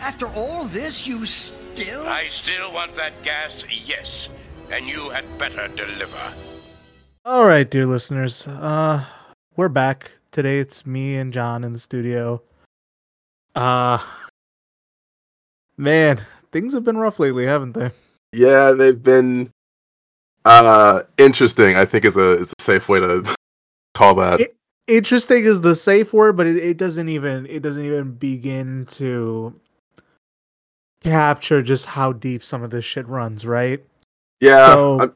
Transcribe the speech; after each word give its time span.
After 0.00 0.26
all 0.28 0.64
this, 0.64 1.06
you 1.06 1.24
still. 1.24 2.06
I 2.06 2.26
still 2.28 2.72
want 2.72 2.94
that 2.96 3.12
gas, 3.22 3.64
yes. 3.70 4.28
And 4.70 4.86
you 4.86 5.10
had 5.10 5.24
better 5.38 5.68
deliver. 5.68 6.32
All 7.24 7.44
right, 7.44 7.68
dear 7.68 7.86
listeners. 7.86 8.46
Uh 8.46 9.04
we're 9.56 9.68
back. 9.68 10.12
Today 10.30 10.58
it's 10.58 10.86
me 10.86 11.16
and 11.16 11.32
Jon 11.32 11.64
in 11.64 11.72
the 11.72 11.78
studio. 11.78 12.42
Uh 13.54 13.98
man, 15.76 16.24
things 16.52 16.72
have 16.72 16.84
been 16.84 16.96
rough 16.96 17.18
lately, 17.18 17.44
haven't 17.46 17.72
they? 17.72 17.90
Yeah, 18.32 18.72
they've 18.72 19.02
been 19.02 19.50
uh 20.44 21.02
interesting. 21.18 21.76
I 21.76 21.84
think 21.84 22.04
is 22.04 22.16
a 22.16 22.32
is 22.40 22.54
a 22.58 22.62
safe 22.62 22.88
way 22.88 23.00
to 23.00 23.34
call 23.94 24.14
that. 24.16 24.40
It- 24.40 24.56
Interesting 24.88 25.44
is 25.44 25.60
the 25.60 25.76
safe 25.76 26.12
word, 26.12 26.36
but 26.36 26.48
it, 26.48 26.56
it 26.56 26.76
doesn't 26.76 27.08
even 27.08 27.46
it 27.46 27.62
doesn't 27.62 27.84
even 27.84 28.10
begin 28.12 28.86
to 28.92 29.54
capture 31.02 31.62
just 31.62 31.86
how 31.86 32.12
deep 32.12 32.42
some 32.42 32.62
of 32.62 32.70
this 32.70 32.84
shit 32.84 33.06
runs, 33.08 33.44
right? 33.44 33.84
yeah, 34.40 34.66
so- 34.66 35.14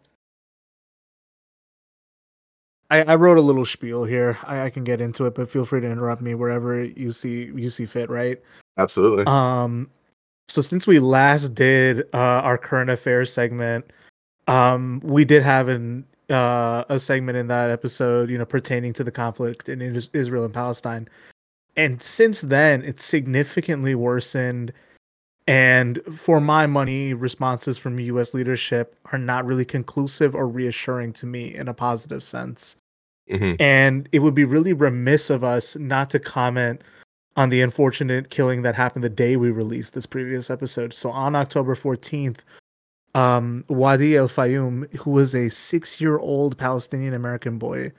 I, 2.91 3.02
I 3.02 3.15
wrote 3.16 3.38
a 3.38 3.41
little 3.41 3.65
spiel 3.65 4.05
here. 4.05 4.38
I, 4.45 4.62
I 4.66 4.70
can 4.70 4.84
get 4.84 5.01
into 5.01 5.24
it, 5.24 5.34
but 5.34 5.48
feel 5.48 5.65
free 5.65 5.80
to 5.80 5.91
interrupt 5.91 6.23
me 6.23 6.34
wherever 6.34 6.84
you 6.84 7.12
see 7.12 7.47
you 7.47 7.70
see 7.70 7.87
fit, 7.87 8.10
right? 8.10 8.41
absolutely. 8.77 9.24
Um, 9.27 9.91
so 10.48 10.60
since 10.60 10.87
we 10.87 10.98
last 10.98 11.55
did 11.55 12.02
uh, 12.12 12.43
our 12.43 12.59
current 12.59 12.91
affairs 12.91 13.32
segment, 13.32 13.91
um, 14.46 15.01
we 15.02 15.24
did 15.24 15.43
have 15.43 15.69
an 15.69 16.05
uh, 16.30 16.85
a 16.88 16.98
segment 16.98 17.37
in 17.37 17.48
that 17.48 17.71
episode, 17.71 18.30
you 18.30 18.38
know, 18.38 18.45
pertaining 18.45 18.93
to 18.95 19.05
the 19.05 19.10
conflict 19.10 19.69
in 19.69 19.80
Israel 20.12 20.45
and 20.45 20.55
Palestine. 20.55 21.09
And 21.77 22.01
since 22.01 22.43
then, 22.43 22.82
it's 22.82 23.05
significantly 23.05 23.95
worsened. 23.95 24.73
And 25.47 26.01
for 26.16 26.41
my 26.41 26.66
money, 26.66 27.12
responses 27.12 27.77
from 27.77 27.98
U.S. 28.01 28.33
leadership 28.33 28.96
are 29.13 29.18
not 29.18 29.45
really 29.45 29.65
conclusive 29.65 30.35
or 30.35 30.49
reassuring 30.49 31.13
to 31.15 31.27
me 31.27 31.55
in 31.55 31.68
a 31.68 31.74
positive 31.74 32.24
sense. 32.24 32.77
Mhm. 33.30 33.57
And 33.60 34.09
it 34.13 34.21
would 34.21 34.35
be 34.35 34.45
really 34.45 34.73
remiss 34.73 35.30
of 35.30 35.45
us 35.45 35.77
not 35.77 36.10
to 36.10 36.18
comment 36.18 36.83
on 37.37 37.51
the 37.51 37.60
unfortunate 37.60 38.30
killing 38.30 38.63
that 38.63 38.74
happened 38.74 39.05
the 39.05 39.09
day 39.09 39.37
we 39.37 39.51
released 39.51 39.93
this 39.93 40.07
previous 40.07 40.51
episode. 40.51 40.95
So 40.95 41.10
on 41.10 41.35
October 41.35 41.74
14th, 41.74 42.38
um, 43.15 43.65
Wadea 43.68 44.18
Al-Fayoume, 44.21 44.95
who 44.96 45.11
was 45.11 45.35
a 45.35 45.49
six 45.49 46.01
year 46.01 46.18
old 46.18 46.57
Palestinian 46.57 47.15
American 47.15 47.59
boy, 47.59 47.93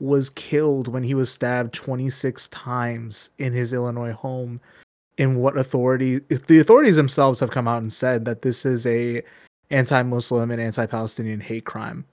was 0.00 0.30
killed 0.30 0.88
when 0.88 1.02
he 1.02 1.14
was 1.14 1.30
stabbed 1.30 1.74
26 1.74 2.48
times 2.48 3.30
in 3.38 3.52
his 3.52 3.72
Illinois 3.72 4.12
home. 4.12 4.60
In 5.20 5.36
what 5.36 5.58
authority 5.58 6.20
the 6.46 6.60
authorities 6.60 6.96
themselves 6.96 7.40
have 7.40 7.50
come 7.50 7.68
out 7.68 7.82
and 7.82 7.92
said 7.92 8.24
that 8.24 8.40
this 8.40 8.64
is 8.64 8.86
a 8.86 9.22
anti-Muslim 9.70 10.50
and 10.50 10.60
anti-Palestinian 10.60 11.40
hate 11.40 11.66
crime. 11.66 12.06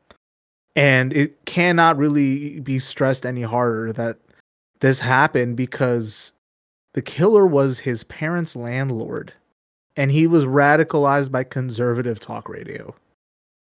And 0.76 1.14
it 1.14 1.46
cannot 1.46 1.98
really 1.98 2.60
be 2.60 2.80
stressed 2.80 3.26
any 3.26 3.44
harder 3.44 3.94
that 3.94 4.18
this 4.82 5.00
happened 5.00 5.56
because 5.56 6.34
the 6.94 7.02
killer 7.02 7.48
was 7.48 7.80
his 7.80 8.04
parents' 8.04 8.56
landlord 8.58 9.32
and 9.96 10.12
he 10.12 10.28
was 10.28 10.44
radicalized 10.44 11.32
by 11.32 11.44
conservative 11.46 12.20
talk 12.20 12.50
radio. 12.50 12.94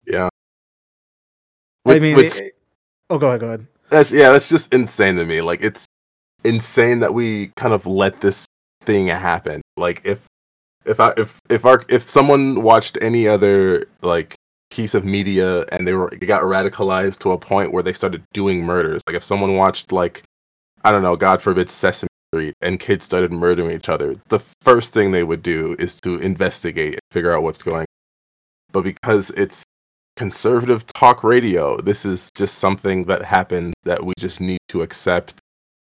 yeah. 0.04 0.28
I 1.86 2.00
mean, 2.00 2.18
it- 2.18 2.52
oh, 3.08 3.18
go 3.18 3.28
ahead, 3.28 3.40
go 3.40 3.46
ahead. 3.46 3.66
that's 3.88 4.10
yeah, 4.10 4.32
that's 4.32 4.48
just 4.48 4.74
insane 4.74 5.14
to 5.16 5.24
me. 5.24 5.40
Like 5.42 5.62
it's 5.62 5.86
insane 6.44 6.98
that 6.98 7.14
we 7.14 7.52
kind 7.56 7.72
of 7.72 7.86
let 7.86 8.20
this 8.20 8.44
thing 8.88 9.06
happen. 9.08 9.60
Like 9.76 10.00
if 10.04 10.26
if 10.86 10.98
I 10.98 11.12
if 11.18 11.38
if 11.50 11.64
our 11.66 11.84
if 11.88 12.08
someone 12.08 12.62
watched 12.62 12.96
any 13.02 13.28
other 13.28 13.86
like 14.00 14.34
piece 14.70 14.94
of 14.94 15.04
media 15.04 15.66
and 15.72 15.86
they 15.86 15.92
were 15.92 16.08
got 16.10 16.42
radicalized 16.42 17.18
to 17.20 17.32
a 17.32 17.38
point 17.38 17.72
where 17.72 17.82
they 17.82 17.92
started 17.92 18.22
doing 18.32 18.64
murders. 18.64 19.02
Like 19.06 19.16
if 19.16 19.24
someone 19.24 19.56
watched 19.56 19.92
like 19.92 20.22
I 20.84 20.90
don't 20.90 21.02
know, 21.02 21.16
God 21.16 21.42
forbid 21.42 21.68
Sesame 21.68 22.08
Street 22.32 22.54
and 22.62 22.80
kids 22.80 23.04
started 23.04 23.30
murdering 23.30 23.70
each 23.76 23.90
other, 23.90 24.16
the 24.28 24.40
first 24.62 24.94
thing 24.94 25.10
they 25.10 25.24
would 25.24 25.42
do 25.42 25.76
is 25.78 26.00
to 26.02 26.18
investigate 26.18 26.94
and 26.94 27.02
figure 27.10 27.32
out 27.32 27.42
what's 27.42 27.62
going 27.62 27.80
on. 27.80 27.86
But 28.72 28.84
because 28.84 29.30
it's 29.30 29.64
conservative 30.16 30.86
talk 30.86 31.22
radio, 31.22 31.76
this 31.78 32.06
is 32.06 32.30
just 32.34 32.56
something 32.56 33.04
that 33.04 33.22
happened 33.22 33.74
that 33.84 34.04
we 34.04 34.14
just 34.18 34.40
need 34.40 34.60
to 34.68 34.82
accept 34.82 35.34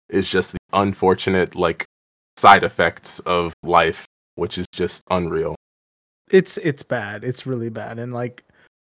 is 0.08 0.28
just 0.28 0.52
the 0.52 0.58
unfortunate 0.72 1.54
like 1.54 1.84
side 2.36 2.64
effects 2.64 3.20
of 3.20 3.52
life, 3.62 4.06
which 4.36 4.58
is 4.58 4.66
just 4.72 5.02
unreal. 5.10 5.54
It's 6.30 6.56
it's 6.58 6.82
bad. 6.82 7.24
It's 7.24 7.46
really 7.46 7.68
bad. 7.68 7.98
And 7.98 8.12
like 8.12 8.44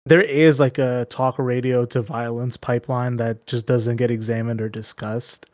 there 0.06 0.22
is 0.22 0.60
like 0.60 0.78
a 0.78 1.06
talk 1.10 1.38
radio 1.40 1.86
to 1.88 2.02
violence 2.02 2.58
pipeline 2.58 3.18
that 3.18 3.46
just 3.48 3.66
doesn't 3.66 3.96
get 3.98 4.12
examined 4.12 4.62
or 4.62 4.70
discussed. 4.70 5.48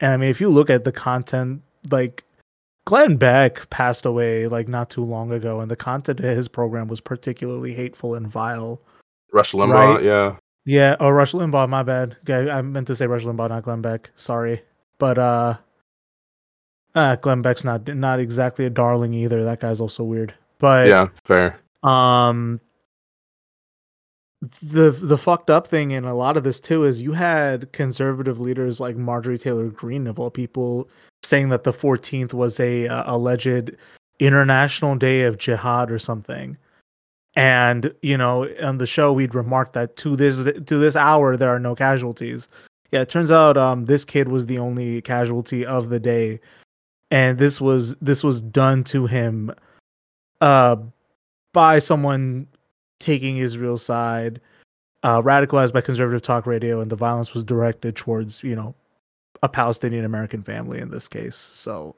And 0.00 0.12
I 0.12 0.16
mean, 0.16 0.30
if 0.30 0.40
you 0.40 0.48
look 0.48 0.70
at 0.70 0.84
the 0.84 0.92
content, 0.92 1.62
like 1.90 2.24
Glenn 2.86 3.16
Beck 3.16 3.68
passed 3.70 4.06
away 4.06 4.46
like 4.48 4.68
not 4.68 4.88
too 4.90 5.04
long 5.04 5.32
ago, 5.32 5.60
and 5.60 5.70
the 5.70 5.76
content 5.76 6.20
of 6.20 6.36
his 6.36 6.48
program 6.48 6.88
was 6.88 7.00
particularly 7.00 7.74
hateful 7.74 8.14
and 8.14 8.26
vile. 8.26 8.80
Rush 9.32 9.52
Limbaugh, 9.52 9.96
Right. 9.96 10.04
yeah. 10.04 10.36
Yeah, 10.64 10.96
oh 11.00 11.10
Rush 11.10 11.32
Limbaugh, 11.32 11.68
my 11.68 11.82
bad. 11.82 12.16
I 12.28 12.62
meant 12.62 12.86
to 12.88 12.96
say 12.96 13.06
Rush 13.06 13.24
Limbaugh, 13.24 13.48
not 13.48 13.62
Glenn 13.64 13.82
Beck. 13.82 14.10
Sorry, 14.16 14.62
but 14.98 15.18
uh, 15.18 15.56
uh 16.94 17.16
Glenn 17.16 17.42
Beck's 17.42 17.64
not 17.64 17.86
not 17.88 18.20
exactly 18.20 18.64
a 18.66 18.70
darling 18.70 19.12
either. 19.14 19.44
That 19.44 19.60
guy's 19.60 19.80
also 19.80 20.02
weird. 20.04 20.34
But 20.58 20.88
Yeah, 20.88 21.08
fair. 21.24 21.58
um 21.82 22.60
the 24.62 24.90
the 24.92 25.18
fucked 25.18 25.50
up 25.50 25.66
thing 25.66 25.90
in 25.90 26.04
a 26.04 26.14
lot 26.14 26.36
of 26.36 26.44
this 26.44 26.60
too 26.60 26.84
is 26.84 27.00
you 27.02 27.12
had 27.12 27.72
conservative 27.72 28.38
leaders 28.38 28.78
like 28.78 28.96
Marjorie 28.96 29.38
Taylor 29.38 29.68
Greene 29.68 30.06
of 30.06 30.18
all 30.20 30.30
people 30.30 30.88
saying 31.24 31.48
that 31.48 31.64
the 31.64 31.72
14th 31.72 32.32
was 32.32 32.60
a 32.60 32.86
uh, 32.86 33.02
alleged 33.12 33.72
international 34.20 34.94
day 34.94 35.22
of 35.22 35.38
jihad 35.38 35.90
or 35.90 35.98
something. 35.98 36.56
And 37.36 37.92
you 38.02 38.16
know, 38.16 38.48
on 38.62 38.78
the 38.78 38.86
show 38.86 39.12
we'd 39.12 39.34
remarked 39.34 39.72
that 39.74 39.96
to 39.98 40.14
this 40.16 40.36
to 40.44 40.78
this 40.78 40.94
hour 40.96 41.36
there 41.36 41.50
are 41.50 41.60
no 41.60 41.74
casualties. 41.74 42.48
Yeah, 42.92 43.02
it 43.02 43.08
turns 43.08 43.30
out 43.32 43.56
um 43.56 43.86
this 43.86 44.04
kid 44.04 44.28
was 44.28 44.46
the 44.46 44.58
only 44.58 45.02
casualty 45.02 45.66
of 45.66 45.88
the 45.88 46.00
day 46.00 46.38
and 47.10 47.38
this 47.38 47.60
was 47.60 47.94
this 47.96 48.22
was 48.24 48.42
done 48.42 48.84
to 48.84 49.06
him 49.06 49.50
uh 50.40 50.76
by 51.52 51.78
someone 51.78 52.46
taking 53.00 53.38
Israel's 53.38 53.82
side, 53.84 54.40
uh, 55.02 55.22
radicalized 55.22 55.72
by 55.72 55.80
conservative 55.80 56.20
talk 56.22 56.46
radio, 56.46 56.80
and 56.80 56.90
the 56.90 56.96
violence 56.96 57.32
was 57.32 57.44
directed 57.44 57.96
towards, 57.96 58.42
you 58.42 58.54
know, 58.56 58.74
a 59.42 59.48
Palestinian 59.48 60.04
American 60.04 60.42
family 60.42 60.78
in 60.80 60.90
this 60.90 61.08
case. 61.08 61.36
So, 61.36 61.94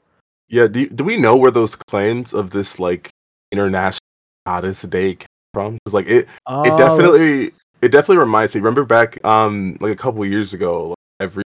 Yeah, 0.47 0.67
do, 0.67 0.87
do 0.87 1.03
we 1.03 1.17
know 1.17 1.35
where 1.35 1.51
those 1.51 1.75
claims 1.75 2.33
of 2.33 2.51
this 2.51 2.79
like 2.79 3.09
international 3.51 3.99
hottest 4.47 4.89
day 4.89 5.15
came 5.15 5.27
from? 5.53 5.77
'Cause, 5.85 5.93
like 5.93 6.07
it 6.07 6.27
uh, 6.47 6.63
it 6.65 6.77
definitely 6.77 7.51
it 7.81 7.89
definitely 7.91 8.17
reminds 8.17 8.53
me 8.55 8.61
remember 8.61 8.85
back 8.85 9.23
um 9.25 9.77
like 9.81 9.91
a 9.91 9.95
couple 9.95 10.23
years 10.25 10.53
ago 10.53 10.89
like, 10.89 10.95
every 11.19 11.43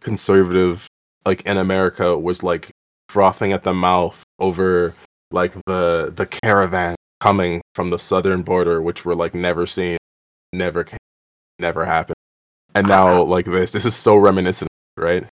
conservative 0.00 0.86
like 1.26 1.42
in 1.46 1.56
america 1.58 2.16
was 2.18 2.42
like 2.42 2.70
frothing 3.12 3.52
at 3.52 3.62
the 3.62 3.74
mouth 3.74 4.22
over 4.38 4.94
like 5.30 5.52
the 5.66 6.12
the 6.14 6.26
caravan 6.26 6.94
coming 7.20 7.60
from 7.74 7.90
the 7.90 7.98
southern 7.98 8.42
border 8.42 8.82
which 8.82 9.04
were 9.04 9.14
like 9.14 9.34
never 9.34 9.66
seen 9.66 9.96
never 10.52 10.82
came, 10.84 10.98
never 11.58 11.84
happened 11.84 12.16
and 12.74 12.88
now 12.88 13.22
like 13.36 13.46
this 13.46 13.72
this 13.72 13.84
is 13.84 13.94
so 13.94 14.16
reminiscent 14.16 14.68
right 14.96 15.26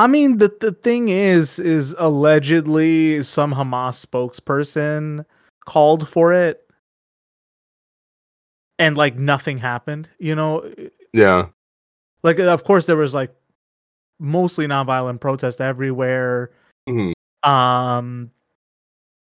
I 0.00 0.06
mean, 0.06 0.38
the 0.38 0.56
the 0.60 0.70
thing 0.70 1.08
is, 1.08 1.58
is 1.58 1.92
allegedly 1.98 3.24
some 3.24 3.52
Hamas 3.52 4.06
spokesperson 4.06 5.24
called 5.66 6.08
for 6.08 6.32
it, 6.32 6.70
and 8.78 8.96
like 8.96 9.16
nothing 9.16 9.58
happened. 9.58 10.08
You 10.20 10.36
know, 10.36 10.72
yeah 11.12 11.48
like 12.22 12.38
of 12.38 12.64
course 12.64 12.86
there 12.86 12.96
was 12.96 13.14
like 13.14 13.34
mostly 14.18 14.66
nonviolent 14.66 15.20
protest 15.20 15.60
everywhere. 15.60 16.50
Mhm. 16.88 17.12
um 17.48 18.30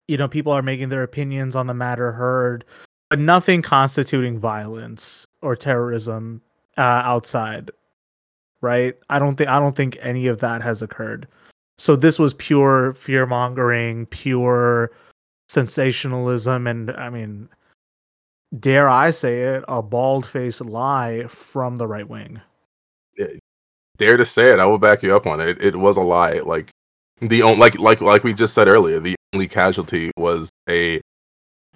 you 0.09 0.17
know 0.17 0.29
people 0.29 0.53
are 0.53 0.63
making 0.63 0.89
their 0.91 1.03
opinions 1.03 1.57
on 1.57 1.67
the 1.67 1.75
matter 1.75 2.13
heard 2.13 2.65
but 3.11 3.19
nothing 3.19 3.63
constituting 3.63 4.39
violence 4.39 5.27
or 5.41 5.57
terrorism 5.57 6.43
uh, 6.77 7.03
outside 7.05 7.71
right? 8.65 8.97
I 9.11 9.19
don't 9.19 9.37
think 9.37 9.51
i 9.51 9.59
don't 9.61 9.77
think 9.77 9.99
any 10.01 10.27
of 10.27 10.41
that 10.41 10.63
has 10.63 10.83
occurred. 10.83 11.29
So 11.77 11.97
this 11.97 12.19
was 12.19 12.35
pure 12.35 12.95
fear 12.95 13.27
mongering 13.27 14.07
pure 14.07 14.91
sensationalism 15.49 16.67
and 16.67 16.91
i 16.93 17.11
mean 17.11 17.49
dare 18.59 18.89
i 18.89 19.11
say 19.11 19.43
it 19.43 19.65
a 19.69 19.83
bald 19.83 20.25
faced 20.25 20.63
lie 20.63 21.25
from 21.29 21.77
the 21.77 21.87
right 21.87 22.09
wing. 22.09 22.41
Dare 23.99 24.17
to 24.17 24.25
say 24.25 24.51
it 24.53 24.59
i 24.59 24.65
will 24.67 24.79
back 24.79 25.03
you 25.03 25.15
up 25.15 25.27
on 25.27 25.41
it. 25.41 25.61
It 25.63 25.77
was 25.77 25.97
a 25.99 26.01
lie 26.01 26.41
like 26.41 26.71
the 27.21 27.43
only 27.43 27.59
like 27.59 27.79
like 27.79 28.01
like 28.01 28.25
we 28.25 28.35
just 28.35 28.55
said 28.55 28.69
earlier, 28.69 29.01
the 29.01 29.15
only 29.35 29.49
casualty 29.49 30.11
was 30.17 30.51
a 30.69 31.01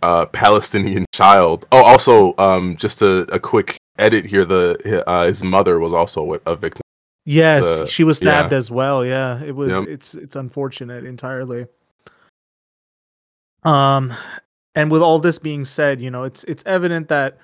uh, 0.02 0.26
Palestinian 0.26 1.04
child. 1.12 1.66
Oh, 1.72 1.82
also, 1.82 2.34
um, 2.38 2.76
just 2.76 3.02
a, 3.02 3.20
a 3.32 3.38
quick 3.38 3.76
edit 3.98 4.24
here. 4.24 4.44
The 4.44 5.04
uh, 5.08 5.26
his 5.26 5.42
mother 5.42 5.78
was 5.78 5.92
also 5.92 6.34
a 6.46 6.56
victim. 6.56 6.82
Yes, 7.24 7.80
The- 7.80 7.86
she 7.86 8.04
was 8.04 8.18
stabbed 8.18 8.52
yeah. 8.52 8.58
as 8.58 8.70
well. 8.70 9.04
Yeah, 9.04 9.42
it 9.42 9.54
was. 9.54 9.68
Yep. 9.68 9.84
It's 9.88 10.14
it's 10.14 10.36
unfortunate 10.36 11.04
entirely. 11.04 11.66
Um, 13.64 14.14
and 14.74 14.90
with 14.90 15.02
all 15.02 15.18
this 15.18 15.38
being 15.38 15.64
said, 15.64 16.00
you 16.00 16.10
know, 16.10 16.24
it's 16.24 16.44
it's 16.44 16.62
evident 16.66 17.08
that 17.08 17.38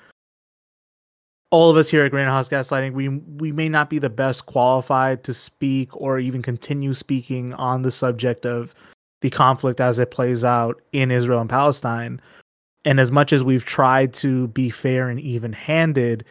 all 1.54 1.70
of 1.70 1.76
us 1.76 1.88
here 1.88 2.04
at 2.04 2.10
Greenhouse 2.10 2.48
Gaslighting, 2.48 2.94
we 2.94 3.08
we 3.08 3.52
may 3.52 3.68
not 3.68 3.88
be 3.88 4.00
the 4.00 4.10
best 4.10 4.46
qualified 4.46 5.22
to 5.22 5.32
speak 5.32 5.88
or 5.92 6.18
even 6.18 6.42
continue 6.42 6.92
speaking 6.92 7.54
on 7.54 7.82
the 7.82 7.92
subject 7.92 8.44
of 8.44 8.74
the 9.20 9.30
conflict 9.30 9.80
as 9.80 10.00
it 10.00 10.10
plays 10.10 10.42
out 10.42 10.82
in 10.90 11.12
Israel 11.12 11.40
and 11.40 11.48
Palestine. 11.48 12.20
And 12.84 12.98
as 12.98 13.12
much 13.12 13.32
as 13.32 13.44
we've 13.44 13.64
tried 13.64 14.12
to 14.14 14.48
be 14.48 14.68
fair 14.68 15.08
and 15.08 15.20
even-handed, 15.20 16.24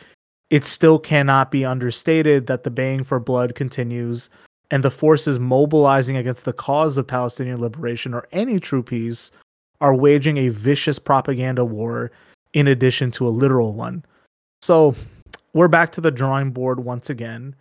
it 0.50 0.66
still 0.66 1.00
cannot 1.00 1.52
be 1.52 1.64
understated 1.64 2.48
that 2.48 2.66
the 2.66 2.70
baying 2.70 3.06
for 3.06 3.18
blood 3.18 3.56
continues 3.56 4.30
and 4.72 4.84
the 4.84 4.92
forces 4.92 5.40
mobilizing 5.40 6.18
against 6.18 6.44
the 6.44 6.52
cause 6.52 6.98
of 6.98 7.08
Palestinian 7.08 7.62
liberation 7.62 8.14
or 8.14 8.28
any 8.34 8.60
true 8.60 8.84
peace 8.84 9.32
are 9.80 9.96
waging 9.96 10.36
a 10.36 10.50
vicious 10.50 11.00
propaganda 11.00 11.64
war 11.64 12.12
in 12.52 12.68
addition 12.68 13.10
to 13.12 13.26
a 13.26 13.30
literal 13.30 13.74
one. 13.74 14.04
So 14.62 14.96
we're 15.54 15.68
back 15.68 15.92
to 15.94 16.02
the 16.02 16.12
drawing 16.12 16.52
board 16.52 16.80
once 16.80 17.10
again, 17.10 17.56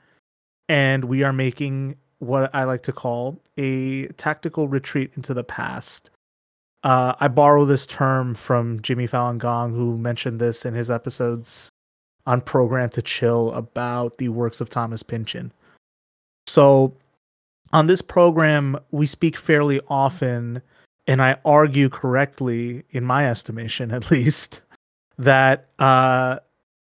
and 0.69 1.05
we 1.05 1.23
are 1.23 1.33
making 1.33 1.97
what 2.19 2.55
I 2.55 2.65
like 2.65 2.83
to 2.85 2.93
call 2.93 3.41
a 3.59 4.07
tactical 4.09 4.69
retreat 4.69 5.13
into 5.17 5.35
the 5.35 5.45
past. 5.45 6.11
Uh, 6.83 7.15
I 7.21 7.29
borrow 7.29 7.65
this 7.65 7.87
term 7.87 8.35
from 8.35 8.81
Jimmy 8.81 9.07
Fallon 9.07 9.39
Gong, 9.39 9.73
who 9.75 9.99
mentioned 9.99 10.41
this 10.41 10.65
in 10.65 10.75
his 10.75 10.91
episodes 10.91 11.71
on 12.27 12.41
Program 12.41 12.91
to 12.91 13.03
Chill 13.03 13.53
about 13.53 14.19
the 14.19 14.29
works 14.29 14.61
of 14.61 14.71
Thomas 14.71 15.03
Pynchon. 15.03 15.53
So, 16.47 16.97
on 17.73 17.87
this 17.87 18.03
program, 18.03 18.79
we 18.91 19.07
speak 19.07 19.37
fairly 19.37 19.81
often, 19.89 20.63
and 21.07 21.23
I 21.23 21.39
argue 21.45 21.89
correctly, 21.89 22.85
in 22.91 23.05
my 23.05 23.29
estimation 23.29 23.91
at 23.91 24.11
least, 24.11 24.63
that 25.19 25.69
uh, 25.79 26.39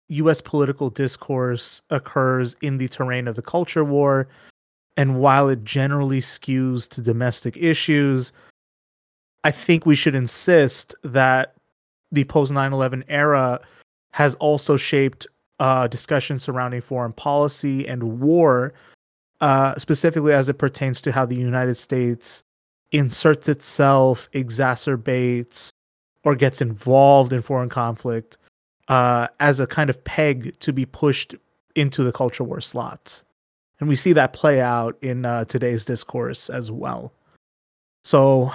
US 0.09 0.41
political 0.41 0.89
discourse 0.89 1.81
occurs 1.89 2.55
in 2.61 2.77
the 2.77 2.87
terrain 2.87 3.27
of 3.27 3.35
the 3.35 3.41
culture 3.41 3.83
war. 3.83 4.27
And 4.97 5.19
while 5.19 5.47
it 5.47 5.63
generally 5.63 6.19
skews 6.19 6.87
to 6.89 7.01
domestic 7.01 7.55
issues, 7.57 8.33
I 9.43 9.51
think 9.51 9.85
we 9.85 9.95
should 9.95 10.15
insist 10.15 10.95
that 11.03 11.53
the 12.11 12.23
post 12.25 12.51
9 12.51 12.73
11 12.73 13.05
era 13.07 13.61
has 14.11 14.35
also 14.35 14.75
shaped 14.75 15.27
uh, 15.59 15.87
discussions 15.87 16.43
surrounding 16.43 16.81
foreign 16.81 17.13
policy 17.13 17.87
and 17.87 18.19
war, 18.19 18.73
uh, 19.41 19.77
specifically 19.77 20.33
as 20.33 20.49
it 20.49 20.55
pertains 20.55 21.01
to 21.01 21.11
how 21.11 21.25
the 21.25 21.35
United 21.35 21.75
States 21.75 22.43
inserts 22.91 23.47
itself, 23.47 24.29
exacerbates, 24.31 25.69
or 26.23 26.35
gets 26.35 26.61
involved 26.61 27.31
in 27.31 27.41
foreign 27.41 27.69
conflict 27.69 28.37
uh, 28.89 29.27
as 29.39 29.59
a 29.59 29.67
kind 29.67 29.89
of 29.89 30.03
peg 30.03 30.59
to 30.59 30.73
be 30.73 30.85
pushed 30.85 31.35
into 31.75 32.03
the 32.03 32.11
culture 32.11 32.43
war 32.43 32.59
slots. 32.59 33.23
And 33.79 33.87
we 33.87 33.95
see 33.95 34.11
that 34.13 34.33
play 34.33 34.59
out 34.59 34.97
in 35.01 35.25
uh, 35.25 35.45
today's 35.45 35.85
discourse 35.85 36.49
as 36.49 36.69
well. 36.69 37.13
So, 38.03 38.51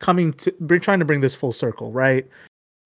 coming 0.00 0.32
to 0.34 0.54
we're 0.60 0.78
trying 0.80 0.98
to 0.98 1.04
bring 1.04 1.20
this 1.20 1.34
full 1.34 1.52
circle, 1.52 1.92
right? 1.92 2.26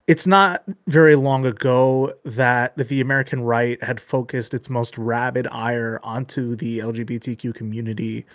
It's 0.05 0.25
not 0.25 0.63
very 0.85 1.15
long 1.15 1.45
ago 1.45 2.13
that 2.23 2.77
the 2.77 3.01
American 3.01 3.41
right 3.41 3.81
had 3.83 3.99
focused 3.99 4.53
its 4.53 4.69
most 4.69 4.97
rabid 4.97 5.47
ire 5.51 5.99
onto 6.01 6.55
the 6.55 6.79
LGBTQ 6.79 7.53
community 7.53 8.25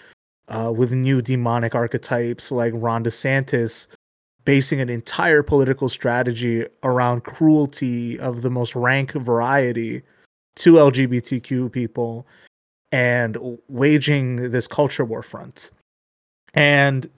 uh, 0.48 0.70
with 0.76 0.92
new 0.92 1.22
demonic 1.22 1.74
archetypes 1.74 2.52
like 2.52 2.74
Ron 2.76 3.04
DeSantis 3.04 3.86
basing 4.44 4.80
an 4.80 4.88
entire 4.88 5.42
political 5.42 5.88
strategy 5.88 6.66
around 6.82 7.24
cruelty 7.24 8.18
of 8.18 8.42
the 8.42 8.50
most 8.50 8.74
rank 8.74 9.12
variety 9.12 10.02
to 10.56 10.74
LGBTQ 10.74 11.70
people 11.70 12.26
and 12.90 13.38
waging 13.68 14.50
this 14.50 14.66
culture 14.66 15.04
war 15.04 15.22
front. 15.22 15.70
And 16.54 17.08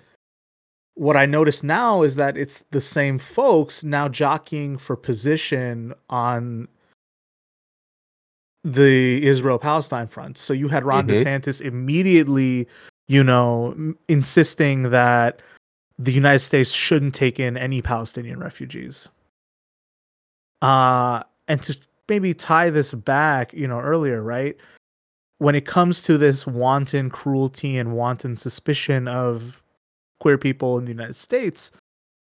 what 0.94 1.16
I 1.16 1.26
notice 1.26 1.62
now 1.62 2.02
is 2.02 2.16
that 2.16 2.36
it's 2.36 2.64
the 2.70 2.80
same 2.80 3.18
folks 3.18 3.82
now 3.82 4.08
jockeying 4.08 4.78
for 4.78 4.94
position 4.96 5.92
on 6.08 6.68
the 8.62 9.22
Israel 9.26 9.58
Palestine 9.58 10.06
front. 10.06 10.38
So 10.38 10.52
you 10.54 10.68
had 10.68 10.84
Ron 10.84 11.06
Mhm. 11.06 11.10
DeSantis 11.10 11.60
immediately, 11.60 12.68
you 13.08 13.24
know, 13.24 13.72
m- 13.72 13.98
insisting 14.08 14.90
that 14.90 15.42
the 15.98 16.12
United 16.12 16.40
States 16.40 16.72
shouldn't 16.72 17.14
take 17.14 17.38
in 17.38 17.56
any 17.56 17.82
Palestinian 17.82 18.40
refugees. 18.40 19.08
Uh 20.62 21.22
and 21.48 21.62
to 21.62 21.76
maybe 22.08 22.34
tie 22.34 22.70
this 22.70 22.94
back, 22.94 23.52
you 23.52 23.66
know, 23.66 23.80
earlier, 23.80 24.22
right? 24.22 24.56
When 25.38 25.54
it 25.54 25.66
comes 25.66 26.02
to 26.04 26.16
this 26.16 26.46
wanton 26.46 27.10
cruelty 27.10 27.76
and 27.76 27.92
wanton 27.92 28.36
suspicion 28.36 29.08
of 29.08 29.62
queer 30.20 30.38
people 30.38 30.78
in 30.78 30.84
the 30.84 30.92
United 30.92 31.16
States, 31.16 31.70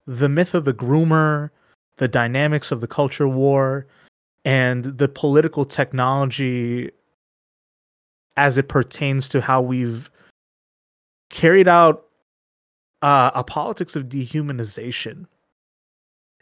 the 0.05 0.29
myth 0.29 0.53
of 0.53 0.65
the 0.65 0.73
groomer, 0.73 1.51
the 1.97 2.07
dynamics 2.07 2.71
of 2.71 2.81
the 2.81 2.87
culture 2.87 3.27
war, 3.27 3.85
and 4.45 4.83
the 4.85 5.07
political 5.07 5.65
technology 5.65 6.91
as 8.37 8.57
it 8.57 8.69
pertains 8.69 9.27
to 9.29 9.41
how 9.41 9.61
we've 9.61 10.09
carried 11.29 11.67
out 11.67 12.06
uh, 13.01 13.31
a 13.33 13.43
politics 13.43 13.95
of 13.95 14.05
dehumanization. 14.05 15.25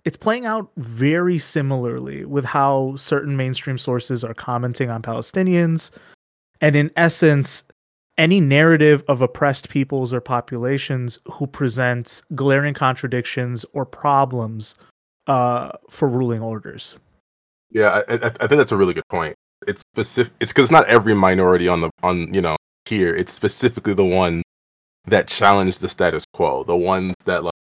It's 0.04 0.18
playing 0.18 0.46
out 0.46 0.70
very 0.78 1.40
similarly 1.40 2.26
with 2.26 2.46
how 2.46 2.96
certain 2.96 3.36
mainstream 3.36 3.78
sources 3.78 4.24
are 4.24 4.36
commenting 4.36 4.90
on 4.92 5.02
Palestinians. 5.02 5.90
And 6.62 6.76
in 6.76 6.92
essence, 6.96 7.64
any 8.18 8.40
narrative 8.40 9.04
of 9.08 9.22
oppressed 9.22 9.70
peoples 9.70 10.14
or 10.14 10.22
populations 10.22 11.20
who 11.26 11.48
present 11.48 12.22
glaring 12.34 12.74
contradictions 12.74 13.66
or 13.74 13.86
problems 13.86 14.76
uh, 15.28 15.72
for 15.90 16.08
ruling 16.08 16.42
orders. 16.42 16.98
Yeah, 17.72 18.02
I, 18.08 18.14
I, 18.14 18.30
think 18.30 18.58
that's 18.58 18.72
a 18.72 18.78
really 18.78 18.94
good 18.94 19.08
point. 19.10 19.36
It's 19.68 19.82
specific. 19.82 20.34
It's 20.40 20.54
because 20.54 20.72
not 20.72 20.88
every 20.88 21.16
minority 21.16 21.68
on 21.68 21.82
the 21.82 21.90
on 22.04 22.34
you 22.34 22.42
know 22.42 22.56
here. 22.86 23.14
It's 23.14 23.34
specifically 23.34 23.94
the 23.94 24.06
one 24.06 24.44
that 25.08 25.28
challenge 25.28 25.80
the 25.80 25.90
status 25.90 26.26
quo, 26.34 26.64
the 26.64 26.76
ones 26.76 27.14
that 27.26 27.44
like 27.44 27.54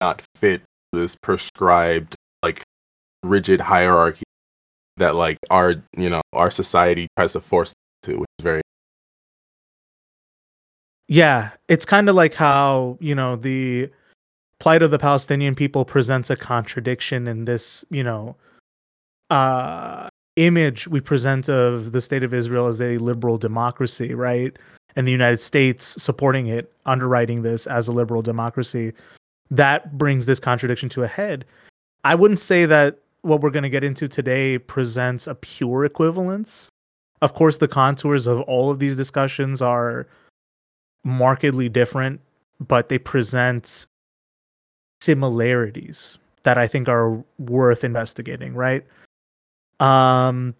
not 0.00 0.22
fit 0.34 0.62
this 0.92 1.16
prescribed 1.16 2.14
like 2.42 2.62
rigid 3.22 3.60
hierarchy 3.60 4.24
that 4.96 5.14
like 5.14 5.38
our 5.50 5.74
you 5.96 6.10
know 6.10 6.20
our 6.32 6.50
society 6.50 7.08
tries 7.16 7.32
to 7.32 7.40
force 7.40 7.74
to, 8.02 8.18
which 8.18 8.28
is 8.38 8.42
very 8.42 8.60
Yeah, 11.08 11.50
it's 11.68 11.84
kind 11.84 12.08
of 12.08 12.14
like 12.14 12.34
how, 12.34 12.96
you 13.00 13.16
know, 13.16 13.34
the 13.34 13.90
plight 14.60 14.82
of 14.82 14.92
the 14.92 14.98
Palestinian 14.98 15.56
people 15.56 15.84
presents 15.84 16.30
a 16.30 16.36
contradiction 16.36 17.26
in 17.26 17.46
this, 17.46 17.84
you 17.90 18.04
know, 18.04 18.36
uh 19.30 20.09
image 20.46 20.88
we 20.88 21.00
present 21.00 21.48
of 21.48 21.92
the 21.92 22.00
state 22.00 22.22
of 22.22 22.32
Israel 22.32 22.66
as 22.66 22.80
a 22.80 22.98
liberal 22.98 23.38
democracy, 23.38 24.14
right? 24.14 24.56
And 24.96 25.06
the 25.06 25.12
United 25.12 25.40
States 25.40 26.02
supporting 26.02 26.46
it, 26.46 26.72
underwriting 26.86 27.42
this 27.42 27.66
as 27.66 27.88
a 27.88 27.92
liberal 27.92 28.22
democracy. 28.22 28.92
That 29.50 29.96
brings 29.98 30.26
this 30.26 30.40
contradiction 30.40 30.88
to 30.90 31.02
a 31.02 31.06
head. 31.06 31.44
I 32.04 32.14
wouldn't 32.14 32.40
say 32.40 32.66
that 32.66 32.98
what 33.22 33.40
we're 33.40 33.50
going 33.50 33.64
to 33.64 33.70
get 33.70 33.84
into 33.84 34.08
today 34.08 34.58
presents 34.58 35.26
a 35.26 35.34
pure 35.34 35.84
equivalence. 35.84 36.68
Of 37.20 37.34
course, 37.34 37.58
the 37.58 37.68
contours 37.68 38.26
of 38.26 38.40
all 38.42 38.70
of 38.70 38.78
these 38.78 38.96
discussions 38.96 39.60
are 39.60 40.06
markedly 41.04 41.68
different, 41.68 42.20
but 42.58 42.88
they 42.88 42.98
present 42.98 43.86
similarities 45.00 46.18
that 46.42 46.56
I 46.56 46.66
think 46.66 46.88
are 46.88 47.22
worth 47.38 47.84
investigating, 47.84 48.54
right? 48.54 48.84
Um 49.80 50.54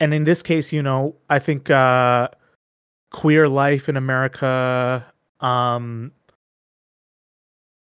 and 0.00 0.12
in 0.12 0.24
this 0.24 0.42
case, 0.42 0.72
you 0.72 0.82
know, 0.82 1.14
I 1.30 1.38
think 1.38 1.70
uh 1.70 2.28
queer 3.10 3.48
life 3.48 3.88
in 3.88 3.96
America, 3.96 5.04
um 5.40 6.12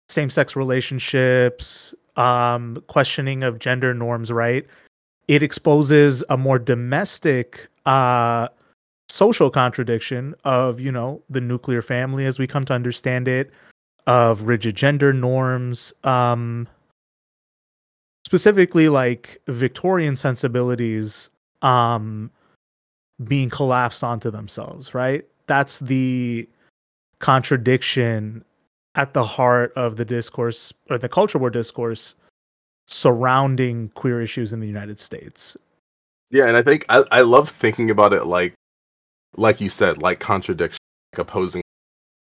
same-sex 0.09 0.57
relationships, 0.57 1.95
um 2.17 2.83
questioning 2.89 3.43
of 3.43 3.59
gender 3.59 3.95
norms, 3.95 4.31
right? 4.31 4.67
It 5.29 5.43
exposes 5.43 6.23
a 6.29 6.37
more 6.37 6.59
domestic 6.59 7.69
uh 7.87 8.49
social 9.09 9.51
contradiction 9.51 10.35
of 10.45 10.81
you 10.81 10.91
know 10.93 11.23
the 11.31 11.41
nuclear 11.41 11.83
family 11.83 12.25
as 12.27 12.39
we 12.39 12.47
come 12.47 12.65
to 12.65 12.73
understand 12.73 13.29
it 13.29 13.51
of 14.07 14.45
rigid 14.45 14.75
gender 14.75 15.13
norms 15.13 15.93
um 16.05 16.67
specifically 18.33 18.89
like 18.89 19.43
victorian 19.49 20.17
sensibilities 20.17 21.29
um 21.61 22.31
being 23.25 23.51
collapsed 23.51 24.03
onto 24.03 24.31
themselves 24.31 24.95
right? 24.95 25.27
That's 25.49 25.81
the 25.81 26.49
contradiction 27.19 28.43
at 28.95 29.13
the 29.13 29.23
heart 29.23 29.71
of 29.77 29.97
the 29.97 30.07
discourse 30.07 30.73
or 30.89 30.97
the 30.97 31.11
culture 31.11 31.37
war 31.37 31.51
discourse 31.51 32.15
surrounding 32.87 33.91
queer 33.91 34.23
issues 34.23 34.55
in 34.55 34.61
the 34.61 34.67
united 34.67 34.99
states. 34.99 35.55
Yeah, 36.31 36.47
and 36.47 36.57
I 36.57 36.63
think 36.63 36.87
I, 36.89 37.05
I 37.13 37.21
love 37.21 37.51
thinking 37.51 37.91
about 37.91 38.15
it 38.15 38.25
like 38.25 38.55
like 39.37 39.61
you 39.61 39.69
said, 39.69 40.01
like 40.01 40.21
contradiction, 40.21 40.79
like 41.13 41.19
opposing 41.19 41.61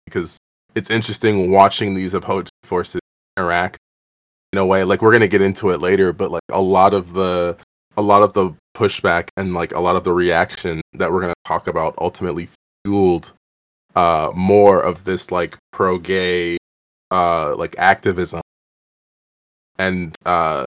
because 0.04 0.38
it's 0.76 0.88
interesting 0.88 1.50
watching 1.50 1.94
these 1.94 2.14
opposing 2.14 2.50
forces 2.62 3.00
interact 3.36 3.78
a 4.58 4.66
way. 4.66 4.84
Like 4.84 5.02
we're 5.02 5.12
gonna 5.12 5.28
get 5.28 5.42
into 5.42 5.70
it 5.70 5.80
later, 5.80 6.12
but 6.12 6.30
like 6.30 6.42
a 6.50 6.60
lot 6.60 6.94
of 6.94 7.12
the 7.12 7.56
a 7.96 8.02
lot 8.02 8.22
of 8.22 8.32
the 8.34 8.52
pushback 8.76 9.28
and 9.36 9.54
like 9.54 9.72
a 9.72 9.80
lot 9.80 9.96
of 9.96 10.04
the 10.04 10.12
reaction 10.12 10.80
that 10.92 11.10
we're 11.10 11.20
gonna 11.20 11.34
talk 11.46 11.66
about 11.66 11.94
ultimately 11.98 12.48
fueled 12.84 13.32
uh 13.94 14.30
more 14.34 14.80
of 14.80 15.04
this 15.04 15.30
like 15.30 15.56
pro 15.72 15.98
gay 15.98 16.58
uh 17.10 17.56
like 17.56 17.74
activism 17.78 18.42
and 19.78 20.14
uh 20.26 20.64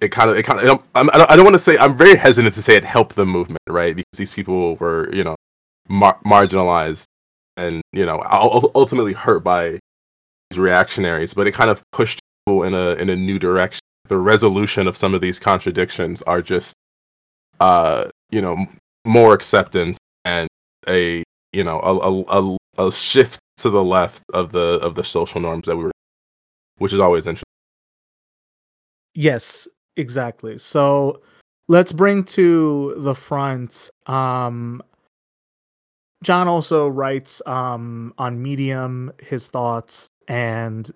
it 0.00 0.10
kind 0.10 0.30
of 0.30 0.36
it 0.36 0.44
kind 0.44 0.58
of 0.60 0.82
I 0.94 1.02
don't, 1.02 1.28
don't 1.36 1.44
want 1.44 1.54
to 1.54 1.58
say 1.58 1.78
I'm 1.78 1.96
very 1.96 2.16
hesitant 2.16 2.54
to 2.54 2.62
say 2.62 2.76
it 2.76 2.84
helped 2.84 3.16
the 3.16 3.26
movement 3.26 3.60
right 3.68 3.96
because 3.96 4.18
these 4.18 4.32
people 4.32 4.76
were 4.76 5.12
you 5.14 5.24
know 5.24 5.36
mar- 5.88 6.18
marginalized 6.26 7.06
and 7.56 7.82
you 7.92 8.04
know 8.04 8.22
ultimately 8.74 9.12
hurt 9.12 9.40
by 9.40 9.78
these 10.50 10.58
reactionaries 10.58 11.34
but 11.34 11.46
it 11.46 11.52
kind 11.52 11.70
of 11.70 11.82
pushed 11.92 12.20
in 12.62 12.74
a 12.74 12.94
in 12.94 13.08
a 13.10 13.16
new 13.16 13.38
direction 13.38 13.80
the 14.08 14.18
resolution 14.18 14.86
of 14.86 14.96
some 14.96 15.14
of 15.14 15.20
these 15.20 15.38
contradictions 15.38 16.22
are 16.22 16.42
just 16.42 16.74
uh 17.60 18.08
you 18.30 18.40
know 18.40 18.56
more 19.04 19.32
acceptance 19.34 19.98
and 20.24 20.48
a 20.88 21.22
you 21.52 21.64
know 21.64 21.80
a, 21.80 21.94
a, 21.98 22.12
a, 22.40 22.86
a 22.86 22.92
shift 22.92 23.38
to 23.56 23.70
the 23.70 23.84
left 23.84 24.22
of 24.34 24.52
the 24.52 24.78
of 24.82 24.94
the 24.94 25.04
social 25.04 25.40
norms 25.40 25.66
that 25.66 25.76
we 25.76 25.84
were 25.84 25.92
which 26.78 26.92
is 26.92 27.00
always 27.00 27.26
interesting 27.26 27.44
Yes, 29.14 29.68
exactly. 29.96 30.58
So 30.58 31.20
let's 31.68 31.92
bring 31.92 32.24
to 32.24 32.94
the 32.98 33.14
front. 33.14 33.90
Um, 34.06 34.82
Jon 36.22 36.48
also 36.48 36.88
writes 36.88 37.42
um, 37.46 38.14
on 38.18 38.42
Medium 38.42 39.12
his 39.22 39.48
thoughts, 39.48 40.08
and 40.28 40.90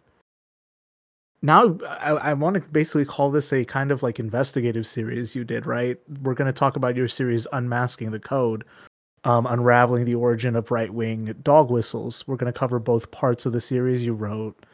now 1.45 1.79
I, 1.89 2.11
I 2.13 2.33
want 2.33 2.55
to 2.55 2.61
basically 2.61 3.05
call 3.05 3.31
this 3.31 3.53
a 3.53 3.65
kind 3.65 3.93
of 3.93 4.03
like 4.03 4.19
investigative 4.19 4.87
series 4.87 5.37
you 5.37 5.45
did, 5.45 5.67
right? 5.67 5.99
We're 6.23 6.35
going 6.35 6.47
to 6.47 6.53
talk 6.53 6.77
about 6.77 6.97
your 6.97 7.07
series, 7.07 7.47
Unmasking 7.53 8.11
the 8.11 8.19
Code, 8.19 8.65
um, 9.25 9.47
unraveling 9.47 10.07
the 10.07 10.15
origin 10.15 10.57
of 10.57 10.71
right 10.71 10.93
wing 10.93 11.35
dog 11.43 11.71
whistles. 11.71 12.27
We're 12.27 12.37
going 12.37 12.53
to 12.53 12.59
cover 12.59 12.79
both 12.79 13.11
parts 13.11 13.47
of 13.47 13.53
the 13.53 13.61
series 13.61 14.05
you 14.05 14.15
wrote. 14.15 14.65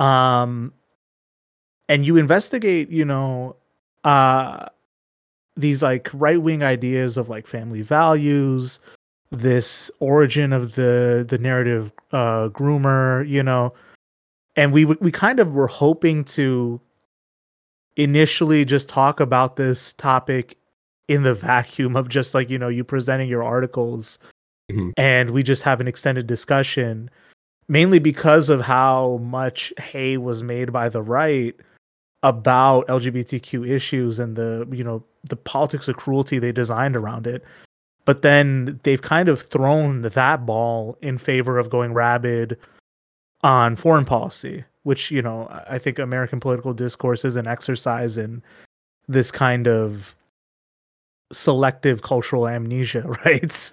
Um, 0.00 0.72
and 1.88 2.04
you 2.04 2.16
investigate 2.16 2.90
you 2.90 3.04
know 3.04 3.56
uh 4.04 4.66
these 5.56 5.82
like 5.82 6.10
right 6.12 6.42
wing 6.42 6.62
ideas 6.62 7.16
of 7.16 7.28
like 7.28 7.46
family 7.46 7.82
values 7.82 8.80
this 9.30 9.90
origin 10.00 10.52
of 10.52 10.74
the 10.74 11.24
the 11.28 11.38
narrative 11.38 11.92
uh 12.12 12.48
groomer 12.48 13.26
you 13.28 13.42
know 13.42 13.72
and 14.56 14.72
we 14.72 14.84
we 14.84 15.12
kind 15.12 15.38
of 15.40 15.52
were 15.54 15.66
hoping 15.66 16.24
to 16.24 16.80
initially 17.96 18.64
just 18.64 18.88
talk 18.88 19.20
about 19.20 19.56
this 19.56 19.92
topic 19.94 20.56
in 21.08 21.22
the 21.22 21.34
vacuum 21.34 21.96
of 21.96 22.08
just 22.08 22.34
like 22.34 22.50
you 22.50 22.58
know 22.58 22.68
you 22.68 22.84
presenting 22.84 23.28
your 23.28 23.42
articles 23.42 24.18
Mhm. 24.70 24.92
and 24.96 25.30
we 25.30 25.42
just 25.44 25.62
have 25.62 25.80
an 25.80 25.86
extended 25.86 26.26
discussion 26.26 27.08
mainly 27.68 28.00
because 28.00 28.48
of 28.48 28.60
how 28.60 29.18
much 29.22 29.72
hay 29.78 30.16
was 30.16 30.42
made 30.42 30.72
by 30.72 30.88
the 30.88 31.02
right 31.02 31.54
about 32.24 32.86
LGBTQ 32.88 33.64
issues 33.68 34.18
and 34.18 34.34
the 34.36 34.66
you 34.72 34.82
know 34.82 35.04
the 35.28 35.36
politics 35.36 35.86
of 35.88 35.96
cruelty 35.96 36.38
they 36.40 36.50
designed 36.52 36.96
around 36.96 37.26
it. 37.26 37.44
But 38.04 38.22
then 38.22 38.78
they've 38.84 39.02
kind 39.02 39.28
of 39.28 39.42
thrown 39.42 40.02
that 40.02 40.46
ball 40.46 40.96
in 41.02 41.18
favor 41.18 41.58
of 41.58 41.70
going 41.70 41.92
rabid 41.94 42.56
on 43.46 43.76
foreign 43.76 44.04
policy, 44.04 44.64
which 44.82 45.10
you 45.10 45.22
know 45.22 45.48
I 45.68 45.78
think 45.78 45.98
American 45.98 46.40
political 46.40 46.74
discourse 46.74 47.24
is 47.24 47.36
an 47.36 47.46
exercise 47.46 48.18
in 48.18 48.42
this 49.06 49.30
kind 49.30 49.68
of 49.68 50.16
selective 51.32 52.02
cultural 52.02 52.48
amnesia, 52.48 53.02
right? 53.24 53.72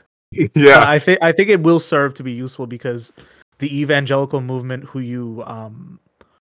yeah 0.56 0.90
I 0.90 0.98
think 1.00 1.22
I 1.22 1.32
think 1.32 1.50
it 1.50 1.62
will 1.62 1.80
serve 1.80 2.14
to 2.16 2.24
be 2.24 2.32
useful 2.32 2.68
because 2.68 3.12
the 3.60 3.82
evangelical 3.82 4.42
movement 4.42 4.84
who 4.86 5.00
you 5.00 5.44
um, 5.46 6.00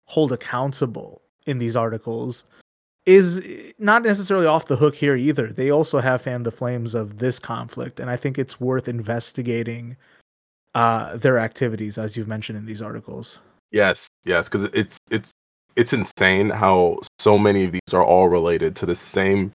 hold 0.04 0.32
accountable 0.32 1.22
in 1.46 1.58
these 1.58 1.76
articles 1.76 2.44
is 3.06 3.42
not 3.78 4.02
necessarily 4.02 4.46
off 4.46 4.66
the 4.66 4.76
hook 4.76 4.94
here 4.94 5.14
either. 5.14 5.48
They 5.52 5.70
also 5.70 5.98
have 6.00 6.22
fanned 6.22 6.46
the 6.46 6.50
flames 6.50 6.94
of 6.94 7.18
this 7.18 7.38
conflict, 7.38 8.00
and 8.00 8.10
I 8.10 8.16
think 8.16 8.38
it's 8.38 8.60
worth 8.60 8.88
investigating 8.88 9.96
uh, 10.74 11.16
their 11.16 11.38
activities, 11.38 11.98
as 11.98 12.16
you've 12.16 12.28
mentioned 12.28 12.58
in 12.58 12.66
these 12.66 12.82
articles. 12.82 13.38
Yes, 13.70 14.08
yes, 14.24 14.48
because 14.48 14.64
it's 14.74 14.98
it's 15.10 15.32
it's 15.76 15.92
insane 15.92 16.50
how 16.50 16.98
so 17.18 17.38
many 17.38 17.64
of 17.64 17.72
these 17.72 17.92
are 17.92 18.04
all 18.04 18.28
related 18.28 18.76
to 18.76 18.86
the 18.86 18.94
same 18.94 19.52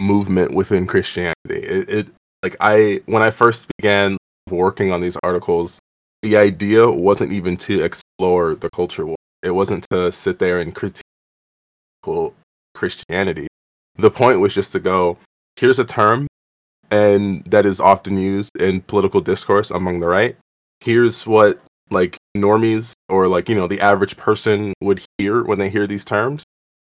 movement 0.00 0.54
within 0.54 0.86
Christianity. 0.86 1.34
It, 1.48 1.90
it 1.90 2.08
like 2.42 2.56
I 2.60 3.02
when 3.06 3.22
I 3.22 3.30
first 3.30 3.66
began 3.76 4.16
working 4.50 4.92
on 4.92 5.00
these 5.00 5.16
articles, 5.22 5.78
the 6.22 6.36
idea 6.36 6.90
wasn't 6.90 7.32
even 7.32 7.56
to 7.58 7.82
explore 7.82 8.54
the 8.54 8.70
culture 8.70 9.06
war. 9.06 9.16
It 9.42 9.50
wasn't 9.50 9.86
to 9.90 10.12
sit 10.12 10.38
there 10.38 10.60
and 10.60 10.74
critique 10.74 11.02
Christianity. 12.74 13.46
The 13.96 14.10
point 14.10 14.40
was 14.40 14.54
just 14.54 14.72
to 14.72 14.80
go, 14.80 15.18
here's 15.56 15.78
a 15.78 15.84
term 15.84 16.26
and 16.92 17.42
that 17.46 17.64
is 17.64 17.80
often 17.80 18.18
used 18.18 18.54
in 18.60 18.82
political 18.82 19.20
discourse 19.20 19.70
among 19.70 20.00
the 20.00 20.06
right. 20.06 20.36
Here's 20.80 21.26
what 21.26 21.58
like 21.90 22.16
normies 22.36 22.92
or 23.08 23.26
like 23.28 23.48
you 23.48 23.54
know 23.54 23.66
the 23.66 23.80
average 23.80 24.16
person 24.16 24.72
would 24.80 25.02
hear 25.18 25.42
when 25.42 25.58
they 25.58 25.70
hear 25.70 25.86
these 25.86 26.04
terms. 26.04 26.44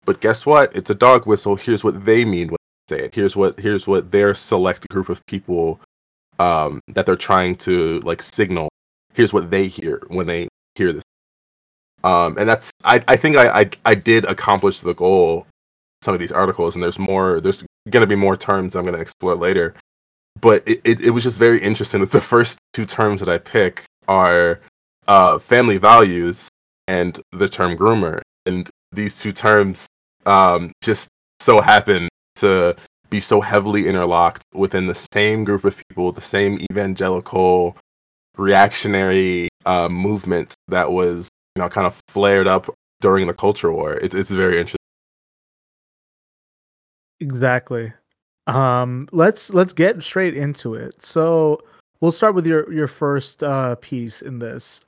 But 0.04 0.20
guess 0.20 0.46
what? 0.46 0.76
It's 0.76 0.90
a 0.90 0.96
dog 0.96 1.28
whistle. 1.28 1.56
Here's 1.56 1.84
what 1.84 2.04
they 2.04 2.26
mean 2.26 2.48
when 2.48 2.58
they 2.88 2.96
say 2.96 3.06
it. 3.06 3.16
Here's 3.16 3.36
what 3.36 3.60
here's 3.60 3.86
what 3.86 4.12
their 4.12 4.34
select 4.34 4.90
group 4.90 5.08
of 5.08 5.24
people 5.28 5.80
um, 6.40 6.82
that 6.88 7.06
they're 7.06 7.16
trying 7.16 7.56
to 7.58 8.00
like 8.00 8.24
signal. 8.24 8.70
Here's 9.14 9.32
what 9.32 9.52
they 9.52 9.68
hear 9.68 10.02
when 10.08 10.26
they 10.26 10.48
hear 10.76 10.92
this. 10.94 11.04
Um, 12.04 12.40
and 12.40 12.50
that's 12.50 12.72
I, 12.84 13.04
I 13.08 13.18
think 13.18 13.38
I, 13.38 13.62
I 13.62 13.70
I 13.86 13.94
did 13.94 14.26
accomplish 14.26 14.80
the 14.80 14.96
goal 14.96 15.46
some 16.02 16.16
of 16.16 16.20
these 16.20 16.32
articles 16.32 16.74
and 16.74 16.84
there's 16.84 16.98
more 16.98 17.40
there's 17.40 17.64
gonna 17.92 18.08
be 18.08 18.16
more 18.16 18.36
terms 18.36 18.76
I'm 18.76 18.86
gonna 18.86 18.98
explore 18.98 19.36
later. 19.36 19.76
But 20.42 20.68
it, 20.68 20.82
it, 20.84 21.00
it 21.02 21.10
was 21.12 21.24
just 21.24 21.38
very 21.38 21.62
interesting 21.62 22.02
that 22.02 22.12
the 22.12 22.22
first 22.22 22.58
two 22.74 22.86
terms 22.86 23.20
that 23.22 23.30
I 23.30 23.38
pick 23.38 23.84
are 24.08 24.60
uh, 25.08 25.40
family 25.40 25.78
values 25.78 26.50
and 26.88 27.20
the 27.32 27.48
term 27.48 27.78
groomer. 27.78 28.22
And 28.46 28.70
these 28.92 29.20
two 29.20 29.32
terms 29.32 29.88
um, 30.26 30.72
just 30.82 31.10
so 31.40 31.62
happen 31.62 32.10
to 32.36 32.76
be 33.10 33.22
so 33.22 33.42
heavily 33.42 33.88
interlocked 33.88 34.44
within 34.54 34.88
the 34.88 34.96
same 35.14 35.44
group 35.44 35.64
of 35.64 35.82
people, 35.90 36.12
the 36.12 36.22
same 36.22 36.60
evangelical 36.72 37.78
reactionary 38.38 39.50
uh, 39.66 39.90
movement 39.90 40.54
that 40.70 40.92
was, 40.92 41.30
you 41.56 41.62
know, 41.62 41.70
kind 41.70 41.86
of 41.86 42.00
flared 42.08 42.48
up 42.48 42.70
during 43.02 43.28
the 43.28 43.34
culture 43.34 43.72
war. 43.72 43.94
It, 43.94 44.14
it's 44.14 44.32
very 44.32 44.60
interesting. 44.60 44.78
Exactly. 47.20 47.94
Um, 48.48 49.08
let's 49.12 49.54
let's 49.54 49.74
get 49.74 50.02
straight 50.04 50.36
into 50.36 50.76
it. 50.76 51.02
So 51.04 51.60
we'll 52.00 52.12
start 52.12 52.36
with 52.36 52.48
your 52.48 52.72
your 52.72 52.88
first 52.88 53.44
uh, 53.44 53.76
piece 53.76 54.22
in 54.22 54.40
this, 54.40 54.84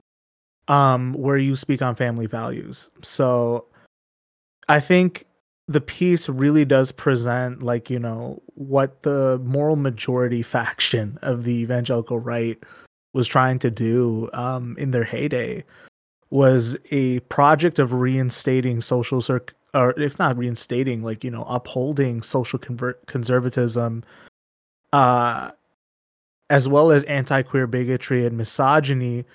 um, 0.68 1.14
where 1.14 1.38
you 1.38 1.56
speak 1.56 1.82
on 1.82 1.96
family 1.96 2.26
values. 2.26 2.90
So 3.02 3.66
I 4.68 4.80
think 4.80 5.26
the 5.68 5.82
piece 5.82 6.28
really 6.28 6.66
does 6.66 6.92
present 6.92 7.64
like 7.64 7.90
you 7.90 8.00
know 8.00 8.42
what 8.56 9.04
the 9.04 9.40
moral 9.44 9.76
majority 9.76 10.42
faction 10.44 11.18
of 11.22 11.44
the 11.44 11.54
evangelical 11.54 12.20
right 12.20 12.62
was 13.14 13.28
trying 13.28 13.60
to 13.60 13.70
do 13.70 14.30
um, 14.34 14.76
in 14.80 14.92
their 14.92 15.04
heyday 15.04 15.64
was 16.32 16.76
a 16.90 17.20
project 17.22 17.78
of 17.78 17.94
reinstating 17.94 18.82
social 18.82 19.22
circ 19.22 19.54
or 19.74 20.00
if 20.00 20.20
not 20.20 20.38
reinstating 20.38 21.04
like 21.04 21.24
you 21.24 21.32
know 21.32 21.44
upholding 21.44 22.22
social 22.22 22.60
convert 22.60 23.06
conservatism 23.08 24.04
uh 24.92 25.52
as 26.50 26.68
well 26.68 26.92
as 26.92 27.04
anti-queer 27.06 27.66
bigotry 27.66 28.26
and 28.26 28.38
misogyny 28.38 29.26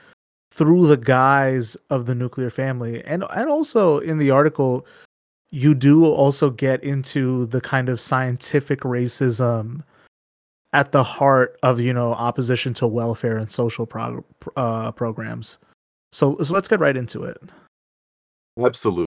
through 0.52 0.86
the 0.86 0.96
guise 0.96 1.76
of 1.90 2.06
the 2.06 2.14
nuclear 2.14 2.50
family. 2.50 3.04
And 3.04 3.24
and 3.34 3.48
also 3.50 3.98
in 3.98 4.18
the 4.18 4.30
article 4.30 4.86
you 5.50 5.74
do 5.74 6.04
also 6.04 6.50
get 6.50 6.82
into 6.84 7.46
the 7.46 7.60
kind 7.60 7.88
of 7.88 8.00
scientific 8.00 8.80
racism 8.80 9.82
at 10.72 10.92
the 10.92 11.02
heart 11.02 11.58
of 11.62 11.80
you 11.80 11.92
know 11.92 12.12
opposition 12.12 12.74
to 12.74 12.86
welfare 12.86 13.36
and 13.38 13.50
social 13.50 13.86
prog- 13.86 14.24
uh, 14.56 14.92
programs. 14.92 15.58
So, 16.12 16.36
so 16.42 16.54
let's 16.54 16.68
get 16.68 16.80
right 16.80 16.96
into 16.96 17.24
it. 17.24 17.38
Absolutely. 18.58 19.07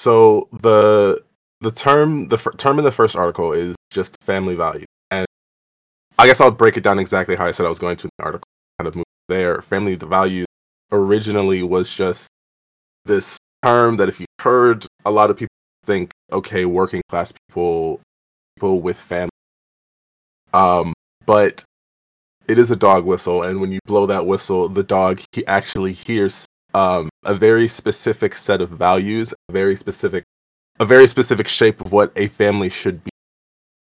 So 0.00 0.48
the 0.62 1.22
the 1.60 1.70
term 1.70 2.28
the 2.28 2.36
f- 2.36 2.56
term 2.56 2.78
in 2.78 2.86
the 2.86 2.90
first 2.90 3.16
article 3.16 3.52
is 3.52 3.76
just 3.90 4.16
family 4.22 4.56
value, 4.56 4.86
and 5.10 5.26
I 6.18 6.26
guess 6.26 6.40
I'll 6.40 6.50
break 6.50 6.78
it 6.78 6.82
down 6.82 6.98
exactly 6.98 7.36
how 7.36 7.44
I 7.44 7.50
said 7.50 7.66
I 7.66 7.68
was 7.68 7.78
going 7.78 7.98
to 7.98 8.06
in 8.06 8.10
the 8.16 8.24
article. 8.24 8.46
Kind 8.78 8.88
of 8.88 8.94
move 8.94 9.04
there. 9.28 9.60
Family 9.60 9.96
the 9.96 10.06
value 10.06 10.46
originally 10.90 11.62
was 11.62 11.92
just 11.92 12.30
this 13.04 13.36
term 13.62 13.98
that 13.98 14.08
if 14.08 14.18
you 14.18 14.24
heard, 14.38 14.86
a 15.04 15.10
lot 15.10 15.28
of 15.28 15.36
people 15.36 15.52
think, 15.84 16.12
okay, 16.32 16.64
working 16.64 17.02
class 17.10 17.34
people, 17.50 18.00
people 18.56 18.80
with 18.80 18.96
family. 18.96 19.28
Um, 20.54 20.94
but 21.26 21.62
it 22.48 22.58
is 22.58 22.70
a 22.70 22.76
dog 22.76 23.04
whistle, 23.04 23.42
and 23.42 23.60
when 23.60 23.70
you 23.70 23.80
blow 23.84 24.06
that 24.06 24.24
whistle, 24.24 24.70
the 24.70 24.82
dog 24.82 25.20
he 25.32 25.46
actually 25.46 25.92
hears 25.92 26.46
um, 26.72 27.09
a 27.24 27.34
very 27.34 27.68
specific 27.68 28.34
set 28.34 28.60
of 28.60 28.70
values, 28.70 29.34
a 29.48 29.52
very 29.52 29.76
specific, 29.76 30.24
a 30.78 30.84
very 30.84 31.06
specific 31.06 31.48
shape 31.48 31.80
of 31.80 31.92
what 31.92 32.12
a 32.16 32.28
family 32.28 32.70
should 32.70 33.02
be. 33.04 33.10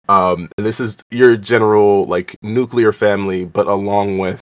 Um, 0.09 0.49
and 0.57 0.65
this 0.65 0.79
is 0.79 1.03
your 1.11 1.35
general 1.37 2.05
like 2.05 2.37
nuclear 2.41 2.93
family, 2.93 3.45
but 3.45 3.67
along 3.67 4.17
with 4.19 4.39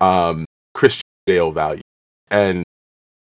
um, 0.00 0.46
Christian 0.74 1.02
Bale 1.26 1.52
value. 1.52 1.82
And 2.30 2.64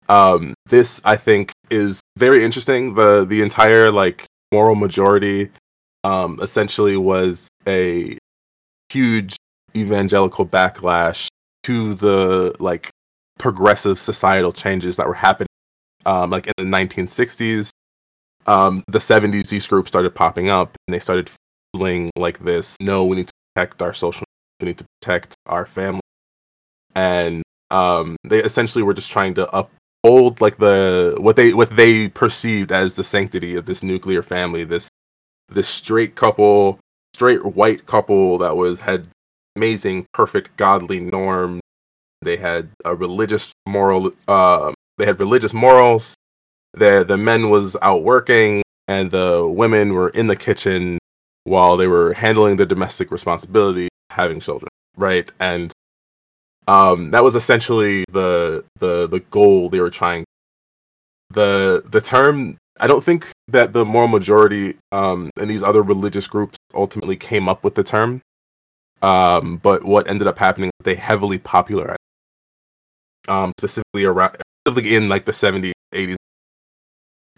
um, 0.09 0.53
this, 0.65 1.01
I 1.05 1.15
think, 1.15 1.51
is 1.69 2.01
very 2.17 2.43
interesting. 2.43 2.95
the 2.95 3.25
The 3.25 3.41
entire 3.41 3.91
like 3.91 4.25
moral 4.51 4.75
majority, 4.75 5.51
um, 6.03 6.39
essentially, 6.41 6.97
was 6.97 7.47
a 7.67 8.17
huge 8.91 9.35
evangelical 9.75 10.45
backlash 10.45 11.27
to 11.63 11.93
the 11.93 12.55
like 12.59 12.89
progressive 13.39 13.99
societal 13.99 14.51
changes 14.51 14.97
that 14.97 15.07
were 15.07 15.13
happening 15.13 15.47
um, 16.05 16.29
like 16.29 16.45
in 16.45 16.53
the 16.57 16.77
1960s 16.77 17.69
um, 18.45 18.83
the 18.87 18.99
70s 18.99 19.49
these 19.49 19.65
groups 19.65 19.87
started 19.87 20.13
popping 20.13 20.49
up 20.49 20.75
and 20.87 20.93
they 20.93 20.99
started 20.99 21.29
feeling 21.73 22.09
like 22.15 22.39
this 22.39 22.77
no 22.79 23.05
we 23.05 23.15
need 23.15 23.27
to 23.27 23.33
protect 23.55 23.81
our 23.81 23.93
social 23.93 24.23
we 24.59 24.67
need 24.67 24.77
to 24.77 24.85
protect 25.01 25.35
our 25.47 25.65
family 25.65 26.01
and 26.95 27.41
um, 27.71 28.15
they 28.23 28.43
essentially 28.43 28.83
were 28.83 28.93
just 28.93 29.11
trying 29.11 29.33
to 29.33 29.47
uphold 29.55 30.41
like 30.41 30.57
the 30.57 31.15
what 31.19 31.35
they 31.35 31.53
what 31.53 31.75
they 31.75 32.09
perceived 32.09 32.71
as 32.71 32.95
the 32.95 33.03
sanctity 33.03 33.55
of 33.55 33.65
this 33.65 33.83
nuclear 33.83 34.23
family 34.23 34.63
this 34.63 34.89
this 35.49 35.67
straight 35.67 36.15
couple 36.15 36.79
straight 37.13 37.45
white 37.45 37.85
couple 37.85 38.37
that 38.37 38.55
was 38.55 38.79
had 38.79 39.07
amazing, 39.59 40.05
perfect, 40.13 40.55
godly 40.55 41.01
norms. 41.01 41.59
They 42.21 42.37
had 42.37 42.69
a 42.85 42.95
religious 42.95 43.53
moral. 43.67 44.11
Uh, 44.27 44.73
they 44.97 45.05
had 45.05 45.19
religious 45.19 45.53
morals. 45.53 46.15
The 46.73 47.03
the 47.07 47.17
men 47.17 47.49
was 47.49 47.75
out 47.81 48.03
working, 48.03 48.61
and 48.87 49.11
the 49.11 49.47
women 49.47 49.93
were 49.93 50.09
in 50.09 50.27
the 50.27 50.35
kitchen 50.35 50.99
while 51.43 51.77
they 51.77 51.87
were 51.87 52.13
handling 52.13 52.57
their 52.57 52.65
domestic 52.65 53.11
responsibility, 53.11 53.87
having 54.09 54.39
children. 54.39 54.69
Right, 54.97 55.31
and 55.39 55.71
um, 56.67 57.11
that 57.11 57.23
was 57.23 57.35
essentially 57.35 58.05
the 58.11 58.63
the 58.79 59.07
the 59.07 59.21
goal 59.31 59.69
they 59.69 59.79
were 59.79 59.89
trying. 59.89 60.25
The 61.31 61.83
the 61.89 62.01
term 62.01 62.57
I 62.79 62.87
don't 62.87 63.03
think 63.03 63.27
that 63.49 63.73
the 63.73 63.85
moral 63.85 64.07
majority 64.07 64.77
um, 64.91 65.29
and 65.37 65.49
these 65.49 65.63
other 65.63 65.83
religious 65.83 66.27
groups 66.27 66.57
ultimately 66.73 67.17
came 67.17 67.49
up 67.49 67.63
with 67.63 67.75
the 67.75 67.83
term. 67.83 68.21
Um, 69.01 69.57
but 69.57 69.83
what 69.83 70.09
ended 70.09 70.27
up 70.27 70.37
happening, 70.39 70.71
they 70.83 70.95
heavily 70.95 71.39
popularized, 71.39 71.97
um, 73.29 73.53
specifically 73.59 74.05
around, 74.05 74.35
specifically 74.65 74.95
in 74.95 75.07
like 75.07 75.25
the 75.25 75.31
70s, 75.31 75.71
80s. 75.93 76.15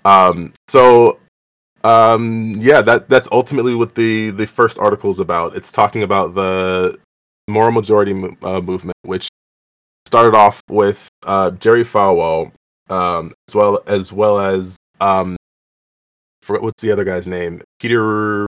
Um, 0.04 0.54
so, 0.68 1.20
um, 1.84 2.54
yeah, 2.58 2.82
that 2.82 3.10
that's 3.10 3.28
ultimately 3.32 3.76
what 3.76 3.94
the 3.96 4.32
the 4.32 4.48
first 4.48 4.80
article 4.80 5.12
is 5.12 5.20
about. 5.20 5.56
It's 5.56 5.72
talking 5.72 6.04
about 6.04 6.34
the 6.34 6.98
moral 7.48 7.72
majority 7.72 8.14
uh, 8.42 8.62
movement, 8.62 8.98
which 9.04 9.28
started 10.08 10.36
off 10.36 10.62
with 10.70 11.08
uh, 11.26 11.52
Jerry 11.52 11.84
Falwell, 11.84 12.52
um, 12.90 13.34
as 13.48 13.56
well 13.56 13.84
as 13.86 14.12
well 14.12 14.40
as 14.40 14.78
um, 15.00 15.36
forget 16.42 16.64
what's 16.64 16.82
the 16.82 16.92
other 16.92 17.04
guy's 17.04 17.28
name, 17.28 17.62
Peter 17.80 18.48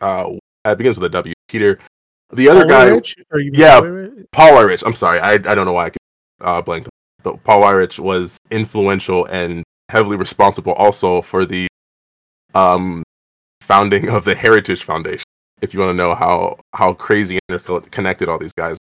uh, 0.00 0.30
it 0.64 0.78
begins 0.78 0.96
with 0.96 1.04
a 1.04 1.08
W. 1.10 1.34
Peter. 1.48 1.78
The 2.30 2.48
other 2.48 2.66
Paul 2.66 3.00
guy, 3.00 3.40
yeah, 3.52 3.80
Paul 4.32 4.52
Weyrich. 4.52 4.82
I'm 4.84 4.94
sorry, 4.94 5.18
I 5.20 5.32
I 5.32 5.38
don't 5.38 5.64
know 5.64 5.72
why 5.72 5.90
I 6.40 6.58
uh, 6.58 6.62
blanked, 6.62 6.88
but 7.22 7.42
Paul 7.42 7.62
Weyrich 7.62 7.98
was 7.98 8.36
influential 8.50 9.24
and 9.26 9.64
heavily 9.88 10.16
responsible 10.16 10.72
also 10.74 11.22
for 11.22 11.46
the 11.46 11.66
um 12.54 13.02
founding 13.62 14.10
of 14.10 14.24
the 14.24 14.34
Heritage 14.34 14.84
Foundation. 14.84 15.24
If 15.62 15.72
you 15.72 15.80
want 15.80 15.90
to 15.90 15.94
know 15.94 16.14
how 16.14 16.58
how 16.74 16.92
crazy 16.92 17.38
interconnected 17.48 18.28
all 18.28 18.38
these 18.38 18.52
guys. 18.52 18.76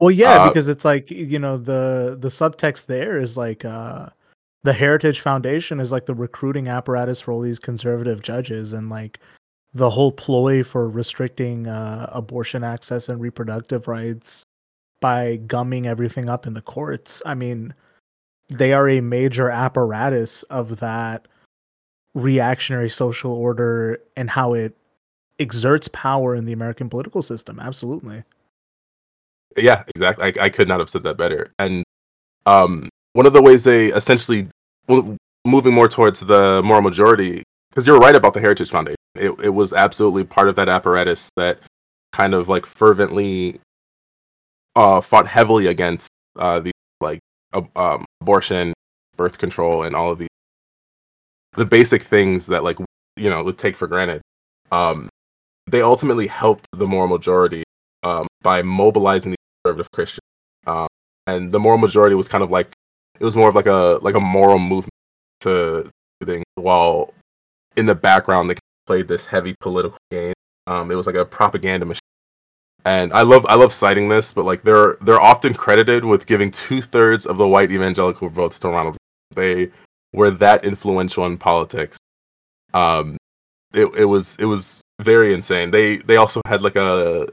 Well, 0.00 0.10
yeah, 0.10 0.42
uh, 0.42 0.48
because 0.48 0.68
it's 0.68 0.84
like 0.84 1.10
you 1.10 1.38
know 1.38 1.56
the 1.56 2.16
the 2.20 2.28
subtext 2.28 2.86
there 2.86 3.18
is 3.18 3.36
like 3.36 3.64
uh 3.64 4.10
the 4.62 4.72
Heritage 4.72 5.20
Foundation 5.20 5.80
is 5.80 5.92
like 5.92 6.06
the 6.06 6.14
recruiting 6.14 6.68
apparatus 6.68 7.20
for 7.20 7.32
all 7.32 7.40
these 7.40 7.58
conservative 7.58 8.22
judges 8.22 8.72
and 8.72 8.88
like 8.88 9.18
the 9.74 9.90
whole 9.90 10.12
ploy 10.12 10.62
for 10.62 10.88
restricting 10.88 11.66
uh, 11.66 12.08
abortion 12.12 12.62
access 12.62 13.08
and 13.08 13.20
reproductive 13.20 13.88
rights 13.88 14.44
by 15.00 15.36
gumming 15.48 15.86
everything 15.86 16.28
up 16.28 16.46
in 16.46 16.54
the 16.54 16.62
courts. 16.62 17.20
I 17.26 17.34
mean, 17.34 17.74
they 18.48 18.72
are 18.72 18.88
a 18.88 19.00
major 19.00 19.50
apparatus 19.50 20.44
of 20.44 20.78
that 20.78 21.26
reactionary 22.14 22.88
social 22.88 23.32
order 23.32 23.98
and 24.16 24.30
how 24.30 24.54
it 24.54 24.76
exerts 25.40 25.88
power 25.88 26.36
in 26.36 26.44
the 26.44 26.52
American 26.52 26.88
political 26.88 27.20
system. 27.20 27.58
Absolutely. 27.58 28.22
Yeah, 29.56 29.82
exactly. 29.96 30.24
I, 30.24 30.44
I 30.44 30.48
could 30.48 30.68
not 30.68 30.78
have 30.78 30.88
said 30.88 31.02
that 31.02 31.16
better. 31.16 31.52
And 31.58 31.82
um, 32.46 32.88
one 33.14 33.26
of 33.26 33.32
the 33.32 33.42
ways 33.42 33.64
they 33.64 33.86
essentially 33.88 34.48
moving 34.88 35.74
more 35.74 35.88
towards 35.88 36.20
the 36.20 36.62
moral 36.62 36.82
majority, 36.82 37.42
because 37.70 37.86
you're 37.86 37.98
right 37.98 38.14
about 38.14 38.34
the 38.34 38.40
Heritage 38.40 38.70
Foundation 38.70 38.96
it, 39.14 39.30
it 39.42 39.50
was 39.50 39.72
absolutely 39.72 40.24
part 40.24 40.48
of 40.48 40.56
that 40.56 40.68
apparatus 40.68 41.30
that 41.36 41.58
kind 42.12 42.34
of 42.34 42.48
like 42.48 42.66
fervently 42.66 43.60
uh, 44.76 45.00
fought 45.00 45.26
heavily 45.26 45.66
against 45.66 46.08
uh, 46.38 46.60
the 46.60 46.72
like 47.00 47.20
uh, 47.52 47.62
um, 47.76 48.04
abortion, 48.20 48.72
birth 49.16 49.38
control, 49.38 49.82
and 49.82 49.94
all 49.94 50.10
of 50.10 50.18
these 50.18 50.28
the 51.52 51.64
basic 51.64 52.02
things 52.02 52.46
that 52.46 52.64
like 52.64 52.78
you 53.16 53.30
know 53.30 53.42
would 53.42 53.58
take 53.58 53.76
for 53.76 53.86
granted. 53.86 54.20
Um, 54.72 55.08
they 55.66 55.82
ultimately 55.82 56.26
helped 56.26 56.66
the 56.72 56.86
moral 56.86 57.08
majority 57.08 57.62
um, 58.02 58.26
by 58.42 58.62
mobilizing 58.62 59.32
the 59.32 59.36
conservative 59.64 59.90
Christians, 59.92 60.26
um, 60.66 60.88
and 61.26 61.52
the 61.52 61.60
moral 61.60 61.78
majority 61.78 62.16
was 62.16 62.28
kind 62.28 62.42
of 62.42 62.50
like 62.50 62.72
it 63.18 63.24
was 63.24 63.36
more 63.36 63.48
of 63.48 63.54
like 63.54 63.66
a 63.66 63.98
like 64.02 64.14
a 64.14 64.20
moral 64.20 64.58
movement 64.58 64.90
to 65.40 65.88
things, 66.24 66.44
while 66.56 67.12
in 67.76 67.86
the 67.86 67.94
background 67.94 68.50
they 68.50 68.56
played 68.86 69.08
this 69.08 69.26
heavy 69.26 69.54
political 69.60 69.98
game. 70.10 70.34
Um, 70.66 70.90
it 70.90 70.94
was 70.94 71.06
like 71.06 71.16
a 71.16 71.24
propaganda 71.24 71.86
machine. 71.86 72.00
And 72.86 73.12
I 73.12 73.22
love 73.22 73.46
I 73.46 73.54
love 73.54 73.72
citing 73.72 74.08
this, 74.08 74.32
but 74.32 74.44
like 74.44 74.62
they're 74.62 74.96
they're 75.00 75.20
often 75.20 75.54
credited 75.54 76.04
with 76.04 76.26
giving 76.26 76.50
two 76.50 76.82
thirds 76.82 77.24
of 77.24 77.38
the 77.38 77.48
white 77.48 77.72
evangelical 77.72 78.28
votes 78.28 78.58
to 78.60 78.68
Ronald. 78.68 78.96
They 79.34 79.70
were 80.12 80.30
that 80.30 80.64
influential 80.64 81.24
in 81.24 81.38
politics. 81.38 81.96
Um, 82.74 83.16
it 83.72 83.86
it 83.96 84.04
was 84.04 84.36
it 84.38 84.44
was 84.44 84.82
very 85.00 85.32
insane. 85.32 85.70
They 85.70 85.96
they 85.98 86.16
also 86.16 86.42
had 86.46 86.60
like 86.60 86.76
a 86.76 87.26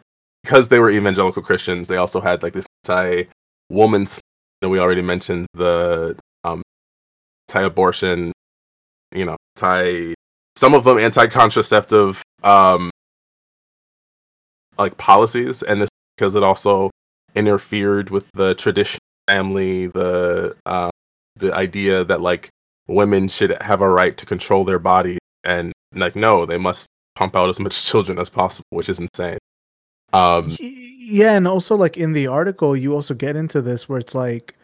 because 0.44 0.70
they 0.70 0.80
were 0.80 0.90
evangelical 0.90 1.42
Christians. 1.42 1.88
They 1.88 1.98
also 1.98 2.22
had 2.22 2.44
like 2.44 2.54
this 2.54 2.66
anti 2.84 3.24
know, 4.62 4.70
we 4.70 4.80
already 4.80 5.02
mentioned 5.02 5.48
the 5.54 6.18
um, 6.44 6.62
anti 7.50 7.64
abortion. 7.66 8.32
You 9.14 9.26
know, 9.26 9.36
anti 9.58 10.14
some 10.62 10.76
of 10.76 10.84
them 10.84 11.00
anti-contraceptive 11.00 12.22
um 12.44 12.92
like 14.78 14.96
policies 14.98 15.64
and 15.64 15.82
this 15.82 15.90
because 16.16 16.36
it 16.36 16.44
also 16.44 16.92
interfered 17.34 18.12
with 18.12 18.30
the 18.34 18.54
traditional 18.56 19.00
family 19.28 19.88
the 19.88 20.56
uh, 20.68 20.92
the 21.38 21.52
idea 21.56 22.04
that 22.04 22.22
like 22.22 22.50
women 22.88 23.28
should 23.28 23.60
have 23.64 23.82
a 23.82 23.90
right 23.90 24.18
to 24.18 24.26
control 24.26 24.64
their 24.64 24.78
body 24.78 25.18
and 25.44 25.74
like 25.96 26.16
no 26.16 26.46
they 26.46 26.60
must 26.60 26.86
pump 27.16 27.36
out 27.36 27.50
as 27.50 27.60
much 27.60 27.84
children 27.90 28.20
as 28.20 28.30
possible 28.30 28.66
which 28.70 28.88
is 28.88 29.00
insane. 29.00 29.40
Um 30.14 30.56
yeah, 30.60 31.34
and 31.34 31.48
also 31.48 31.76
like 31.76 31.98
in 31.98 32.14
the 32.14 32.28
article, 32.28 32.76
you 32.76 32.94
also 32.94 33.14
get 33.14 33.36
into 33.36 33.62
this 33.62 33.90
where 33.90 34.00
it's 34.00 34.14
like 34.14 34.56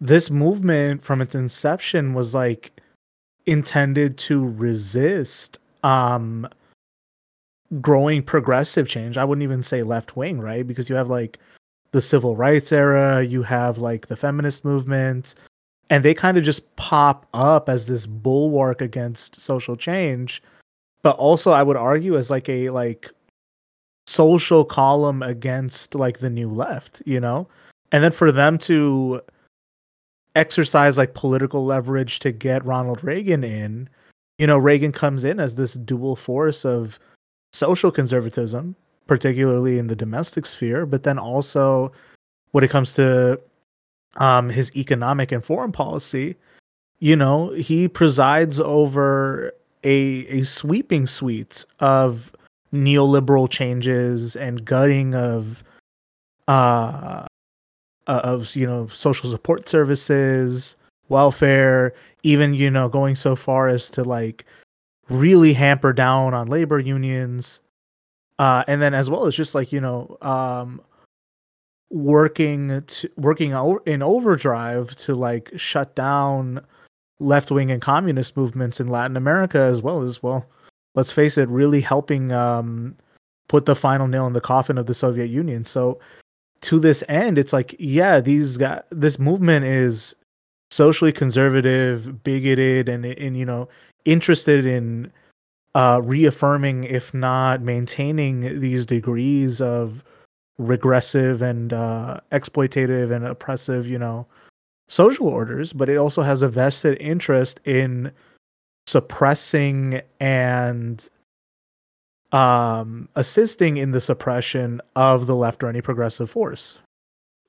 this 0.00 0.30
movement 0.30 1.02
from 1.02 1.20
its 1.22 1.34
inception 1.34 2.14
was 2.14 2.34
like 2.34 2.75
intended 3.46 4.18
to 4.18 4.48
resist 4.50 5.58
um 5.82 6.48
growing 7.80 8.22
progressive 8.22 8.88
change. 8.88 9.16
I 9.16 9.24
wouldn't 9.24 9.42
even 9.42 9.62
say 9.62 9.82
left 9.82 10.16
wing, 10.16 10.40
right? 10.40 10.66
Because 10.66 10.88
you 10.88 10.94
have 10.94 11.08
like 11.08 11.38
the 11.92 12.00
civil 12.00 12.36
rights 12.36 12.72
era, 12.72 13.22
you 13.22 13.42
have 13.42 13.78
like 13.78 14.06
the 14.06 14.16
feminist 14.16 14.64
movement, 14.64 15.34
and 15.90 16.04
they 16.04 16.14
kind 16.14 16.36
of 16.36 16.44
just 16.44 16.74
pop 16.76 17.26
up 17.34 17.68
as 17.68 17.86
this 17.86 18.06
bulwark 18.06 18.80
against 18.80 19.40
social 19.40 19.76
change. 19.76 20.42
But 21.02 21.16
also 21.16 21.52
I 21.52 21.62
would 21.62 21.76
argue 21.76 22.16
as 22.16 22.30
like 22.30 22.48
a 22.48 22.70
like 22.70 23.10
social 24.06 24.64
column 24.64 25.22
against 25.22 25.94
like 25.94 26.18
the 26.18 26.30
new 26.30 26.50
left, 26.50 27.02
you 27.06 27.20
know? 27.20 27.48
And 27.92 28.02
then 28.02 28.12
for 28.12 28.32
them 28.32 28.58
to 28.58 29.20
exercise 30.36 30.98
like 30.98 31.14
political 31.14 31.64
leverage 31.64 32.20
to 32.20 32.30
get 32.30 32.64
Ronald 32.64 33.02
Reagan 33.02 33.42
in, 33.42 33.88
you 34.38 34.46
know, 34.46 34.58
Reagan 34.58 34.92
comes 34.92 35.24
in 35.24 35.40
as 35.40 35.54
this 35.54 35.74
dual 35.74 36.14
force 36.14 36.64
of 36.64 36.98
social 37.52 37.90
conservatism, 37.90 38.76
particularly 39.06 39.78
in 39.78 39.86
the 39.86 39.96
domestic 39.96 40.46
sphere, 40.46 40.84
but 40.86 41.02
then 41.02 41.18
also 41.18 41.90
when 42.52 42.62
it 42.62 42.70
comes 42.70 42.92
to 42.94 43.40
um, 44.18 44.50
his 44.50 44.74
economic 44.76 45.32
and 45.32 45.44
foreign 45.44 45.72
policy, 45.72 46.36
you 46.98 47.16
know, 47.16 47.50
he 47.50 47.88
presides 47.88 48.60
over 48.60 49.52
a 49.84 50.26
a 50.28 50.42
sweeping 50.44 51.06
suite 51.06 51.64
of 51.80 52.34
neoliberal 52.72 53.48
changes 53.48 54.36
and 54.36 54.64
gutting 54.64 55.14
of 55.14 55.62
uh 58.06 58.20
of 58.24 58.54
you 58.56 58.66
know 58.66 58.86
social 58.88 59.30
support 59.30 59.68
services 59.68 60.76
welfare 61.08 61.92
even 62.22 62.54
you 62.54 62.70
know 62.70 62.88
going 62.88 63.14
so 63.14 63.36
far 63.36 63.68
as 63.68 63.90
to 63.90 64.02
like 64.02 64.44
really 65.08 65.52
hamper 65.52 65.92
down 65.92 66.34
on 66.34 66.48
labor 66.48 66.78
unions 66.78 67.60
uh 68.38 68.64
and 68.66 68.82
then 68.82 68.94
as 68.94 69.08
well 69.08 69.26
as 69.26 69.34
just 69.34 69.54
like 69.54 69.72
you 69.72 69.80
know 69.80 70.16
um 70.22 70.80
working 71.90 72.82
to 72.82 73.08
working 73.16 73.52
in 73.86 74.02
overdrive 74.02 74.94
to 74.96 75.14
like 75.14 75.52
shut 75.56 75.94
down 75.94 76.60
left 77.20 77.50
wing 77.50 77.70
and 77.70 77.80
communist 77.80 78.36
movements 78.36 78.80
in 78.80 78.88
Latin 78.88 79.16
America 79.16 79.58
as 79.58 79.80
well 79.80 80.02
as 80.02 80.22
well 80.22 80.46
let's 80.96 81.12
face 81.12 81.38
it, 81.38 81.48
really 81.48 81.80
helping 81.80 82.32
um, 82.32 82.96
put 83.46 83.66
the 83.66 83.76
final 83.76 84.08
nail 84.08 84.26
in 84.26 84.32
the 84.32 84.40
coffin 84.40 84.78
of 84.78 84.86
the 84.86 84.94
Soviet 84.94 85.26
Union. 85.26 85.64
So 85.64 86.00
to 86.66 86.80
this 86.80 87.04
end, 87.08 87.38
it's 87.38 87.52
like, 87.52 87.76
yeah, 87.78 88.20
these 88.20 88.58
this 88.90 89.20
movement 89.20 89.64
is 89.64 90.16
socially 90.72 91.12
conservative, 91.12 92.24
bigoted, 92.24 92.88
and 92.88 93.06
and 93.06 93.36
you 93.36 93.46
know 93.46 93.68
interested 94.04 94.66
in 94.66 95.12
uh, 95.76 96.00
reaffirming, 96.02 96.82
if 96.82 97.14
not 97.14 97.62
maintaining, 97.62 98.58
these 98.58 98.84
degrees 98.84 99.60
of 99.60 100.02
regressive 100.58 101.40
and 101.40 101.72
uh, 101.72 102.18
exploitative 102.32 103.12
and 103.12 103.24
oppressive, 103.24 103.86
you 103.86 103.98
know, 103.98 104.26
social 104.88 105.28
orders. 105.28 105.72
But 105.72 105.88
it 105.88 105.98
also 105.98 106.22
has 106.22 106.42
a 106.42 106.48
vested 106.48 106.96
interest 107.00 107.60
in 107.64 108.10
suppressing 108.88 110.00
and 110.18 111.08
um 112.32 113.08
assisting 113.14 113.76
in 113.76 113.92
the 113.92 114.00
suppression 114.00 114.80
of 114.94 115.26
the 115.26 115.36
left 115.36 115.62
or 115.62 115.68
any 115.68 115.80
progressive 115.80 116.30
force. 116.30 116.80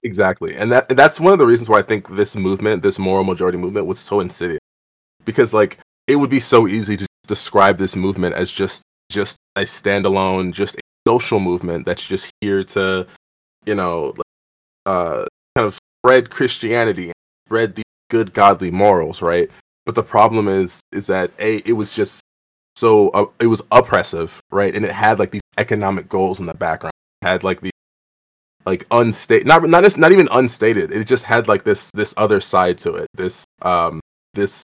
Exactly. 0.04 0.56
And 0.56 0.72
that 0.72 0.88
that's 0.90 1.20
one 1.20 1.34
of 1.34 1.40
the 1.40 1.46
reasons 1.46 1.70
why 1.70 1.80
i 1.80 1.82
think 1.82 2.16
this 2.16 2.36
movement 2.36 2.84
this 2.84 3.00
moral 3.00 3.24
majority 3.24 3.58
movement 3.58 3.88
was 3.88 4.00
so 4.00 4.20
insidious. 4.20 4.60
Because 5.26 5.54
like 5.54 5.80
it 6.06 6.16
would 6.16 6.30
be 6.30 6.40
so 6.40 6.68
easy 6.68 6.96
to 6.98 7.06
describe 7.28 7.78
this 7.78 7.96
movement 7.96 8.36
as 8.36 8.52
just 8.52 8.84
just 9.12 9.38
a 9.56 9.62
standalone 9.62 10.54
just 10.54 10.76
a 10.76 10.80
social 11.08 11.40
movement 11.40 11.86
that's 11.86 12.04
just 12.06 12.32
here 12.42 12.64
to 12.64 13.06
you 13.66 13.76
know 13.76 14.14
uh 14.86 15.26
kind 15.56 15.68
of 15.68 15.78
spread 16.04 16.30
christianity 16.30 17.12
spread 17.48 17.76
these 17.76 17.84
good 18.10 18.34
godly 18.34 18.72
morals 18.72 19.22
right? 19.22 19.50
But 19.86 19.96
the 19.96 20.04
problem 20.04 20.50
is, 20.50 20.82
is 20.92 21.08
that 21.08 21.32
a 21.40 21.58
it 21.66 21.74
was 21.74 21.96
just 21.96 22.22
so 22.78 23.10
uh, 23.10 23.26
it 23.40 23.48
was 23.48 23.64
oppressive, 23.72 24.40
right? 24.52 24.76
And 24.76 24.86
it 24.86 24.92
had 24.92 25.18
like 25.18 25.32
these 25.32 25.42
economic 25.58 26.08
goals 26.08 26.40
in 26.40 26.46
the 26.46 26.54
background. 26.54 26.94
It 27.24 27.26
had 27.28 27.44
like 27.44 27.60
the 27.62 27.72
like 28.68 28.86
unstated, 28.92 29.48
not 29.48 29.68
not 29.68 29.98
not 29.98 30.12
even 30.12 30.28
unstated. 30.32 30.92
It 30.92 31.08
just 31.08 31.24
had 31.24 31.48
like 31.48 31.64
this 31.64 31.90
this 31.96 32.14
other 32.18 32.40
side 32.40 32.78
to 32.80 32.94
it. 32.94 33.08
This 33.16 33.46
um 33.64 34.00
this 34.36 34.62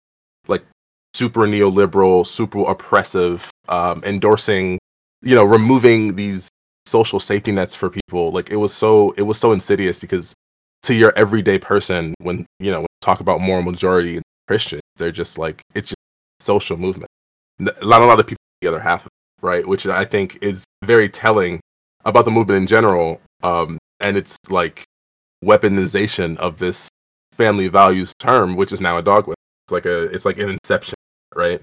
like 0.49 0.65
super 1.13 1.47
neoliberal, 1.47 2.27
super 2.27 2.59
oppressive, 2.69 3.49
um, 3.69 4.03
endorsing, 4.03 4.77
you 5.21 5.33
know, 5.33 5.45
removing 5.45 6.17
these 6.17 6.49
social 6.85 7.19
safety 7.21 7.53
nets 7.53 7.75
for 7.75 7.89
people. 7.89 8.33
Like 8.33 8.49
it 8.49 8.57
was 8.57 8.73
so 8.73 9.11
it 9.11 9.21
was 9.21 9.37
so 9.37 9.53
insidious 9.53 10.01
because 10.01 10.33
to 10.83 10.93
your 10.93 11.13
everyday 11.15 11.59
person, 11.59 12.13
when 12.19 12.45
you 12.59 12.71
know 12.71 12.81
when 12.81 12.87
talk 12.99 13.21
about 13.21 13.39
moral 13.39 13.63
majority 13.63 14.17
and 14.17 14.23
Christian, 14.49 14.81
they're 14.97 15.13
just 15.13 15.37
like 15.37 15.61
it's 15.75 15.87
just 15.89 15.97
social 16.41 16.75
movement. 16.75 17.07
Not 17.61 18.01
a 18.01 18.05
lot 18.05 18.19
of 18.19 18.27
people 18.27 18.37
the 18.61 18.67
other 18.67 18.79
half 18.79 19.07
right? 19.41 19.67
Which 19.67 19.85
I 19.85 20.05
think 20.05 20.37
is 20.41 20.63
very 20.83 21.09
telling 21.09 21.59
about 22.05 22.25
the 22.25 22.31
movement 22.31 22.57
in 22.57 22.67
general. 22.67 23.19
Um, 23.43 23.77
and 23.99 24.17
it's 24.17 24.37
like 24.49 24.83
weaponization 25.43 26.37
of 26.37 26.57
this 26.57 26.89
family 27.33 27.67
values 27.67 28.13
term, 28.19 28.55
which 28.55 28.71
is 28.71 28.81
now 28.81 28.97
a 28.97 29.01
dogma. 29.01 29.33
It's 29.65 29.71
like 29.71 29.85
a 29.85 30.03
it's 30.05 30.25
like 30.25 30.37
an 30.37 30.49
inception, 30.49 30.95
right? 31.35 31.61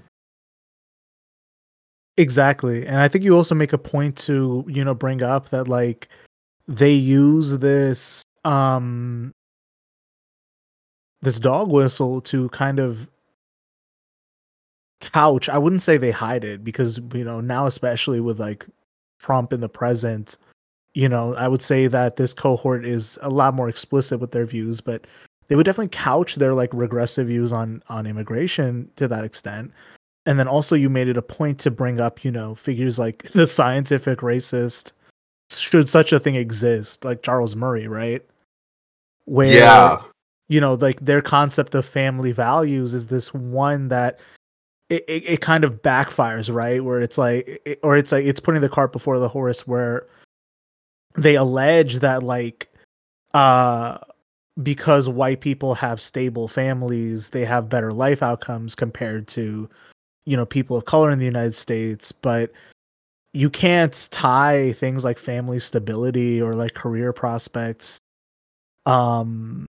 Exactly. 2.17 2.85
And 2.85 2.97
I 2.97 3.07
think 3.07 3.23
you 3.23 3.35
also 3.35 3.55
make 3.55 3.71
a 3.71 3.77
point 3.77 4.17
to, 4.19 4.65
you 4.67 4.83
know, 4.83 4.93
bring 4.93 5.21
up 5.21 5.49
that 5.49 5.67
like 5.67 6.09
they 6.67 6.93
use 6.93 7.57
this 7.59 8.23
um 8.45 9.31
this 11.21 11.39
dog 11.39 11.69
whistle 11.69 12.21
to 12.21 12.49
kind 12.49 12.79
of 12.79 13.09
couch. 14.99 15.49
I 15.49 15.57
wouldn't 15.57 15.81
say 15.81 15.97
they 15.97 16.11
hide 16.11 16.43
it 16.43 16.63
because 16.63 16.99
you 17.13 17.23
know 17.23 17.41
now, 17.41 17.65
especially 17.65 18.19
with 18.19 18.39
like 18.39 18.67
Trump 19.19 19.53
in 19.53 19.61
the 19.61 19.69
present, 19.69 20.37
you 20.93 21.09
know, 21.09 21.35
I 21.35 21.47
would 21.47 21.61
say 21.61 21.87
that 21.87 22.15
this 22.15 22.33
cohort 22.33 22.85
is 22.85 23.17
a 23.21 23.29
lot 23.29 23.53
more 23.53 23.69
explicit 23.69 24.19
with 24.19 24.31
their 24.31 24.45
views, 24.45 24.81
but 24.81 25.05
they 25.47 25.55
would 25.55 25.65
definitely 25.65 25.89
couch 25.89 26.35
their 26.35 26.53
like 26.53 26.73
regressive 26.73 27.27
views 27.27 27.51
on 27.51 27.83
on 27.89 28.05
immigration 28.05 28.89
to 28.95 29.07
that 29.07 29.23
extent. 29.23 29.71
And 30.25 30.37
then 30.37 30.47
also 30.47 30.75
you 30.75 30.89
made 30.89 31.07
it 31.07 31.17
a 31.17 31.21
point 31.21 31.59
to 31.59 31.71
bring 31.71 31.99
up, 31.99 32.23
you 32.23 32.31
know, 32.31 32.55
figures 32.55 32.99
like 32.99 33.23
the 33.33 33.47
scientific 33.47 34.19
racist 34.19 34.93
should 35.51 35.89
such 35.89 36.13
a 36.13 36.19
thing 36.19 36.35
exist, 36.35 37.03
like 37.03 37.23
Charles 37.23 37.55
Murray, 37.55 37.87
right? 37.87 38.23
Where 39.25 39.51
yeah. 39.51 40.01
you 40.47 40.59
know, 40.61 40.73
like 40.75 40.99
their 40.99 41.21
concept 41.21 41.75
of 41.75 41.85
family 41.85 42.31
values 42.31 42.93
is 42.93 43.07
this 43.07 43.33
one 43.33 43.89
that 43.89 44.19
it, 44.89 45.03
it, 45.07 45.29
it, 45.29 45.41
kind 45.41 45.63
of 45.63 45.81
backfires, 45.81 46.53
right? 46.53 46.83
Where 46.83 46.99
it's 46.99 47.17
like, 47.17 47.61
it, 47.65 47.79
or 47.83 47.95
it's 47.97 48.11
like 48.11 48.25
it's 48.25 48.39
putting 48.39 48.61
the 48.61 48.69
cart 48.69 48.91
before 48.91 49.19
the 49.19 49.29
horse, 49.29 49.67
where 49.67 50.07
they 51.15 51.35
allege 51.35 51.99
that 51.99 52.23
like, 52.23 52.69
uh, 53.33 53.99
because 54.61 55.07
white 55.07 55.41
people 55.41 55.75
have 55.75 56.01
stable 56.01 56.47
families, 56.47 57.29
they 57.29 57.45
have 57.45 57.69
better 57.69 57.93
life 57.93 58.23
outcomes 58.23 58.75
compared 58.75 59.27
to, 59.29 59.69
you 60.25 60.35
know, 60.35 60.45
people 60.45 60.75
of 60.75 60.85
color 60.85 61.11
in 61.11 61.19
the 61.19 61.25
United 61.25 61.55
States, 61.55 62.11
but 62.11 62.51
you 63.33 63.49
can't 63.49 64.07
tie 64.11 64.73
things 64.73 65.03
like 65.03 65.17
family 65.17 65.59
stability 65.59 66.41
or 66.41 66.55
like 66.55 66.73
career 66.73 67.13
prospects 67.13 67.99
um 68.85 69.67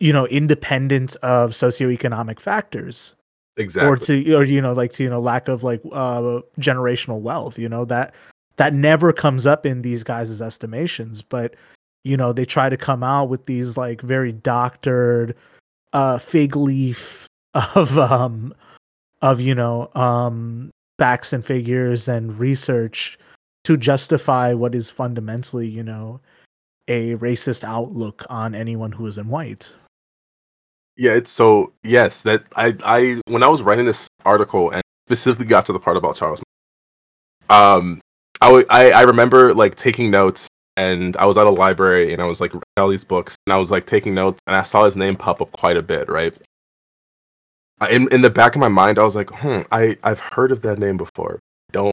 you 0.00 0.12
know 0.12 0.26
independent 0.26 1.16
of 1.22 1.52
socioeconomic 1.52 2.40
factors 2.40 3.14
exactly. 3.56 3.90
or 3.90 3.96
to 3.96 4.34
or 4.34 4.44
you 4.44 4.60
know 4.60 4.72
like 4.72 4.92
to 4.92 5.02
you 5.02 5.10
know 5.10 5.20
lack 5.20 5.48
of 5.48 5.62
like 5.62 5.80
uh 5.92 6.40
generational 6.58 7.20
wealth 7.20 7.58
you 7.58 7.68
know 7.68 7.84
that 7.84 8.14
that 8.56 8.74
never 8.74 9.12
comes 9.12 9.46
up 9.46 9.64
in 9.64 9.82
these 9.82 10.02
guys' 10.02 10.40
estimations 10.40 11.22
but 11.22 11.54
you 12.04 12.16
know 12.16 12.32
they 12.32 12.44
try 12.44 12.68
to 12.68 12.76
come 12.76 13.02
out 13.02 13.28
with 13.28 13.46
these 13.46 13.76
like 13.76 14.00
very 14.00 14.32
doctored 14.32 15.34
uh 15.92 16.18
fig 16.18 16.56
leaf 16.56 17.26
of 17.74 17.98
um 17.98 18.54
of 19.22 19.40
you 19.40 19.54
know 19.54 19.90
um 19.94 20.70
facts 20.98 21.32
and 21.32 21.44
figures 21.44 22.08
and 22.08 22.38
research 22.38 23.18
to 23.64 23.76
justify 23.76 24.52
what 24.52 24.74
is 24.74 24.90
fundamentally 24.90 25.68
you 25.68 25.82
know 25.82 26.20
a 26.86 27.14
racist 27.16 27.64
outlook 27.64 28.24
on 28.30 28.54
anyone 28.54 28.92
who 28.92 29.06
is 29.06 29.18
in 29.18 29.28
white 29.28 29.72
yeah, 30.98 31.12
it's 31.12 31.30
so 31.30 31.72
yes 31.84 32.22
that 32.22 32.44
I 32.56 32.76
I 32.84 33.20
when 33.28 33.42
I 33.42 33.48
was 33.48 33.62
writing 33.62 33.86
this 33.86 34.08
article 34.26 34.70
and 34.70 34.82
specifically 35.06 35.46
got 35.46 35.64
to 35.66 35.72
the 35.72 35.80
part 35.80 35.96
about 35.96 36.16
Charles, 36.16 36.42
um, 37.48 38.00
I, 38.40 38.46
w- 38.46 38.66
I 38.68 38.90
I 38.90 39.02
remember 39.02 39.54
like 39.54 39.76
taking 39.76 40.10
notes 40.10 40.48
and 40.76 41.16
I 41.16 41.24
was 41.26 41.38
at 41.38 41.46
a 41.46 41.50
library 41.50 42.12
and 42.12 42.20
I 42.20 42.26
was 42.26 42.40
like 42.40 42.52
reading 42.52 42.62
all 42.76 42.88
these 42.88 43.04
books 43.04 43.36
and 43.46 43.54
I 43.54 43.58
was 43.58 43.70
like 43.70 43.86
taking 43.86 44.14
notes 44.14 44.40
and 44.46 44.56
I 44.56 44.64
saw 44.64 44.84
his 44.84 44.96
name 44.96 45.16
pop 45.16 45.40
up 45.40 45.52
quite 45.52 45.76
a 45.76 45.82
bit, 45.82 46.08
right? 46.08 46.34
In 47.90 48.12
in 48.12 48.22
the 48.22 48.30
back 48.30 48.56
of 48.56 48.60
my 48.60 48.68
mind, 48.68 48.98
I 48.98 49.04
was 49.04 49.14
like, 49.14 49.30
hmm, 49.30 49.60
I 49.70 49.96
I've 50.02 50.20
heard 50.20 50.50
of 50.52 50.62
that 50.62 50.78
name 50.80 50.96
before. 50.96 51.38
Don't 51.70 51.92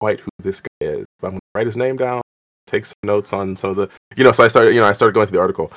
quite 0.00 0.20
who 0.20 0.28
this 0.40 0.60
guy 0.60 0.68
is. 0.86 1.04
But 1.20 1.28
I'm 1.28 1.32
gonna 1.34 1.40
write 1.54 1.66
his 1.66 1.76
name 1.76 1.96
down, 1.96 2.22
take 2.66 2.84
some 2.84 2.94
notes 3.04 3.32
on 3.32 3.56
some 3.56 3.70
of 3.70 3.76
the, 3.76 3.88
you 4.16 4.24
know. 4.24 4.32
So 4.32 4.42
I 4.42 4.48
started, 4.48 4.74
you 4.74 4.80
know, 4.80 4.86
I 4.86 4.92
started 4.92 5.14
going 5.14 5.28
through 5.28 5.36
the 5.36 5.42
article, 5.42 5.72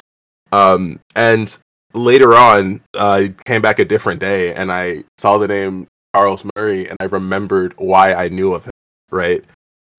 um, 0.52 1.00
and 1.16 1.56
later 1.94 2.36
on, 2.36 2.82
uh, 2.96 3.12
I 3.12 3.34
came 3.46 3.62
back 3.62 3.80
a 3.80 3.86
different 3.86 4.20
day 4.20 4.54
and 4.54 4.72
I 4.72 5.04
saw 5.18 5.38
the 5.38 5.48
name 5.48 5.88
Charles 6.16 6.46
Murray 6.56 6.88
and 6.88 6.98
I 7.00 7.06
remembered 7.06 7.74
why 7.78 8.14
I 8.14 8.30
knew 8.30 8.54
of 8.54 8.66
him. 8.66 8.72
Right, 9.12 9.44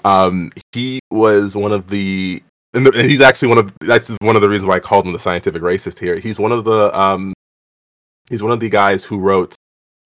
um, 0.04 0.50
he 0.72 0.98
was 1.12 1.56
one 1.56 1.70
of 1.70 1.88
the, 1.88 2.42
and, 2.72 2.84
the, 2.84 2.90
and 2.90 3.08
he's 3.08 3.20
actually 3.20 3.46
one 3.46 3.58
of 3.58 3.72
that's 3.80 4.10
one 4.22 4.34
of 4.34 4.42
the 4.42 4.48
reasons 4.48 4.66
why 4.66 4.74
I 4.74 4.80
called 4.80 5.06
him 5.06 5.12
the 5.12 5.20
scientific 5.20 5.62
racist 5.62 6.00
here. 6.00 6.18
He's 6.18 6.40
one 6.40 6.50
of 6.50 6.64
the, 6.64 6.98
um, 6.98 7.32
he's 8.28 8.42
one 8.42 8.50
of 8.50 8.58
the 8.58 8.68
guys 8.68 9.04
who 9.04 9.20
wrote, 9.20 9.54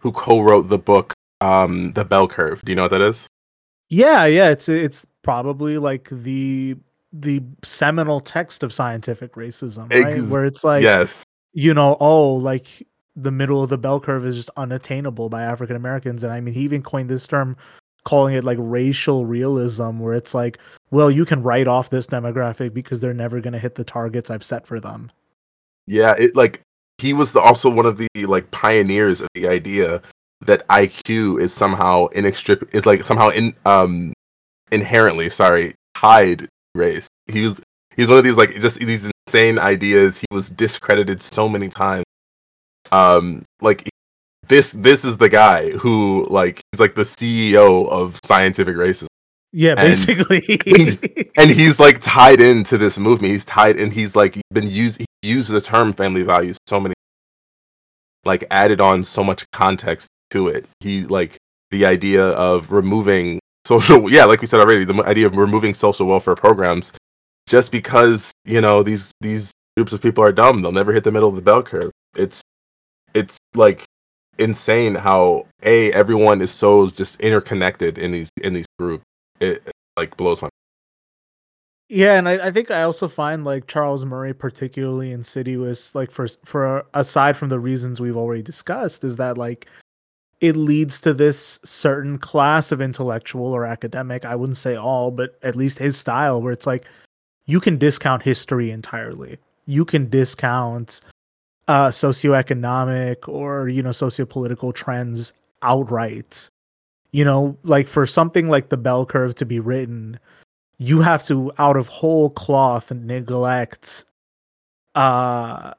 who 0.01 0.13
co-wrote 0.13 0.69
the 0.69 0.77
book, 0.77 1.15
um, 1.41 1.93
The 1.93 2.05
Bell 2.05 2.29
Curve. 2.29 2.61
Do 2.67 2.71
you 2.71 2.77
know 2.77 2.83
what 2.83 2.91
that 2.91 3.01
is? 3.01 3.27
Yeah, 3.89 4.27
yeah, 4.27 4.51
it's 4.51 4.69
it's 4.69 5.07
probably 5.23 5.79
like 5.79 6.11
the 6.13 6.77
the 7.11 7.41
seminal 7.65 8.21
text 8.21 8.63
of 8.63 8.75
scientific 8.75 9.37
racism, 9.37 9.91
right? 9.91 10.13
Ex- 10.13 10.31
Where 10.31 10.45
it's 10.45 10.65
like, 10.65 10.83
yes, 10.83 11.25
you 11.59 11.75
know, 11.75 11.97
oh, 11.99 12.35
like 12.35 12.87
the 13.17 13.33
middle 13.33 13.65
of 13.65 13.69
the 13.69 13.77
bell 13.77 13.99
curve 13.99 14.25
is 14.25 14.37
just 14.37 14.49
unattainable 14.57 15.29
by 15.29 15.43
African 15.43 15.75
Americans, 15.75 16.23
and 16.23 16.33
I 16.33 16.41
mean, 16.41 16.55
he 16.55 16.61
even 16.61 16.85
coined 16.85 17.11
this 17.11 17.27
term, 17.27 17.57
calling 18.05 18.35
it 18.35 18.45
like 18.45 18.59
racial 18.61 19.27
realism, 19.27 19.99
where 19.99 20.15
it's 20.15 20.35
like, 20.35 20.59
well, 20.93 21.11
you 21.11 21.25
can 21.25 21.43
write 21.43 21.67
off 21.67 21.91
this 21.91 22.07
demographic 22.07 22.73
because 22.73 23.01
they're 23.01 23.13
never 23.13 23.41
going 23.41 23.55
to 23.55 23.59
hit 23.59 23.75
the 23.75 23.83
targets 23.83 24.31
I've 24.31 24.45
set 24.45 24.69
for 24.69 24.79
them. 24.79 25.11
yeah. 25.87 26.15
It 26.17 26.37
like 26.37 26.61
he 26.99 27.13
was 27.13 27.33
the, 27.33 27.41
also 27.41 27.69
one 27.69 27.87
of 27.87 27.99
the 27.99 28.09
like 28.27 28.49
pioneers 28.53 29.21
of 29.21 29.29
the 29.35 29.49
idea 29.49 30.01
that 30.43 30.67
IQ 30.69 31.41
is 31.41 31.53
somehow 31.53 32.07
inextricably 32.09 32.79
is 32.79 32.87
like 32.87 33.05
somehow 33.05 33.31
in 33.31 33.53
um 33.67 34.13
inherently 34.71 35.29
sorry 35.29 35.75
tied 35.97 36.47
race. 36.77 37.09
He 37.27 37.43
was 37.43 37.61
he's 37.99 38.09
one 38.09 38.17
of 38.17 38.25
these 38.25 38.39
like 38.39 38.53
just 38.61 38.79
these 38.79 39.11
insane 39.27 39.59
ideas. 39.59 40.17
He 40.19 40.27
was 40.31 40.49
discredited 40.49 41.21
so 41.21 41.47
many 41.49 41.69
times. 41.69 42.05
Um, 42.91 43.45
like 43.61 43.87
this 44.47 44.73
this 44.73 45.05
is 45.05 45.19
the 45.19 45.29
guy 45.29 45.71
who 45.73 46.27
like 46.31 46.63
he's 46.73 46.81
like 46.81 46.95
the 46.95 47.03
CEO 47.03 47.87
of 47.91 48.19
scientific 48.25 48.77
racism. 48.77 49.09
Yeah, 49.53 49.71
And- 49.77 49.81
basically. 49.81 50.43
and 51.39 51.51
he's 51.51 51.79
like 51.79 52.01
tied 52.01 52.41
into 52.41 52.79
this 52.79 52.99
movement. 52.99 53.33
He's 53.33 53.45
tied, 53.45 53.79
and 53.79 53.93
he's 53.93 54.17
like 54.17 54.39
been 54.53 54.71
used. 54.71 54.99
He 54.99 55.07
used 55.29 55.51
the 55.51 55.61
term 55.61 55.93
family 55.93 56.23
values 56.23 56.57
so 56.67 56.79
many, 56.81 56.95
like 58.25 58.45
added 58.51 58.81
on 58.81 59.03
so 59.03 59.25
much 59.25 59.45
context 59.53 60.09
to 60.31 60.49
it. 60.49 60.67
He 60.81 61.05
like 61.05 61.37
the 61.71 61.85
idea 61.87 62.29
of 62.29 62.73
removing 62.73 63.41
social. 63.67 64.11
Yeah, 64.11 64.25
like 64.25 64.41
we 64.41 64.47
said 64.47 64.61
already, 64.61 64.85
the 64.85 65.03
idea 65.05 65.27
of 65.27 65.37
removing 65.37 65.75
social 65.75 66.07
welfare 66.07 66.35
programs 66.35 66.93
just 67.49 67.73
because 67.73 68.31
you 68.45 68.61
know 68.61 68.83
these 68.83 69.13
these 69.21 69.53
groups 69.77 69.93
of 69.93 70.01
people 70.01 70.23
are 70.23 70.33
dumb. 70.33 70.63
They'll 70.63 70.73
never 70.73 70.93
hit 70.93 71.05
the 71.05 71.13
middle 71.13 71.29
of 71.29 71.37
the 71.37 71.43
bell 71.43 71.63
curve. 71.63 71.91
It's 72.17 72.43
it's 73.15 73.39
like 73.55 73.85
insane 74.39 74.95
how 74.95 75.47
a 75.65 75.93
everyone 75.93 76.41
is 76.41 76.51
so 76.51 76.89
just 76.89 77.21
interconnected 77.21 77.99
in 77.99 78.13
these 78.13 78.31
in 78.43 78.55
these 78.55 78.67
groups. 78.79 79.05
It, 79.41 79.63
like 79.97 80.17
blows 80.17 80.43
my 80.43 80.49
Yeah, 81.89 82.19
and 82.19 82.29
I, 82.29 82.49
I 82.49 82.51
think 82.51 82.71
I 82.71 82.83
also 82.83 83.09
find 83.09 83.45
like 83.45 83.67
Charles 83.67 84.05
Murray 84.05 84.35
particularly 84.35 85.11
insidious, 85.11 85.95
like 85.95 86.11
for 86.11 86.29
for 86.45 86.87
aside 86.95 87.37
from 87.37 87.49
the 87.49 87.59
reasons 87.59 88.01
we've 88.01 88.17
already 88.17 88.43
discussed, 88.43 89.05
is 89.05 89.17
that 89.17 89.39
like 89.39 89.67
it 90.41 90.57
leads 90.57 91.01
to 91.01 91.13
this 91.13 91.59
certain 91.65 92.19
class 92.19 92.71
of 92.71 92.81
intellectual 92.81 93.53
or 93.53 93.65
academic, 93.65 94.25
I 94.25 94.37
wouldn't 94.37 94.57
say 94.57 94.77
all, 94.77 95.11
but 95.11 95.37
at 95.43 95.57
least 95.57 95.79
his 95.81 95.97
style, 95.97 96.41
where 96.41 96.53
it's 96.53 96.67
like 96.67 96.85
you 97.49 97.59
can 97.59 97.79
discount 97.79 98.23
history 98.23 98.71
entirely. 98.71 99.39
You 99.67 99.85
can 99.85 100.09
discount 100.09 101.01
uh 101.67 101.89
socioeconomic 101.89 103.29
or 103.29 103.69
you 103.69 103.83
know 103.83 103.91
sociopolitical 103.91 104.73
trends 104.73 105.33
outright. 105.63 106.49
You 107.11 107.25
know, 107.25 107.57
like 107.65 107.89
for 107.89 108.07
something 108.07 108.49
like 108.49 108.69
the 108.69 108.77
bell 108.77 109.07
curve 109.07 109.35
to 109.37 109.47
be 109.47 109.61
written, 109.61 110.21
you 110.77 111.01
have 111.01 111.25
to 111.25 111.51
out 111.59 111.77
of 111.77 111.89
whole 111.89 112.31
cloth 112.31 112.93
neglect 112.93 114.05
uh 114.95 115.73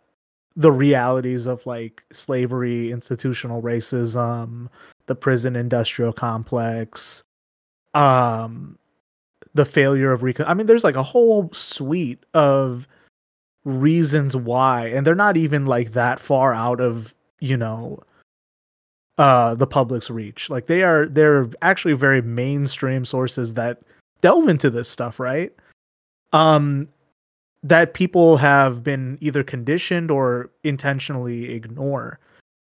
the 0.55 0.71
realities 0.71 1.45
of 1.45 1.65
like 1.65 2.03
slavery 2.11 2.91
institutional 2.91 3.61
racism 3.61 4.67
the 5.05 5.15
prison 5.15 5.55
industrial 5.55 6.13
complex 6.13 7.23
um 7.93 8.78
the 9.53 9.65
failure 9.65 10.11
of 10.11 10.23
recon 10.23 10.45
i 10.47 10.53
mean 10.53 10.67
there's 10.67 10.83
like 10.83 10.95
a 10.95 11.03
whole 11.03 11.51
suite 11.51 12.23
of 12.33 12.87
reasons 13.65 14.35
why 14.35 14.87
and 14.87 15.05
they're 15.05 15.15
not 15.15 15.37
even 15.37 15.65
like 15.65 15.91
that 15.91 16.19
far 16.19 16.53
out 16.53 16.79
of 16.79 17.13
you 17.39 17.57
know 17.57 17.99
uh 19.17 19.53
the 19.55 19.67
public's 19.67 20.09
reach 20.09 20.49
like 20.49 20.67
they 20.67 20.83
are 20.83 21.07
they're 21.07 21.45
actually 21.61 21.93
very 21.93 22.21
mainstream 22.21 23.03
sources 23.03 23.53
that 23.53 23.79
delve 24.21 24.47
into 24.47 24.69
this 24.69 24.89
stuff, 24.89 25.19
right? 25.19 25.53
Um 26.33 26.87
that 27.63 27.93
people 27.93 28.37
have 28.37 28.83
been 28.83 29.17
either 29.19 29.43
conditioned 29.43 30.09
or 30.09 30.49
intentionally 30.63 31.51
ignore. 31.51 32.17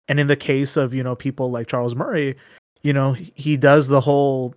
And 0.08 0.21
in 0.21 0.28
the 0.28 0.38
case 0.38 0.78
of, 0.78 0.93
you 0.93 1.04
know, 1.04 1.15
people 1.15 1.52
like 1.52 1.67
Charles 1.67 1.95
Murray, 1.95 2.38
you 2.82 2.93
know, 2.93 3.12
he, 3.12 3.58
does 3.58 3.89
the 3.89 4.00
whole 4.00 4.56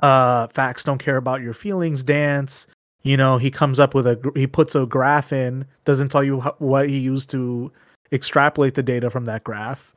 uh 0.00 0.46
facts 0.48 0.84
don't 0.84 0.98
care 0.98 1.16
about 1.16 1.40
your 1.42 1.54
feelings 1.54 2.02
dance. 2.02 2.66
You 3.02 3.16
know, 3.16 3.38
he 3.38 3.50
comes 3.50 3.78
up 3.78 3.94
with 3.94 4.06
a 4.06 4.32
he 4.34 4.46
puts 4.46 4.74
a 4.74 4.86
graph 4.86 5.32
in, 5.32 5.64
doesn't 5.84 6.08
tell 6.10 6.24
you 6.24 6.40
what 6.58 6.88
he 6.88 6.98
used 6.98 7.30
to 7.30 7.72
extrapolate 8.12 8.74
the 8.74 8.82
data 8.82 9.10
from 9.10 9.24
that 9.26 9.44
graph. 9.44 9.94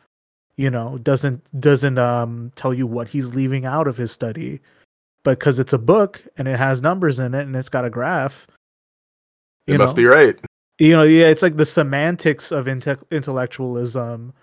You 0.56 0.70
know, 0.70 0.98
doesn't 1.00 1.42
doesn't 1.60 1.98
um 1.98 2.52
tell 2.56 2.74
you 2.74 2.88
what 2.88 3.08
he's 3.08 3.34
leaving 3.36 3.66
out 3.66 3.88
of 3.88 3.98
his 3.98 4.12
study 4.12 4.62
but 5.24 5.40
because 5.40 5.60
it's 5.60 5.74
a 5.74 5.78
book 5.78 6.22
and 6.38 6.48
it 6.48 6.58
has 6.58 6.82
numbers 6.82 7.20
in 7.20 7.34
it 7.34 7.42
and 7.42 7.56
it's 7.56 7.70
got 7.70 7.86
a 7.86 7.90
graph 7.90 8.48
It 9.66 9.78
must 9.78 9.96
be 9.96 10.06
right. 10.06 10.38
you 10.80 10.96
know 10.96 11.04
yeah 11.04 11.28
it's 11.28 11.42
like 11.42 11.58
the 11.58 11.66
semantics 11.66 12.52
of 12.52 12.66
inte- 12.66 13.02
intellectualism 13.12 14.34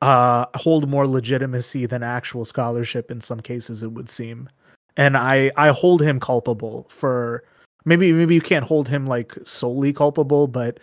uh 0.00 0.46
hold 0.54 0.88
more 0.88 1.06
legitimacy 1.06 1.86
than 1.86 2.02
actual 2.02 2.44
scholarship 2.44 3.10
in 3.10 3.20
some 3.20 3.40
cases 3.40 3.82
it 3.82 3.92
would 3.92 4.08
seem 4.08 4.48
and 4.98 5.16
i 5.16 5.50
i 5.56 5.68
hold 5.68 6.02
him 6.02 6.20
culpable 6.20 6.86
for 6.90 7.42
maybe 7.86 8.12
maybe 8.12 8.34
you 8.34 8.40
can't 8.42 8.66
hold 8.66 8.88
him 8.88 9.06
like 9.06 9.34
solely 9.44 9.92
culpable 9.92 10.46
but 10.46 10.78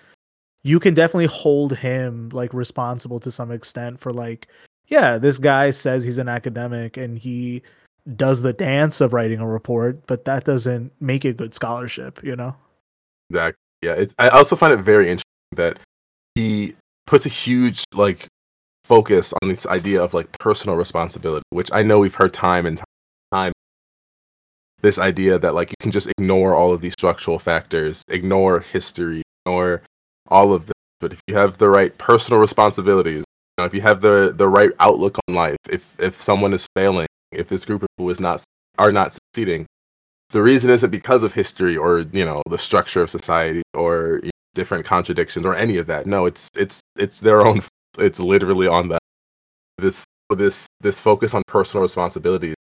you 0.64 0.80
can 0.80 0.96
definitely 0.96 1.28
hold 1.28 1.78
him 1.78 2.30
like 2.30 2.52
responsible 2.54 3.20
to 3.20 3.30
some 3.30 3.52
extent 3.52 4.00
for 4.00 4.12
like 4.12 4.48
yeah 4.88 5.20
this 5.20 5.38
guy 5.38 5.70
says 5.70 6.04
he's 6.04 6.18
an 6.18 6.28
academic 6.28 6.98
and 6.98 7.20
he 7.20 7.62
does 8.16 8.42
the 8.42 8.54
dance 8.54 9.00
of 9.02 9.14
writing 9.14 9.40
a 9.40 9.48
report 9.48 10.02
but 10.08 10.26
that 10.26 10.44
doesn't 10.44 10.92
make 11.00 11.24
it 11.24 11.38
good 11.38 11.54
scholarship 11.54 12.20
you 12.24 12.36
know 12.36 12.56
Exactly. 13.30 13.60
Yeah. 13.82 13.94
It, 13.94 14.14
I 14.20 14.30
also 14.30 14.56
find 14.56 14.74
it 14.74 14.78
very 14.78 15.06
interesting 15.06 15.24
that 15.54 15.80
he 16.36 16.76
puts 17.08 17.26
a 17.26 17.30
huge 17.30 17.84
like 17.94 18.28
focus 18.84 19.34
on 19.42 19.50
this 19.50 19.66
idea 19.68 20.02
of 20.02 20.14
like 20.14 20.32
personal 20.40 20.76
responsibility, 20.76 21.44
which 21.50 21.72
I 21.72 21.84
know 21.84 22.00
we've 22.00 22.16
heard 22.16 22.34
time 22.34 22.66
and 22.66 22.82
time. 23.32 23.52
This 24.86 25.00
idea 25.00 25.40
that 25.40 25.56
like 25.56 25.72
you 25.72 25.76
can 25.80 25.90
just 25.90 26.08
ignore 26.16 26.54
all 26.54 26.72
of 26.72 26.80
these 26.80 26.94
structural 26.94 27.40
factors, 27.40 28.04
ignore 28.08 28.60
history, 28.60 29.24
ignore 29.44 29.82
all 30.28 30.54
of 30.54 30.68
this. 30.68 30.74
But 31.00 31.12
if 31.12 31.20
you 31.26 31.36
have 31.36 31.58
the 31.58 31.70
right 31.70 31.98
personal 31.98 32.40
responsibilities, 32.40 33.24
you 33.24 33.56
know, 33.58 33.66
if 33.66 33.74
you 33.74 33.82
have 33.82 34.02
the 34.02 34.32
the 34.38 34.48
right 34.48 34.70
outlook 34.80 35.18
on 35.28 35.34
life, 35.34 35.58
if 35.72 36.00
if 36.00 36.22
someone 36.22 36.54
is 36.54 36.68
failing, 36.76 37.08
if 37.32 37.50
this 37.50 37.66
group 37.66 37.82
of 37.82 37.88
people 37.98 38.12
is 38.12 38.20
not 38.20 38.44
are 38.78 38.92
not 38.92 39.18
succeeding, 39.18 39.66
the 40.30 40.44
reason 40.44 40.70
isn't 40.70 40.92
because 40.92 41.24
of 41.24 41.34
history 41.34 41.76
or 41.76 42.02
you 42.12 42.24
know 42.24 42.44
the 42.48 42.60
structure 42.60 43.02
of 43.02 43.10
society 43.10 43.64
or 43.74 44.20
you 44.22 44.28
know, 44.28 44.40
different 44.54 44.86
contradictions 44.86 45.48
or 45.48 45.56
any 45.56 45.78
of 45.78 45.88
that. 45.88 46.06
No, 46.06 46.28
it's 46.28 46.48
it's 46.56 46.80
it's 46.96 47.22
their 47.22 47.42
own. 47.42 47.62
It's 47.98 48.20
literally 48.20 48.68
on 48.68 48.90
that. 48.90 49.02
This 49.80 50.06
this 50.30 50.68
this 50.82 51.00
focus 51.00 51.34
on 51.34 51.42
personal 51.48 51.82
responsibility, 51.82 52.54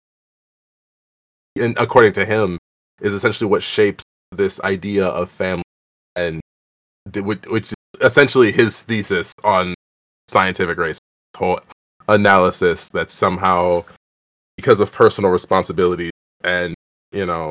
and 1.59 1.77
according 1.77 2.13
to 2.13 2.25
him, 2.25 2.57
is 3.01 3.13
essentially 3.13 3.49
what 3.49 3.63
shapes 3.63 4.03
this 4.31 4.59
idea 4.61 5.05
of 5.05 5.29
family, 5.29 5.63
and 6.15 6.41
which, 7.15 7.45
is 7.47 7.73
essentially 8.01 8.51
his 8.51 8.79
thesis 8.79 9.33
on 9.43 9.73
scientific 10.27 10.77
race 10.77 10.99
whole 11.35 11.59
analysis 12.07 12.89
that 12.89 13.11
somehow 13.11 13.83
because 14.57 14.79
of 14.79 14.91
personal 14.91 15.31
responsibility 15.31 16.09
and 16.43 16.75
you 17.11 17.25
know 17.25 17.49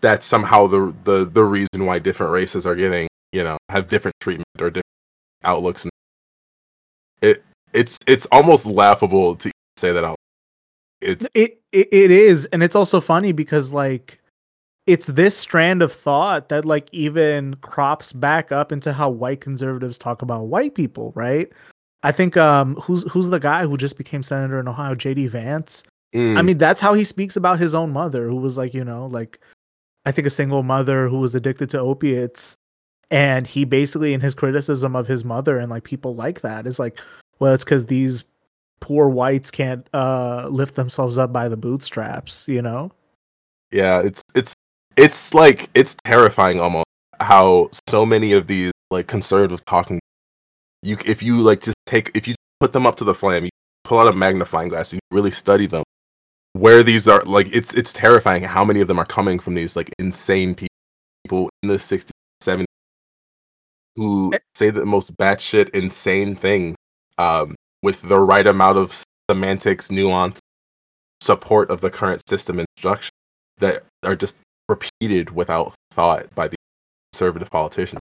that's 0.00 0.26
somehow 0.26 0.66
the 0.66 0.94
the 1.04 1.24
the 1.24 1.44
reason 1.44 1.86
why 1.86 1.98
different 1.98 2.32
races 2.32 2.66
are 2.66 2.74
getting 2.74 3.08
you 3.32 3.42
know 3.42 3.56
have 3.68 3.88
different 3.88 4.14
treatment 4.20 4.46
or 4.60 4.70
different 4.70 4.84
outlooks. 5.44 5.86
It 7.20 7.42
it's 7.72 7.98
it's 8.06 8.26
almost 8.30 8.64
laughable 8.66 9.34
to 9.36 9.50
say 9.76 9.92
that 9.92 10.04
out 10.04 10.16
it's 11.00 11.28
It, 11.34 11.60
it 11.72 11.88
it 11.92 12.10
is, 12.10 12.46
and 12.46 12.62
it's 12.62 12.76
also 12.76 13.00
funny 13.00 13.32
because 13.32 13.72
like 13.72 14.20
it's 14.86 15.08
this 15.08 15.36
strand 15.36 15.82
of 15.82 15.92
thought 15.92 16.48
that 16.48 16.64
like 16.64 16.88
even 16.92 17.54
crops 17.56 18.12
back 18.12 18.50
up 18.50 18.72
into 18.72 18.92
how 18.92 19.10
white 19.10 19.40
conservatives 19.40 19.98
talk 19.98 20.22
about 20.22 20.46
white 20.46 20.74
people, 20.74 21.12
right? 21.14 21.52
I 22.02 22.12
think 22.12 22.36
um 22.36 22.74
who's 22.76 23.04
who's 23.10 23.30
the 23.30 23.40
guy 23.40 23.66
who 23.66 23.76
just 23.76 23.98
became 23.98 24.22
senator 24.22 24.58
in 24.58 24.68
Ohio, 24.68 24.94
JD 24.94 25.28
Vance. 25.28 25.82
mm, 26.14 26.38
I 26.38 26.42
mean, 26.42 26.58
that's 26.58 26.80
how 26.80 26.94
he 26.94 27.04
speaks 27.04 27.36
about 27.36 27.58
his 27.58 27.74
own 27.74 27.92
mother, 27.92 28.28
who 28.28 28.36
was 28.36 28.56
like, 28.56 28.72
you 28.74 28.84
know, 28.84 29.06
like 29.06 29.40
I 30.06 30.12
think 30.12 30.26
a 30.26 30.30
single 30.30 30.62
mother 30.62 31.08
who 31.08 31.18
was 31.18 31.34
addicted 31.34 31.70
to 31.70 31.78
opiates. 31.80 32.56
And 33.10 33.46
he 33.46 33.64
basically, 33.64 34.12
in 34.14 34.20
his 34.20 34.34
criticism 34.34 34.94
of 34.96 35.06
his 35.06 35.24
mother 35.24 35.58
and 35.58 35.70
like 35.70 35.84
people 35.84 36.14
like 36.14 36.42
that, 36.42 36.66
is 36.66 36.78
like, 36.78 36.98
well, 37.40 37.54
it's 37.54 37.64
because 37.64 37.86
these 37.86 38.24
poor 38.80 39.08
whites 39.08 39.50
can't 39.50 39.88
uh 39.92 40.46
lift 40.50 40.74
themselves 40.74 41.18
up 41.18 41.32
by 41.32 41.48
the 41.48 41.56
bootstraps, 41.56 42.46
you 42.48 42.62
know? 42.62 42.90
yeah 43.70 44.00
it's 44.00 44.22
it's 44.34 44.54
it's 44.96 45.34
like 45.34 45.68
it's 45.74 45.94
terrifying 46.04 46.58
almost 46.58 46.86
how 47.20 47.68
so 47.86 48.06
many 48.06 48.32
of 48.32 48.46
these 48.46 48.72
like 48.90 49.06
conservative 49.06 49.62
talking 49.66 50.00
you 50.82 50.96
if 51.04 51.22
you 51.22 51.42
like 51.42 51.60
just 51.60 51.76
take 51.84 52.10
if 52.14 52.26
you 52.26 52.34
put 52.60 52.72
them 52.72 52.86
up 52.86 52.94
to 52.96 53.04
the 53.04 53.14
flame 53.14 53.44
you 53.44 53.50
pull 53.84 53.98
out 53.98 54.06
a 54.08 54.12
magnifying 54.12 54.70
glass 54.70 54.90
and 54.92 55.00
you 55.10 55.14
really 55.14 55.30
study 55.30 55.66
them 55.66 55.82
where 56.54 56.82
these 56.82 57.06
are 57.06 57.22
like 57.24 57.46
it's 57.54 57.74
it's 57.74 57.92
terrifying 57.92 58.42
how 58.42 58.64
many 58.64 58.80
of 58.80 58.88
them 58.88 58.98
are 58.98 59.04
coming 59.04 59.38
from 59.38 59.52
these 59.54 59.76
like 59.76 59.90
insane 59.98 60.54
pe- 60.54 60.66
people 61.24 61.50
in 61.62 61.68
the 61.68 61.76
60s 61.76 62.08
70s 62.42 62.64
who 63.96 64.30
Eh. 64.32 64.38
say 64.54 64.70
the 64.70 64.86
most 64.86 65.14
batshit 65.18 65.68
insane 65.70 66.34
things 66.34 66.74
um 67.18 67.54
with 67.82 68.02
the 68.02 68.18
right 68.20 68.46
amount 68.46 68.78
of 68.78 69.02
semantics 69.30 69.90
nuance 69.90 70.40
support 71.20 71.70
of 71.70 71.80
the 71.80 71.90
current 71.90 72.22
system 72.28 72.58
and 72.58 72.66
structure 72.78 73.10
that 73.58 73.84
are 74.02 74.16
just 74.16 74.36
repeated 74.68 75.30
without 75.30 75.74
thought 75.90 76.32
by 76.34 76.48
the 76.48 76.56
conservative 77.12 77.50
politicians. 77.50 78.00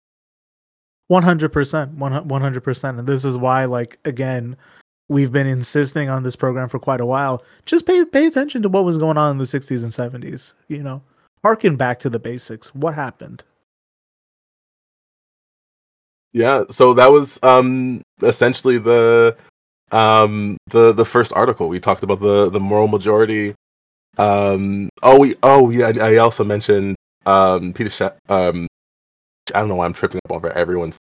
One 1.08 1.22
hundred 1.22 1.52
percent, 1.52 1.92
one 1.92 2.12
hundred 2.12 2.62
percent, 2.62 2.98
and 2.98 3.06
this 3.06 3.24
is 3.24 3.36
why, 3.36 3.66
like, 3.66 3.98
again, 4.04 4.56
we've 5.08 5.30
been 5.30 5.46
insisting 5.46 6.08
on 6.08 6.22
this 6.22 6.36
program 6.36 6.70
for 6.70 6.78
quite 6.78 7.00
a 7.00 7.06
while. 7.06 7.44
Just 7.66 7.86
pay 7.86 8.04
pay 8.04 8.26
attention 8.26 8.62
to 8.62 8.70
what 8.70 8.84
was 8.84 8.96
going 8.96 9.18
on 9.18 9.32
in 9.32 9.38
the 9.38 9.46
sixties 9.46 9.82
and 9.82 9.92
seventies. 9.92 10.54
You 10.68 10.82
know, 10.82 11.02
harken 11.42 11.76
back 11.76 11.98
to 12.00 12.08
the 12.08 12.18
basics. 12.18 12.74
What 12.74 12.94
happened? 12.94 13.44
Yeah, 16.32 16.64
so 16.70 16.94
that 16.94 17.12
was 17.12 17.38
um 17.42 18.00
essentially 18.22 18.78
the 18.78 19.36
um 19.92 20.56
the 20.68 20.92
the 20.92 21.04
first 21.04 21.32
article. 21.34 21.68
We 21.68 21.80
talked 21.80 22.02
about 22.02 22.20
the 22.20 22.50
the 22.50 22.60
moral 22.60 22.88
majority. 22.88 23.54
Um 24.18 24.88
oh 25.02 25.18
we 25.18 25.36
oh 25.42 25.70
yeah 25.70 25.88
I 25.88 26.16
also 26.16 26.44
mentioned 26.44 26.96
um 27.26 27.72
Peter 27.72 27.90
Sha- 27.90 28.12
um 28.28 28.66
I 29.54 29.60
don't 29.60 29.68
know 29.68 29.76
why 29.76 29.86
I'm 29.86 29.92
tripping 29.92 30.20
up 30.24 30.32
over 30.32 30.50
everyone's 30.52 30.98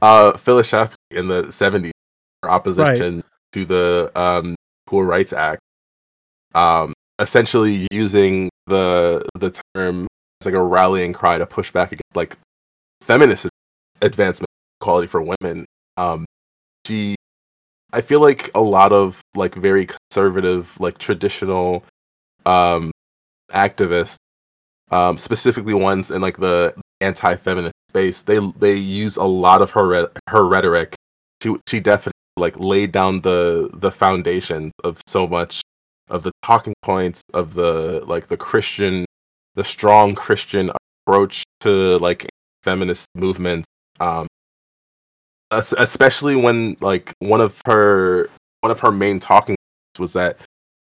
uh 0.00 0.36
Phyllis 0.36 0.70
Schlafly 0.70 0.94
in 1.10 1.28
the 1.28 1.44
70s 1.44 1.90
her 2.42 2.50
opposition 2.50 3.22
to 3.52 3.64
the 3.64 4.12
um 4.14 4.54
Equal 4.86 5.04
Rights 5.04 5.32
Act. 5.32 5.60
Um 6.54 6.92
essentially 7.18 7.86
using 7.92 8.50
the 8.66 9.24
the 9.38 9.50
term 9.74 10.06
as 10.40 10.46
like 10.46 10.54
a 10.54 10.62
rallying 10.62 11.12
cry 11.12 11.38
to 11.38 11.46
push 11.46 11.70
back 11.70 11.92
against 11.92 12.16
like 12.16 12.36
feminist 13.00 13.46
advancement 14.00 14.48
equality 14.80 15.06
for 15.06 15.22
women. 15.22 15.64
Um, 15.96 16.24
she, 16.86 17.14
I 17.92 18.00
feel 18.00 18.20
like 18.20 18.50
a 18.54 18.62
lot 18.62 18.92
of 18.92 19.20
like 19.34 19.54
very 19.54 19.86
conservative, 19.86 20.74
like 20.80 20.98
traditional, 20.98 21.84
um, 22.46 22.90
activists, 23.50 24.18
um, 24.90 25.18
specifically 25.18 25.74
ones 25.74 26.10
in 26.10 26.22
like 26.22 26.38
the 26.38 26.74
anti-feminist 27.00 27.74
space, 27.90 28.22
they 28.22 28.38
they 28.58 28.74
use 28.74 29.16
a 29.16 29.24
lot 29.24 29.60
of 29.62 29.70
her 29.72 30.08
her 30.28 30.46
rhetoric. 30.46 30.94
She 31.42 31.56
she 31.68 31.80
definitely 31.80 32.12
like 32.36 32.58
laid 32.58 32.92
down 32.92 33.20
the 33.20 33.70
the 33.74 33.90
foundation 33.90 34.72
of 34.84 35.00
so 35.06 35.26
much 35.26 35.60
of 36.08 36.22
the 36.22 36.32
talking 36.42 36.74
points 36.82 37.22
of 37.34 37.54
the 37.54 38.04
like 38.06 38.28
the 38.28 38.36
Christian, 38.36 39.04
the 39.54 39.64
strong 39.64 40.14
Christian 40.14 40.70
approach 41.06 41.44
to 41.60 41.98
like 41.98 42.28
feminist 42.62 43.06
movements 43.16 43.66
um 44.00 44.26
especially 45.52 46.36
when 46.36 46.76
like 46.80 47.12
one 47.20 47.40
of 47.40 47.60
her 47.66 48.28
one 48.60 48.70
of 48.70 48.80
her 48.80 48.92
main 48.92 49.20
talking 49.20 49.54
points 49.96 50.00
was 50.00 50.12
that 50.14 50.38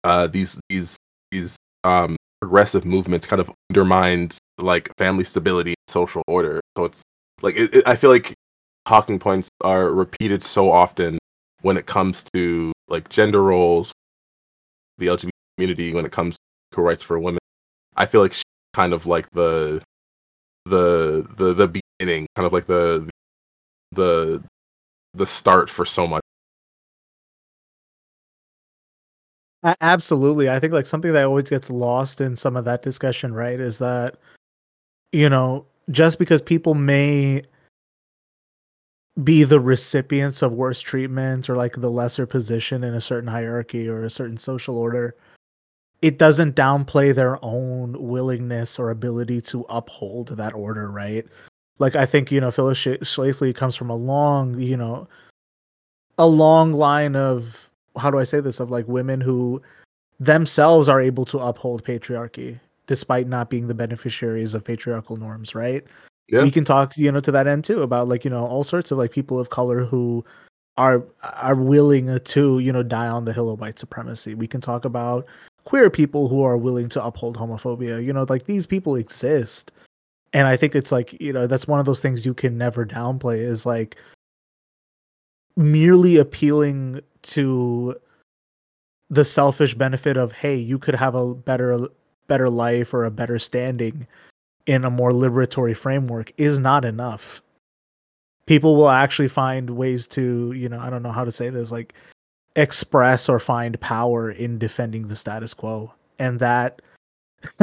uh 0.03 0.27
these 0.27 0.59
these 0.69 0.97
these 1.31 1.57
um 1.83 2.15
progressive 2.41 2.85
movements 2.85 3.25
kind 3.27 3.39
of 3.39 3.51
undermined 3.69 4.37
like 4.57 4.89
family 4.97 5.23
stability 5.23 5.71
and 5.71 5.89
social 5.89 6.21
order. 6.27 6.59
So 6.77 6.85
it's 6.85 7.01
like 7.41 7.55
it, 7.55 7.73
it, 7.73 7.87
i 7.87 7.95
feel 7.95 8.09
like 8.09 8.33
talking 8.85 9.19
points 9.19 9.49
are 9.61 9.91
repeated 9.91 10.43
so 10.43 10.71
often 10.71 11.17
when 11.61 11.77
it 11.77 11.85
comes 11.85 12.23
to 12.33 12.71
like 12.87 13.07
gender 13.09 13.43
roles 13.43 13.91
the 14.97 15.07
lgbt 15.07 15.29
community 15.57 15.93
when 15.93 16.05
it 16.05 16.11
comes 16.11 16.35
to 16.35 16.41
equal 16.71 16.85
rights 16.85 17.03
for 17.03 17.19
women. 17.19 17.39
I 17.95 18.05
feel 18.05 18.21
like 18.21 18.33
she's 18.33 18.43
kind 18.73 18.93
of 18.93 19.05
like 19.05 19.29
the 19.31 19.81
the 20.65 21.27
the 21.35 21.53
the 21.53 21.81
beginning 21.99 22.27
kind 22.35 22.45
of 22.45 22.53
like 22.53 22.67
the 22.67 23.09
the 23.91 24.43
the 25.13 25.25
start 25.27 25.69
for 25.69 25.85
so 25.85 26.07
much 26.07 26.21
Absolutely. 29.81 30.49
I 30.49 30.59
think 30.59 30.71
like 30.73 30.85
something 30.85 31.11
that 31.13 31.25
always 31.25 31.49
gets 31.49 31.69
lost 31.69 32.21
in 32.21 32.35
some 32.35 32.55
of 32.55 32.63
that 32.65 32.81
discussion, 32.81 33.33
right, 33.33 33.59
is 33.59 33.77
that 33.79 34.15
you 35.11 35.29
know, 35.29 35.65
just 35.91 36.19
because 36.19 36.41
people 36.41 36.75
may 36.75 37.43
be 39.23 39.43
the 39.43 39.59
recipients 39.59 40.41
of 40.41 40.53
worse 40.53 40.79
treatment 40.81 41.49
or 41.49 41.55
like 41.57 41.73
the 41.73 41.91
lesser 41.91 42.25
position 42.25 42.83
in 42.83 42.93
a 42.93 43.01
certain 43.01 43.27
hierarchy 43.29 43.87
or 43.87 44.03
a 44.05 44.09
certain 44.09 44.37
social 44.37 44.77
order, 44.77 45.15
it 46.01 46.17
doesn't 46.19 46.55
downplay 46.55 47.15
their 47.15 47.43
own 47.43 47.93
willingness 48.01 48.79
or 48.79 48.91
ability 48.91 49.41
to 49.41 49.65
uphold 49.69 50.29
that 50.29 50.53
order, 50.53 50.91
right? 50.91 51.27
Like 51.79 51.95
I 51.95 52.05
think, 52.05 52.31
you 52.31 52.41
know, 52.41 52.51
Phyllis 52.51 52.77
Sch- 52.77 53.01
Schlafly 53.01 53.55
comes 53.55 53.75
from 53.75 53.89
a 53.89 53.95
long, 53.95 54.59
you 54.59 54.77
know, 54.77 55.07
a 56.17 56.27
long 56.27 56.73
line 56.73 57.15
of 57.15 57.69
how 57.97 58.11
do 58.11 58.19
I 58.19 58.23
say 58.25 58.41
this 58.41 58.59
of 58.59 58.69
like 58.69 58.87
women 58.87 59.21
who 59.21 59.61
themselves 60.19 60.89
are 60.89 61.01
able 61.01 61.25
to 61.25 61.39
uphold 61.39 61.83
patriarchy 61.83 62.59
despite 62.87 63.27
not 63.27 63.49
being 63.49 63.67
the 63.67 63.73
beneficiaries 63.73 64.53
of 64.53 64.65
patriarchal 64.65 65.15
norms, 65.15 65.55
right? 65.55 65.85
Yeah. 66.27 66.43
We 66.43 66.51
can 66.51 66.65
talk, 66.65 66.97
you 66.97 67.11
know, 67.11 67.19
to 67.21 67.31
that 67.31 67.47
end 67.47 67.63
too 67.63 67.81
about 67.81 68.07
like, 68.07 68.23
you 68.23 68.29
know, 68.29 68.45
all 68.45 68.63
sorts 68.63 68.91
of 68.91 68.97
like 68.97 69.11
people 69.11 69.39
of 69.39 69.49
color 69.49 69.85
who 69.85 70.25
are 70.77 71.03
are 71.41 71.55
willing 71.55 72.19
to, 72.19 72.59
you 72.59 72.71
know, 72.71 72.83
die 72.83 73.07
on 73.07 73.25
the 73.25 73.33
hill 73.33 73.49
of 73.51 73.59
white 73.59 73.79
supremacy. 73.79 74.35
We 74.35 74.47
can 74.47 74.61
talk 74.61 74.85
about 74.85 75.25
queer 75.63 75.89
people 75.89 76.27
who 76.27 76.41
are 76.41 76.57
willing 76.57 76.89
to 76.89 77.03
uphold 77.03 77.37
homophobia. 77.37 78.03
You 78.03 78.13
know, 78.13 78.25
like 78.27 78.45
these 78.45 78.65
people 78.65 78.95
exist. 78.95 79.71
And 80.33 80.47
I 80.47 80.55
think 80.55 80.75
it's 80.75 80.91
like, 80.91 81.19
you 81.19 81.33
know, 81.33 81.47
that's 81.47 81.67
one 81.67 81.79
of 81.79 81.85
those 81.85 82.01
things 82.01 82.25
you 82.25 82.33
can 82.33 82.57
never 82.57 82.85
downplay 82.85 83.39
is 83.39 83.65
like 83.65 83.97
merely 85.55 86.17
appealing 86.17 87.01
to 87.21 87.95
the 89.09 89.25
selfish 89.25 89.73
benefit 89.73 90.15
of 90.15 90.31
hey 90.31 90.55
you 90.55 90.77
could 90.77 90.93
have 90.93 91.15
a 91.15 91.33
better 91.33 91.87
better 92.27 92.49
life 92.49 92.93
or 92.93 93.03
a 93.03 93.11
better 93.11 93.39
standing 93.39 94.07
in 94.67 94.85
a 94.85 94.89
more 94.89 95.11
liberatory 95.11 95.75
framework 95.75 96.31
is 96.37 96.59
not 96.59 96.85
enough. 96.85 97.41
People 98.45 98.75
will 98.75 98.89
actually 98.89 99.27
find 99.27 99.71
ways 99.71 100.07
to 100.09 100.53
you 100.53 100.69
know 100.69 100.79
i 100.79 100.89
don't 100.89 101.03
know 101.03 101.11
how 101.11 101.25
to 101.25 101.31
say 101.31 101.49
this 101.49 101.71
like 101.71 101.93
express 102.55 103.29
or 103.29 103.39
find 103.39 103.79
power 103.79 104.29
in 104.31 104.57
defending 104.57 105.07
the 105.07 105.15
status 105.15 105.53
quo. 105.53 105.93
And 106.19 106.39
that 106.39 106.81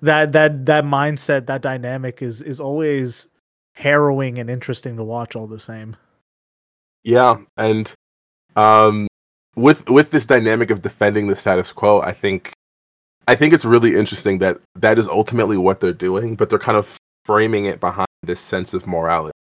that 0.00 0.32
that 0.32 0.66
that 0.66 0.84
mindset 0.84 1.46
that 1.46 1.62
dynamic 1.62 2.22
is 2.22 2.42
is 2.42 2.60
always 2.60 3.28
harrowing 3.74 4.38
and 4.38 4.50
interesting 4.50 4.96
to 4.96 5.04
watch 5.04 5.34
all 5.34 5.46
the 5.46 5.58
same. 5.58 5.96
Yeah 7.04 7.38
and 7.56 7.92
um 8.54 9.08
with 9.56 9.88
with 9.90 10.10
this 10.10 10.26
dynamic 10.26 10.70
of 10.70 10.82
defending 10.82 11.26
the 11.26 11.36
status 11.36 11.72
quo 11.72 12.00
i 12.00 12.12
think 12.12 12.52
i 13.28 13.34
think 13.34 13.52
it's 13.52 13.64
really 13.64 13.96
interesting 13.96 14.38
that 14.38 14.58
that 14.74 14.98
is 14.98 15.08
ultimately 15.08 15.56
what 15.56 15.80
they're 15.80 15.92
doing 15.92 16.36
but 16.36 16.48
they're 16.48 16.58
kind 16.58 16.76
of 16.76 16.96
framing 17.24 17.64
it 17.64 17.80
behind 17.80 18.06
this 18.22 18.40
sense 18.40 18.74
of 18.74 18.86
morality. 18.86 19.32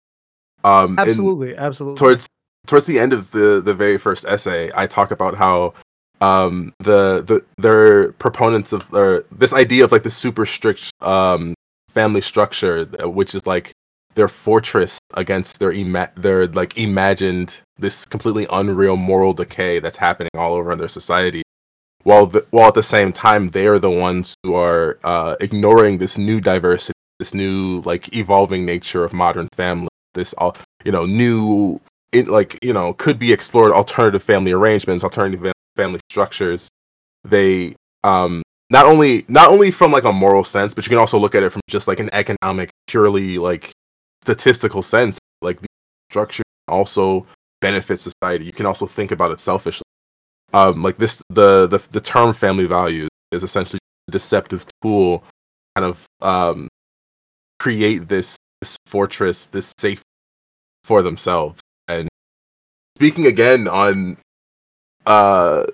Um 0.63 0.97
absolutely 0.97 1.55
absolutely. 1.55 1.97
towards 1.97 2.27
towards 2.67 2.85
the 2.85 2.99
end 2.99 3.13
of 3.13 3.31
the 3.31 3.61
the 3.63 3.73
very 3.73 3.97
first 3.97 4.25
essay 4.25 4.71
i 4.75 4.87
talk 4.87 5.11
about 5.11 5.35
how 5.35 5.73
um, 6.21 6.73
the 6.79 7.23
the 7.25 7.43
they're 7.57 8.13
proponents 8.13 8.73
of 8.73 8.89
this 9.31 9.53
idea 9.53 9.83
of 9.83 9.91
like 9.91 10.03
the 10.03 10.11
super 10.11 10.45
strict 10.45 10.91
um, 11.01 11.53
family 11.89 12.21
structure, 12.21 12.85
which 13.07 13.35
is 13.35 13.45
like 13.45 13.71
their 14.15 14.27
fortress 14.27 14.99
against 15.15 15.59
their 15.59 15.71
ima- 15.71 16.11
their 16.15 16.47
like 16.47 16.77
imagined 16.77 17.61
this 17.77 18.05
completely 18.05 18.47
unreal 18.51 18.97
moral 18.97 19.33
decay 19.33 19.79
that's 19.79 19.97
happening 19.97 20.29
all 20.35 20.53
over 20.53 20.71
in 20.71 20.77
their 20.77 20.87
society 20.87 21.41
while 22.03 22.25
the, 22.25 22.45
while 22.51 22.67
at 22.67 22.73
the 22.73 22.83
same 22.83 23.11
time 23.11 23.49
they 23.49 23.67
are 23.67 23.79
the 23.79 23.89
ones 23.89 24.35
who 24.43 24.55
are 24.55 24.99
uh, 25.03 25.35
ignoring 25.39 25.97
this 25.97 26.17
new 26.17 26.41
diversity 26.41 26.93
this 27.19 27.33
new 27.33 27.81
like 27.81 28.13
evolving 28.15 28.65
nature 28.65 29.03
of 29.03 29.13
modern 29.13 29.47
family 29.53 29.89
this 30.13 30.33
all 30.33 30.55
you 30.83 30.91
know 30.91 31.05
new 31.05 31.79
it 32.11 32.27
like 32.27 32.57
you 32.61 32.73
know 32.73 32.93
could 32.93 33.19
be 33.19 33.31
explored 33.31 33.71
alternative 33.71 34.23
family 34.23 34.51
arrangements 34.51 35.03
alternative 35.03 35.53
family 35.81 35.99
structures 36.09 36.69
they 37.23 37.75
um 38.03 38.41
not 38.69 38.85
only 38.85 39.25
not 39.27 39.49
only 39.49 39.69
from 39.69 39.91
like 39.91 40.03
a 40.03 40.13
moral 40.13 40.43
sense 40.43 40.73
but 40.73 40.85
you 40.85 40.89
can 40.89 40.97
also 40.97 41.17
look 41.17 41.35
at 41.35 41.43
it 41.43 41.51
from 41.51 41.61
just 41.69 41.87
like 41.87 41.99
an 41.99 42.09
economic 42.13 42.69
purely 42.87 43.37
like 43.37 43.71
statistical 44.21 44.81
sense. 44.81 45.19
Like 45.41 45.59
the 45.59 45.67
structure 46.09 46.43
also 46.67 47.25
benefits 47.59 48.01
society. 48.01 48.45
You 48.45 48.51
can 48.53 48.65
also 48.65 48.85
think 48.85 49.11
about 49.11 49.31
it 49.31 49.39
selfishly. 49.39 49.83
Um 50.53 50.81
like 50.81 50.97
this 50.97 51.21
the 51.29 51.67
the, 51.67 51.79
the 51.91 52.01
term 52.01 52.33
family 52.33 52.65
values 52.65 53.09
is 53.31 53.43
essentially 53.43 53.79
a 54.07 54.11
deceptive 54.11 54.65
tool 54.81 55.23
kind 55.75 55.85
of 55.85 56.05
um 56.21 56.67
create 57.59 58.07
this 58.07 58.37
this 58.61 58.77
fortress 58.85 59.47
this 59.47 59.73
safe 59.77 60.01
for 60.83 61.01
themselves. 61.01 61.59
And 61.87 62.07
speaking 62.97 63.25
again 63.27 63.67
on 63.67 64.17
uh 65.05 65.65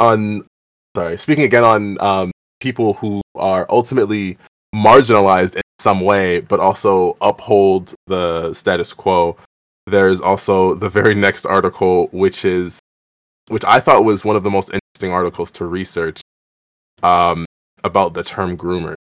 on 0.00 0.46
sorry 0.96 1.16
speaking 1.16 1.44
again 1.44 1.64
on 1.64 2.00
um 2.00 2.30
people 2.60 2.94
who 2.94 3.20
are 3.34 3.66
ultimately 3.68 4.38
marginalized 4.74 5.54
in 5.56 5.62
some 5.80 6.00
way 6.00 6.40
but 6.40 6.60
also 6.60 7.16
uphold 7.20 7.94
the 8.06 8.52
status 8.54 8.92
quo. 8.92 9.36
There's 9.86 10.20
also 10.20 10.74
the 10.74 10.88
very 10.88 11.14
next 11.14 11.44
article 11.46 12.08
which 12.12 12.44
is 12.44 12.80
which 13.48 13.64
i 13.64 13.78
thought 13.80 14.04
was 14.04 14.24
one 14.24 14.36
of 14.36 14.42
the 14.42 14.50
most 14.50 14.70
interesting 14.72 15.12
articles 15.12 15.50
to 15.52 15.66
research 15.66 16.20
um 17.02 17.44
about 17.84 18.14
the 18.14 18.22
term 18.22 18.56
groomer. 18.56 18.94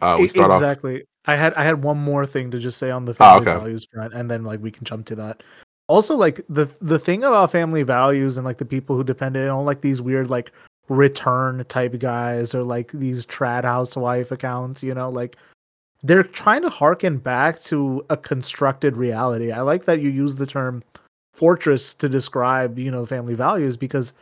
Uh 0.00 0.16
we 0.20 0.28
start 0.28 0.50
exactly. 0.52 0.96
Off 1.02 1.06
i 1.26 1.36
had 1.36 1.54
i 1.54 1.62
had 1.64 1.82
one 1.84 1.98
more 1.98 2.26
thing 2.26 2.50
to 2.50 2.58
just 2.58 2.78
say 2.78 2.90
on 2.90 3.04
the 3.04 3.12
Oh, 3.12 3.14
family 3.14 3.40
okay. 3.42 3.58
values 3.58 3.86
front 3.94 4.12
and 4.12 4.30
then 4.30 4.42
like 4.44 4.60
we 4.60 4.70
can 4.72 4.84
jump 4.84 5.06
to 5.06 5.14
that 5.16 5.42
also 5.88 6.16
like 6.16 6.40
the 6.48 6.72
the 6.80 6.98
thing 6.98 7.22
about 7.24 7.52
family 7.52 7.82
values 7.82 8.36
and 8.36 8.44
like 8.44 8.58
the 8.58 8.64
people 8.64 8.96
who 8.96 9.04
depend 9.04 9.36
it 9.36 9.48
on 9.48 9.64
like 9.64 9.80
these 9.80 10.00
weird 10.00 10.30
like 10.30 10.52
return 10.88 11.64
type 11.68 11.98
guys 11.98 12.54
or 12.54 12.62
like 12.62 12.92
these 12.92 13.24
trad 13.26 13.64
housewife 13.64 14.30
accounts 14.30 14.82
you 14.82 14.94
know 14.94 15.08
like 15.08 15.36
they're 16.04 16.22
trying 16.22 16.60
to 16.60 16.68
harken 16.68 17.16
back 17.16 17.58
to 17.60 18.04
a 18.10 18.16
constructed 18.16 18.94
reality. 18.94 19.50
I 19.50 19.62
like 19.62 19.86
that 19.86 20.02
you 20.02 20.10
use 20.10 20.36
the 20.36 20.46
term 20.46 20.84
fortress 21.32 21.94
to 21.94 22.08
describe 22.08 22.78
you 22.78 22.90
know 22.90 23.06
family 23.06 23.34
values 23.34 23.76
because 23.76 24.12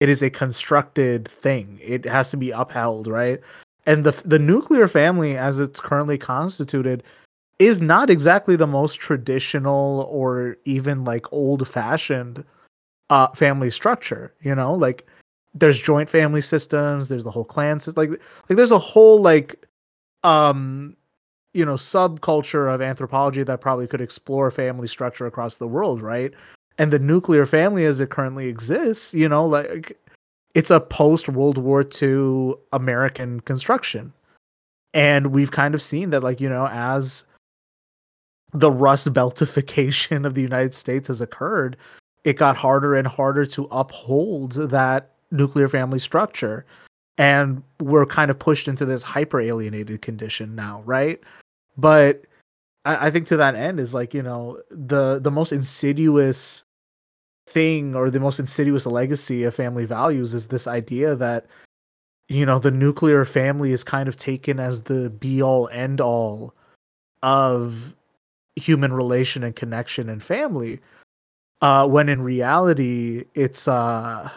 it 0.00 0.08
is 0.08 0.22
a 0.22 0.30
constructed 0.30 1.28
thing. 1.28 1.78
It 1.82 2.04
has 2.04 2.30
to 2.30 2.36
be 2.36 2.52
upheld 2.52 3.08
right? 3.08 3.40
And 3.86 4.04
the 4.04 4.12
the 4.24 4.38
nuclear 4.38 4.86
family 4.86 5.36
as 5.36 5.58
it's 5.58 5.80
currently 5.80 6.16
constituted 6.16 7.02
is 7.58 7.80
not 7.80 8.10
exactly 8.10 8.56
the 8.56 8.66
most 8.66 9.00
traditional 9.00 10.08
or 10.10 10.56
even 10.64 11.04
like 11.04 11.32
old 11.32 11.66
fashioned 11.68 12.44
uh 13.10 13.28
family 13.28 13.70
structure 13.70 14.34
you 14.40 14.54
know? 14.54 14.74
Like 14.74 15.06
there's 15.54 15.80
joint 15.80 16.08
family 16.08 16.40
systems 16.40 17.08
there's 17.08 17.24
the 17.24 17.30
whole 17.30 17.44
clan 17.44 17.78
system 17.80 18.00
like 18.00 18.20
like 18.48 18.56
there's 18.56 18.70
a 18.70 18.78
whole 18.78 19.20
like 19.20 19.66
um 20.22 20.96
you 21.52 21.64
know 21.64 21.74
subculture 21.74 22.72
of 22.74 22.80
anthropology 22.80 23.42
that 23.42 23.60
probably 23.60 23.86
could 23.86 24.00
explore 24.00 24.50
family 24.50 24.88
structure 24.88 25.26
across 25.26 25.58
the 25.58 25.68
world 25.68 26.00
right? 26.00 26.32
And 26.78 26.90
the 26.90 26.98
nuclear 26.98 27.44
family 27.44 27.84
as 27.84 28.00
it 28.00 28.10
currently 28.10 28.48
exists 28.48 29.12
you 29.12 29.28
know 29.28 29.46
like 29.46 29.98
it's 30.54 30.70
a 30.70 30.80
post 30.80 31.28
world 31.28 31.58
war 31.58 31.84
ii 32.02 32.54
american 32.72 33.40
construction. 33.40 34.12
And 34.94 35.28
we've 35.28 35.50
kind 35.50 35.74
of 35.74 35.82
seen 35.82 36.10
that 36.10 36.22
like 36.22 36.40
you 36.40 36.48
know 36.48 36.68
as 36.68 37.24
the 38.52 38.70
rust 38.70 39.12
beltification 39.12 40.26
of 40.26 40.34
the 40.34 40.42
united 40.42 40.74
states 40.74 41.08
has 41.08 41.20
occurred 41.20 41.76
it 42.24 42.34
got 42.34 42.56
harder 42.56 42.94
and 42.94 43.06
harder 43.06 43.44
to 43.46 43.66
uphold 43.70 44.52
that 44.52 45.10
nuclear 45.30 45.68
family 45.68 45.98
structure. 45.98 46.64
And 47.18 47.62
we're 47.80 48.06
kind 48.06 48.30
of 48.30 48.38
pushed 48.38 48.68
into 48.68 48.84
this 48.84 49.02
hyper 49.02 49.40
alienated 49.40 50.02
condition 50.02 50.54
now 50.54 50.82
right? 50.86 51.20
But 51.76 52.24
I, 52.84 53.08
I 53.08 53.10
think 53.10 53.26
to 53.28 53.36
that 53.36 53.54
end 53.54 53.80
is 53.80 53.94
like 53.94 54.14
you 54.14 54.22
know 54.22 54.60
the 54.70 55.18
the 55.18 55.30
most 55.30 55.52
insidious 55.52 56.64
thing 57.48 57.94
or 57.94 58.10
the 58.10 58.20
most 58.20 58.38
insidious 58.38 58.86
legacy 58.86 59.44
of 59.44 59.54
family 59.54 59.84
values 59.84 60.32
is 60.32 60.48
this 60.48 60.66
idea 60.66 61.16
that 61.16 61.46
you 62.28 62.46
know 62.46 62.58
the 62.58 62.70
nuclear 62.70 63.24
family 63.24 63.72
is 63.72 63.84
kind 63.84 64.08
of 64.08 64.16
taken 64.16 64.58
as 64.58 64.82
the 64.82 65.10
be 65.10 65.42
all 65.42 65.68
end 65.68 66.00
all 66.00 66.54
of 67.22 67.94
human 68.56 68.92
relation 68.92 69.42
and 69.42 69.56
connection 69.56 70.08
and 70.08 70.22
family 70.22 70.80
uh 71.60 71.86
when 71.86 72.08
in 72.08 72.20
reality 72.22 73.24
it's 73.34 73.66
uh 73.66 74.28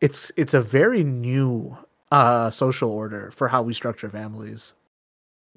it's 0.00 0.32
it's 0.36 0.54
a 0.54 0.60
very 0.60 1.04
new 1.04 1.76
uh 2.12 2.50
social 2.50 2.90
order 2.90 3.30
for 3.30 3.48
how 3.48 3.62
we 3.62 3.74
structure 3.74 4.08
families 4.08 4.74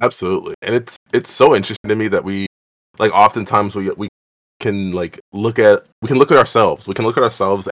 Absolutely, 0.02 0.56
and 0.64 0.74
it's 0.74 0.98
it's 1.14 1.32
so 1.32 1.56
interesting 1.56 1.88
to 1.88 1.96
me 1.96 2.08
that 2.08 2.24
we 2.24 2.48
like 2.98 3.12
oftentimes 3.14 3.76
we 3.76 3.92
we 3.92 4.10
can 4.60 4.92
like 4.94 5.20
look 5.32 5.60
at 5.60 5.88
we 6.02 6.08
can 6.08 6.18
look 6.18 6.32
at 6.32 6.38
ourselves. 6.38 6.88
We 6.88 6.96
can 6.96 7.06
look 7.06 7.18
at 7.18 7.24
ourselves 7.24 7.70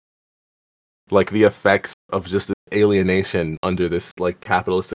like 1.11 1.31
the 1.31 1.45
effects 1.45 1.95
of 2.11 2.27
just 2.27 2.53
alienation 2.75 3.57
under 3.63 3.89
this 3.89 4.13
like 4.19 4.41
capitalist, 4.43 4.93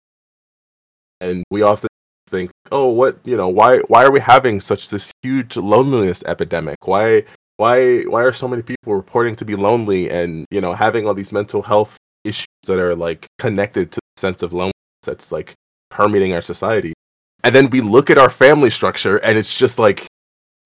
and 1.22 1.42
we 1.50 1.62
often 1.62 1.88
think, 2.32 2.50
oh, 2.72 2.88
what 2.88 3.18
you 3.24 3.36
know, 3.36 3.48
why 3.48 3.78
why 3.92 4.04
are 4.04 4.10
we 4.10 4.20
having 4.20 4.60
such 4.60 4.88
this 4.88 5.12
huge 5.22 5.56
loneliness 5.56 6.24
epidemic? 6.24 6.88
Why 6.92 7.24
why 7.58 8.02
why 8.12 8.22
are 8.24 8.32
so 8.32 8.48
many 8.48 8.62
people 8.62 8.94
reporting 8.94 9.36
to 9.36 9.44
be 9.44 9.56
lonely 9.68 10.10
and 10.10 10.46
you 10.50 10.60
know 10.60 10.72
having 10.72 11.06
all 11.06 11.14
these 11.14 11.32
mental 11.32 11.62
health 11.62 11.96
issues 12.24 12.62
that 12.66 12.78
are 12.78 12.96
like 12.96 13.26
connected 13.38 13.92
to 13.92 14.00
the 14.00 14.20
sense 14.20 14.42
of 14.42 14.52
loneliness 14.52 15.04
that's 15.04 15.30
like 15.30 15.54
permeating 15.90 16.32
our 16.34 16.42
society? 16.42 16.92
and 17.44 17.54
then 17.54 17.70
we 17.70 17.80
look 17.80 18.10
at 18.10 18.18
our 18.18 18.30
family 18.30 18.70
structure 18.70 19.16
and 19.18 19.36
it's 19.38 19.54
just 19.54 19.78
like 19.78 20.06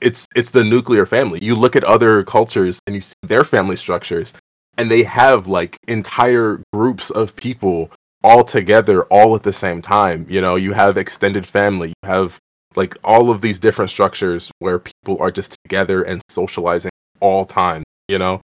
it's 0.00 0.26
it's 0.36 0.50
the 0.50 0.64
nuclear 0.64 1.06
family 1.06 1.38
you 1.42 1.54
look 1.54 1.74
at 1.74 1.84
other 1.84 2.22
cultures 2.24 2.80
and 2.86 2.94
you 2.94 3.00
see 3.00 3.14
their 3.22 3.44
family 3.44 3.76
structures 3.76 4.32
and 4.76 4.90
they 4.90 5.02
have 5.02 5.46
like 5.46 5.76
entire 5.88 6.62
groups 6.72 7.10
of 7.10 7.34
people 7.36 7.90
all 8.24 8.44
together 8.44 9.04
all 9.04 9.34
at 9.34 9.42
the 9.42 9.52
same 9.52 9.80
time 9.82 10.26
you 10.28 10.40
know 10.40 10.56
you 10.56 10.72
have 10.72 10.96
extended 10.96 11.46
family 11.46 11.88
you 11.88 12.08
have 12.08 12.38
like 12.74 12.96
all 13.04 13.30
of 13.30 13.40
these 13.40 13.58
different 13.58 13.90
structures 13.90 14.50
where 14.58 14.78
people 14.78 15.16
are 15.20 15.30
just 15.30 15.56
together 15.64 16.02
and 16.02 16.20
socializing 16.28 16.90
all 17.20 17.44
time 17.44 17.82
you 18.08 18.18
know 18.18 18.40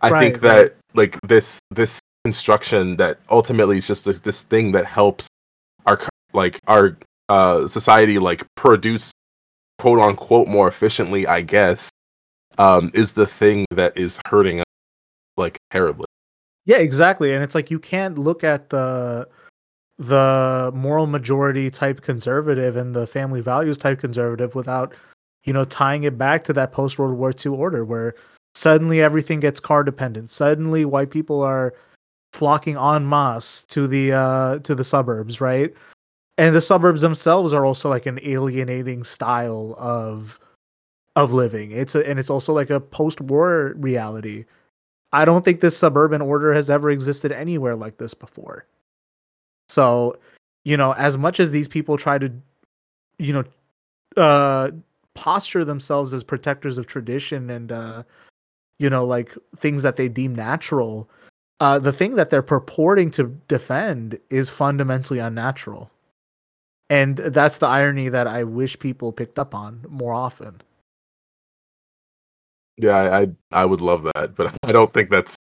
i 0.00 0.20
think 0.20 0.40
that 0.40 0.62
right. 0.62 0.72
like 0.94 1.18
this 1.26 1.60
this 1.70 2.00
construction 2.24 2.96
that 2.96 3.18
ultimately 3.30 3.78
is 3.78 3.86
just 3.86 4.04
this, 4.04 4.20
this 4.20 4.42
thing 4.42 4.72
that 4.72 4.86
helps 4.86 5.26
our 5.86 6.00
like 6.32 6.58
our 6.68 6.96
uh 7.28 7.66
society 7.66 8.18
like 8.18 8.44
produce 8.54 9.12
quote 9.78 9.98
unquote 9.98 10.46
more 10.46 10.68
efficiently 10.68 11.26
i 11.26 11.40
guess 11.40 11.90
um 12.58 12.90
is 12.94 13.12
the 13.12 13.26
thing 13.26 13.64
that 13.70 13.96
is 13.96 14.20
hurting 14.26 14.60
us 14.60 14.64
like 15.36 15.58
terribly 15.70 16.06
Yeah, 16.64 16.76
exactly. 16.78 17.32
And 17.34 17.42
it's 17.42 17.54
like 17.54 17.70
you 17.70 17.78
can't 17.78 18.18
look 18.18 18.44
at 18.44 18.70
the 18.70 19.28
the 19.98 20.72
moral 20.74 21.06
majority 21.06 21.70
type 21.70 22.00
conservative 22.02 22.76
and 22.76 22.94
the 22.96 23.06
family 23.06 23.40
values 23.40 23.78
type 23.78 24.00
conservative 24.00 24.54
without, 24.54 24.94
you 25.44 25.52
know, 25.52 25.64
tying 25.64 26.04
it 26.04 26.18
back 26.18 26.44
to 26.44 26.52
that 26.54 26.72
post 26.72 26.98
World 26.98 27.16
War 27.18 27.32
II 27.32 27.52
order 27.52 27.84
where 27.84 28.14
suddenly 28.54 29.02
everything 29.02 29.40
gets 29.40 29.60
car 29.60 29.84
dependent. 29.84 30.30
Suddenly 30.30 30.84
white 30.84 31.10
people 31.10 31.42
are 31.42 31.74
flocking 32.32 32.76
en 32.76 33.08
masse 33.08 33.64
to 33.64 33.86
the 33.86 34.12
uh 34.12 34.58
to 34.60 34.74
the 34.74 34.84
suburbs, 34.84 35.40
right? 35.40 35.74
And 36.38 36.54
the 36.56 36.62
suburbs 36.62 37.02
themselves 37.02 37.52
are 37.52 37.66
also 37.66 37.90
like 37.90 38.06
an 38.06 38.20
alienating 38.22 39.04
style 39.04 39.76
of 39.78 40.40
of 41.16 41.32
living. 41.32 41.72
It's 41.72 41.94
a, 41.94 42.08
and 42.08 42.18
it's 42.18 42.30
also 42.30 42.52
like 42.54 42.70
a 42.70 42.80
post-war 42.80 43.74
reality. 43.76 44.46
I 45.12 45.24
don't 45.24 45.44
think 45.44 45.60
this 45.60 45.76
suburban 45.76 46.22
order 46.22 46.54
has 46.54 46.70
ever 46.70 46.90
existed 46.90 47.32
anywhere 47.32 47.76
like 47.76 47.98
this 47.98 48.14
before. 48.14 48.66
So, 49.68 50.16
you 50.64 50.76
know, 50.76 50.92
as 50.94 51.18
much 51.18 51.40
as 51.40 51.50
these 51.50 51.68
people 51.68 51.96
try 51.96 52.18
to, 52.18 52.32
you 53.18 53.32
know, 53.32 53.44
uh, 54.16 54.70
posture 55.14 55.64
themselves 55.64 56.14
as 56.14 56.24
protectors 56.24 56.78
of 56.78 56.86
tradition 56.86 57.50
and, 57.50 57.72
uh, 57.72 58.02
you 58.78 58.88
know, 58.88 59.04
like 59.04 59.36
things 59.56 59.82
that 59.82 59.96
they 59.96 60.08
deem 60.08 60.34
natural, 60.34 61.08
uh, 61.60 61.78
the 61.78 61.92
thing 61.92 62.16
that 62.16 62.30
they're 62.30 62.42
purporting 62.42 63.10
to 63.12 63.24
defend 63.48 64.18
is 64.30 64.50
fundamentally 64.50 65.18
unnatural. 65.18 65.90
And 66.90 67.16
that's 67.16 67.58
the 67.58 67.68
irony 67.68 68.08
that 68.08 68.26
I 68.26 68.44
wish 68.44 68.78
people 68.78 69.12
picked 69.12 69.38
up 69.38 69.54
on 69.54 69.84
more 69.88 70.12
often. 70.12 70.60
Yeah, 72.76 72.96
I 72.96 73.20
I, 73.22 73.26
I 73.52 73.64
would 73.64 73.80
love 73.80 74.04
that, 74.14 74.34
but 74.34 74.54
I 74.62 74.72
don't 74.72 74.92
think 74.92 75.10
that's 75.10 75.36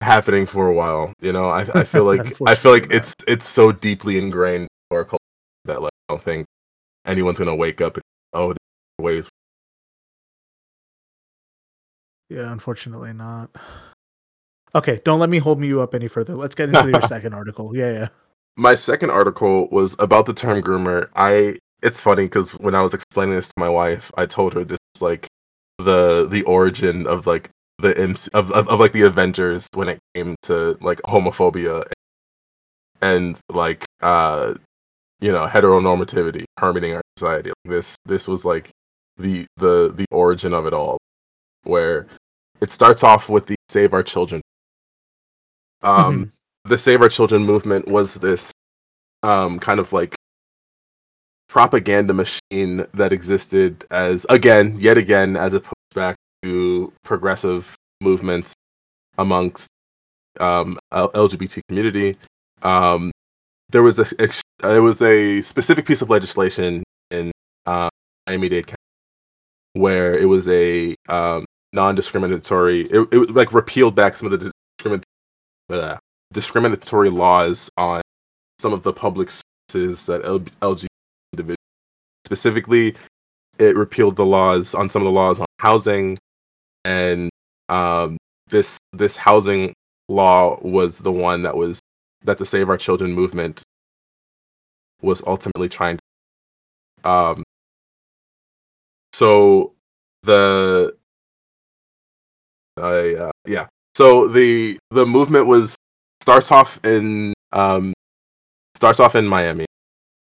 happening 0.00 0.46
for 0.46 0.68
a 0.68 0.72
while. 0.72 1.12
You 1.20 1.32
know, 1.32 1.48
I 1.48 1.66
I 1.74 1.84
feel 1.84 2.04
like 2.04 2.40
I 2.46 2.54
feel 2.54 2.72
like 2.72 2.92
it's 2.92 3.14
it's 3.26 3.48
so 3.48 3.72
deeply 3.72 4.18
ingrained 4.18 4.68
in 4.90 4.96
our 4.96 5.04
culture 5.04 5.18
that 5.64 5.82
like 5.82 5.92
I 6.08 6.14
don't 6.14 6.22
think 6.22 6.46
anyone's 7.04 7.38
gonna 7.38 7.56
wake 7.56 7.80
up 7.80 7.96
and 7.96 8.02
oh 8.32 8.54
ways. 9.00 9.28
Yeah, 12.28 12.50
unfortunately 12.50 13.12
not. 13.12 13.50
Okay, 14.74 15.00
don't 15.04 15.20
let 15.20 15.30
me 15.30 15.38
hold 15.38 15.62
you 15.64 15.80
up 15.80 15.94
any 15.94 16.08
further. 16.08 16.34
Let's 16.34 16.54
get 16.54 16.68
into 16.68 16.90
your 16.90 17.02
second 17.08 17.34
article. 17.34 17.74
Yeah, 17.74 17.92
yeah. 17.92 18.08
My 18.56 18.74
second 18.74 19.10
article 19.10 19.68
was 19.70 19.96
about 19.98 20.26
the 20.26 20.34
term 20.34 20.62
groomer. 20.62 21.08
I 21.14 21.58
it's 21.82 22.00
funny 22.00 22.24
because 22.24 22.50
when 22.52 22.74
I 22.74 22.82
was 22.82 22.94
explaining 22.94 23.36
this 23.36 23.48
to 23.48 23.54
my 23.58 23.68
wife, 23.68 24.10
I 24.16 24.26
told 24.26 24.54
her 24.54 24.64
this 24.64 24.78
like 25.00 25.28
the 25.78 26.26
the 26.28 26.42
origin 26.42 27.06
of 27.06 27.26
like 27.26 27.50
the 27.78 27.96
MC, 27.98 28.30
of, 28.34 28.50
of 28.52 28.68
of 28.68 28.80
like 28.80 28.92
the 28.92 29.02
Avengers 29.02 29.68
when 29.74 29.88
it 29.88 29.98
came 30.14 30.34
to 30.42 30.76
like 30.80 31.00
homophobia 31.02 31.84
and 33.02 33.38
like 33.50 33.84
uh 34.00 34.54
you 35.20 35.30
know 35.30 35.46
heteronormativity 35.46 36.44
permeating 36.56 36.94
our 36.94 37.02
society. 37.16 37.50
Like 37.50 37.72
this 37.72 37.96
this 38.04 38.26
was 38.26 38.44
like 38.44 38.70
the 39.16 39.46
the 39.56 39.92
the 39.94 40.06
origin 40.10 40.54
of 40.54 40.66
it 40.66 40.72
all, 40.72 40.98
where 41.64 42.06
it 42.60 42.70
starts 42.70 43.04
off 43.04 43.28
with 43.28 43.46
the 43.46 43.56
Save 43.68 43.92
Our 43.92 44.02
Children. 44.02 44.40
Um, 45.82 46.32
the 46.64 46.78
Save 46.78 47.02
Our 47.02 47.08
Children 47.08 47.44
movement 47.44 47.86
was 47.86 48.14
this 48.14 48.50
um 49.22 49.58
kind 49.58 49.80
of 49.80 49.92
like 49.92 50.14
propaganda 51.48 52.12
machine 52.12 52.84
that 52.94 53.12
existed 53.12 53.84
as 53.90 54.26
again 54.28 54.76
yet 54.78 54.98
again 54.98 55.36
as 55.36 55.54
a 55.54 55.60
pushback 55.60 56.14
to 56.42 56.92
progressive 57.04 57.74
movements 58.00 58.52
amongst 59.18 59.68
um 60.40 60.78
LGBT 60.92 61.60
community. 61.68 62.16
Um, 62.62 63.10
there 63.70 63.82
was 63.82 63.98
a 63.98 64.06
there 64.60 64.82
was 64.82 65.02
a 65.02 65.42
specific 65.42 65.86
piece 65.86 66.02
of 66.02 66.10
legislation 66.10 66.82
in 67.10 67.30
uh, 67.66 67.88
Miami-Dade 68.26 68.66
County 68.66 68.76
where 69.74 70.16
it 70.16 70.24
was 70.24 70.48
a 70.48 70.94
um, 71.08 71.44
non-discriminatory. 71.72 72.82
It, 72.82 73.08
it 73.12 73.34
like 73.34 73.52
repealed 73.52 73.94
back 73.94 74.16
some 74.16 74.32
of 74.32 74.40
the 74.40 74.50
discrimin- 74.80 75.02
uh, 75.70 75.96
discriminatory 76.32 77.10
laws 77.10 77.68
on 77.76 78.00
some 78.58 78.72
of 78.72 78.82
the 78.82 78.92
public 78.92 79.30
services 79.70 80.06
that 80.06 80.24
L- 80.24 80.40
LGBT. 80.40 80.86
Specifically, 82.26 82.96
it 83.60 83.76
repealed 83.76 84.16
the 84.16 84.26
laws 84.26 84.74
on 84.74 84.90
some 84.90 85.00
of 85.00 85.06
the 85.06 85.12
laws 85.12 85.38
on 85.38 85.46
housing, 85.60 86.18
and 86.84 87.30
um, 87.68 88.16
this 88.48 88.78
this 88.92 89.16
housing 89.16 89.72
law 90.08 90.58
was 90.60 90.98
the 90.98 91.12
one 91.12 91.42
that 91.42 91.56
was 91.56 91.78
that 92.24 92.38
the 92.38 92.44
Save 92.44 92.68
Our 92.68 92.76
Children 92.76 93.12
movement 93.12 93.62
was 95.02 95.22
ultimately 95.24 95.68
trying 95.68 95.98
to. 97.04 97.08
Um, 97.08 97.44
so 99.12 99.74
the 100.24 100.96
I 102.76 103.14
uh, 103.14 103.30
yeah. 103.46 103.68
So 103.94 104.26
the 104.26 104.78
the 104.90 105.06
movement 105.06 105.46
was 105.46 105.76
starts 106.20 106.50
off 106.50 106.84
in 106.84 107.34
um 107.52 107.94
starts 108.74 108.98
off 108.98 109.14
in 109.14 109.28
Miami, 109.28 109.66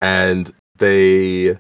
and 0.01 0.51
they 0.78 1.59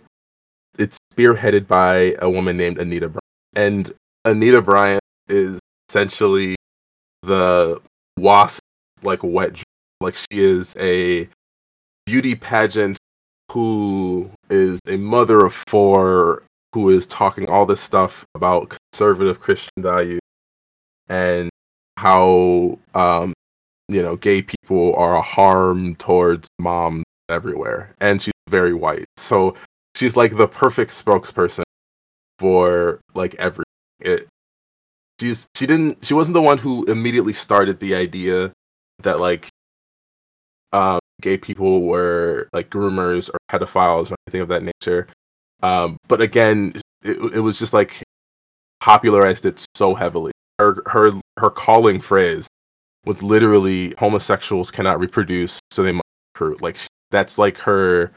spearheaded 1.14 1.66
by 1.66 2.14
a 2.20 2.30
woman 2.30 2.56
named 2.56 2.78
Anita 2.78 3.08
Bryant, 3.08 3.22
and 3.54 3.92
Anita 4.24 4.62
Bryant 4.62 5.02
is 5.28 5.60
essentially 5.88 6.54
the 7.22 7.80
wasp 8.18 8.62
like 9.02 9.22
wet 9.22 9.52
dream. 9.54 9.64
like 10.00 10.16
she 10.16 10.26
is 10.40 10.74
a 10.78 11.28
beauty 12.06 12.34
pageant 12.34 12.98
who 13.50 14.30
is 14.50 14.80
a 14.88 14.96
mother 14.96 15.44
of 15.44 15.54
four 15.68 16.42
who 16.72 16.88
is 16.88 17.06
talking 17.06 17.48
all 17.48 17.66
this 17.66 17.80
stuff 17.80 18.24
about 18.34 18.76
conservative 18.92 19.40
Christian 19.40 19.70
values 19.78 20.20
and 21.08 21.50
how 21.98 22.78
um 22.94 23.32
you 23.88 24.02
know 24.02 24.16
gay 24.16 24.42
people 24.42 24.94
are 24.96 25.16
a 25.16 25.22
harm 25.22 25.94
towards 25.96 26.48
moms 26.58 27.04
everywhere 27.28 27.94
and 28.00 28.22
she's 28.22 28.32
very 28.48 28.74
white 28.74 29.04
so 29.16 29.54
she's 29.96 30.16
like 30.16 30.36
the 30.36 30.48
perfect 30.48 30.90
spokesperson 30.90 31.62
for 32.38 33.00
like 33.14 33.34
every 33.36 33.64
it 34.00 34.26
she's 35.20 35.46
she 35.56 35.66
didn't 35.66 36.04
she 36.04 36.14
wasn't 36.14 36.34
the 36.34 36.42
one 36.42 36.58
who 36.58 36.84
immediately 36.84 37.32
started 37.32 37.78
the 37.80 37.94
idea 37.94 38.52
that 39.02 39.20
like 39.20 39.48
um 40.72 40.98
gay 41.20 41.36
people 41.36 41.82
were 41.82 42.48
like 42.52 42.70
groomers 42.70 43.30
or 43.30 43.36
pedophiles 43.50 44.10
or 44.10 44.16
anything 44.26 44.40
of 44.40 44.48
that 44.48 44.62
nature. 44.62 45.06
Um 45.62 45.96
but 46.08 46.20
again 46.20 46.72
it, 47.02 47.34
it 47.34 47.40
was 47.40 47.58
just 47.58 47.72
like 47.72 48.02
popularized 48.80 49.46
it 49.46 49.64
so 49.76 49.94
heavily. 49.94 50.32
Her 50.58 50.82
her 50.86 51.12
her 51.38 51.50
calling 51.50 52.00
phrase 52.00 52.48
was 53.04 53.22
literally 53.22 53.94
homosexuals 53.98 54.70
cannot 54.70 54.98
reproduce 54.98 55.60
so 55.70 55.82
they 55.82 55.92
must 55.92 56.02
recruit. 56.34 56.62
Like 56.62 56.76
she, 56.76 56.88
that's 57.10 57.38
like 57.38 57.58
her 57.58 58.12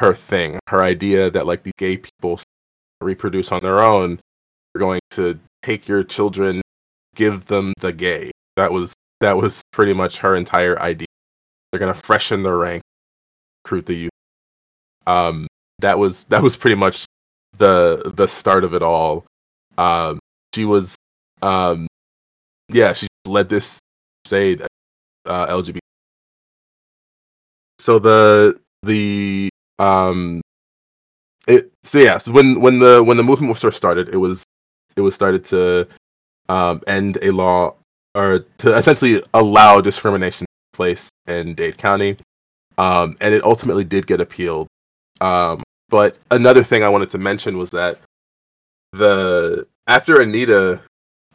her 0.00 0.14
thing 0.14 0.58
her 0.68 0.82
idea 0.82 1.30
that 1.30 1.46
like 1.46 1.62
the 1.62 1.72
gay 1.78 1.98
people 1.98 2.40
reproduce 3.00 3.52
on 3.52 3.60
their 3.60 3.80
own 3.80 4.18
You're 4.74 4.80
going 4.80 5.00
to 5.10 5.38
take 5.62 5.86
your 5.86 6.02
children 6.02 6.62
give 7.14 7.46
them 7.46 7.74
the 7.80 7.92
gay. 7.92 8.30
That 8.56 8.72
was 8.72 8.94
that 9.20 9.36
was 9.36 9.62
pretty 9.72 9.92
much 9.92 10.18
her 10.18 10.34
entire 10.34 10.80
idea. 10.80 11.06
They're 11.70 11.78
to 11.78 11.94
freshen 11.94 12.42
their 12.42 12.56
rank 12.56 12.82
recruit 13.64 13.86
the 13.86 13.94
youth. 13.94 14.10
Um 15.06 15.46
that 15.80 15.98
was 15.98 16.24
that 16.24 16.42
was 16.42 16.56
pretty 16.56 16.76
much 16.76 17.04
the 17.58 18.10
the 18.14 18.26
start 18.26 18.64
of 18.64 18.74
it 18.74 18.82
all. 18.82 19.26
Um 19.76 20.18
she 20.54 20.64
was 20.64 20.96
um 21.42 21.86
yeah 22.68 22.94
she 22.94 23.06
led 23.26 23.48
this 23.48 23.80
crusade 24.24 24.62
uh 25.26 25.46
lgbt 25.48 25.78
so 27.78 27.98
the 27.98 28.58
the 28.82 29.50
um 29.80 30.40
it 31.48 31.72
so 31.82 31.98
yeah 31.98 32.18
so 32.18 32.30
when 32.30 32.60
when 32.60 32.78
the 32.78 33.02
when 33.02 33.16
the 33.16 33.22
movement 33.22 33.50
was 33.50 33.60
first 33.60 33.76
started 33.76 34.08
it 34.10 34.16
was 34.16 34.44
it 34.96 35.00
was 35.00 35.14
started 35.14 35.44
to 35.44 35.88
um 36.48 36.82
end 36.86 37.18
a 37.22 37.30
law 37.30 37.74
or 38.14 38.40
to 38.58 38.76
essentially 38.76 39.22
allow 39.34 39.80
discrimination 39.80 40.46
place 40.72 41.08
in 41.26 41.54
Dade 41.54 41.78
County. 41.78 42.16
Um 42.78 43.16
and 43.20 43.34
it 43.34 43.44
ultimately 43.44 43.84
did 43.84 44.06
get 44.06 44.20
appealed. 44.20 44.66
Um 45.20 45.62
but 45.88 46.18
another 46.30 46.62
thing 46.62 46.82
I 46.82 46.88
wanted 46.88 47.10
to 47.10 47.18
mention 47.18 47.58
was 47.58 47.70
that 47.70 48.00
the 48.92 49.66
after 49.86 50.20
Anita 50.20 50.80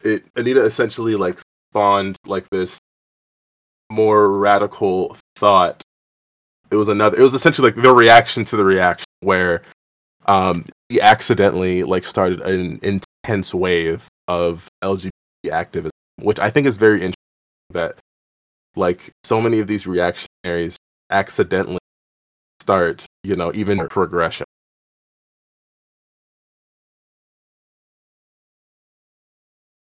it 0.04 0.26
Anita 0.36 0.64
essentially 0.64 1.16
like 1.16 1.39
spawned 1.72 2.18
like 2.26 2.50
this 2.52 2.78
more 3.91 4.30
radical 4.38 5.16
thought 5.36 5.82
it 6.76 6.78
was 6.78 6.90
another 6.90 7.18
it 7.18 7.24
was 7.24 7.34
essentially 7.34 7.72
like 7.72 7.82
the 7.82 7.94
reaction 7.94 8.44
to 8.44 8.58
the 8.58 8.66
reaction 8.66 9.06
where 9.22 9.62
um 10.26 10.66
he 10.90 11.00
accidentally 11.00 11.84
like 11.84 12.06
started 12.06 12.42
an 12.42 12.80
intense 12.84 13.54
wave 13.54 14.08
of 14.28 14.68
lgbt 14.84 15.10
activism 15.52 15.92
which 16.22 16.40
i 16.40 16.50
think 16.50 16.68
is 16.68 16.78
very 16.78 16.98
interesting 16.98 17.16
that 17.72 17.96
like 18.76 19.12
so 19.24 19.40
many 19.42 19.60
of 19.60 19.68
these 19.68 19.88
reactionaries 19.88 20.76
accidentally 21.10 21.80
start 22.62 23.06
you 23.24 23.36
know 23.36 23.52
even 23.54 23.88
progression. 23.90 24.46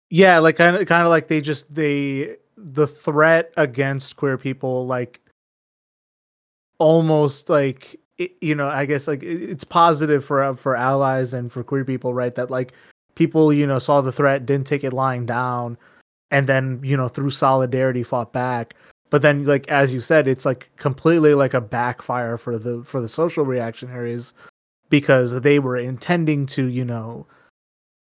Yeah, 0.08 0.38
like 0.38 0.56
kind 0.56 0.76
of 0.76 0.86
kind 0.86 1.02
of 1.02 1.08
like 1.08 1.26
they 1.26 1.40
just 1.40 1.74
they 1.74 2.36
the 2.56 2.86
threat 2.86 3.52
against 3.56 4.16
queer 4.16 4.38
people 4.38 4.86
like 4.86 5.20
almost 6.78 7.48
like 7.48 7.98
it, 8.18 8.32
you 8.42 8.54
know, 8.54 8.68
I 8.68 8.86
guess 8.86 9.08
like 9.08 9.22
it- 9.22 9.42
it's 9.50 9.64
positive 9.64 10.24
for 10.24 10.54
for 10.56 10.76
allies 10.76 11.34
and 11.34 11.52
for 11.52 11.62
queer 11.62 11.84
people, 11.84 12.14
right? 12.14 12.34
That 12.34 12.50
like 12.50 12.72
people, 13.14 13.52
you 13.52 13.66
know, 13.66 13.78
saw 13.78 14.00
the 14.00 14.12
threat, 14.12 14.46
didn't 14.46 14.66
take 14.66 14.84
it 14.84 14.92
lying 14.92 15.26
down 15.26 15.76
and 16.30 16.48
then, 16.48 16.80
you 16.82 16.96
know, 16.96 17.08
through 17.08 17.30
solidarity 17.30 18.02
fought 18.02 18.32
back. 18.32 18.74
But 19.10 19.22
then 19.22 19.44
like 19.44 19.68
as 19.68 19.94
you 19.94 20.00
said, 20.00 20.28
it's 20.28 20.44
like 20.46 20.74
completely 20.76 21.34
like 21.34 21.54
a 21.54 21.60
backfire 21.60 22.38
for 22.38 22.58
the 22.58 22.82
for 22.84 23.00
the 23.00 23.08
social 23.08 23.44
reactionaries 23.44 24.34
because 24.90 25.40
they 25.42 25.58
were 25.58 25.76
intending 25.76 26.46
to, 26.46 26.66
you 26.66 26.84
know, 26.84 27.26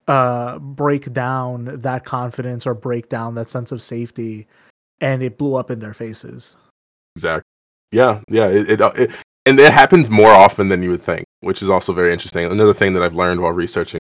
uh 0.08 0.58
break 0.60 1.14
down 1.14 1.66
that 1.82 2.06
confidence 2.06 2.66
or 2.66 2.74
break 2.74 3.08
down 3.10 3.36
that 3.36 3.50
sense 3.50 3.72
of 3.72 3.82
safety 3.84 4.48
and 5.00 5.22
it 5.24 5.38
blew 5.38 5.56
up 5.56 5.70
in 5.70 5.80
their 5.80 5.94
faces 5.94 6.58
Exactly. 7.16 7.44
Yeah, 7.92 8.22
yeah. 8.30 8.48
It, 8.48 8.72
it, 8.72 8.82
it 8.82 9.12
and 9.46 9.60
it 9.60 9.74
happens 9.74 10.10
more 10.10 10.32
often 10.32 10.70
than 10.70 10.84
you 10.84 10.90
would 10.92 11.02
think, 11.02 11.26
which 11.42 11.62
is 11.62 11.70
also 11.70 11.94
very 11.94 12.14
interesting. 12.14 12.46
Another 12.46 12.74
thing 12.74 12.94
that 12.94 13.04
I've 13.04 13.16
learned 13.16 13.42
while 13.42 13.52
researching. 13.52 14.00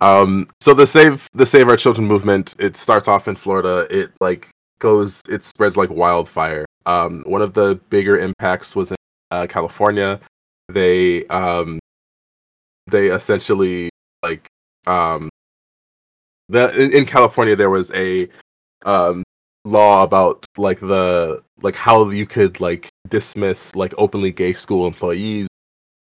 Um, 0.00 0.48
so 0.60 0.74
the 0.74 0.86
save 0.86 1.28
the 1.32 1.46
Save 1.46 1.68
Our 1.68 1.76
Children 1.76 2.06
movement, 2.06 2.54
it 2.58 2.76
starts 2.76 3.06
off 3.08 3.28
in 3.28 3.36
Florida. 3.36 3.86
It 3.90 4.10
like 4.20 4.48
goes, 4.80 5.20
it 5.28 5.44
spreads 5.44 5.76
like 5.76 5.90
wildfire. 5.90 6.64
Um, 6.86 7.22
one 7.26 7.42
of 7.42 7.54
the 7.54 7.76
bigger 7.90 8.18
impacts 8.18 8.74
was 8.74 8.90
in 8.90 8.96
uh, 9.30 9.46
California. 9.48 10.18
They 10.68 11.24
um, 11.26 11.78
they 12.90 13.08
essentially 13.08 13.90
like 14.24 14.46
um, 14.86 15.28
the 16.48 16.74
in, 16.80 16.92
in 16.92 17.04
California 17.06 17.54
there 17.54 17.70
was 17.70 17.92
a 17.92 18.28
um 18.84 19.22
law 19.64 20.02
about 20.02 20.44
like 20.58 20.80
the 20.80 21.42
like 21.62 21.76
how 21.76 22.10
you 22.10 22.26
could 22.26 22.60
like 22.60 22.88
dismiss 23.08 23.74
like 23.74 23.94
openly 23.98 24.32
gay 24.32 24.52
school 24.52 24.86
employees. 24.86 25.46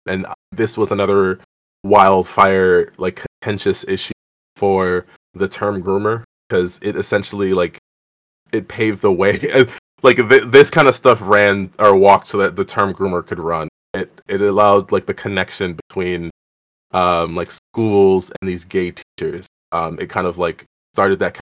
And 0.07 0.25
this 0.51 0.77
was 0.77 0.91
another 0.91 1.39
wildfire 1.83 2.91
like 2.97 3.23
contentious 3.41 3.85
issue 3.87 4.13
for 4.55 5.05
the 5.33 5.47
term 5.47 5.81
groomer 5.83 6.23
because 6.47 6.79
it 6.81 6.95
essentially 6.95 7.53
like 7.53 7.77
it 8.51 8.67
paved 8.67 9.01
the 9.01 9.11
way. 9.11 9.39
Like 10.03 10.17
th- 10.17 10.43
this 10.47 10.69
kind 10.69 10.89
of 10.89 10.95
stuff 10.95 11.19
ran 11.21 11.71
or 11.79 11.95
walked 11.95 12.27
so 12.27 12.37
that 12.39 12.57
the 12.57 12.65
term 12.65 12.93
groomer 12.93 13.25
could 13.25 13.39
run. 13.39 13.69
It 13.93 14.11
it 14.27 14.41
allowed 14.41 14.91
like 14.91 15.05
the 15.05 15.13
connection 15.13 15.79
between 15.87 16.29
um 16.91 17.37
like 17.37 17.51
schools 17.51 18.29
and 18.29 18.49
these 18.49 18.65
gay 18.65 18.91
teachers. 18.91 19.47
Um 19.71 19.97
it 20.01 20.09
kind 20.09 20.27
of 20.27 20.37
like 20.37 20.65
started 20.93 21.19
that 21.19 21.39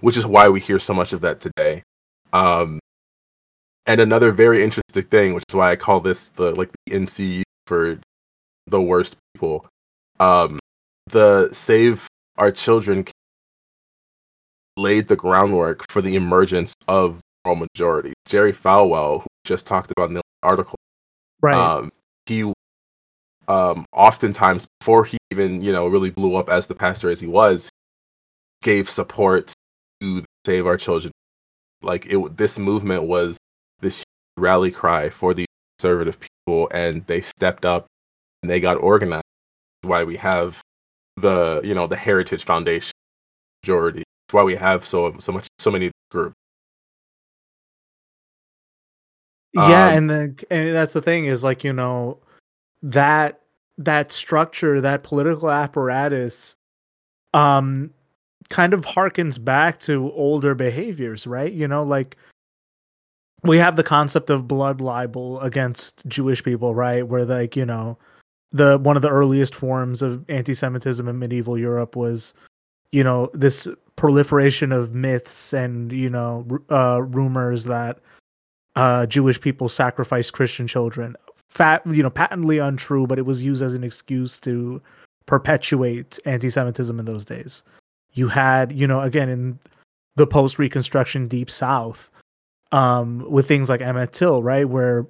which 0.00 0.16
is 0.16 0.26
why 0.26 0.48
we 0.48 0.60
hear 0.60 0.78
so 0.78 0.94
much 0.94 1.12
of 1.12 1.20
that 1.20 1.40
today. 1.40 1.82
Um, 2.32 2.80
and 3.86 4.00
another 4.00 4.32
very 4.32 4.62
interesting 4.62 5.04
thing, 5.04 5.34
which 5.34 5.44
is 5.48 5.54
why 5.54 5.70
I 5.70 5.76
call 5.76 6.00
this 6.00 6.28
the 6.30 6.54
like 6.54 6.70
the 6.86 6.94
MCU 6.94 7.42
for 7.66 7.98
the 8.66 8.82
worst 8.82 9.16
people. 9.34 9.66
Um, 10.18 10.58
the 11.06 11.48
Save 11.52 12.08
Our 12.36 12.50
Children 12.50 13.06
laid 14.76 15.08
the 15.08 15.16
groundwork 15.16 15.84
for 15.90 16.02
the 16.02 16.16
emergence 16.16 16.74
of 16.88 17.20
moral 17.44 17.56
majority. 17.74 18.12
Jerry 18.26 18.52
Falwell, 18.52 19.22
who 19.22 19.26
just 19.44 19.66
talked 19.66 19.90
about 19.90 20.08
in 20.08 20.14
the 20.14 20.22
article, 20.42 20.76
right 21.40 21.56
um, 21.56 21.90
he 22.26 22.52
um, 23.48 23.86
oftentimes 23.92 24.66
before 24.80 25.04
he 25.04 25.16
even 25.30 25.62
you 25.62 25.72
know 25.72 25.86
really 25.86 26.10
blew 26.10 26.34
up 26.34 26.48
as 26.48 26.66
the 26.66 26.74
pastor 26.74 27.08
as 27.08 27.20
he 27.20 27.26
was, 27.26 27.70
gave 28.62 28.90
support 28.90 29.52
to 30.00 30.24
save 30.44 30.66
our 30.66 30.76
children. 30.76 31.12
Like 31.82 32.06
it, 32.06 32.36
this 32.36 32.58
movement 32.58 33.04
was 33.04 33.35
this 33.80 34.04
rally 34.36 34.70
cry 34.70 35.10
for 35.10 35.34
the 35.34 35.46
conservative 35.78 36.18
people, 36.20 36.68
and 36.72 37.06
they 37.06 37.20
stepped 37.20 37.64
up 37.64 37.86
and 38.42 38.50
they 38.50 38.60
got 38.60 38.76
organized. 38.76 39.22
Why 39.82 40.04
we 40.04 40.16
have 40.16 40.60
the 41.16 41.60
you 41.64 41.74
know 41.74 41.86
the 41.86 41.96
Heritage 41.96 42.44
Foundation 42.44 42.92
majority. 43.62 44.02
That's 44.26 44.34
why 44.34 44.42
we 44.42 44.56
have 44.56 44.84
so 44.84 45.16
so 45.18 45.32
much 45.32 45.46
so 45.58 45.70
many 45.70 45.90
groups. 46.10 46.34
yeah 49.52 49.86
Um, 49.86 49.96
and 49.96 50.10
the 50.10 50.46
and 50.50 50.74
that's 50.74 50.92
the 50.92 51.02
thing 51.02 51.24
is 51.26 51.42
like 51.42 51.64
you 51.64 51.72
know 51.72 52.18
that 52.82 53.40
that 53.78 54.12
structure 54.12 54.80
that 54.80 55.02
political 55.02 55.50
apparatus 55.50 56.56
um 57.34 57.90
kind 58.48 58.74
of 58.74 58.82
harkens 58.82 59.42
back 59.42 59.80
to 59.80 60.12
older 60.12 60.54
behaviors 60.54 61.26
right 61.26 61.52
you 61.52 61.66
know 61.66 61.82
like 61.82 62.16
we 63.42 63.58
have 63.58 63.76
the 63.76 63.82
concept 63.82 64.30
of 64.30 64.48
blood 64.48 64.80
libel 64.80 65.40
against 65.40 66.02
jewish 66.06 66.42
people 66.42 66.74
right 66.74 67.08
where 67.08 67.24
like 67.24 67.56
you 67.56 67.66
know 67.66 67.98
the 68.52 68.78
one 68.78 68.96
of 68.96 69.02
the 69.02 69.10
earliest 69.10 69.54
forms 69.54 70.02
of 70.02 70.24
anti-semitism 70.30 71.06
in 71.06 71.18
medieval 71.18 71.58
europe 71.58 71.96
was 71.96 72.34
you 72.92 73.02
know 73.02 73.30
this 73.34 73.68
proliferation 73.96 74.72
of 74.72 74.94
myths 74.94 75.52
and 75.52 75.92
you 75.92 76.10
know 76.10 76.46
uh 76.70 77.02
rumors 77.02 77.64
that 77.64 77.98
uh, 78.76 79.06
Jewish 79.06 79.40
people 79.40 79.68
sacrificed 79.68 80.34
Christian 80.34 80.68
children. 80.68 81.16
Fat, 81.48 81.82
you 81.86 82.02
know, 82.02 82.10
patently 82.10 82.58
untrue, 82.58 83.06
but 83.06 83.18
it 83.18 83.26
was 83.26 83.42
used 83.42 83.62
as 83.62 83.74
an 83.74 83.82
excuse 83.82 84.38
to 84.40 84.80
perpetuate 85.24 86.18
anti-Semitism 86.26 86.98
in 86.98 87.06
those 87.06 87.24
days. 87.24 87.64
You 88.12 88.28
had, 88.28 88.72
you 88.72 88.86
know, 88.86 89.00
again 89.00 89.28
in 89.28 89.58
the 90.14 90.26
post-Reconstruction 90.26 91.28
Deep 91.28 91.50
South, 91.50 92.10
um, 92.76 93.24
with 93.30 93.48
things 93.48 93.68
like 93.68 93.80
Emmett 93.80 94.12
Till, 94.12 94.42
right, 94.42 94.68
where 94.68 95.06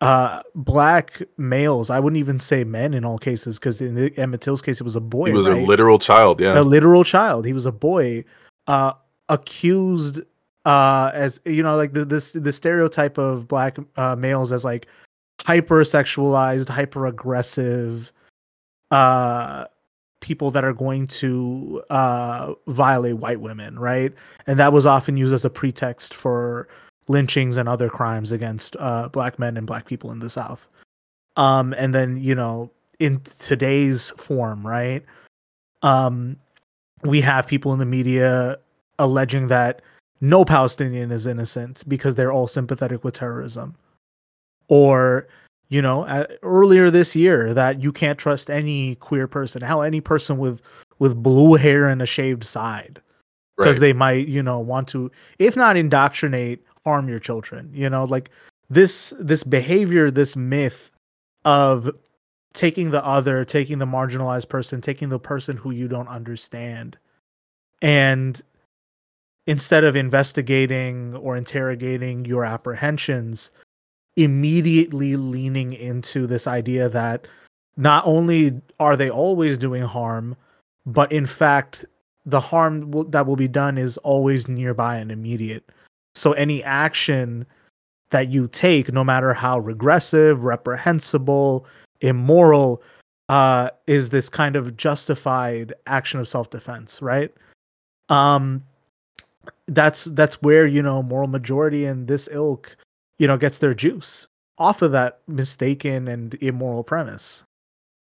uh, 0.00 0.42
black 0.54 1.20
males, 1.36 1.90
I 1.90 2.00
wouldn't 2.00 2.18
even 2.18 2.38
say 2.40 2.64
men 2.64 2.94
in 2.94 3.04
all 3.04 3.18
cases, 3.18 3.58
because 3.58 3.80
in 3.80 3.94
the, 3.94 4.16
Emmett 4.16 4.40
Till's 4.40 4.62
case, 4.62 4.80
it 4.80 4.84
was 4.84 4.96
a 4.96 5.00
boy. 5.00 5.26
He 5.26 5.32
was 5.32 5.46
right? 5.46 5.60
a 5.60 5.66
literal 5.66 5.98
child. 5.98 6.40
Yeah. 6.40 6.58
a 6.58 6.62
literal 6.62 7.04
child. 7.04 7.44
He 7.44 7.52
was 7.52 7.66
a 7.66 7.72
boy, 7.72 8.24
uh, 8.66 8.94
accused 9.28 10.22
uh, 10.64 11.10
as 11.14 11.40
you 11.44 11.62
know, 11.62 11.76
like 11.76 11.92
the 11.92 12.04
this 12.04 12.32
the 12.32 12.52
stereotype 12.52 13.16
of 13.18 13.48
black 13.48 13.78
uh, 13.96 14.16
males 14.16 14.52
as 14.52 14.64
like 14.64 14.86
hypersexualized, 15.40 16.68
hyper 16.68 17.06
aggressive, 17.06 18.12
uh, 18.90 19.64
people 20.20 20.50
that 20.50 20.64
are 20.64 20.72
going 20.72 21.06
to 21.06 21.82
uh, 21.90 22.54
violate 22.66 23.16
white 23.16 23.40
women, 23.40 23.78
right? 23.78 24.12
And 24.46 24.58
that 24.58 24.72
was 24.72 24.86
often 24.86 25.16
used 25.16 25.34
as 25.34 25.44
a 25.44 25.50
pretext 25.50 26.14
for 26.14 26.68
lynchings 27.08 27.56
and 27.56 27.68
other 27.68 27.88
crimes 27.88 28.32
against 28.32 28.76
uh, 28.78 29.08
black 29.08 29.38
men 29.38 29.56
and 29.56 29.66
black 29.66 29.86
people 29.86 30.10
in 30.10 30.18
the 30.18 30.30
South. 30.30 30.68
Um, 31.36 31.72
and 31.78 31.94
then 31.94 32.16
you 32.16 32.34
know, 32.34 32.70
in 32.98 33.20
today's 33.20 34.10
form, 34.16 34.66
right? 34.66 35.04
Um, 35.82 36.36
we 37.02 37.20
have 37.20 37.46
people 37.46 37.72
in 37.72 37.78
the 37.78 37.86
media 37.86 38.58
alleging 38.98 39.46
that 39.46 39.82
no 40.20 40.44
Palestinian 40.44 41.12
is 41.12 41.26
innocent 41.26 41.84
because 41.86 42.16
they're 42.16 42.32
all 42.32 42.48
sympathetic 42.48 43.04
with 43.04 43.14
terrorism. 43.14 43.76
Or, 44.66 45.28
you 45.68 45.82
know, 45.82 46.04
uh, 46.04 46.26
earlier 46.42 46.90
this 46.90 47.14
year 47.14 47.52
that 47.54 47.82
you 47.82 47.92
can't 47.92 48.18
trust 48.18 48.50
any 48.50 48.94
queer 48.96 49.26
person, 49.28 49.62
how 49.62 49.80
any 49.82 50.00
person 50.00 50.38
with 50.38 50.62
with 50.98 51.22
blue 51.22 51.54
hair 51.54 51.88
and 51.88 52.02
a 52.02 52.06
shaved 52.06 52.44
side 52.44 53.00
because 53.56 53.76
Right. 53.76 53.80
they 53.80 53.92
might, 53.92 54.28
you 54.28 54.42
know, 54.42 54.58
want 54.58 54.88
to 54.88 55.10
if 55.38 55.56
not 55.56 55.76
indoctrinate, 55.76 56.64
harm 56.84 57.08
your 57.08 57.20
children. 57.20 57.70
You 57.72 57.90
know, 57.90 58.04
like 58.04 58.30
this 58.70 59.12
this 59.18 59.44
behavior, 59.44 60.10
this 60.10 60.36
myth 60.36 60.90
of 61.44 61.90
taking 62.54 62.90
the 62.90 63.04
other, 63.04 63.44
taking 63.44 63.78
the 63.78 63.86
marginalized 63.86 64.48
person, 64.48 64.80
taking 64.80 65.10
the 65.10 65.20
person 65.20 65.56
who 65.56 65.70
you 65.70 65.86
don't 65.86 66.08
understand 66.08 66.98
and 67.82 68.42
instead 69.46 69.84
of 69.84 69.96
investigating 69.96 71.14
or 71.16 71.36
interrogating 71.36 72.24
your 72.24 72.44
apprehensions, 72.44 73.50
immediately 74.18 75.16
leaning 75.16 75.72
into 75.72 76.26
this 76.26 76.46
idea 76.46 76.88
that 76.88 77.26
not 77.76 78.04
only 78.04 78.60
are 78.80 78.96
they 78.96 79.08
always 79.08 79.56
doing 79.56 79.82
harm, 79.82 80.36
but 80.84 81.10
in 81.12 81.24
fact, 81.24 81.84
the 82.26 82.40
harm 82.40 82.90
that 83.10 83.26
will 83.26 83.36
be 83.36 83.48
done 83.48 83.78
is 83.78 83.96
always 83.98 84.48
nearby 84.48 84.96
and 84.96 85.12
immediate. 85.12 85.70
So 86.14 86.32
any 86.32 86.64
action 86.64 87.46
that 88.10 88.28
you 88.28 88.48
take, 88.48 88.92
no 88.92 89.04
matter 89.04 89.32
how 89.32 89.60
regressive, 89.60 90.42
reprehensible, 90.42 91.64
immoral, 92.00 92.82
uh, 93.28 93.70
is 93.86 94.10
this 94.10 94.28
kind 94.28 94.56
of 94.56 94.76
justified 94.76 95.74
action 95.86 96.18
of 96.18 96.26
self-defense, 96.26 97.00
right? 97.00 97.32
Um, 98.08 98.64
that's 99.66 100.04
that's 100.04 100.42
where 100.42 100.66
you 100.66 100.82
know 100.82 101.02
moral 101.02 101.28
majority 101.28 101.84
and 101.84 102.08
this 102.08 102.28
ilk 102.32 102.76
you 103.18 103.26
know 103.26 103.36
gets 103.36 103.58
their 103.58 103.74
juice 103.74 104.26
off 104.58 104.82
of 104.82 104.92
that 104.92 105.20
mistaken 105.28 106.08
and 106.08 106.34
immoral 106.40 106.82
premise 106.82 107.44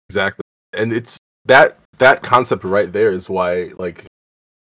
Exactly. 0.09 0.43
And 0.73 0.93
it's 0.93 1.19
that 1.45 1.79
that 1.99 2.23
concept 2.23 2.65
right 2.65 2.93
there 2.93 3.13
is 3.13 3.29
why 3.29 3.73
like 3.79 4.05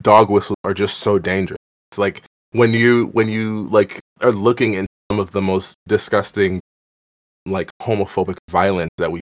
dog 0.01 0.29
whistles 0.29 0.57
are 0.63 0.73
just 0.73 0.99
so 0.99 1.19
dangerous. 1.19 1.57
It's 1.91 1.97
like 1.97 2.23
when 2.51 2.73
you 2.73 3.07
when 3.07 3.27
you 3.27 3.67
like 3.71 3.99
are 4.21 4.31
looking 4.31 4.75
in 4.75 4.85
some 5.11 5.19
of 5.19 5.31
the 5.31 5.41
most 5.41 5.75
disgusting 5.87 6.59
like 7.45 7.69
homophobic 7.81 8.37
violence 8.49 8.91
that 8.97 9.11
we 9.11 9.19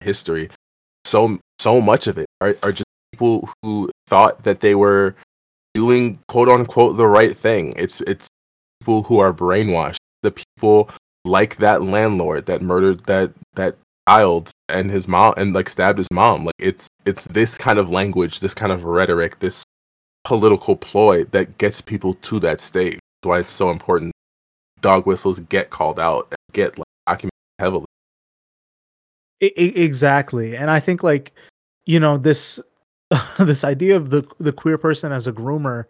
history, 0.00 0.50
so 1.04 1.38
so 1.58 1.80
much 1.80 2.06
of 2.06 2.18
it 2.18 2.26
are, 2.40 2.56
are 2.62 2.72
just 2.72 2.84
people 3.12 3.48
who 3.62 3.90
thought 4.06 4.44
that 4.44 4.60
they 4.60 4.74
were 4.74 5.16
doing 5.74 6.18
quote 6.28 6.48
unquote 6.48 6.96
the 6.96 7.08
right 7.08 7.36
thing. 7.36 7.74
It's 7.76 8.00
it's 8.02 8.28
people 8.80 9.02
who 9.02 9.18
are 9.18 9.32
brainwashed. 9.32 9.96
The 10.24 10.32
people 10.32 10.90
like 11.24 11.56
that 11.56 11.82
landlord 11.82 12.46
that 12.46 12.62
murdered 12.62 13.04
that 13.04 13.32
that 13.54 13.76
child 14.08 14.50
and 14.68 14.90
his 14.90 15.08
mom 15.08 15.34
and 15.36 15.54
like 15.54 15.68
stabbed 15.68 15.98
his 15.98 16.10
mom. 16.10 16.46
Like 16.46 16.54
it's 16.58 16.88
it's 17.04 17.24
this 17.26 17.56
kind 17.58 17.78
of 17.78 17.90
language, 17.90 18.40
this 18.40 18.54
kind 18.54 18.72
of 18.72 18.84
rhetoric, 18.84 19.38
this 19.40 19.64
political 20.24 20.76
ploy 20.76 21.24
that 21.26 21.58
gets 21.58 21.80
people 21.80 22.14
to 22.14 22.40
that 22.40 22.60
stage. 22.60 22.98
That's 23.22 23.28
why 23.28 23.38
it's 23.40 23.52
so 23.52 23.70
important. 23.70 24.12
Dog 24.80 25.06
whistles 25.06 25.40
get 25.40 25.70
called 25.70 25.98
out 25.98 26.26
and 26.30 26.54
get 26.54 26.78
like 26.78 26.86
documented 27.06 27.30
heavily. 27.58 27.86
Exactly, 29.40 30.56
and 30.56 30.70
I 30.70 30.80
think 30.80 31.02
like 31.02 31.32
you 31.86 32.00
know 32.00 32.16
this 32.16 32.60
this 33.38 33.64
idea 33.64 33.96
of 33.96 34.10
the 34.10 34.26
the 34.38 34.52
queer 34.52 34.78
person 34.78 35.12
as 35.12 35.26
a 35.26 35.32
groomer, 35.32 35.84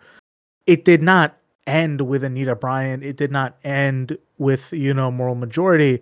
it 0.66 0.85
did 0.85 1.03
not 1.03 1.37
end 1.67 2.03
with 2.03 2.25
Anita 2.25 2.57
Bryant. 2.57 3.03
It 3.03 3.17
did 3.17 3.31
not 3.31 3.57
end 3.65 4.17
with 4.39 4.73
you 4.73 4.95
know 4.95 5.11
moral 5.11 5.35
majority. 5.35 6.01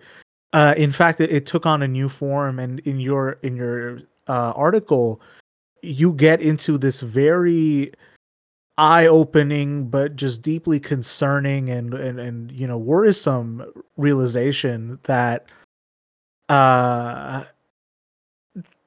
Uh, 0.53 0.73
in 0.77 0.91
fact, 0.91 1.19
it, 1.19 1.31
it 1.31 1.45
took 1.45 1.65
on 1.65 1.81
a 1.81 1.87
new 1.87 2.09
form, 2.09 2.59
and 2.59 2.79
in 2.81 2.99
your 2.99 3.39
in 3.43 3.55
your 3.55 4.01
uh, 4.27 4.53
article, 4.55 5.21
you 5.81 6.13
get 6.13 6.41
into 6.41 6.77
this 6.77 7.01
very 7.01 7.91
eye-opening 8.77 9.87
but 9.87 10.15
just 10.15 10.41
deeply 10.41 10.79
concerning 10.79 11.69
and 11.69 11.93
and 11.93 12.19
and 12.19 12.51
you 12.51 12.65
know 12.65 12.77
worrisome 12.77 13.63
realization 13.97 14.97
that 15.03 15.45
uh 16.49 17.43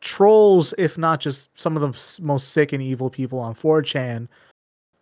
trolls 0.00 0.74
if 0.76 0.98
not 0.98 1.20
just 1.20 1.56
some 1.58 1.76
of 1.76 1.82
the 1.82 2.22
most 2.22 2.48
sick 2.48 2.72
and 2.72 2.82
evil 2.82 3.08
people 3.08 3.38
on 3.38 3.54
4chan 3.54 4.26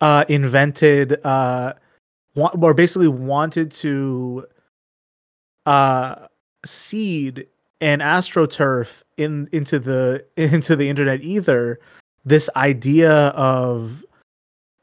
uh 0.05 0.23
invented 0.29 1.19
uh 1.25 1.73
wa- 2.35 2.53
or 2.61 2.75
basically 2.75 3.07
wanted 3.07 3.71
to 3.71 4.45
uh 5.65 6.27
seed 6.63 7.47
an 7.81 7.99
astroturf 8.01 9.01
in 9.17 9.49
into 9.51 9.79
the 9.79 10.23
into 10.37 10.75
the 10.75 10.87
internet 10.89 11.21
either 11.21 11.79
this 12.23 12.51
idea 12.55 13.29
of 13.29 14.05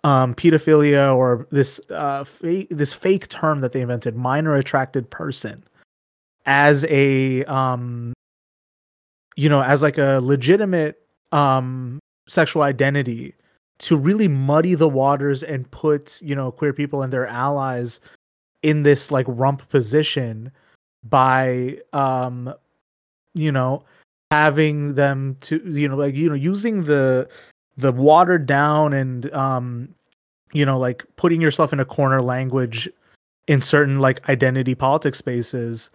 um 0.02 0.34
pedophilia 0.34 1.14
or 1.14 1.46
this 1.50 1.80
uh 1.90 2.24
fa- 2.24 2.66
this 2.70 2.92
fake 2.92 3.28
term 3.28 3.60
that 3.60 3.70
they 3.70 3.80
invented 3.80 4.16
minor 4.16 4.56
attracted 4.56 5.08
person 5.08 5.62
as 6.46 6.84
a 6.88 7.44
um 7.44 8.12
you 9.36 9.48
know 9.48 9.62
as 9.62 9.82
like 9.82 9.98
a 9.98 10.18
legitimate 10.20 11.00
um 11.30 12.00
sexual 12.26 12.62
identity 12.62 13.34
to 13.82 13.96
really 13.96 14.28
muddy 14.28 14.74
the 14.74 14.88
waters 14.88 15.42
and 15.42 15.70
put 15.70 16.20
you 16.22 16.34
know 16.34 16.50
queer 16.50 16.72
people 16.72 17.02
and 17.02 17.12
their 17.12 17.26
allies 17.26 18.00
in 18.62 18.84
this 18.84 19.10
like 19.10 19.26
rump 19.28 19.68
position 19.68 20.50
by 21.04 21.76
um 21.92 22.52
you 23.34 23.52
know 23.52 23.84
having 24.30 24.94
them 24.94 25.36
to 25.40 25.60
you 25.66 25.88
know 25.88 25.96
like 25.96 26.14
you 26.14 26.28
know 26.28 26.34
using 26.34 26.84
the 26.84 27.28
the 27.76 27.92
watered 27.92 28.46
down 28.46 28.92
and 28.92 29.32
um 29.34 29.92
you 30.52 30.64
know 30.64 30.78
like 30.78 31.04
putting 31.16 31.40
yourself 31.40 31.72
in 31.72 31.80
a 31.80 31.84
corner 31.84 32.22
language 32.22 32.88
in 33.48 33.60
certain 33.60 33.98
like 33.98 34.26
identity 34.28 34.74
politics 34.74 35.18
spaces 35.18 35.90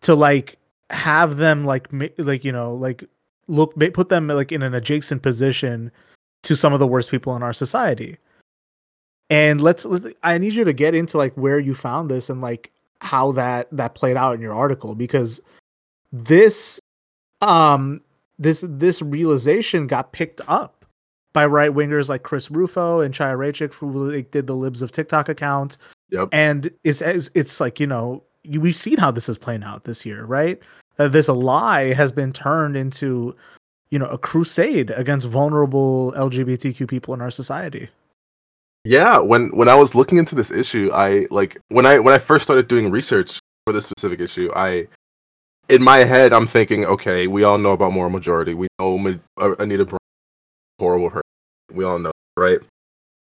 to 0.00 0.14
like 0.14 0.56
have 0.90 1.38
them 1.38 1.64
like 1.64 1.88
like 2.18 2.44
you 2.44 2.52
know 2.52 2.72
like 2.72 3.02
look 3.48 3.74
put 3.92 4.08
them 4.10 4.28
like 4.28 4.52
in 4.52 4.62
an 4.62 4.74
adjacent 4.74 5.22
position 5.22 5.90
to 6.42 6.56
some 6.56 6.72
of 6.72 6.78
the 6.78 6.86
worst 6.86 7.10
people 7.10 7.34
in 7.36 7.42
our 7.42 7.52
society. 7.52 8.16
And 9.30 9.60
let's, 9.60 9.84
let's 9.84 10.06
i 10.22 10.38
need 10.38 10.54
you 10.54 10.64
to 10.64 10.72
get 10.72 10.94
into 10.94 11.18
like 11.18 11.34
where 11.34 11.58
you 11.58 11.74
found 11.74 12.10
this 12.10 12.30
and 12.30 12.40
like 12.40 12.72
how 13.00 13.32
that 13.32 13.68
that 13.70 13.94
played 13.94 14.16
out 14.16 14.34
in 14.34 14.40
your 14.40 14.54
article 14.54 14.94
because 14.94 15.40
this 16.12 16.80
um 17.40 18.00
this 18.38 18.64
this 18.66 19.02
realization 19.02 19.86
got 19.86 20.12
picked 20.12 20.40
up 20.48 20.84
by 21.32 21.44
right 21.44 21.72
wingers 21.72 22.08
like 22.08 22.22
Chris 22.22 22.50
Rufo 22.50 23.00
and 23.00 23.14
Chaya 23.14 23.36
Raichik 23.36 23.74
who 23.74 24.10
like, 24.10 24.30
did 24.30 24.46
the 24.46 24.56
libs 24.56 24.82
of 24.82 24.92
TikTok 24.92 25.28
account. 25.28 25.76
Yep. 26.10 26.30
and 26.32 26.70
it's 26.84 27.02
it's, 27.02 27.30
it's 27.34 27.60
like 27.60 27.78
you 27.78 27.86
know 27.86 28.24
you, 28.42 28.62
we've 28.62 28.76
seen 28.76 28.96
how 28.96 29.10
this 29.10 29.28
is 29.28 29.36
playing 29.36 29.62
out 29.62 29.84
this 29.84 30.06
year 30.06 30.24
right? 30.24 30.60
Uh, 30.98 31.06
this 31.06 31.28
lie 31.28 31.92
has 31.92 32.10
been 32.10 32.32
turned 32.32 32.76
into 32.76 33.36
you 33.90 33.98
know 33.98 34.06
a 34.06 34.18
crusade 34.18 34.90
against 34.90 35.26
vulnerable 35.26 36.12
lgbtq 36.16 36.86
people 36.88 37.14
in 37.14 37.20
our 37.20 37.30
society 37.30 37.88
Yeah, 38.84 39.18
when 39.18 39.50
when 39.50 39.68
I 39.68 39.74
was 39.74 39.94
looking 39.94 40.18
into 40.18 40.34
this 40.34 40.50
issue, 40.50 40.88
I 40.94 41.26
like 41.30 41.58
when 41.68 41.84
I 41.84 41.98
when 41.98 42.14
I 42.14 42.18
first 42.18 42.44
started 42.44 42.68
doing 42.68 42.90
research 42.90 43.38
for 43.66 43.72
this 43.74 43.84
specific 43.84 44.20
issue, 44.20 44.50
I 44.56 44.88
in 45.68 45.82
my 45.82 45.98
head 45.98 46.32
I'm 46.32 46.46
thinking, 46.46 46.86
okay, 46.86 47.26
we 47.26 47.44
all 47.44 47.58
know 47.58 47.72
about 47.72 47.92
moral 47.92 48.10
majority. 48.10 48.54
We 48.54 48.68
know 48.78 48.96
Ma- 48.96 49.20
uh, 49.36 49.54
Anita 49.58 49.84
Bryant, 49.84 50.00
horrible 50.78 51.10
her. 51.10 51.22
We 51.72 51.84
all 51.84 51.98
know, 51.98 52.12
right? 52.38 52.60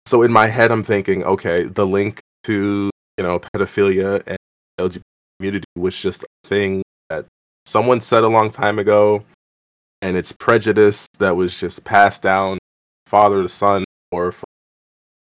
So 0.05 0.23
in 0.23 0.31
my 0.33 0.47
head 0.47 0.71
I'm 0.71 0.83
thinking, 0.83 1.23
okay, 1.23 1.63
the 1.63 1.85
link 1.85 2.19
to, 2.43 2.89
you 3.17 3.23
know, 3.23 3.39
pedophilia 3.39 4.21
and 4.27 4.37
LGBT 4.81 5.01
community 5.39 5.65
was 5.77 5.95
just 5.95 6.23
a 6.23 6.47
thing 6.47 6.81
that 7.09 7.25
someone 7.65 8.01
said 8.01 8.23
a 8.23 8.27
long 8.27 8.49
time 8.51 8.79
ago 8.79 9.23
and 10.03 10.17
it's 10.17 10.33
prejudice 10.33 11.07
that 11.19 11.35
was 11.35 11.57
just 11.57 11.85
passed 11.85 12.21
down 12.21 12.59
father 13.07 13.41
to 13.41 13.49
son 13.49 13.85
or 14.11 14.33
from 14.33 14.43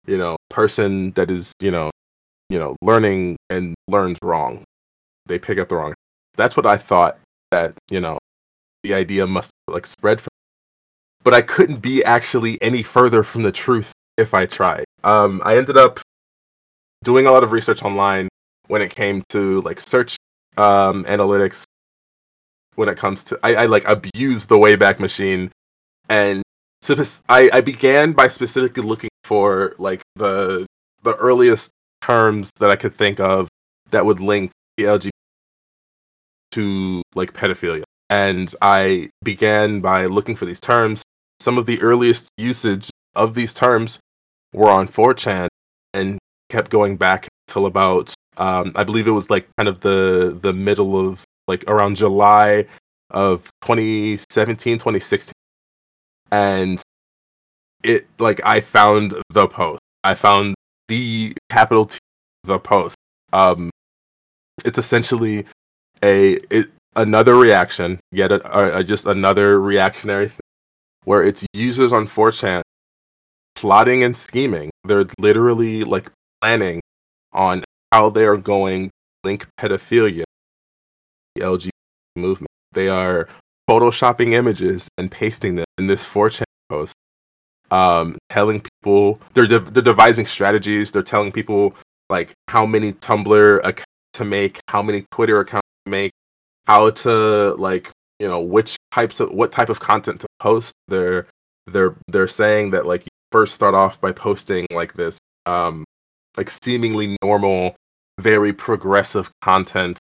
you 0.07 0.17
know 0.17 0.35
person 0.49 1.11
that 1.11 1.29
is 1.29 1.53
you 1.59 1.69
know 1.69 1.91
you 2.49 2.57
know 2.57 2.75
learning 2.81 3.37
and 3.49 3.75
learns 3.87 4.17
wrong. 4.23 4.63
They 5.27 5.37
pick 5.37 5.59
up 5.59 5.69
the 5.69 5.75
wrong 5.75 5.93
that's 6.35 6.55
what 6.55 6.65
i 6.65 6.77
thought 6.77 7.19
that 7.51 7.73
you 7.89 7.99
know 7.99 8.17
the 8.83 8.93
idea 8.93 9.27
must 9.27 9.51
like 9.67 9.85
spread 9.85 10.19
from. 10.19 10.29
But 11.23 11.35
i 11.35 11.41
couldn't 11.41 11.77
be 11.77 12.03
actually 12.03 12.59
any 12.61 12.81
further 12.81 13.23
from 13.23 13.43
the 13.43 13.51
truth 13.51 13.91
if 14.17 14.33
i 14.33 14.45
tried. 14.45 14.85
Um 15.03 15.41
i 15.45 15.57
ended 15.57 15.77
up 15.77 15.99
doing 17.03 17.27
a 17.27 17.31
lot 17.31 17.43
of 17.43 17.51
research 17.51 17.83
online 17.83 18.27
when 18.67 18.81
it 18.81 18.95
came 18.95 19.23
to 19.29 19.61
like 19.61 19.79
search 19.79 20.17
um 20.57 21.03
analytics 21.05 21.63
when 22.75 22.89
it 22.89 22.97
comes 22.97 23.23
to 23.23 23.39
i, 23.43 23.55
I 23.55 23.65
like 23.65 23.87
abuse 23.87 24.47
the 24.47 24.57
wayback 24.57 24.99
machine 24.99 25.51
and 26.09 26.43
so 26.81 26.95
this, 26.95 27.21
I, 27.29 27.49
I 27.53 27.61
began 27.61 28.13
by 28.13 28.27
specifically 28.27 28.83
looking 28.83 29.11
for 29.23 29.75
like 29.77 30.01
the 30.15 30.65
the 31.03 31.15
earliest 31.15 31.71
terms 32.01 32.51
that 32.59 32.69
I 32.69 32.75
could 32.75 32.93
think 32.93 33.19
of 33.19 33.47
that 33.91 34.05
would 34.05 34.19
link 34.19 34.51
the 34.77 34.83
LGBT 34.83 35.09
to 36.51 37.01
like 37.15 37.33
pedophilia. 37.33 37.83
And 38.09 38.53
I 38.61 39.09
began 39.23 39.79
by 39.81 40.07
looking 40.07 40.35
for 40.35 40.45
these 40.45 40.59
terms. 40.59 41.03
Some 41.39 41.57
of 41.57 41.65
the 41.65 41.81
earliest 41.81 42.29
usage 42.37 42.89
of 43.15 43.35
these 43.35 43.53
terms 43.53 43.99
were 44.53 44.69
on 44.69 44.87
4chan 44.87 45.47
and 45.93 46.19
kept 46.49 46.71
going 46.71 46.97
back 46.97 47.27
till 47.47 47.65
about 47.65 48.13
um, 48.37 48.71
I 48.75 48.83
believe 48.83 49.07
it 49.07 49.11
was 49.11 49.29
like 49.29 49.47
kind 49.57 49.69
of 49.69 49.81
the 49.81 50.37
the 50.41 50.53
middle 50.53 50.97
of 50.97 51.23
like 51.51 51.63
around 51.67 51.97
July 51.97 52.65
of 53.11 53.43
2017 53.61 54.77
2016 54.77 55.33
and 56.31 56.81
it 57.83 58.07
like 58.19 58.39
I 58.45 58.61
found 58.61 59.13
the 59.29 59.47
post. 59.47 59.79
I 60.03 60.15
found 60.15 60.55
the 60.87 61.33
capital 61.49 61.85
T 61.85 61.99
the 62.43 62.59
post. 62.59 62.95
Um, 63.33 63.69
it's 64.65 64.77
essentially 64.77 65.45
a 66.03 66.37
it, 66.49 66.69
another 66.95 67.35
reaction, 67.35 67.99
yet 68.11 68.31
a, 68.31 68.77
a, 68.77 68.83
just 68.83 69.05
another 69.05 69.59
reactionary 69.59 70.27
thing, 70.27 70.39
where 71.05 71.23
it's 71.23 71.45
users 71.53 71.91
on 71.91 72.07
4chan 72.07 72.61
plotting 73.55 74.03
and 74.03 74.15
scheming. 74.15 74.69
They're 74.83 75.05
literally 75.19 75.83
like 75.83 76.11
planning 76.41 76.81
on 77.33 77.63
how 77.91 78.09
they 78.09 78.25
are 78.25 78.37
going 78.37 78.87
to 78.87 78.91
link 79.23 79.47
pedophilia, 79.59 80.23
LGBT 81.39 81.69
movement. 82.15 82.49
They 82.73 82.89
are 82.89 83.27
photoshopping 83.69 84.33
images 84.33 84.87
and 84.97 85.11
pasting 85.11 85.55
them 85.55 85.65
in 85.77 85.87
this 85.87 86.05
4chan 86.05 86.43
post 86.69 86.93
um, 87.71 88.17
telling 88.29 88.61
people 88.61 89.19
they're 89.33 89.47
de- 89.47 89.59
they're 89.59 89.81
devising 89.81 90.25
strategies. 90.25 90.91
They're 90.91 91.01
telling 91.01 91.31
people 91.31 91.75
like 92.09 92.33
how 92.49 92.65
many 92.65 92.93
Tumblr 92.93 93.59
accounts 93.63 93.85
to 94.13 94.25
make, 94.25 94.59
how 94.67 94.83
many 94.83 95.05
Twitter 95.11 95.39
accounts 95.39 95.67
to 95.85 95.91
make, 95.91 96.11
how 96.67 96.89
to 96.91 97.55
like 97.55 97.89
you 98.19 98.27
know 98.27 98.41
which 98.41 98.75
types 98.91 99.19
of 99.19 99.31
what 99.31 99.51
type 99.51 99.69
of 99.69 99.79
content 99.79 100.19
to 100.21 100.27
post. 100.39 100.73
They're 100.89 101.27
they're 101.67 101.95
they're 102.09 102.27
saying 102.27 102.71
that 102.71 102.85
like 102.85 103.03
you 103.03 103.09
first 103.31 103.55
start 103.55 103.73
off 103.73 103.99
by 104.01 104.11
posting 104.11 104.67
like 104.73 104.93
this 104.93 105.17
um 105.45 105.85
like 106.37 106.49
seemingly 106.49 107.17
normal, 107.23 107.75
very 108.19 108.51
progressive 108.51 109.31
content. 109.41 109.97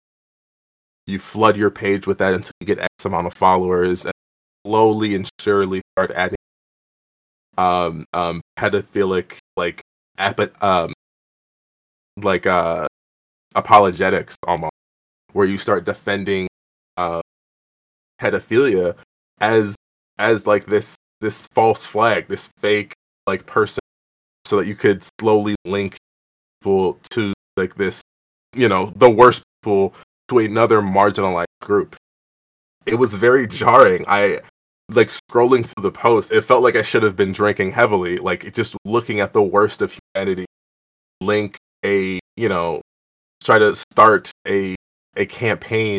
You 1.07 1.19
flood 1.19 1.57
your 1.57 1.71
page 1.71 2.07
with 2.07 2.19
that 2.19 2.35
until 2.35 2.53
you 2.61 2.67
get 2.67 2.79
X 2.79 3.05
amount 3.05 3.27
of 3.27 3.35
followers, 3.35 4.05
and 4.05 4.13
slowly 4.67 5.15
and 5.15 5.29
surely 5.41 5.83
start 5.97 6.11
adding 6.13 6.37
um 7.59 8.05
um 8.15 8.41
pedophilic 8.59 9.39
like 9.57 9.83
app 10.19 10.41
um 10.63 10.93
like 12.23 12.47
uh 12.47 12.87
apologetics 13.55 14.37
almost 14.47 14.71
where 15.33 15.47
you 15.47 15.59
start 15.59 15.85
defending 15.85 16.47
uh 16.97 17.21
pedophilia 18.21 18.95
as 19.41 19.75
as 20.19 20.47
like 20.47 20.67
this 20.67 20.97
this 21.21 21.47
false 21.53 21.85
flag, 21.85 22.29
this 22.29 22.49
fake 22.59 22.93
like 23.27 23.47
person, 23.47 23.81
so 24.47 24.57
that 24.59 24.67
you 24.67 24.75
could 24.75 25.05
slowly 25.21 25.55
link 25.65 25.97
people 26.61 26.99
to 27.11 27.33
like 27.57 27.75
this, 27.75 28.03
you 28.55 28.69
know, 28.69 28.93
the 28.97 29.11
worst 29.11 29.43
people 29.63 29.95
to 30.31 30.39
another 30.39 30.81
marginalized 30.81 31.47
group. 31.61 31.97
It 32.87 32.95
was 32.95 33.15
very 33.15 33.47
jarring. 33.47 34.05
I 34.09 34.41
like 34.89 35.09
scrolling 35.09 35.67
through 35.67 35.83
the 35.83 35.91
post, 35.91 36.33
it 36.33 36.43
felt 36.43 36.63
like 36.63 36.77
I 36.77 36.83
should 36.83 37.03
have 37.03 37.17
been 37.17 37.33
drinking 37.33 37.73
heavily. 37.73 38.19
Like 38.19 38.53
just 38.55 38.77
looking 38.85 39.21
at 39.21 39.33
the 39.33 39.43
worst 39.43 39.83
of 39.83 39.97
humanity, 40.15 40.47
link 41.21 41.57
a 41.85 42.21
you 42.37 42.49
know, 42.49 42.81
try 43.43 43.59
to 43.59 43.75
start 43.77 44.31
a 44.47 44.75
a 45.17 45.27
campaign 45.27 45.99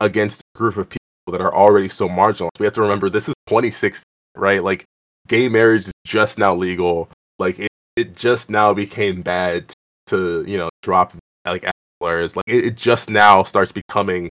against 0.00 0.42
a 0.54 0.58
group 0.58 0.76
of 0.76 0.88
people 0.88 1.00
that 1.30 1.40
are 1.40 1.54
already 1.54 1.88
so 1.88 2.08
marginalized. 2.08 2.58
We 2.58 2.66
have 2.66 2.74
to 2.74 2.82
remember 2.82 3.08
this 3.08 3.28
is 3.28 3.34
2016, 3.46 4.02
right? 4.36 4.62
Like 4.62 4.84
gay 5.28 5.48
marriage 5.48 5.86
is 5.86 5.92
just 6.04 6.38
now 6.38 6.54
legal. 6.54 7.08
Like 7.38 7.58
it, 7.58 7.68
it 7.96 8.16
just 8.16 8.50
now 8.50 8.74
became 8.74 9.22
bad 9.22 9.72
to 10.06 10.44
you 10.46 10.58
know 10.58 10.68
drop 10.82 11.14
like 11.46 11.64
Like 12.00 12.44
it, 12.46 12.64
it 12.64 12.76
just 12.76 13.10
now 13.10 13.42
starts 13.42 13.72
becoming 13.72 14.30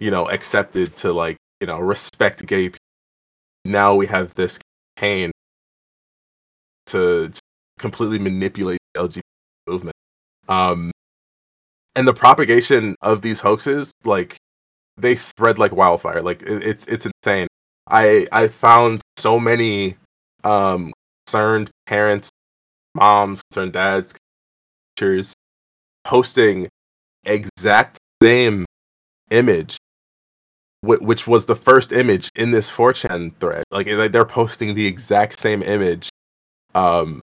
you 0.00 0.10
know 0.10 0.28
accepted 0.28 0.96
to 0.96 1.12
like 1.12 1.36
you 1.60 1.66
know 1.66 1.78
respect 1.78 2.44
gay 2.46 2.68
people 2.68 2.78
now 3.64 3.94
we 3.94 4.06
have 4.06 4.34
this 4.34 4.58
campaign 4.96 5.30
to 6.86 7.32
completely 7.78 8.18
manipulate 8.18 8.78
the 8.94 9.00
LGBT 9.00 9.22
movement. 9.66 9.96
Um, 10.48 10.90
and 11.96 12.06
the 12.06 12.12
propagation 12.14 12.96
of 13.02 13.22
these 13.22 13.40
hoaxes, 13.40 13.92
like 14.04 14.36
they 14.96 15.16
spread 15.16 15.58
like 15.58 15.72
wildfire. 15.72 16.22
Like 16.22 16.42
it, 16.42 16.62
it's 16.62 16.86
it's 16.86 17.06
insane. 17.06 17.46
I 17.88 18.26
I 18.32 18.48
found 18.48 19.00
so 19.18 19.38
many 19.38 19.96
um, 20.44 20.92
concerned 21.26 21.70
parents, 21.86 22.30
moms, 22.94 23.42
concerned 23.50 23.72
dads, 23.72 24.14
teachers 24.96 25.34
posting 26.04 26.68
exact 27.26 27.98
same 28.22 28.64
image 29.30 29.76
which 30.84 31.26
was 31.26 31.46
the 31.46 31.56
first 31.56 31.92
image 31.92 32.28
in 32.34 32.50
this 32.50 32.70
4chan 32.70 33.34
thread. 33.36 33.64
Like 33.70 33.86
they're 33.86 34.24
posting 34.24 34.74
the 34.74 34.86
exact 34.86 35.38
same 35.38 35.62
image 35.62 36.10
um, 36.74 37.20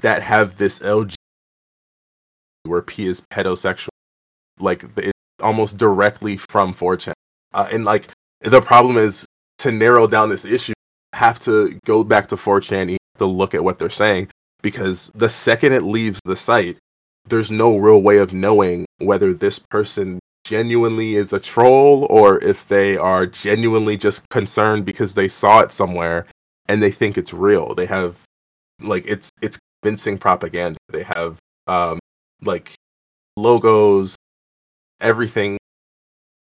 that 0.00 0.22
have 0.22 0.56
this 0.56 0.78
LG 0.78 1.14
where 2.64 2.82
P 2.82 3.06
is 3.06 3.22
pedosexual. 3.32 3.88
Like 4.58 4.84
it's 4.96 5.12
almost 5.42 5.76
directly 5.76 6.36
from 6.36 6.72
4chan. 6.72 7.12
Uh, 7.52 7.68
and 7.72 7.84
like 7.84 8.08
the 8.42 8.60
problem 8.60 8.96
is 8.96 9.24
to 9.58 9.72
narrow 9.72 10.06
down 10.06 10.28
this 10.28 10.44
issue, 10.44 10.74
have 11.12 11.40
to 11.40 11.78
go 11.84 12.04
back 12.04 12.28
to 12.28 12.36
4chan 12.36 12.96
to 13.18 13.26
look 13.26 13.54
at 13.54 13.64
what 13.64 13.78
they're 13.78 13.90
saying 13.90 14.28
because 14.62 15.10
the 15.14 15.28
second 15.28 15.72
it 15.72 15.82
leaves 15.82 16.20
the 16.24 16.36
site, 16.36 16.78
there's 17.26 17.50
no 17.50 17.76
real 17.76 18.02
way 18.02 18.18
of 18.18 18.32
knowing 18.32 18.86
whether 19.00 19.34
this 19.34 19.58
person 19.58 20.18
genuinely 20.44 21.14
is 21.14 21.32
a 21.32 21.40
troll 21.40 22.06
or 22.10 22.42
if 22.42 22.66
they 22.68 22.96
are 22.96 23.26
genuinely 23.26 23.96
just 23.96 24.28
concerned 24.30 24.84
because 24.84 25.14
they 25.14 25.28
saw 25.28 25.60
it 25.60 25.72
somewhere 25.72 26.26
and 26.68 26.82
they 26.82 26.90
think 26.90 27.18
it's 27.18 27.32
real. 27.32 27.74
They 27.74 27.86
have 27.86 28.20
like 28.80 29.04
it's 29.06 29.30
it's 29.42 29.58
convincing 29.82 30.18
propaganda. 30.18 30.78
They 30.88 31.02
have 31.02 31.38
um 31.66 31.98
like 32.42 32.72
logos, 33.36 34.16
everything 35.00 35.58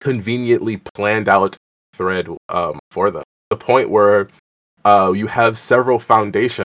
conveniently 0.01 0.79
planned 0.95 1.29
out 1.29 1.57
thread 1.95 2.29
um 2.49 2.79
for 2.91 3.11
them. 3.11 3.23
The 3.51 3.57
point 3.57 3.91
where 3.91 4.29
uh 4.85 5.13
you 5.15 5.27
have 5.27 5.59
several 5.59 5.99
foundations 5.99 6.67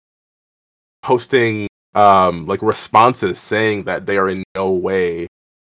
posting 1.02 1.68
um 1.94 2.46
like 2.46 2.62
responses 2.62 3.38
saying 3.38 3.84
that 3.84 4.06
they 4.06 4.16
are 4.16 4.28
in 4.28 4.42
no 4.54 4.72
way 4.72 5.26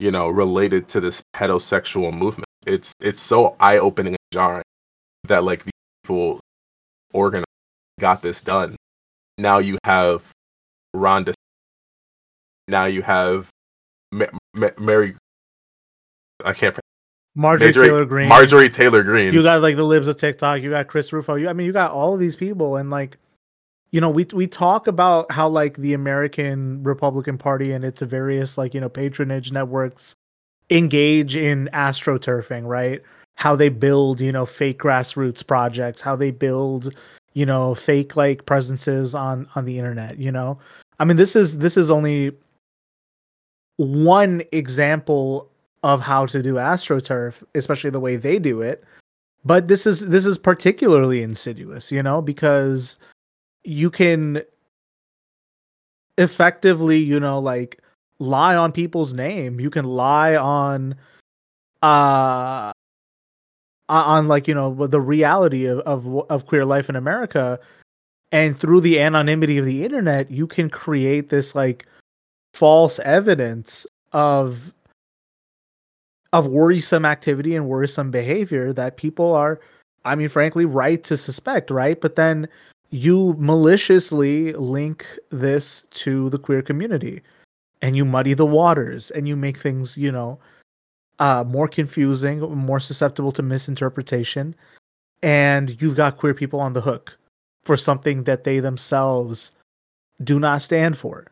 you 0.06 0.12
know, 0.12 0.30
related 0.30 0.88
to 0.88 1.00
this 1.00 1.24
pedosexual 1.36 2.14
movement. 2.14 2.46
It's 2.68 2.94
it's 3.00 3.20
so 3.20 3.56
eye 3.60 3.80
opening 3.80 4.14
and 4.14 4.32
jarring 4.32 4.62
that 5.24 5.44
like 5.44 5.66
people 6.04 6.40
organized 7.12 7.48
got 8.00 8.22
this 8.22 8.40
done. 8.40 8.76
Now 9.40 9.58
you 9.58 9.80
have 9.84 10.24
Rhonda. 10.96 11.34
Now 12.68 12.86
you 12.86 13.02
have 13.02 13.50
Ma- 14.12 14.28
Ma- 14.54 14.78
Mary. 14.78 15.16
I 16.44 16.54
can't. 16.54 16.78
Marjorie, 17.34 17.70
Marjorie 17.70 17.88
Taylor 17.88 18.06
Greene. 18.06 18.30
Marjorie 18.30 18.70
Taylor 18.70 19.02
Greene. 19.02 19.34
You 19.34 19.42
got 19.42 19.64
like 19.64 19.76
the 19.76 19.84
libs 19.84 20.08
of 20.08 20.18
TikTok. 20.18 20.62
You 20.62 20.70
got 20.70 20.86
Chris 20.86 21.12
Rufo. 21.12 21.34
You, 21.34 21.50
I 21.50 21.54
mean, 21.54 21.66
you 21.66 21.74
got 21.74 21.90
all 21.90 22.14
of 22.14 22.20
these 22.20 22.36
people, 22.36 22.76
and 22.76 22.92
like 22.92 23.18
you 23.96 24.02
know, 24.02 24.10
we 24.10 24.26
we 24.34 24.46
talk 24.46 24.88
about 24.88 25.32
how 25.32 25.48
like 25.48 25.78
the 25.78 25.94
American 25.94 26.84
Republican 26.84 27.38
Party 27.38 27.72
and 27.72 27.86
its 27.86 28.02
various 28.02 28.58
like 28.58 28.74
you 28.74 28.82
know 28.82 28.90
patronage 28.90 29.54
networks 29.54 30.18
engage 30.70 31.38
in 31.38 31.70
astroturfing, 31.72 32.68
right? 32.68 33.02
How 33.36 33.56
they 33.56 33.70
build 33.70 34.20
you 34.20 34.34
know 34.34 34.46
fake 34.46 34.80
grassroots 34.80 35.48
projects, 35.48 36.02
how 36.02 36.18
they 36.18 36.32
build 36.32 36.94
you 37.36 37.46
know 37.46 37.74
fake 37.74 38.18
like 38.18 38.46
presences 38.46 39.16
on 39.16 39.48
on 39.56 39.64
the 39.64 39.78
internet. 39.78 40.20
You 40.20 40.34
know, 40.34 40.60
I 41.00 41.06
mean, 41.06 41.16
this 41.16 41.34
is 41.38 41.60
this 41.60 41.78
is 41.78 41.90
only 41.90 42.34
one 43.78 44.42
example 44.52 45.50
of 45.84 46.02
how 46.02 46.26
to 46.26 46.44
do 46.44 46.56
astroturf, 46.56 47.44
especially 47.56 47.92
the 47.92 48.02
way 48.02 48.18
they 48.18 48.40
do 48.40 48.62
it. 48.62 48.84
But 49.46 49.70
this 49.70 49.88
is 49.88 50.10
this 50.10 50.26
is 50.26 50.38
particularly 50.38 51.24
insidious, 51.24 51.94
you 51.94 52.04
know, 52.04 52.22
because 52.22 52.98
you 53.66 53.90
can 53.90 54.42
effectively, 56.18 56.98
you 56.98 57.20
know, 57.20 57.40
like 57.40 57.82
lie 58.20 58.56
on 58.56 58.72
people's 58.72 59.14
name. 59.14 59.60
You 59.60 59.70
can 59.70 59.86
lie 59.86 60.36
on 60.36 60.96
uh 61.82 62.72
on 63.88 64.28
like, 64.28 64.48
you 64.48 64.56
know, 64.56 64.88
the 64.88 65.02
reality 65.02 65.66
of 65.66 65.80
of, 65.80 66.08
of 66.30 66.46
queer 66.46 66.66
life 66.66 66.90
in 66.90 66.96
America 66.96 67.60
and 68.32 68.60
through 68.60 68.82
the 68.82 69.00
anonymity 69.00 69.58
of 69.58 69.66
the 69.66 69.84
internet, 69.84 70.32
you 70.32 70.48
can 70.48 70.70
create 70.70 71.30
this 71.30 71.56
like 71.56 71.86
false 72.54 73.00
evidence 73.00 73.86
of 74.14 74.74
of 76.34 76.48
worrisome 76.48 77.06
activity 77.06 77.56
and 77.56 77.68
worrisome 77.68 78.12
behavior 78.12 78.74
that 78.74 78.98
people 78.98 79.34
are 79.34 79.60
I 80.04 80.16
mean 80.16 80.30
frankly 80.30 80.66
right 80.66 81.04
to 81.06 81.18
suspect, 81.18 81.72
right? 81.72 82.00
But 82.00 82.16
then 82.16 82.48
you 82.96 83.36
maliciously 83.38 84.54
link 84.54 85.06
this 85.30 85.86
to 85.92 86.30
the 86.30 86.40
queer 86.40 86.62
community 86.62 87.22
and 87.82 87.98
you 87.98 88.06
muddy 88.06 88.34
the 88.34 88.46
waters 88.46 89.12
and 89.12 89.28
you 89.28 89.36
make 89.36 89.58
things, 89.58 89.98
you 89.98 90.10
know, 90.10 90.40
uh, 91.20 91.44
more 91.46 91.68
confusing, 91.68 92.40
more 92.40 92.80
susceptible 92.80 93.34
to 93.34 93.44
misinterpretation. 93.44 94.56
And 95.22 95.82
you've 95.82 95.98
got 95.98 96.16
queer 96.16 96.34
people 96.34 96.62
on 96.62 96.72
the 96.72 96.80
hook 96.80 97.18
for 97.66 97.76
something 97.76 98.24
that 98.24 98.46
they 98.46 98.60
themselves 98.62 99.52
do 100.24 100.40
not 100.40 100.62
stand 100.62 100.98
for. 100.98 101.28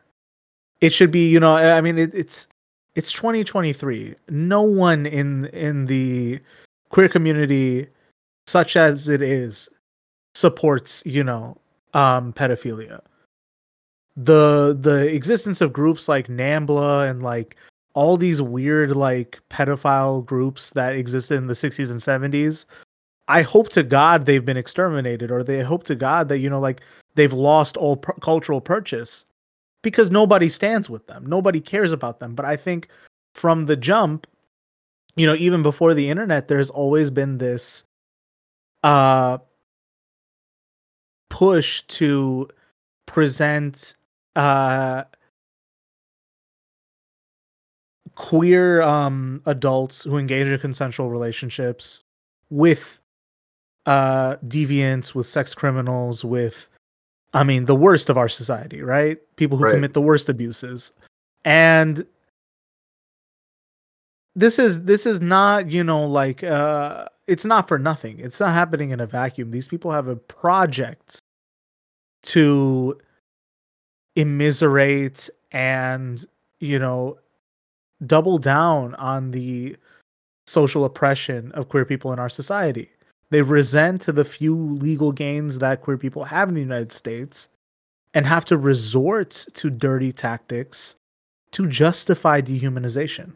It 0.82 0.92
should 0.92 1.10
be, 1.10 1.30
you 1.30 1.40
know, 1.40 1.54
I 1.56 1.80
mean, 1.80 1.96
it, 1.96 2.12
it's 2.12 2.46
it's 2.94 3.10
2023. 3.12 4.14
No 4.28 4.60
one 4.60 5.06
in 5.06 5.46
in 5.46 5.86
the 5.86 6.40
queer 6.90 7.08
community, 7.08 7.88
such 8.46 8.76
as 8.76 9.08
it 9.08 9.22
is, 9.22 9.70
supports 10.34 11.02
you 11.06 11.24
know 11.24 11.56
um 11.92 12.32
pedophilia. 12.32 13.00
The 14.16 14.76
the 14.78 15.12
existence 15.12 15.60
of 15.60 15.72
groups 15.72 16.08
like 16.08 16.28
nambla 16.28 17.08
and 17.10 17.22
like 17.22 17.56
all 17.94 18.16
these 18.16 18.42
weird 18.42 18.94
like 18.94 19.40
pedophile 19.50 20.24
groups 20.24 20.70
that 20.70 20.94
existed 20.94 21.36
in 21.36 21.46
the 21.46 21.54
60s 21.54 21.92
and 21.92 22.00
70s 22.00 22.66
i 23.28 23.40
hope 23.40 23.68
to 23.68 23.84
god 23.84 24.26
they've 24.26 24.44
been 24.44 24.56
exterminated 24.56 25.30
or 25.30 25.44
they 25.44 25.62
hope 25.62 25.84
to 25.84 25.94
god 25.94 26.28
that 26.28 26.38
you 26.38 26.50
know 26.50 26.58
like 26.58 26.80
they've 27.14 27.32
lost 27.32 27.76
all 27.76 27.96
pr- 27.96 28.18
cultural 28.20 28.60
purchase 28.60 29.26
because 29.84 30.10
nobody 30.10 30.48
stands 30.48 30.90
with 30.90 31.06
them. 31.06 31.26
Nobody 31.26 31.60
cares 31.60 31.92
about 31.92 32.18
them. 32.18 32.34
But 32.34 32.46
i 32.46 32.56
think 32.56 32.88
from 33.34 33.66
the 33.66 33.76
jump 33.76 34.26
you 35.16 35.26
know 35.26 35.34
even 35.34 35.62
before 35.62 35.92
the 35.92 36.08
internet 36.08 36.46
there's 36.48 36.70
always 36.70 37.10
been 37.10 37.38
this 37.38 37.84
uh 38.84 39.38
push 41.28 41.82
to 41.82 42.48
present 43.06 43.94
uh 44.36 45.04
queer 48.14 48.80
um 48.82 49.42
adults 49.46 50.04
who 50.04 50.16
engage 50.16 50.46
in 50.48 50.58
consensual 50.58 51.10
relationships 51.10 52.02
with 52.50 53.00
uh 53.86 54.36
deviants 54.46 55.14
with 55.14 55.26
sex 55.26 55.54
criminals 55.54 56.24
with 56.24 56.68
i 57.32 57.42
mean 57.42 57.64
the 57.64 57.74
worst 57.74 58.08
of 58.08 58.16
our 58.16 58.28
society 58.28 58.82
right 58.82 59.18
people 59.36 59.58
who 59.58 59.64
right. 59.64 59.74
commit 59.74 59.92
the 59.92 60.00
worst 60.00 60.28
abuses 60.28 60.92
and 61.44 62.06
this 64.36 64.58
is 64.58 64.82
this 64.82 65.06
is 65.06 65.20
not 65.20 65.70
you 65.70 65.84
know 65.84 66.06
like 66.06 66.42
uh 66.42 67.06
it's 67.26 67.44
not 67.44 67.68
for 67.68 67.78
nothing. 67.78 68.18
It's 68.18 68.40
not 68.40 68.52
happening 68.52 68.90
in 68.90 69.00
a 69.00 69.06
vacuum. 69.06 69.50
These 69.50 69.68
people 69.68 69.90
have 69.90 70.08
a 70.08 70.16
project 70.16 71.18
to 72.24 72.98
immiserate 74.16 75.30
and, 75.52 76.24
you 76.60 76.78
know, 76.78 77.18
double 78.06 78.38
down 78.38 78.94
on 78.96 79.30
the 79.30 79.76
social 80.46 80.84
oppression 80.84 81.52
of 81.52 81.68
queer 81.68 81.84
people 81.84 82.12
in 82.12 82.18
our 82.18 82.28
society. 82.28 82.90
They 83.30 83.42
resent 83.42 84.02
the 84.06 84.24
few 84.24 84.56
legal 84.56 85.12
gains 85.12 85.58
that 85.58 85.80
queer 85.80 85.96
people 85.96 86.24
have 86.24 86.48
in 86.48 86.54
the 86.54 86.60
United 86.60 86.92
States 86.92 87.48
and 88.12 88.26
have 88.26 88.44
to 88.46 88.56
resort 88.56 89.46
to 89.54 89.70
dirty 89.70 90.12
tactics 90.12 90.96
to 91.52 91.66
justify 91.66 92.40
dehumanization. 92.40 93.32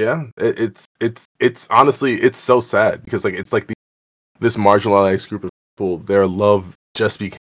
Yeah, 0.00 0.24
it, 0.38 0.58
it's 0.58 0.86
it's 0.98 1.26
it's 1.40 1.68
honestly 1.70 2.14
it's 2.14 2.38
so 2.38 2.60
sad 2.60 3.04
because 3.04 3.22
like 3.22 3.34
it's 3.34 3.52
like 3.52 3.66
the, 3.66 3.74
this 4.40 4.56
marginalized 4.56 5.28
group 5.28 5.44
of 5.44 5.50
people, 5.76 5.98
their 5.98 6.26
love 6.26 6.74
just 6.94 7.18
became 7.18 7.38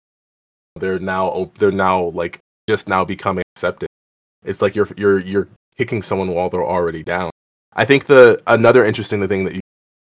they're 0.79 0.99
now 0.99 1.51
they're 1.59 1.71
now 1.71 2.05
like 2.21 2.39
just 2.69 2.87
now 2.87 3.05
becoming 3.05 3.43
accepted. 3.55 3.87
It's 4.45 4.61
like 4.61 4.75
you're 4.75 4.89
you're 4.97 5.19
you're 5.19 5.49
kicking 5.77 6.03
someone 6.03 6.29
while 6.29 6.49
they're 6.49 6.65
already 6.65 7.03
down. 7.03 7.31
I 7.73 7.85
think 7.85 8.05
the 8.07 8.41
another 8.47 8.85
interesting 8.85 9.27
thing 9.27 9.45
that 9.45 9.55
you 9.55 9.61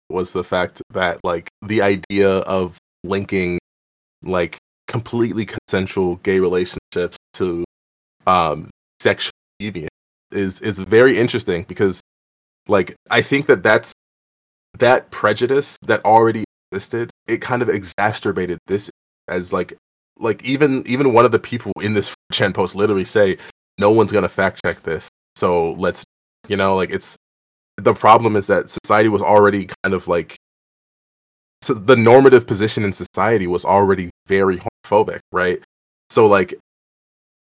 was 0.09 0.33
the 0.33 0.43
fact 0.43 0.81
that 0.91 1.19
like 1.23 1.49
the 1.61 1.81
idea 1.81 2.39
of 2.41 2.77
linking 3.05 3.59
like 4.23 4.57
completely 4.87 5.45
consensual 5.47 6.17
gay 6.17 6.39
relationships 6.39 7.17
to 7.35 7.63
um 8.27 8.69
sexual 9.01 9.31
deviance 9.61 9.87
is 10.31 10.59
is 10.61 10.79
very 10.79 11.17
interesting 11.19 11.63
because 11.63 12.00
like 12.71 12.95
I 13.09 13.21
think 13.21 13.45
that 13.47 13.61
that's 13.61 13.93
that 14.79 15.11
prejudice 15.11 15.77
that 15.83 16.03
already 16.05 16.45
existed. 16.71 17.11
It 17.27 17.41
kind 17.41 17.61
of 17.61 17.69
exacerbated 17.69 18.57
this 18.67 18.89
as 19.27 19.51
like 19.51 19.73
like 20.19 20.43
even 20.43 20.83
even 20.87 21.13
one 21.13 21.25
of 21.25 21.31
the 21.31 21.39
people 21.39 21.73
in 21.81 21.93
this 21.93 22.15
chan 22.31 22.53
post 22.53 22.75
literally 22.75 23.05
say 23.05 23.37
no 23.77 23.91
one's 23.91 24.11
gonna 24.11 24.29
fact 24.29 24.61
check 24.65 24.81
this, 24.83 25.09
so 25.35 25.73
let's 25.73 26.03
you 26.47 26.55
know 26.55 26.75
like 26.75 26.91
it's 26.91 27.15
the 27.77 27.93
problem 27.93 28.35
is 28.35 28.47
that 28.47 28.69
society 28.69 29.09
was 29.09 29.21
already 29.21 29.67
kind 29.83 29.93
of 29.93 30.07
like 30.07 30.37
so 31.61 31.73
the 31.73 31.95
normative 31.95 32.47
position 32.47 32.83
in 32.83 32.93
society 32.93 33.47
was 33.47 33.65
already 33.65 34.09
very 34.27 34.59
homophobic, 34.59 35.19
right? 35.31 35.61
So 36.09 36.25
like 36.27 36.55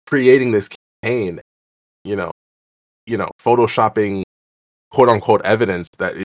creating 0.07 0.53
this 0.53 0.69
campaign, 1.03 1.41
you 2.05 2.15
know, 2.15 2.31
you 3.07 3.17
know, 3.17 3.31
photoshopping 3.43 4.23
quote 4.95 5.09
unquote 5.09 5.43
evidence 5.45 5.89
that 5.99 6.17
it, 6.17 6.25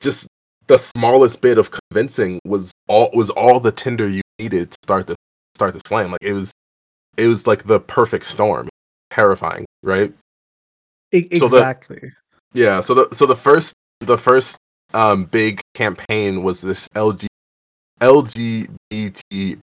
just 0.00 0.28
the 0.66 0.78
smallest 0.78 1.40
bit 1.40 1.58
of 1.58 1.70
convincing 1.70 2.38
was 2.44 2.70
all 2.88 3.10
was 3.12 3.30
all 3.30 3.58
the 3.60 3.72
tinder 3.72 4.08
you 4.08 4.20
needed 4.38 4.70
to 4.70 4.76
start 4.84 5.06
the 5.06 5.16
start 5.56 5.72
this 5.72 5.82
flame. 5.86 6.10
Like 6.12 6.22
it 6.22 6.32
was 6.34 6.52
it 7.16 7.26
was 7.26 7.46
like 7.46 7.66
the 7.66 7.80
perfect 7.80 8.26
storm. 8.26 8.68
Terrifying, 9.10 9.64
right? 9.82 10.12
E- 11.12 11.28
So 11.34 11.48
the- 11.48 11.56
exactly. 11.58 12.12
Yeah. 12.52 12.80
So 12.80 12.94
the 12.94 13.08
so 13.14 13.26
the 13.26 13.36
first 13.36 13.74
the 14.00 14.16
first 14.18 14.58
um 14.94 15.24
big 15.24 15.60
campaign 15.74 16.42
was 16.42 16.60
this 16.60 16.88
LG 16.94 17.26
LGBT 18.00 19.60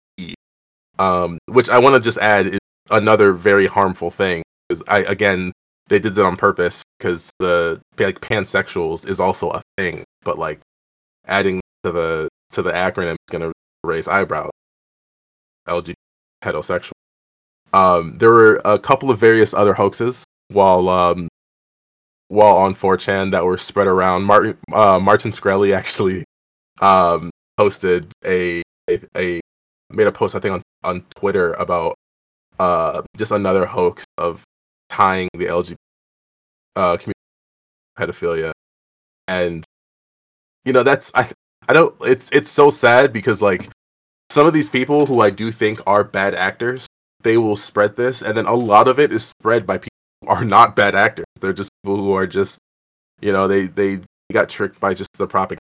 um 1.00 1.38
which 1.48 1.70
I 1.70 1.80
want 1.80 1.96
to 1.96 2.00
just 2.02 2.18
add 2.20 2.48
is 2.48 2.60
another 2.92 3.34
very 3.34 3.68
harmful 3.68 4.12
thing 4.12 4.44
because 4.70 4.84
I 4.88 5.00
again 5.00 5.52
they 5.88 6.00
did 6.00 6.16
that 6.16 6.26
on 6.26 6.36
purpose 6.36 6.82
because 6.98 7.32
the 7.40 7.80
like 8.00 8.20
pansexuals 8.22 9.08
is 9.08 9.20
also 9.20 9.50
a 9.52 9.62
thing 9.78 10.04
but 10.24 10.38
like 10.40 10.60
adding 11.28 11.60
to 11.84 11.92
the 11.92 12.28
to 12.52 12.62
the 12.62 12.72
acronym 12.72 13.16
is 13.32 13.40
to 13.42 13.52
raise 13.84 14.08
eyebrows 14.08 14.52
LGBT 15.68 15.94
heterosexual 16.44 16.92
um 17.74 18.18
there 18.18 18.32
were 18.32 18.62
a 18.66 18.80
couple 18.80 19.12
of 19.12 19.20
various 19.20 19.54
other 19.54 19.74
hoaxes 19.74 20.26
while 20.50 20.90
um 20.90 21.28
while 22.34 22.58
on 22.58 22.74
4chan 22.74 23.32
that 23.32 23.46
were 23.46 23.58
spread 23.60 23.88
around. 23.88 24.24
Martin 24.24 24.58
uh, 24.74 25.00
Martin 25.00 25.32
Skrelly 25.32 25.76
actually 25.76 26.24
um, 26.82 27.30
posted 27.58 28.12
a, 28.26 28.64
a 28.90 29.00
a 29.16 29.40
made 29.92 30.08
a 30.08 30.12
post 30.12 30.36
I 30.36 30.40
think 30.40 30.56
on 30.56 30.62
on 30.84 31.06
Twitter 31.16 31.54
about 31.54 31.96
uh, 32.60 33.04
just 33.16 33.32
another 33.32 33.66
hoax 33.66 34.04
of 34.18 34.44
tying 34.94 35.30
the 35.34 35.46
LGBT 35.46 35.76
uh, 36.76 36.98
community 36.98 37.14
pedophilia, 37.98 38.52
and 39.28 39.64
you 40.66 40.74
know 40.74 40.84
that's 40.84 41.12
I 41.16 41.30
I 41.68 41.74
don't 41.74 41.96
it's 42.02 42.32
it's 42.32 42.52
so 42.52 42.70
sad 42.70 43.12
because 43.12 43.41
like 43.41 43.70
some 44.30 44.46
of 44.46 44.54
these 44.54 44.70
people 44.70 45.06
who 45.06 45.20
I 45.20 45.30
do 45.30 45.52
think 45.52 45.82
are 45.88 46.04
bad 46.04 46.36
actors 46.36 46.88
they 47.24 47.38
will 47.38 47.56
spread 47.56 47.96
this. 47.96 48.22
And 48.22 48.38
then 48.38 48.46
a 48.46 48.54
lot 48.54 48.88
of 48.88 49.00
it 49.00 49.12
is 49.12 49.26
spread 49.26 49.66
by 49.66 49.78
people 49.78 49.98
who 50.22 50.28
are 50.28 50.46
not 50.46 50.76
bad 50.76 50.94
actors. 50.94 51.26
They're 51.39 51.54
just 51.54 51.72
people 51.84 51.98
who 51.98 52.14
are 52.14 52.28
just 52.28 52.60
you 53.22 53.32
know 53.32 53.48
they 53.48 53.68
they 53.68 54.02
got 54.32 54.50
tricked 54.50 54.80
by 54.80 54.94
just 54.94 55.10
the 55.18 55.28
propaganda. 55.28 55.60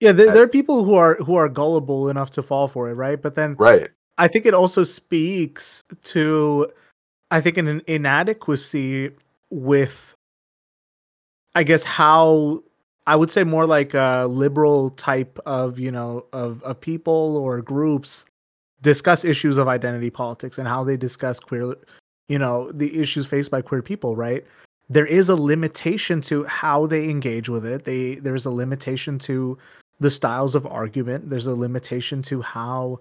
Yeah, 0.00 0.12
there, 0.12 0.32
there 0.32 0.42
are 0.42 0.48
people 0.48 0.84
who 0.84 0.94
are 0.94 1.16
who 1.16 1.34
are 1.34 1.48
gullible 1.48 2.08
enough 2.08 2.30
to 2.32 2.42
fall 2.42 2.68
for 2.68 2.90
it, 2.90 2.94
right? 2.94 3.20
But 3.20 3.34
then 3.34 3.56
right. 3.58 3.90
I 4.18 4.28
think 4.28 4.46
it 4.46 4.54
also 4.54 4.82
speaks 4.84 5.84
to, 6.04 6.72
I 7.30 7.40
think, 7.40 7.56
an 7.58 7.82
inadequacy 7.86 9.10
with, 9.50 10.14
I 11.54 11.62
guess, 11.62 11.84
how 11.84 12.62
I 13.06 13.14
would 13.16 13.30
say 13.30 13.44
more 13.44 13.66
like 13.66 13.94
a 13.94 14.26
liberal 14.28 14.90
type 14.90 15.38
of, 15.46 15.78
you 15.78 15.92
know, 15.92 16.26
of, 16.32 16.62
of 16.64 16.80
people 16.80 17.36
or 17.36 17.62
groups 17.62 18.26
discuss 18.82 19.24
issues 19.24 19.56
of 19.56 19.68
identity 19.68 20.10
politics 20.10 20.58
and 20.58 20.66
how 20.66 20.84
they 20.84 20.96
discuss 20.96 21.38
queer, 21.38 21.76
you 22.28 22.38
know, 22.38 22.70
the 22.72 22.98
issues 22.98 23.26
faced 23.26 23.50
by 23.50 23.62
queer 23.62 23.82
people, 23.82 24.16
right? 24.16 24.44
There 24.88 25.06
is 25.06 25.28
a 25.28 25.36
limitation 25.36 26.20
to 26.22 26.44
how 26.44 26.86
they 26.86 27.08
engage 27.08 27.48
with 27.48 27.64
it. 27.64 27.84
They 27.84 28.16
there's 28.16 28.46
a 28.46 28.50
limitation 28.50 29.18
to 29.20 29.58
the 29.98 30.10
styles 30.10 30.54
of 30.54 30.66
argument. 30.66 31.30
There's 31.30 31.46
a 31.46 31.54
limitation 31.54 32.22
to 32.22 32.42
how 32.42 33.00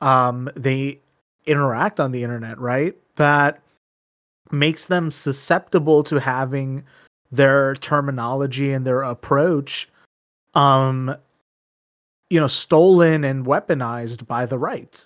um, 0.00 0.50
they 0.56 1.00
interact 1.46 2.00
on 2.00 2.12
the 2.12 2.22
internet, 2.22 2.58
right? 2.58 2.96
That 3.16 3.60
makes 4.50 4.86
them 4.86 5.10
susceptible 5.10 6.02
to 6.04 6.20
having 6.20 6.84
their 7.30 7.74
terminology 7.74 8.72
and 8.72 8.86
their 8.86 9.02
approach 9.02 9.88
um 10.54 11.14
you 12.30 12.38
know 12.38 12.46
stolen 12.46 13.24
and 13.24 13.44
weaponized 13.44 14.26
by 14.26 14.46
the 14.46 14.58
right 14.58 15.04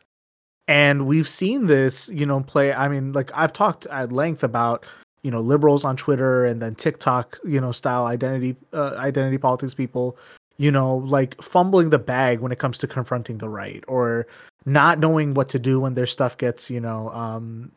and 0.67 1.07
we've 1.07 1.29
seen 1.29 1.67
this 1.67 2.11
you 2.11 2.27
know 2.27 2.41
play 2.41 2.73
i 2.73 2.89
mean 2.89 3.13
like 3.13 3.31
i've 3.35 3.53
talked 3.53 3.87
at 3.87 4.13
length 4.13 4.45
about 4.45 4.85
you 5.23 5.31
know 5.31 5.41
liberals 5.41 5.85
on 5.85 5.97
twitter 5.97 6.45
and 6.45 6.61
then 6.61 6.75
tiktok 6.75 7.39
you 7.45 7.61
know 7.61 7.73
style 7.73 8.05
identity 8.07 8.55
uh, 8.75 8.95
identity 8.99 9.39
politics 9.39 9.73
people 9.73 10.17
you 10.59 10.71
know 10.71 10.97
like 10.97 11.41
fumbling 11.41 11.91
the 11.91 11.99
bag 11.99 12.41
when 12.41 12.53
it 12.53 12.59
comes 12.59 12.79
to 12.79 12.87
confronting 12.87 13.39
the 13.39 13.49
right 13.49 13.85
or 13.89 14.27
not 14.67 14.99
knowing 14.99 15.35
what 15.35 15.49
to 15.49 15.59
do 15.59 15.81
when 15.81 15.95
their 15.95 16.07
stuff 16.07 16.37
gets 16.37 16.71
you 16.71 16.81
know 16.81 17.11
um 17.11 17.73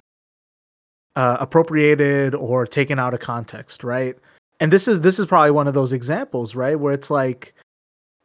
uh, 1.16 1.38
appropriated 1.42 2.34
or 2.34 2.66
taken 2.66 2.98
out 2.98 3.14
of 3.14 3.20
context 3.20 3.84
right? 3.84 4.18
And 4.60 4.72
this 4.72 4.88
is 4.88 5.02
this 5.02 5.20
is 5.20 5.26
probably 5.26 5.52
one 5.52 5.68
of 5.68 5.74
those 5.74 5.94
examples 5.94 6.56
right 6.56 6.80
where 6.80 6.94
it's 6.94 7.10
like 7.10 7.54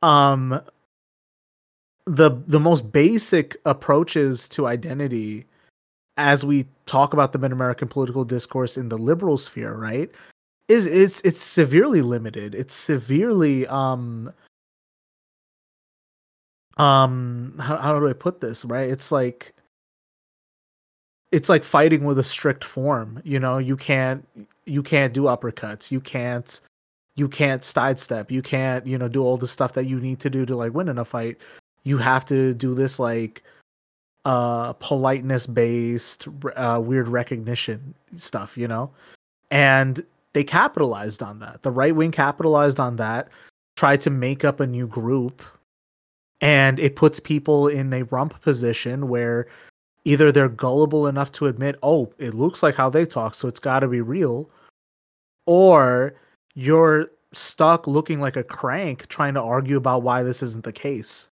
um 0.03 0.61
the 2.05 2.31
the 2.47 2.61
most 2.61 2.93
basic 2.93 3.57
approaches 3.65 4.49
to 4.51 4.67
identity 4.67 5.47
as 6.17 6.45
we 6.45 6.67
talk 6.87 7.13
about 7.13 7.33
the 7.33 7.39
mid-american 7.39 7.89
political 7.89 8.25
discourse 8.25 8.77
in 8.77 8.89
the 8.89 8.99
liberal 8.99 9.37
sphere 9.37 9.75
right 9.75 10.11
is 10.69 10.87
it's 10.87 11.21
it's 11.23 11.41
severely 11.41 12.03
limited. 12.03 12.55
It's 12.55 12.75
severely 12.75 13.67
um 13.67 14.33
um 16.77 17.55
how, 17.59 17.77
how 17.77 17.99
do 17.99 18.09
i 18.09 18.13
put 18.13 18.41
this 18.41 18.65
right? 18.65 18.91
It's 18.91 19.11
like 19.11 19.55
it's 21.33 21.49
like 21.49 21.65
fighting 21.65 22.05
with 22.05 22.19
a 22.19 22.25
strict 22.25 22.65
form 22.65 23.21
you 23.25 23.41
know? 23.41 23.59
You 23.59 23.77
can't 23.77 24.27
you 24.65 24.83
can't 24.83 25.13
do 25.13 25.23
uppercuts. 25.23 25.91
You 25.91 26.01
can't 26.01 26.61
you 27.15 27.29
can't 27.29 27.65
sidestep. 27.65 28.31
You 28.31 28.43
can't 28.43 28.87
you 28.87 28.99
know 28.99 29.09
do 29.09 29.23
all 29.23 29.37
the 29.37 29.49
stuff 29.49 29.73
that 29.75 29.87
you 29.87 30.01
need 30.01 30.21
to 30.21 30.31
do 30.31 30.45
to 30.47 30.57
like 30.57 30.75
win 30.75 30.89
in 30.89 30.99
a 30.99 31.05
fight. 31.05 31.39
You 31.85 31.99
have 31.99 32.25
to 32.27 32.55
do 32.55 32.75
this 32.75 32.99
like 32.99 33.43
uh 34.25 34.73
politeness 34.75 35.47
based 35.47 36.29
uh 36.57 36.81
weird 36.85 37.09
recognition 37.09 37.95
stuff 38.17 38.59
you 38.59 38.69
know? 38.69 38.91
And 39.51 40.05
they 40.33 40.45
capitalized 40.45 41.23
on 41.23 41.39
that. 41.39 41.63
The 41.63 41.71
right 41.71 41.97
wing 41.97 42.11
capitalized 42.11 42.79
on 42.79 42.97
that 42.97 43.29
tried 43.77 44.03
to 44.03 44.11
make 44.11 44.45
up 44.45 44.61
a 44.61 44.67
new 44.67 44.87
group 44.87 45.43
and 46.41 46.79
it 46.79 46.97
puts 46.97 47.21
people 47.21 47.69
in 47.69 47.93
a 47.93 48.05
rump 48.05 48.41
position 48.43 49.09
where 49.09 49.47
either 50.05 50.31
they're 50.31 50.49
gullible 50.49 51.07
enough 51.07 51.33
to 51.33 51.47
admit, 51.47 51.77
oh, 51.83 52.13
it 52.19 52.35
looks 52.35 52.63
like 52.63 52.75
how 52.75 52.89
they 52.89 53.05
talk, 53.05 53.35
so 53.35 53.49
it's 53.49 53.61
got 53.61 53.81
to 53.81 53.89
be 53.89 54.01
real, 54.01 54.49
or 55.47 56.15
you're 56.55 57.11
stuck 57.33 57.87
looking 57.87 58.21
like 58.21 58.37
a 58.37 58.45
crank 58.45 59.07
trying 59.09 59.35
to 59.35 59.43
argue 59.43 59.77
about 59.77 60.03
why 60.03 60.23
this 60.23 60.43
isn't 60.43 60.65
the 60.65 60.73
case. 60.73 61.29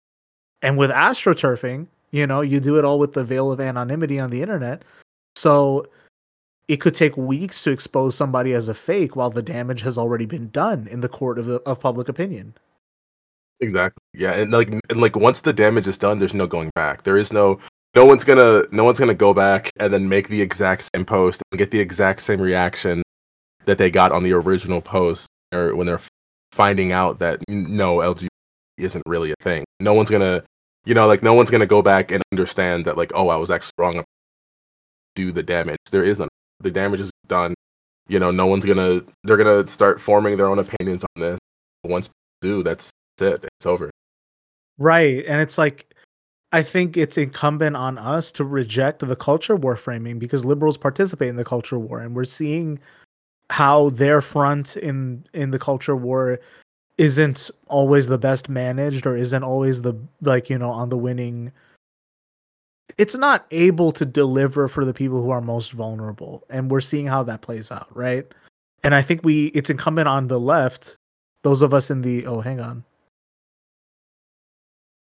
And 0.61 0.77
with 0.77 0.91
astroturfing, 0.91 1.87
you 2.11 2.27
know, 2.27 2.41
you 2.41 2.59
do 2.59 2.77
it 2.77 2.85
all 2.85 2.99
with 2.99 3.13
the 3.13 3.23
veil 3.23 3.51
of 3.51 3.59
anonymity 3.59 4.19
on 4.19 4.29
the 4.29 4.41
internet. 4.41 4.83
So 5.35 5.87
it 6.67 6.77
could 6.77 6.95
take 6.95 7.17
weeks 7.17 7.63
to 7.63 7.71
expose 7.71 8.15
somebody 8.15 8.53
as 8.53 8.67
a 8.67 8.73
fake 8.73 9.15
while 9.15 9.29
the 9.29 9.41
damage 9.41 9.81
has 9.81 9.97
already 9.97 10.25
been 10.25 10.49
done 10.49 10.87
in 10.91 11.01
the 11.01 11.09
court 11.09 11.39
of 11.39 11.45
the, 11.45 11.59
of 11.61 11.79
public 11.79 12.09
opinion. 12.09 12.53
Exactly. 13.61 14.01
Yeah, 14.13 14.33
and 14.33 14.51
like 14.51 14.69
and 14.69 15.01
like 15.01 15.15
once 15.15 15.41
the 15.41 15.53
damage 15.53 15.87
is 15.87 15.97
done, 15.97 16.19
there's 16.19 16.33
no 16.33 16.47
going 16.47 16.71
back. 16.75 17.03
There 17.03 17.17
is 17.17 17.33
no 17.33 17.59
no 17.95 18.05
one's 18.05 18.23
gonna 18.23 18.63
no 18.71 18.83
one's 18.83 18.99
gonna 18.99 19.13
go 19.13 19.33
back 19.33 19.69
and 19.79 19.93
then 19.93 20.07
make 20.07 20.29
the 20.29 20.41
exact 20.41 20.89
same 20.93 21.05
post 21.05 21.41
and 21.51 21.59
get 21.59 21.71
the 21.71 21.79
exact 21.79 22.21
same 22.21 22.41
reaction 22.41 23.03
that 23.65 23.77
they 23.77 23.91
got 23.91 24.11
on 24.11 24.23
the 24.23 24.33
original 24.33 24.81
post 24.81 25.27
or 25.53 25.75
when 25.75 25.87
they're 25.87 26.01
finding 26.51 26.91
out 26.91 27.19
that 27.19 27.41
no 27.49 27.97
LGBT 27.97 28.27
isn't 28.77 29.03
really 29.05 29.31
a 29.31 29.35
thing. 29.41 29.65
No 29.79 29.93
one's 29.93 30.09
gonna 30.09 30.43
you 30.85 30.93
know 30.93 31.07
like 31.07 31.21
no 31.23 31.33
one's 31.33 31.49
gonna 31.49 31.65
go 31.65 31.81
back 31.81 32.11
and 32.11 32.23
understand 32.31 32.85
that 32.85 32.97
like 32.97 33.11
oh 33.13 33.27
I 33.29 33.35
was 33.37 33.51
actually 33.51 33.73
wrong 33.77 34.03
do 35.15 35.31
the 35.31 35.43
damage. 35.43 35.79
There 35.91 36.03
is 36.03 36.19
none. 36.19 36.29
The 36.61 36.71
damage 36.71 37.01
is 37.01 37.11
done. 37.27 37.53
You 38.07 38.19
know, 38.19 38.31
no 38.31 38.47
one's 38.47 38.65
gonna 38.65 39.01
they're 39.23 39.37
gonna 39.37 39.67
start 39.67 39.99
forming 40.01 40.37
their 40.37 40.47
own 40.47 40.59
opinions 40.59 41.03
on 41.15 41.21
this. 41.21 41.39
Once 41.83 42.09
do, 42.41 42.63
that's 42.63 42.89
it. 43.21 43.45
It's 43.57 43.65
over. 43.65 43.89
Right. 44.77 45.25
And 45.27 45.41
it's 45.41 45.57
like 45.57 45.93
I 46.51 46.63
think 46.63 46.97
it's 46.97 47.17
incumbent 47.17 47.75
on 47.75 47.97
us 47.97 48.31
to 48.33 48.43
reject 48.43 49.07
the 49.07 49.15
culture 49.15 49.55
war 49.55 49.75
framing 49.75 50.17
because 50.17 50.45
liberals 50.45 50.77
participate 50.77 51.29
in 51.29 51.35
the 51.35 51.45
culture 51.45 51.77
war 51.77 51.99
and 51.99 52.15
we're 52.15 52.25
seeing 52.25 52.79
how 53.49 53.89
their 53.89 54.21
front 54.21 54.75
in 54.77 55.25
in 55.33 55.51
the 55.51 55.59
culture 55.59 55.95
war 55.95 56.39
isn't 56.97 57.49
always 57.67 58.07
the 58.07 58.17
best 58.17 58.49
managed 58.49 59.05
or 59.05 59.15
isn't 59.15 59.43
always 59.43 59.81
the 59.81 59.93
like 60.21 60.49
you 60.49 60.57
know 60.57 60.69
on 60.69 60.89
the 60.89 60.97
winning 60.97 61.51
it's 62.97 63.15
not 63.15 63.45
able 63.51 63.91
to 63.91 64.05
deliver 64.05 64.67
for 64.67 64.83
the 64.83 64.93
people 64.93 65.21
who 65.21 65.29
are 65.29 65.41
most 65.41 65.71
vulnerable 65.71 66.43
and 66.49 66.71
we're 66.71 66.81
seeing 66.81 67.07
how 67.07 67.21
that 67.23 67.41
plays 67.41 67.71
out 67.71 67.87
right 67.95 68.33
and 68.83 68.95
i 68.95 69.01
think 69.01 69.23
we 69.23 69.47
it's 69.47 69.69
incumbent 69.69 70.07
on 70.07 70.27
the 70.27 70.39
left 70.39 70.95
those 71.43 71.61
of 71.61 71.73
us 71.73 71.91
in 71.91 72.01
the 72.01 72.25
oh 72.25 72.41
hang 72.41 72.59
on 72.59 72.83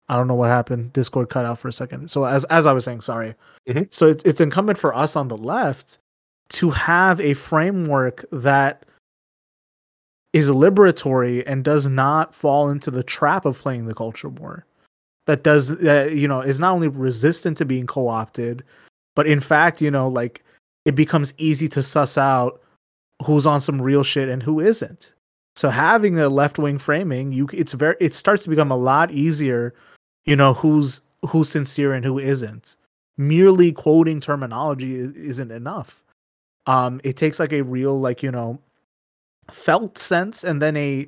I 0.10 0.16
don't 0.16 0.28
know 0.28 0.36
what 0.36 0.50
happened. 0.50 0.92
Discord 0.94 1.30
cut 1.30 1.46
out 1.46 1.60
for 1.60 1.68
a 1.68 1.74
second. 1.74 2.10
So 2.10 2.26
as 2.26 2.44
as 2.46 2.66
I 2.66 2.74
was 2.74 2.84
saying, 2.84 3.02
sorry. 3.02 3.36
Mm-hmm. 3.68 3.84
So 3.92 4.08
it's 4.08 4.24
it's 4.24 4.42
incumbent 4.42 4.80
for 4.80 4.94
us 4.96 5.16
on 5.16 5.28
the 5.28 5.38
left 5.38 6.00
to 6.50 6.72
have 6.72 7.22
a 7.22 7.36
framework 7.36 8.26
that 8.32 8.86
is 10.34 10.50
liberatory 10.50 11.44
and 11.46 11.64
does 11.64 11.88
not 11.88 12.34
fall 12.34 12.70
into 12.70 12.92
the 12.92 13.04
trap 13.04 13.46
of 13.46 13.60
playing 13.60 13.86
the 13.86 13.94
culture 13.94 14.30
war. 14.30 14.66
That 15.28 15.44
does 15.44 15.78
that 15.78 16.14
you 16.14 16.28
know 16.28 16.42
is 16.42 16.60
not 16.60 16.74
only 16.74 16.88
resistant 16.88 17.58
to 17.58 17.66
being 17.66 17.86
co-opted, 17.86 18.64
but 19.16 19.28
in 19.28 19.40
fact, 19.40 19.80
you 19.80 19.92
know, 19.92 20.08
like 20.08 20.44
it 20.86 20.96
becomes 20.96 21.36
easy 21.38 21.68
to 21.68 21.84
suss 21.84 22.18
out 22.18 22.62
who's 23.24 23.46
on 23.46 23.62
some 23.62 23.80
real 23.80 24.04
shit 24.04 24.28
and 24.28 24.42
who 24.42 24.60
isn't. 24.60 25.14
So 25.56 25.70
having 25.70 26.18
a 26.18 26.30
left-wing 26.30 26.80
framing, 26.80 27.32
you 27.32 27.48
it's 27.54 27.74
very 27.74 27.96
it 28.00 28.16
starts 28.16 28.44
to 28.46 28.50
become 28.50 28.72
a 28.72 28.78
lot 28.78 29.12
easier 29.12 29.76
you 30.26 30.36
know 30.36 30.54
who's 30.54 31.02
who's 31.28 31.50
sincere 31.50 31.94
and 31.94 32.06
who 32.06 32.20
isn't. 32.20 32.78
Merely 33.18 33.72
quoting 33.72 34.22
terminology 34.22 34.96
isn't 34.96 35.52
enough. 35.52 36.04
Um 36.66 37.02
it 37.04 37.18
takes 37.18 37.40
like 37.40 37.54
a 37.54 37.62
real 37.62 38.00
like 38.00 38.24
you 38.24 38.32
know 38.32 38.60
felt 39.52 39.98
sense 39.98 40.44
and 40.44 40.62
then 40.62 40.78
a 40.78 41.08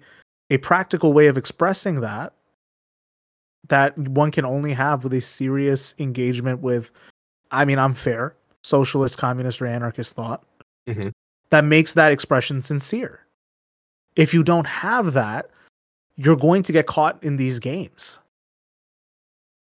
a 0.50 0.58
practical 0.58 1.14
way 1.14 1.28
of 1.28 1.38
expressing 1.38 2.02
that 2.02 2.34
that 3.68 3.98
one 3.98 4.32
can 4.32 4.46
only 4.46 4.74
have 4.74 5.04
with 5.04 5.14
a 5.14 5.22
serious 5.22 5.94
engagement 6.00 6.60
with 6.60 6.92
i 7.52 7.64
mean 7.64 7.78
i'm 7.78 7.94
fair 7.94 8.36
socialist 8.64 9.18
communist 9.18 9.62
or 9.62 9.66
anarchist 9.66 10.16
thought. 10.16 10.44
Mm-hmm. 10.88 11.10
that 11.52 11.64
makes 11.64 11.94
that 11.94 12.12
expression 12.12 12.60
sincere. 12.62 13.26
If 14.16 14.34
you 14.34 14.44
don't 14.44 14.66
have 14.68 15.14
that 15.14 15.50
you're 16.16 16.36
going 16.36 16.64
to 16.64 16.72
get 16.72 16.88
caught 16.88 17.24
in 17.24 17.38
these 17.38 17.60
games 17.60 18.20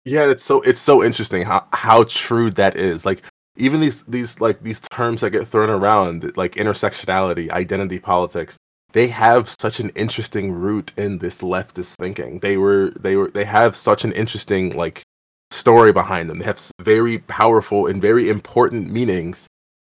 yeah, 0.08 0.30
it's 0.30 0.42
so 0.42 0.60
it's 0.62 0.80
so 0.80 1.02
interesting 1.04 1.42
how 1.42 1.66
how 1.72 2.04
true 2.04 2.50
that 2.52 2.76
is. 2.76 3.04
Like 3.06 3.22
even 3.56 3.80
these 3.80 4.02
these 4.04 4.40
like 4.40 4.62
these 4.62 4.80
terms 4.80 5.20
that 5.20 5.30
get 5.30 5.46
thrown 5.46 5.70
around, 5.70 6.36
like 6.36 6.54
intersectionality, 6.54 7.50
identity 7.50 7.98
politics, 7.98 8.56
they 8.92 9.08
have 9.08 9.48
such 9.48 9.80
an 9.80 9.90
interesting 9.90 10.52
root 10.52 10.92
in 10.96 11.18
this 11.18 11.42
leftist 11.42 11.96
thinking. 11.96 12.38
They 12.40 12.56
were 12.56 12.90
they 12.98 13.16
were 13.16 13.30
they 13.30 13.44
have 13.44 13.76
such 13.76 14.04
an 14.04 14.12
interesting 14.12 14.70
like 14.70 15.02
story 15.50 15.92
behind 15.92 16.28
them. 16.30 16.38
They 16.38 16.44
have 16.46 16.60
very 16.80 17.18
powerful 17.18 17.86
and 17.86 18.00
very 18.00 18.30
important 18.30 18.90
meanings, 18.90 19.46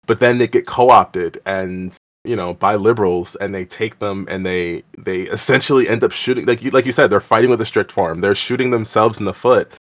but 0.07 0.21
then 0.21 0.39
they 0.39 0.49
get 0.49 0.67
co-opted 0.67 1.41
and 1.47 1.95
you 2.25 2.35
know 2.37 2.55
by 2.55 2.75
liberals 2.75 3.37
and 3.37 3.55
they 3.55 3.65
take 3.65 3.99
them 4.01 4.27
and 4.29 4.45
they 4.45 4.83
they 4.97 5.23
essentially 5.23 5.89
end 5.89 6.03
up 6.03 6.13
shooting 6.13 6.47
like 6.47 6.63
you 6.63 6.71
like 6.71 6.87
you 6.87 6.93
said 6.93 7.11
they're 7.11 7.21
fighting 7.21 7.51
with 7.51 7.61
a 7.61 7.67
strict 7.67 7.93
form 7.93 8.21
they're 8.21 8.35
shooting 8.35 8.71
themselves 8.71 9.19
in 9.19 9.25
the 9.25 9.33
foot 9.33 9.73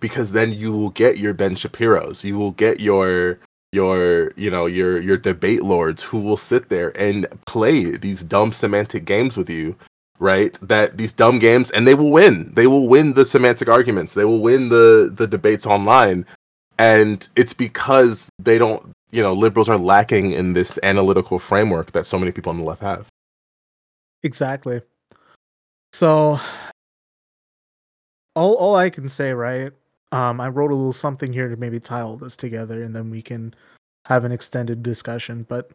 because 0.00 0.32
then 0.32 0.52
you 0.52 0.72
will 0.72 0.90
get 0.90 1.18
your 1.18 1.34
Ben 1.34 1.54
Shapiro's, 1.54 2.24
you 2.24 2.36
will 2.36 2.52
get 2.52 2.80
your 2.80 3.38
your 3.72 4.32
you 4.36 4.50
know 4.50 4.66
your 4.66 5.00
your 5.00 5.16
debate 5.16 5.64
lords 5.64 6.02
who 6.02 6.18
will 6.18 6.36
sit 6.36 6.68
there 6.68 6.96
and 6.96 7.26
play 7.46 7.96
these 7.96 8.22
dumb 8.22 8.52
semantic 8.52 9.04
games 9.04 9.36
with 9.36 9.50
you 9.50 9.74
right? 10.18 10.56
That 10.62 10.96
these 10.96 11.12
dumb 11.12 11.38
games 11.38 11.70
and 11.70 11.86
they 11.86 11.94
will 11.94 12.10
win. 12.10 12.52
They 12.54 12.66
will 12.66 12.88
win 12.88 13.14
the 13.14 13.24
semantic 13.24 13.68
arguments. 13.68 14.14
They 14.14 14.24
will 14.24 14.40
win 14.40 14.68
the 14.68 15.12
the 15.14 15.26
debates 15.26 15.66
online. 15.66 16.26
And 16.78 17.28
it's 17.36 17.52
because 17.52 18.28
they 18.38 18.58
don't 18.58 18.92
you 19.10 19.22
know 19.22 19.32
liberals 19.32 19.68
are 19.68 19.78
lacking 19.78 20.30
in 20.30 20.52
this 20.52 20.78
analytical 20.82 21.38
framework 21.38 21.92
that 21.92 22.06
so 22.06 22.18
many 22.18 22.32
people 22.32 22.50
on 22.50 22.58
the 22.58 22.64
left 22.64 22.82
have. 22.82 23.06
Exactly. 24.22 24.80
So 25.92 26.40
all 28.36 28.54
all 28.54 28.74
i 28.74 28.90
can 28.90 29.08
say 29.08 29.32
right 29.32 29.72
um, 30.14 30.40
I 30.40 30.46
wrote 30.46 30.70
a 30.70 30.76
little 30.76 30.92
something 30.92 31.32
here 31.32 31.48
to 31.48 31.56
maybe 31.56 31.80
tie 31.80 32.00
all 32.00 32.16
this 32.16 32.36
together, 32.36 32.84
and 32.84 32.94
then 32.94 33.10
we 33.10 33.20
can 33.20 33.52
have 34.04 34.24
an 34.24 34.30
extended 34.30 34.80
discussion. 34.80 35.44
But 35.48 35.72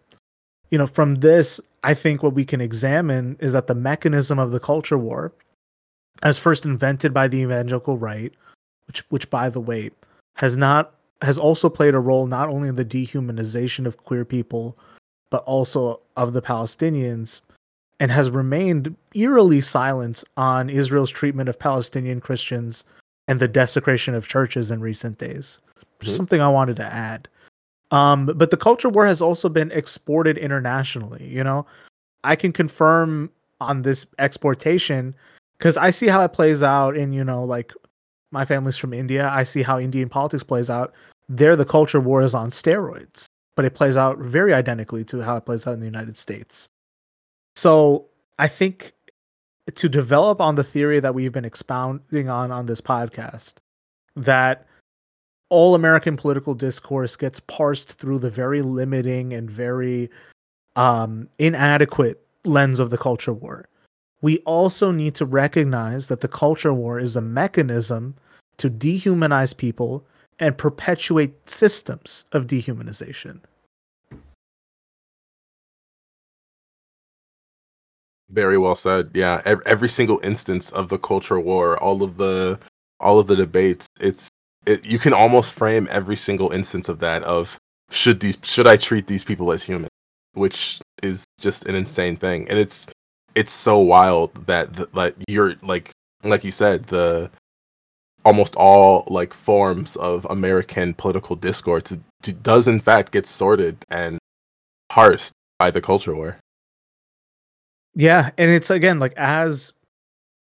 you 0.69 0.77
know, 0.77 0.87
from 0.87 1.15
this, 1.15 1.59
I 1.83 1.93
think 1.93 2.23
what 2.23 2.33
we 2.33 2.45
can 2.45 2.61
examine 2.61 3.35
is 3.41 3.51
that 3.51 3.67
the 3.67 3.75
mechanism 3.75 4.39
of 4.39 4.51
the 4.51 4.59
culture 4.61 4.97
war, 4.97 5.33
as 6.23 6.39
first 6.39 6.63
invented 6.63 7.13
by 7.13 7.27
the 7.27 7.39
evangelical 7.39 7.97
right, 7.97 8.33
which 8.87 9.03
which 9.09 9.29
by 9.29 9.49
the 9.49 9.59
way 9.59 9.91
has 10.37 10.55
not 10.55 10.93
has 11.22 11.38
also 11.38 11.68
played 11.69 11.93
a 11.93 11.99
role 11.99 12.26
not 12.26 12.47
only 12.47 12.69
in 12.69 12.77
the 12.77 12.85
dehumanization 12.85 13.85
of 13.85 13.97
queer 13.97 14.23
people, 14.23 14.77
but 15.31 15.43
also 15.43 15.99
of 16.15 16.31
the 16.31 16.41
Palestinians, 16.41 17.41
and 17.99 18.09
has 18.09 18.31
remained 18.31 18.95
eerily 19.14 19.59
silent 19.59 20.23
on 20.38 20.69
Israel's 20.69 21.11
treatment 21.11 21.49
of 21.49 21.59
Palestinian 21.59 22.22
Christians 22.22 22.85
and 23.30 23.39
the 23.39 23.47
desecration 23.47 24.15
of 24.15 24.27
churches 24.27 24.72
in 24.72 24.81
recent 24.81 25.19
days. 25.19 25.60
Mm-hmm. 26.01 26.15
Something 26.15 26.41
I 26.41 26.49
wanted 26.49 26.76
to 26.77 26.85
add. 26.85 27.30
Um, 27.91 28.26
but 28.26 28.49
the 28.49 28.57
culture 28.57 28.89
war 28.89 29.06
has 29.06 29.22
also 29.22 29.49
been 29.49 29.72
exported 29.72 30.38
internationally. 30.38 31.26
You 31.27 31.43
know, 31.43 31.65
I 32.23 32.35
can 32.35 32.51
confirm 32.51 33.30
on 33.61 33.84
this 33.84 34.07
exportation 34.18 35.15
because 35.57 35.77
I 35.77 35.91
see 35.91 36.07
how 36.07 36.23
it 36.23 36.34
plays 36.34 36.64
out 36.64 36.97
in, 36.97 37.14
you 37.14 37.23
know, 37.23 37.43
like 37.43 37.72
my 38.31 38.45
family's 38.45 38.77
from 38.77 38.93
India. 38.93 39.30
I 39.30 39.43
see 39.43 39.61
how 39.61 39.80
Indian 39.80 40.10
politics 40.10 40.43
plays 40.43 40.69
out. 40.69 40.93
There, 41.27 41.56
the 41.56 41.65
culture 41.65 41.99
war 41.99 42.23
is 42.23 42.34
on 42.34 42.49
steroids, 42.49 43.26
but 43.56 43.64
it 43.64 43.76
plays 43.76 43.95
out 43.95 44.18
very 44.18 44.53
identically 44.53 45.03
to 45.06 45.19
how 45.19 45.38
it 45.38 45.45
plays 45.45 45.68
out 45.68 45.73
in 45.73 45.80
the 45.80 45.85
United 45.85 46.18
States. 46.18 46.68
So 47.56 48.07
I 48.39 48.47
think 48.47 48.93
to 49.75 49.89
develop 49.89 50.41
on 50.41 50.55
the 50.55 50.63
theory 50.63 50.99
that 50.99 51.13
we've 51.13 51.31
been 51.31 51.45
expounding 51.45 52.29
on 52.29 52.51
on 52.51 52.65
this 52.65 52.81
podcast 52.81 53.55
that 54.15 54.65
all 55.49 55.75
American 55.75 56.15
political 56.15 56.53
discourse 56.53 57.15
gets 57.15 57.39
parsed 57.41 57.93
through 57.93 58.19
the 58.19 58.29
very 58.29 58.61
limiting 58.61 59.33
and 59.33 59.49
very 59.49 60.09
um, 60.75 61.27
inadequate 61.39 62.23
lens 62.45 62.79
of 62.79 62.89
the 62.89 62.97
culture 62.97 63.33
war. 63.33 63.67
We 64.21 64.39
also 64.39 64.91
need 64.91 65.15
to 65.15 65.25
recognize 65.25 66.07
that 66.07 66.21
the 66.21 66.27
culture 66.27 66.73
war 66.73 66.99
is 66.99 67.15
a 67.15 67.21
mechanism 67.21 68.15
to 68.57 68.69
dehumanize 68.69 69.55
people 69.55 70.05
and 70.39 70.57
perpetuate 70.57 71.49
systems 71.49 72.25
of 72.31 72.47
dehumanization. 72.47 73.39
Very 78.30 78.57
well 78.57 78.76
said. 78.76 79.11
Yeah, 79.14 79.41
every, 79.45 79.89
single 79.89 80.19
instance 80.23 80.69
of 80.72 80.89
the 80.89 80.99
culture 80.99 81.39
war, 81.39 81.77
all 81.81 82.03
of 82.03 82.18
the 82.18 82.60
all 82.99 83.19
of 83.19 83.27
the 83.27 83.35
debates, 83.35 83.88
it's 83.99 84.30
it, 84.68 84.85
you 84.85 84.99
can 84.99 85.14
almost 85.14 85.53
frame 85.53 85.88
every 85.89 86.15
single 86.15 86.51
instance 86.51 86.89
of 86.89 86.99
that 86.99 87.23
of 87.23 87.57
should 87.89 88.19
these 88.19 88.38
should 88.43 88.68
I 88.68 88.77
treat 88.77 89.07
these 89.07 89.23
people 89.23 89.51
as 89.51 89.64
human, 89.64 89.89
which 90.34 90.80
is 91.01 91.26
just 91.39 91.65
an 91.65 91.76
insane 91.76 92.18
thing. 92.18 92.47
And 92.49 92.60
it's 92.60 92.85
it's 93.35 93.53
so 93.53 93.80
wild 93.80 94.45
that 94.45 94.73
the, 94.73 94.89
like 94.93 95.15
you're 95.27 95.56
like 95.64 95.91
like 96.23 96.43
you 96.43 96.51
said 96.51 96.85
the 96.85 97.31
almost 98.26 98.56
all 98.56 99.06
like 99.07 99.34
forms 99.34 99.95
of 99.95 100.26
American 100.30 100.93
political 100.93 101.35
discourse 101.35 101.95
does 102.43 102.68
in 102.68 102.80
fact 102.80 103.11
get 103.11 103.26
sorted 103.26 103.77
and 103.89 104.19
parsed 104.89 105.34
by 105.57 105.72
the 105.72 105.81
culture 105.81 106.14
war. 106.15 106.38
Yeah, 107.99 108.30
and 108.38 108.49
it's 108.49 108.69
again 108.69 108.99
like 108.99 109.11
as 109.17 109.73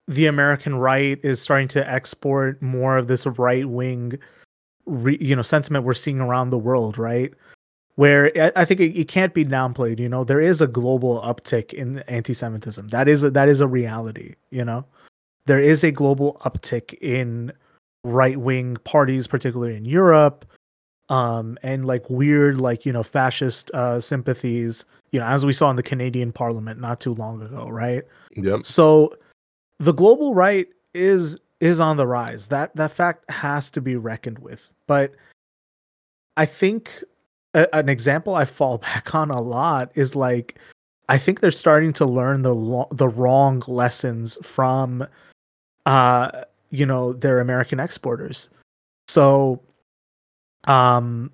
the 0.10 0.26
American 0.26 0.76
right 0.76 1.18
is 1.24 1.41
starting 1.41 1.70
to 1.70 1.90
export 1.90 2.61
more 2.61 2.98
of 2.98 3.07
this 3.07 3.26
right 3.26 3.66
wing, 3.66 4.20
re, 4.86 5.18
you 5.22 5.38
know, 5.38 5.41
sentiment 5.41 5.86
we're 5.86 5.94
seeing 5.94 6.20
around 6.20 6.49
the 6.49 6.57
world, 6.57 6.98
right? 6.98 7.34
Where 7.95 8.30
I, 8.57 8.66
think 8.66 8.82
it, 8.82 8.99
it, 8.99 9.07
can't 9.07 9.34
be 9.34 9.45
downplayed. 9.45 9.99
You 9.99 10.10
know, 10.10 10.26
there 10.26 10.41
is 10.41 10.60
a 10.60 10.68
global 10.68 11.22
uptick 11.22 11.72
in 11.72 11.99
anti-Semitism. 12.10 12.90
That 12.90 13.07
is 13.07 13.24
a, 13.24 13.32
that 13.32 13.48
is 13.48 13.61
a 13.61 13.68
reality. 13.68 14.36
You 14.49 14.66
know, 14.66 14.84
there 15.45 15.61
is 15.61 15.82
a 15.86 15.91
global 15.91 16.41
uptick 16.44 16.94
in 16.99 17.53
right 18.03 18.38
wing 18.38 18.76
parties, 18.84 19.28
particularly 19.28 19.78
in 19.78 19.86
Europe, 19.86 20.44
um, 21.10 21.57
and 21.64 21.86
like 21.86 22.10
weird, 22.10 22.60
like 22.60 22.86
you 22.86 22.94
know, 22.94 23.03
fascist 23.03 23.72
uh, 23.72 23.99
sympathies. 23.99 24.86
You 25.11 25.19
know, 25.19 25.26
as 25.26 25.45
we 25.45 25.53
saw 25.53 25.69
in 25.69 25.76
the 25.76 25.84
Canadian 25.84 26.31
Parliament 26.31 26.80
not 26.80 26.99
too 26.99 27.14
long 27.14 27.41
ago, 27.41 27.68
right? 27.68 28.03
Yep. 28.36 28.65
So 28.65 29.14
the 29.80 29.94
global 29.94 30.36
right 30.36 30.68
is 30.94 31.38
is 31.60 31.80
on 31.80 31.98
the 31.98 32.07
rise. 32.07 32.48
That 32.48 32.76
that 32.76 32.91
fact 32.91 33.30
has 33.31 33.69
to 33.72 33.81
be 33.81 33.95
reckoned 33.95 34.40
with. 34.40 34.69
But 34.88 35.14
I 36.38 36.45
think 36.45 37.03
a, 37.53 37.73
an 37.76 37.90
example 37.90 38.36
I 38.36 38.45
fall 38.45 38.77
back 38.80 39.15
on 39.15 39.31
a 39.31 39.41
lot 39.41 39.91
is 39.95 40.15
like 40.15 40.60
I 41.10 41.18
think 41.18 41.40
they're 41.40 41.52
starting 41.52 41.94
to 41.94 42.06
learn 42.06 42.44
the 42.44 42.53
lo- 42.53 42.88
the 42.91 43.07
wrong 43.07 43.64
lessons 43.68 44.38
from 44.44 45.07
uh 45.86 46.44
you 46.69 46.86
know 46.86 47.14
their 47.14 47.40
American 47.40 47.80
exporters. 47.80 48.49
So 49.07 49.60
um 50.65 51.31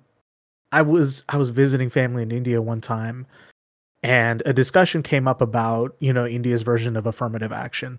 I 0.72 0.82
was 0.82 1.24
I 1.28 1.36
was 1.36 1.50
visiting 1.50 1.90
family 1.90 2.22
in 2.22 2.30
India 2.30 2.60
one 2.60 2.80
time 2.80 3.26
and 4.02 4.42
a 4.46 4.52
discussion 4.52 5.02
came 5.02 5.26
up 5.26 5.40
about, 5.40 5.96
you 5.98 6.12
know, 6.12 6.26
India's 6.26 6.62
version 6.62 6.96
of 6.96 7.06
affirmative 7.06 7.50
action. 7.50 7.98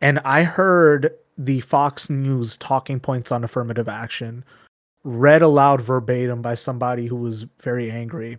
And 0.00 0.18
I 0.24 0.42
heard 0.42 1.14
the 1.38 1.60
Fox 1.60 2.10
News 2.10 2.56
talking 2.56 3.00
points 3.00 3.30
on 3.30 3.44
affirmative 3.44 3.88
action 3.88 4.44
read 5.04 5.42
aloud 5.42 5.80
verbatim 5.80 6.42
by 6.42 6.54
somebody 6.54 7.06
who 7.06 7.16
was 7.16 7.46
very 7.62 7.90
angry. 7.90 8.38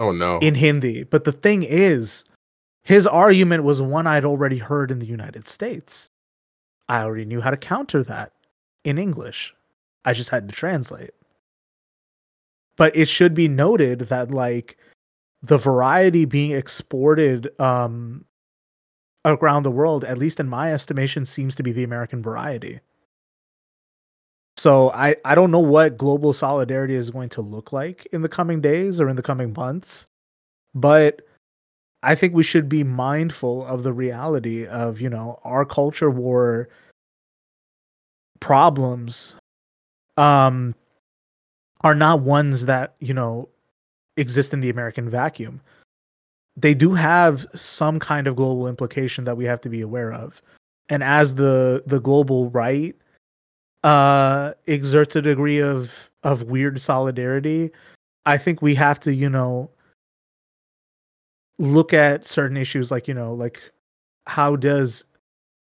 Oh 0.00 0.12
no. 0.12 0.38
In 0.38 0.54
Hindi. 0.54 1.04
But 1.04 1.24
the 1.24 1.32
thing 1.32 1.62
is, 1.62 2.24
his 2.82 3.06
argument 3.06 3.64
was 3.64 3.82
one 3.82 4.06
I'd 4.06 4.24
already 4.24 4.58
heard 4.58 4.90
in 4.90 4.98
the 4.98 5.06
United 5.06 5.46
States. 5.46 6.08
I 6.88 7.02
already 7.02 7.24
knew 7.24 7.40
how 7.40 7.50
to 7.50 7.56
counter 7.56 8.02
that 8.04 8.32
in 8.84 8.98
English. 8.98 9.54
I 10.04 10.12
just 10.12 10.30
had 10.30 10.48
to 10.48 10.54
translate. 10.54 11.10
But 12.76 12.94
it 12.96 13.08
should 13.08 13.34
be 13.34 13.48
noted 13.48 14.00
that 14.00 14.30
like 14.30 14.76
the 15.42 15.58
variety 15.58 16.24
being 16.24 16.52
exported 16.52 17.50
um 17.60 18.24
around 19.24 19.64
the 19.64 19.70
world, 19.70 20.04
at 20.04 20.18
least 20.18 20.38
in 20.38 20.48
my 20.48 20.72
estimation, 20.72 21.24
seems 21.24 21.56
to 21.56 21.62
be 21.62 21.72
the 21.72 21.84
American 21.84 22.22
variety. 22.22 22.80
So 24.56 24.90
I, 24.92 25.16
I 25.24 25.34
don't 25.34 25.50
know 25.50 25.60
what 25.60 25.98
global 25.98 26.32
solidarity 26.32 26.94
is 26.94 27.10
going 27.10 27.28
to 27.30 27.42
look 27.42 27.72
like 27.72 28.06
in 28.12 28.22
the 28.22 28.28
coming 28.28 28.60
days 28.60 29.00
or 29.00 29.08
in 29.08 29.16
the 29.16 29.22
coming 29.22 29.52
months, 29.52 30.06
but 30.74 31.22
I 32.02 32.14
think 32.14 32.34
we 32.34 32.42
should 32.42 32.68
be 32.68 32.84
mindful 32.84 33.66
of 33.66 33.82
the 33.82 33.92
reality 33.92 34.66
of, 34.66 35.00
you 35.00 35.10
know, 35.10 35.38
our 35.44 35.64
culture 35.64 36.10
war 36.10 36.68
problems 38.40 39.34
um 40.16 40.74
are 41.86 41.94
not 41.94 42.20
ones 42.20 42.66
that, 42.66 42.96
you 42.98 43.14
know, 43.14 43.48
exist 44.16 44.52
in 44.52 44.60
the 44.60 44.70
American 44.70 45.08
vacuum 45.08 45.60
they 46.56 46.74
do 46.74 46.94
have 46.94 47.46
some 47.54 48.00
kind 48.00 48.26
of 48.26 48.36
global 48.36 48.66
implication 48.66 49.24
that 49.24 49.36
we 49.36 49.44
have 49.44 49.60
to 49.60 49.68
be 49.68 49.82
aware 49.82 50.12
of. 50.12 50.40
And 50.88 51.02
as 51.02 51.34
the 51.34 51.82
the 51.86 52.00
global 52.00 52.50
right 52.50 52.96
uh 53.84 54.54
exerts 54.66 55.14
a 55.16 55.22
degree 55.22 55.60
of 55.60 56.10
of 56.22 56.44
weird 56.44 56.80
solidarity, 56.80 57.70
I 58.24 58.38
think 58.38 58.62
we 58.62 58.74
have 58.76 58.98
to, 59.00 59.14
you 59.14 59.28
know, 59.28 59.70
look 61.58 61.92
at 61.92 62.24
certain 62.24 62.56
issues 62.56 62.90
like, 62.90 63.06
you 63.06 63.14
know, 63.14 63.34
like 63.34 63.60
how 64.26 64.56
does 64.56 65.04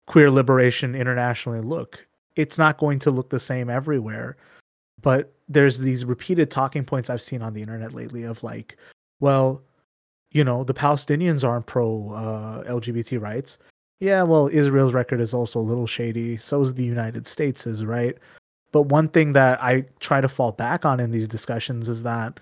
queer 0.08 0.30
liberation 0.30 0.96
internationally 0.96 1.62
look? 1.62 2.06
It's 2.36 2.58
not 2.58 2.78
going 2.78 3.00
to 3.00 3.12
look 3.12 3.30
the 3.30 3.40
same 3.40 3.70
everywhere. 3.70 4.38
But 5.02 5.34
there's 5.48 5.80
these 5.80 6.06
repeated 6.06 6.50
talking 6.50 6.84
points 6.84 7.10
I've 7.10 7.22
seen 7.22 7.42
on 7.42 7.54
the 7.54 7.62
internet 7.62 7.94
lately 7.94 8.24
of 8.24 8.44
like, 8.44 8.78
well, 9.20 9.64
you 10.32 10.44
know, 10.44 10.64
the 10.64 10.74
Palestinians 10.74 11.48
aren't 11.48 11.66
pro 11.66 12.12
uh, 12.12 12.64
LGBT 12.64 13.22
rights. 13.22 13.58
Yeah, 14.00 14.24
well, 14.24 14.50
Israel's 14.52 14.94
record 14.94 15.22
is 15.22 15.34
also 15.34 15.60
a 15.60 15.62
little 15.62 15.88
shady. 15.88 16.38
So 16.38 16.62
is 16.62 16.74
the 16.74 16.84
United 16.84 17.28
States 17.28 17.66
is, 17.66 17.86
right? 17.86 18.18
But 18.72 18.84
one 18.84 19.08
thing 19.08 19.32
that 19.34 19.64
I 19.64 19.86
try 20.00 20.20
to 20.20 20.28
fall 20.28 20.52
back 20.52 20.84
on 20.84 21.00
in 21.00 21.12
these 21.12 21.30
discussions 21.30 21.88
is 21.88 22.04
that, 22.04 22.40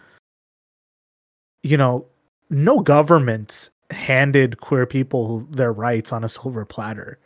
you 1.61 1.77
know, 1.77 2.07
no 2.49 2.79
government 2.79 3.69
handed 3.91 4.59
queer 4.59 4.87
people 4.87 5.41
their 5.51 5.71
rights 5.71 6.11
on 6.11 6.23
a 6.23 6.29
silver 6.29 6.65
platter. 6.65 7.19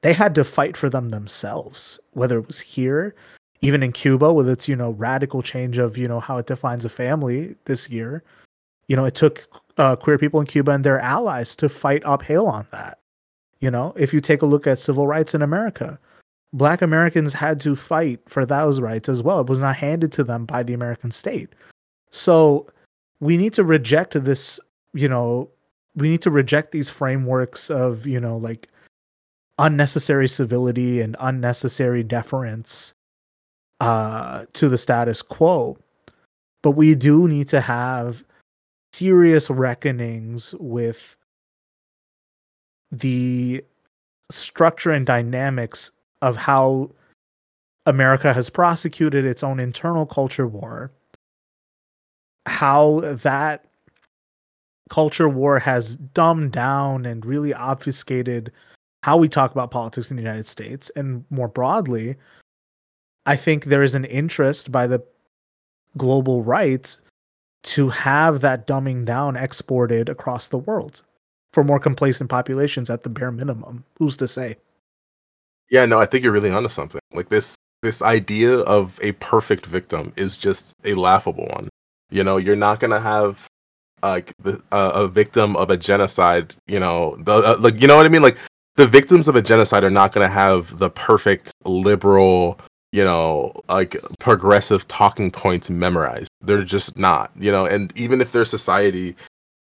They 0.00 0.12
had 0.12 0.34
to 0.34 0.44
fight 0.44 0.76
for 0.76 0.90
them 0.90 1.10
themselves, 1.10 2.00
whether 2.12 2.38
it 2.38 2.48
was 2.48 2.58
here, 2.58 3.14
even 3.62 3.82
in 3.82 3.92
Cuba 3.92 4.32
with 4.32 4.48
its, 4.48 4.68
you 4.68 4.76
know, 4.76 4.90
radical 4.90 5.40
change 5.40 5.78
of, 5.78 5.96
you 5.96 6.08
know, 6.08 6.20
how 6.20 6.36
it 6.36 6.46
defines 6.46 6.84
a 6.84 6.88
family 6.88 7.54
this 7.64 7.88
year. 7.88 8.22
You 8.88 8.96
know, 8.96 9.04
it 9.04 9.14
took 9.14 9.48
uh, 9.78 9.96
queer 9.96 10.18
people 10.18 10.40
in 10.40 10.46
Cuba 10.46 10.72
and 10.72 10.84
their 10.84 10.98
allies 10.98 11.54
to 11.56 11.68
fight 11.68 12.02
uphill 12.04 12.48
on 12.48 12.66
that. 12.72 12.98
You 13.60 13.70
know, 13.70 13.94
if 13.96 14.12
you 14.12 14.20
take 14.20 14.42
a 14.42 14.46
look 14.46 14.66
at 14.66 14.80
civil 14.80 15.06
rights 15.06 15.34
in 15.34 15.42
America, 15.42 15.98
black 16.52 16.82
Americans 16.82 17.32
had 17.32 17.60
to 17.60 17.76
fight 17.76 18.20
for 18.26 18.44
those 18.44 18.80
rights 18.80 19.08
as 19.08 19.22
well. 19.22 19.40
It 19.40 19.48
was 19.48 19.60
not 19.60 19.76
handed 19.76 20.10
to 20.12 20.24
them 20.24 20.44
by 20.44 20.64
the 20.64 20.74
American 20.74 21.12
state. 21.12 21.48
So 22.10 22.68
we 23.20 23.36
need 23.36 23.52
to 23.54 23.62
reject 23.62 24.22
this, 24.24 24.58
you 24.92 25.08
know, 25.08 25.48
we 25.94 26.10
need 26.10 26.22
to 26.22 26.30
reject 26.30 26.72
these 26.72 26.90
frameworks 26.90 27.70
of, 27.70 28.08
you 28.08 28.18
know, 28.18 28.36
like 28.36 28.68
unnecessary 29.58 30.26
civility 30.26 31.00
and 31.00 31.14
unnecessary 31.20 32.02
deference 32.02 32.94
uh, 33.82 34.46
to 34.52 34.68
the 34.68 34.78
status 34.78 35.22
quo. 35.22 35.76
But 36.62 36.72
we 36.72 36.94
do 36.94 37.26
need 37.26 37.48
to 37.48 37.60
have 37.60 38.24
serious 38.92 39.50
reckonings 39.50 40.54
with 40.60 41.16
the 42.92 43.64
structure 44.30 44.92
and 44.92 45.04
dynamics 45.04 45.90
of 46.20 46.36
how 46.36 46.92
America 47.84 48.32
has 48.32 48.48
prosecuted 48.48 49.24
its 49.24 49.42
own 49.42 49.58
internal 49.58 50.06
culture 50.06 50.46
war, 50.46 50.92
how 52.46 53.00
that 53.00 53.64
culture 54.90 55.28
war 55.28 55.58
has 55.58 55.96
dumbed 55.96 56.52
down 56.52 57.04
and 57.04 57.26
really 57.26 57.52
obfuscated 57.52 58.52
how 59.02 59.16
we 59.16 59.28
talk 59.28 59.50
about 59.50 59.72
politics 59.72 60.12
in 60.12 60.16
the 60.16 60.22
United 60.22 60.46
States. 60.46 60.88
And 60.94 61.24
more 61.30 61.48
broadly, 61.48 62.14
I 63.26 63.36
think 63.36 63.64
there 63.64 63.82
is 63.82 63.94
an 63.94 64.04
interest 64.04 64.72
by 64.72 64.86
the 64.86 65.02
global 65.96 66.42
right 66.42 66.96
to 67.62 67.90
have 67.90 68.40
that 68.40 68.66
dumbing 68.66 69.04
down 69.04 69.36
exported 69.36 70.08
across 70.08 70.48
the 70.48 70.58
world 70.58 71.02
for 71.52 71.62
more 71.62 71.78
complacent 71.78 72.30
populations 72.30 72.90
at 72.90 73.02
the 73.02 73.08
bare 73.08 73.30
minimum. 73.30 73.84
Who's 73.98 74.16
to 74.16 74.26
say? 74.26 74.56
Yeah, 75.70 75.86
no, 75.86 75.98
I 75.98 76.06
think 76.06 76.24
you're 76.24 76.32
really 76.32 76.50
onto 76.50 76.68
something. 76.68 77.00
Like 77.12 77.28
this 77.28 77.56
this 77.82 78.02
idea 78.02 78.58
of 78.60 78.98
a 79.02 79.12
perfect 79.12 79.66
victim 79.66 80.12
is 80.16 80.38
just 80.38 80.72
a 80.84 80.94
laughable 80.94 81.46
one. 81.46 81.68
You 82.10 82.24
know, 82.24 82.36
you're 82.36 82.56
not 82.56 82.80
gonna 82.80 83.00
have 83.00 83.46
like 84.02 84.32
the, 84.42 84.60
uh, 84.72 84.92
a 84.94 85.08
victim 85.08 85.56
of 85.56 85.70
a 85.70 85.76
genocide. 85.76 86.54
You 86.66 86.80
know, 86.80 87.16
the 87.20 87.32
uh, 87.32 87.56
like 87.58 87.80
you 87.80 87.86
know 87.86 87.96
what 87.96 88.06
I 88.06 88.08
mean. 88.08 88.22
Like 88.22 88.38
the 88.76 88.86
victims 88.86 89.28
of 89.28 89.36
a 89.36 89.42
genocide 89.42 89.84
are 89.84 89.90
not 89.90 90.12
gonna 90.12 90.28
have 90.28 90.78
the 90.78 90.90
perfect 90.90 91.52
liberal 91.64 92.58
you 92.92 93.02
know, 93.02 93.52
like 93.68 93.96
progressive 94.20 94.86
talking 94.86 95.30
points 95.30 95.70
memorized. 95.70 96.28
They're 96.42 96.62
just 96.62 96.96
not, 96.96 97.30
you 97.38 97.50
know, 97.50 97.64
and 97.64 97.92
even 97.96 98.20
if 98.20 98.32
their 98.32 98.44
society 98.44 99.16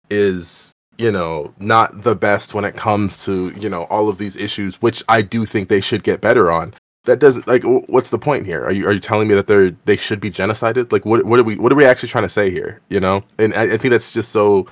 is, 0.09 0.71
you 0.97 1.11
know, 1.11 1.53
not 1.59 2.03
the 2.03 2.15
best 2.15 2.53
when 2.53 2.63
it 2.63 2.75
comes 2.75 3.25
to, 3.25 3.49
you 3.57 3.69
know, 3.69 3.83
all 3.83 4.07
of 4.07 4.17
these 4.17 4.37
issues, 4.37 4.81
which 4.81 5.03
I 5.09 5.21
do 5.21 5.45
think 5.45 5.67
they 5.67 5.81
should 5.81 6.03
get 6.03 6.21
better 6.21 6.51
on. 6.51 6.73
That 7.03 7.19
doesn't 7.19 7.47
like 7.47 7.63
what's 7.63 8.09
the 8.09 8.19
point 8.19 8.45
here? 8.45 8.65
Are 8.65 8.71
you 8.71 8.85
are 8.85 8.91
you 8.91 8.99
telling 8.99 9.29
me 9.29 9.35
that 9.35 9.47
they're 9.47 9.71
they 9.85 9.95
should 9.95 10.19
be 10.19 10.31
genocided? 10.31 10.91
Like 10.91 11.05
what 11.05 11.23
what 11.25 11.39
are 11.39 11.43
we 11.43 11.55
what 11.55 11.71
are 11.71 11.75
we 11.75 11.85
actually 11.85 12.09
trying 12.09 12.25
to 12.25 12.29
say 12.29 12.49
here? 12.49 12.81
You 12.89 12.99
know? 12.99 13.23
And 13.37 13.53
I, 13.53 13.73
I 13.73 13.77
think 13.77 13.91
that's 13.91 14.11
just 14.11 14.31
so 14.31 14.67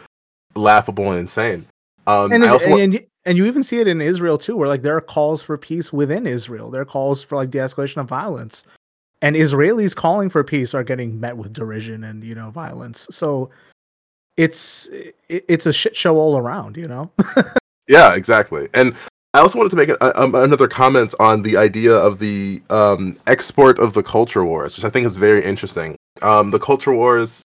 laughable 0.54 1.12
and 1.12 1.20
insane. 1.20 1.66
Um 2.08 2.34
and, 2.34 2.44
I 2.44 2.50
also 2.50 2.78
and, 2.78 3.06
and 3.26 3.38
you 3.38 3.46
even 3.46 3.64
see 3.64 3.80
it 3.80 3.88
in 3.88 4.02
Israel 4.02 4.38
too, 4.38 4.56
where 4.56 4.68
like 4.68 4.82
there 4.82 4.96
are 4.96 5.02
calls 5.02 5.42
for 5.42 5.58
peace 5.58 5.92
within 5.92 6.28
Israel. 6.28 6.70
There 6.70 6.82
are 6.82 6.86
calls 6.86 7.24
for 7.24 7.36
like 7.36 7.50
de-escalation 7.50 7.98
of 7.98 8.08
violence, 8.08 8.64
and 9.22 9.36
Israelis 9.36 9.96
calling 9.96 10.30
for 10.30 10.44
peace 10.44 10.74
are 10.74 10.84
getting 10.84 11.20
met 11.20 11.38
with 11.38 11.54
derision 11.54 12.04
and 12.04 12.24
you 12.24 12.36
know 12.36 12.52
violence. 12.52 13.08
So 13.12 13.50
it's 14.38 14.90
it's 15.30 15.66
a 15.66 15.74
shit 15.74 15.96
show 15.96 16.18
all 16.18 16.38
around, 16.38 16.78
you 16.78 16.88
know. 16.88 17.12
yeah, 17.88 18.16
exactly. 18.16 18.68
And 18.74 18.96
I 19.34 19.40
also 19.40 19.58
wanted 19.58 19.72
to 19.72 19.76
make 19.76 19.90
a, 19.90 19.98
a, 20.00 20.44
another 20.44 20.68
comment 20.68 21.14
on 21.20 21.42
the 21.42 21.58
idea 21.58 21.94
of 21.94 22.20
the 22.20 22.62
um, 22.70 23.18
export 23.28 23.80
of 23.80 23.94
the 23.94 24.04
culture 24.04 24.46
wars, 24.46 24.78
which 24.78 24.86
I 24.86 24.90
think 24.90 25.06
is 25.06 25.18
very 25.18 25.44
interesting. 25.44 25.98
Um, 26.22 26.52
the 26.52 26.60
culture 26.60 26.94
wars 26.94 27.42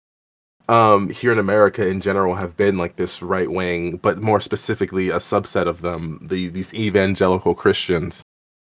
um, 0.69 1.09
here 1.09 1.31
in 1.31 1.39
America 1.39 1.85
in 1.85 1.99
general 1.99 2.35
have 2.35 2.55
been 2.55 2.77
like 2.77 2.95
this 2.95 3.23
right 3.23 3.49
wing, 3.49 3.97
but 3.97 4.21
more 4.21 4.39
specifically 4.39 5.09
a 5.09 5.17
subset 5.17 5.65
of 5.65 5.81
them, 5.81 6.19
the 6.29 6.49
these 6.49 6.73
evangelical 6.73 7.55
Christians. 7.55 8.21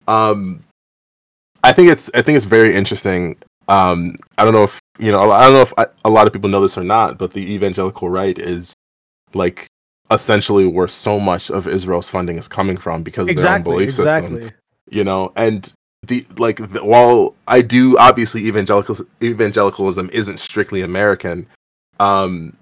Um, 0.07 0.65
I 1.65 1.73
think 1.73 1.91
it's 1.91 2.09
I 2.15 2.23
think 2.23 2.37
it's 2.37 2.45
very 2.45 2.75
interesting. 2.75 3.37
Um, 3.67 4.15
I 4.39 4.45
don't 4.45 4.55
know 4.55 4.63
if 4.63 4.79
you 5.01 5.11
know 5.11 5.31
I 5.33 5.43
don't 5.43 5.55
know 5.55 5.63
if 5.63 5.75
I, 5.77 5.87
a 6.05 6.11
lot 6.11 6.29
of 6.29 6.33
people 6.33 6.49
know 6.49 6.61
this 6.61 6.79
or 6.79 6.85
not, 6.85 7.19
but 7.19 7.33
the 7.33 7.53
evangelical 7.53 8.09
right 8.09 8.39
is 8.39 8.75
like 9.35 9.67
essentially 10.13 10.67
where 10.67 10.89
so 10.89 11.19
much 11.19 11.51
of 11.51 11.67
Israel's 11.67 12.09
funding 12.09 12.39
is 12.39 12.47
coming 12.47 12.77
from 12.77 13.03
because 13.03 13.27
of 13.27 13.31
exactly, 13.31 13.65
their 13.65 13.73
own 13.73 13.77
belief 13.77 13.89
exactly. 13.89 14.41
system. 14.43 14.57
You 14.91 15.03
know, 15.03 15.33
and 15.35 15.71
the 16.07 16.25
like 16.37 16.59
the, 16.73 16.85
while 16.85 17.35
I 17.49 17.61
do 17.61 17.99
obviously 17.99 18.47
evangelical 18.47 18.97
evangelicalism 19.21 20.11
isn't 20.13 20.39
strictly 20.39 20.83
American. 20.83 21.49
Um, 21.99 22.57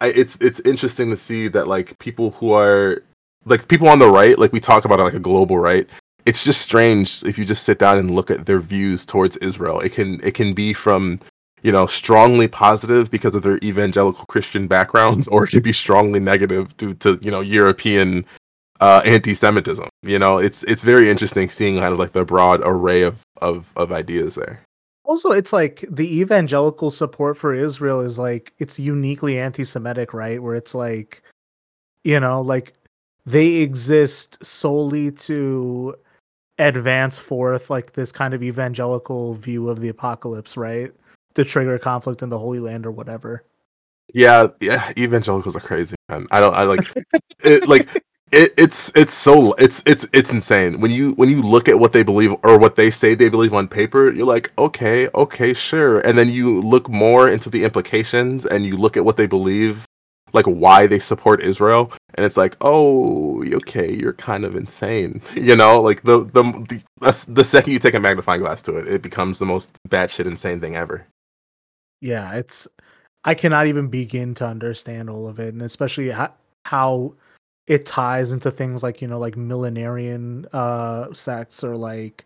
I, 0.00 0.08
it's 0.08 0.36
it's 0.40 0.60
interesting 0.60 1.10
to 1.10 1.16
see 1.16 1.48
that 1.48 1.68
like 1.68 1.98
people 1.98 2.32
who 2.32 2.52
are 2.52 3.02
like 3.44 3.68
people 3.68 3.88
on 3.88 3.98
the 3.98 4.10
right, 4.10 4.38
like 4.38 4.52
we 4.52 4.60
talk 4.60 4.84
about 4.84 5.00
it 5.00 5.04
like 5.04 5.14
a 5.14 5.20
global 5.20 5.58
right. 5.58 5.88
It's 6.26 6.44
just 6.44 6.62
strange 6.62 7.22
if 7.24 7.36
you 7.36 7.44
just 7.44 7.64
sit 7.64 7.78
down 7.78 7.98
and 7.98 8.10
look 8.10 8.30
at 8.30 8.46
their 8.46 8.60
views 8.60 9.04
towards 9.04 9.36
Israel. 9.38 9.80
It 9.80 9.92
can 9.92 10.20
it 10.22 10.34
can 10.34 10.54
be 10.54 10.72
from 10.72 11.18
you 11.64 11.72
know, 11.72 11.86
strongly 11.86 12.46
positive 12.46 13.10
because 13.10 13.34
of 13.34 13.42
their 13.42 13.58
evangelical 13.62 14.26
Christian 14.26 14.68
backgrounds, 14.68 15.26
or 15.32 15.44
it 15.44 15.50
can 15.50 15.62
be 15.62 15.72
strongly 15.72 16.20
negative 16.20 16.76
due 16.76 16.94
to 16.94 17.18
you 17.20 17.32
know 17.32 17.40
European 17.40 18.24
uh, 18.80 19.00
anti-Semitism. 19.04 19.88
You 20.02 20.18
know, 20.20 20.38
it's 20.38 20.62
it's 20.64 20.82
very 20.82 21.10
interesting 21.10 21.48
seeing 21.48 21.78
kind 21.78 21.92
of 21.92 21.98
like 21.98 22.12
the 22.12 22.24
broad 22.24 22.60
array 22.62 23.02
of 23.02 23.22
of 23.40 23.72
of 23.76 23.90
ideas 23.90 24.36
there. 24.36 24.62
Also, 25.04 25.30
it's 25.32 25.52
like 25.52 25.84
the 25.90 26.20
evangelical 26.20 26.90
support 26.90 27.36
for 27.36 27.54
Israel 27.54 28.00
is 28.00 28.18
like 28.18 28.52
it's 28.58 28.78
uniquely 28.78 29.38
anti-Semitic, 29.38 30.14
right? 30.14 30.42
Where 30.42 30.54
it's 30.54 30.74
like, 30.74 31.22
you 32.04 32.18
know, 32.18 32.40
like 32.40 32.74
they 33.26 33.56
exist 33.56 34.44
solely 34.44 35.12
to 35.12 35.94
advance 36.58 37.18
forth 37.18 37.70
like 37.70 37.92
this 37.92 38.12
kind 38.12 38.34
of 38.34 38.42
evangelical 38.42 39.34
view 39.34 39.68
of 39.68 39.80
the 39.80 39.88
apocalypse, 39.88 40.56
right? 40.56 40.92
to 41.34 41.44
trigger 41.44 41.78
conflict 41.78 42.22
in 42.22 42.28
the 42.28 42.38
Holy 42.38 42.60
Land 42.60 42.86
or 42.86 42.90
whatever. 42.90 43.44
Yeah, 44.12 44.48
yeah, 44.60 44.92
evangelicals 44.96 45.56
are 45.56 45.60
crazy, 45.60 45.96
man. 46.08 46.26
I 46.30 46.40
don't 46.40 46.54
I 46.54 46.62
like 46.62 46.92
it 47.42 47.68
like 47.68 48.04
it, 48.32 48.54
it's 48.56 48.90
it's 48.94 49.14
so 49.14 49.52
it's 49.54 49.82
it's 49.86 50.06
it's 50.12 50.30
insane. 50.30 50.80
When 50.80 50.90
you 50.90 51.12
when 51.12 51.28
you 51.28 51.42
look 51.42 51.68
at 51.68 51.78
what 51.78 51.92
they 51.92 52.02
believe 52.02 52.32
or 52.42 52.58
what 52.58 52.76
they 52.76 52.90
say 52.90 53.14
they 53.14 53.28
believe 53.28 53.54
on 53.54 53.68
paper 53.68 54.10
you're 54.10 54.26
like 54.26 54.52
okay 54.58 55.08
okay 55.14 55.54
sure. 55.54 56.00
And 56.00 56.18
then 56.18 56.28
you 56.28 56.60
look 56.60 56.88
more 56.88 57.28
into 57.28 57.48
the 57.50 57.64
implications 57.64 58.44
and 58.46 58.66
you 58.66 58.76
look 58.76 58.96
at 58.96 59.04
what 59.04 59.16
they 59.16 59.26
believe 59.26 59.86
like 60.32 60.46
why 60.46 60.86
they 60.88 60.98
support 60.98 61.42
Israel 61.42 61.92
and 62.14 62.26
it's 62.26 62.36
like 62.36 62.56
oh 62.60 63.44
okay 63.44 63.94
you're 63.94 64.14
kind 64.14 64.44
of 64.44 64.56
insane. 64.56 65.22
You 65.34 65.56
know 65.56 65.80
like 65.80 66.02
the 66.02 66.24
the 66.24 66.42
the, 67.00 67.26
the 67.28 67.44
second 67.44 67.72
you 67.72 67.78
take 67.78 67.94
a 67.94 68.00
magnifying 68.00 68.40
glass 68.40 68.62
to 68.62 68.76
it 68.76 68.88
it 68.88 69.02
becomes 69.02 69.38
the 69.38 69.46
most 69.46 69.78
batshit 69.88 70.26
insane 70.26 70.60
thing 70.60 70.76
ever. 70.76 71.04
Yeah, 72.00 72.34
it's 72.34 72.68
I 73.24 73.34
cannot 73.34 73.66
even 73.66 73.88
begin 73.88 74.34
to 74.34 74.46
understand 74.46 75.08
all 75.08 75.26
of 75.26 75.38
it, 75.38 75.54
and 75.54 75.62
especially 75.62 76.10
how, 76.10 76.34
how 76.66 77.14
it 77.66 77.86
ties 77.86 78.32
into 78.32 78.50
things 78.50 78.82
like 78.82 79.00
you 79.00 79.08
know 79.08 79.18
like 79.18 79.36
millenarian 79.36 80.46
uh 80.52 81.12
sects 81.12 81.64
or 81.64 81.76
like 81.76 82.24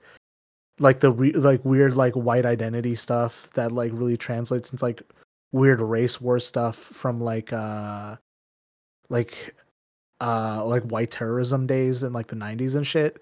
like 0.80 1.00
the 1.00 1.10
re- 1.10 1.32
like 1.32 1.64
weird 1.64 1.96
like 1.96 2.14
white 2.14 2.46
identity 2.46 2.94
stuff 2.94 3.50
that 3.54 3.72
like 3.72 3.90
really 3.94 4.16
translates 4.16 4.72
into 4.72 4.84
like 4.84 5.02
weird 5.52 5.80
race 5.80 6.20
war 6.20 6.38
stuff 6.38 6.76
from 6.76 7.20
like 7.20 7.52
uh 7.52 8.16
like 9.08 9.54
uh 10.20 10.62
like 10.64 10.82
white 10.84 11.10
terrorism 11.10 11.66
days 11.66 12.02
in 12.02 12.12
like 12.12 12.26
the 12.26 12.36
90s 12.36 12.76
and 12.76 12.86
shit 12.86 13.20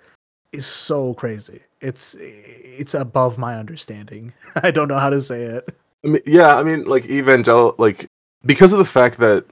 is 0.52 0.66
so 0.66 1.14
crazy. 1.14 1.60
It's 1.80 2.14
it's 2.18 2.94
above 2.94 3.38
my 3.38 3.56
understanding. 3.56 4.32
I 4.56 4.70
don't 4.70 4.88
know 4.88 4.98
how 4.98 5.10
to 5.10 5.20
say 5.20 5.42
it. 5.42 5.76
I 6.04 6.08
mean, 6.08 6.22
yeah, 6.26 6.56
I 6.56 6.62
mean, 6.62 6.84
like 6.84 7.06
evangelical, 7.06 7.74
like 7.78 8.06
because 8.44 8.72
of 8.72 8.78
the 8.78 8.84
fact 8.84 9.18
that 9.18 9.44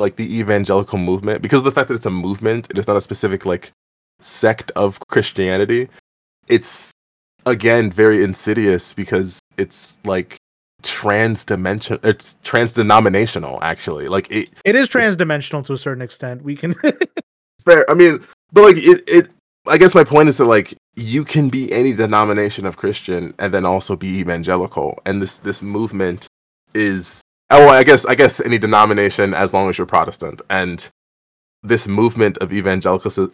like 0.00 0.16
the 0.16 0.38
evangelical 0.38 0.98
movement, 0.98 1.42
because 1.42 1.60
of 1.60 1.64
the 1.64 1.72
fact 1.72 1.88
that 1.88 1.94
it's 1.94 2.06
a 2.06 2.10
movement, 2.10 2.66
it 2.70 2.78
is 2.78 2.88
not 2.88 2.96
a 2.96 3.00
specific 3.00 3.46
like 3.46 3.72
sect 4.18 4.70
of 4.72 4.98
Christianity. 5.08 5.88
It's 6.48 6.90
again 7.46 7.90
very 7.90 8.24
insidious 8.24 8.92
because 8.92 9.40
it's 9.56 9.98
like 10.04 10.36
trans-dimension 10.82 11.98
it's 12.02 12.38
trans-denominational 12.42 13.58
actually 13.62 14.08
like 14.08 14.30
it 14.30 14.48
it 14.64 14.74
is 14.74 14.88
trans-dimensional 14.88 15.62
to 15.62 15.74
a 15.74 15.78
certain 15.78 16.02
extent 16.02 16.42
we 16.42 16.56
can 16.56 16.74
fair 17.64 17.90
i 17.90 17.94
mean 17.94 18.18
but 18.52 18.62
like 18.62 18.76
it, 18.76 19.04
it 19.06 19.30
I 19.66 19.78
guess 19.78 19.94
my 19.94 20.04
point 20.04 20.28
is 20.28 20.38
that 20.38 20.46
like 20.46 20.74
you 20.96 21.24
can 21.24 21.48
be 21.48 21.70
any 21.72 21.92
denomination 21.92 22.66
of 22.66 22.76
Christian 22.76 23.34
and 23.38 23.52
then 23.52 23.66
also 23.66 23.94
be 23.94 24.18
evangelical, 24.18 24.98
and 25.04 25.20
this 25.20 25.38
this 25.38 25.62
movement 25.62 26.26
is 26.74 27.22
oh 27.50 27.68
I 27.68 27.84
guess 27.84 28.06
I 28.06 28.14
guess 28.14 28.40
any 28.40 28.58
denomination 28.58 29.34
as 29.34 29.52
long 29.52 29.68
as 29.68 29.78
you're 29.78 29.86
Protestant, 29.86 30.42
and 30.50 30.88
this 31.62 31.86
movement 31.86 32.38
of 32.38 32.52
evangelical 32.52 33.30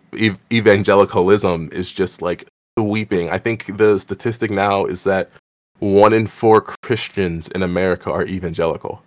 evangelicalism 0.53 1.69
is 1.73 1.93
just 1.93 2.23
like 2.23 2.47
weeping. 2.77 3.31
I 3.31 3.39
think 3.39 3.77
the 3.77 3.99
statistic 3.99 4.51
now 4.51 4.85
is 4.85 5.05
that 5.05 5.31
one 5.79 6.13
in 6.13 6.27
four 6.27 6.63
Christians 6.83 7.49
in 7.49 7.63
America 7.63 8.11
are 8.11 8.27
evangelical, 8.27 9.03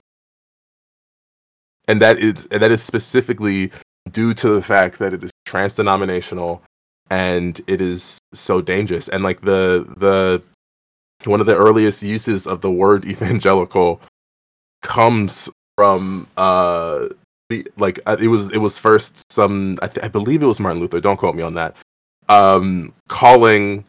and 1.88 2.02
that 2.02 2.19
is 2.19 2.48
and 2.52 2.61
that 2.61 2.72
is 2.72 2.81
specifically 2.81 3.72
due 4.11 4.34
to 4.34 4.49
the 4.49 4.61
fact 4.61 4.99
that 4.99 5.14
it 5.14 5.23
is 5.23 5.31
trans 5.45 5.76
denominational 5.76 6.61
and 7.10 7.61
it 7.68 7.81
is 7.81 8.19
so 8.34 8.61
dangerous. 8.61 9.07
And 9.07 9.23
like 9.23 9.41
the 9.41 9.86
the 9.98 10.41
one 11.30 11.41
of 11.41 11.48
the 11.48 11.57
earliest 11.57 12.02
uses 12.03 12.48
of 12.48 12.61
the 12.61 12.72
word 12.72 13.06
evangelical 13.14 14.02
comes 14.81 15.49
from 15.77 16.27
uh 16.38 17.07
the 17.49 17.68
like 17.77 17.99
uh, 18.06 18.18
it 18.19 18.27
was 18.27 18.51
it 18.51 18.57
was 18.57 18.77
first 18.77 19.23
some 19.31 19.77
I, 19.81 19.88
th- 19.88 20.06
I 20.06 20.10
believe 20.10 20.43
it 20.43 20.47
was 20.47 20.60
Martin 20.60 20.81
Luther 20.81 20.99
don't 20.99 21.18
quote 21.18 21.35
me 21.35 21.43
on 21.43 21.56
that 21.56 21.76
um 22.27 22.93
calling 23.07 23.85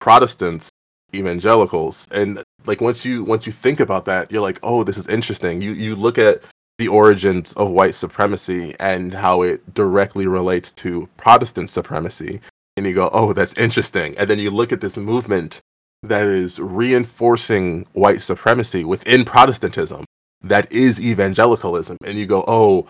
Protestants 0.00 0.70
evangelicals. 1.14 2.08
And 2.10 2.42
like 2.66 2.80
once 2.80 3.04
you 3.04 3.24
once 3.24 3.46
you 3.46 3.52
think 3.52 3.80
about 3.80 4.04
that 4.06 4.30
you're 4.30 4.42
like 4.42 4.58
oh 4.62 4.84
this 4.84 4.98
is 4.98 5.08
interesting. 5.08 5.62
You 5.62 5.72
you 5.72 5.94
look 5.94 6.18
at 6.18 6.42
the 6.78 6.88
origins 6.88 7.52
of 7.54 7.70
white 7.70 7.94
supremacy 7.94 8.74
and 8.80 9.12
how 9.12 9.42
it 9.42 9.74
directly 9.74 10.26
relates 10.26 10.70
to 10.72 11.08
Protestant 11.16 11.70
supremacy. 11.70 12.40
And 12.76 12.86
you 12.86 12.94
go, 12.94 13.08
oh, 13.12 13.32
that's 13.32 13.54
interesting. 13.54 14.16
And 14.18 14.28
then 14.28 14.38
you 14.38 14.50
look 14.50 14.72
at 14.72 14.82
this 14.82 14.98
movement 14.98 15.60
that 16.02 16.26
is 16.26 16.58
reinforcing 16.58 17.86
white 17.94 18.20
supremacy 18.20 18.84
within 18.84 19.24
Protestantism, 19.24 20.04
that 20.48 20.70
is 20.72 21.00
evangelicalism, 21.00 21.96
and 22.04 22.18
you 22.18 22.26
go, 22.26 22.44
oh, 22.46 22.86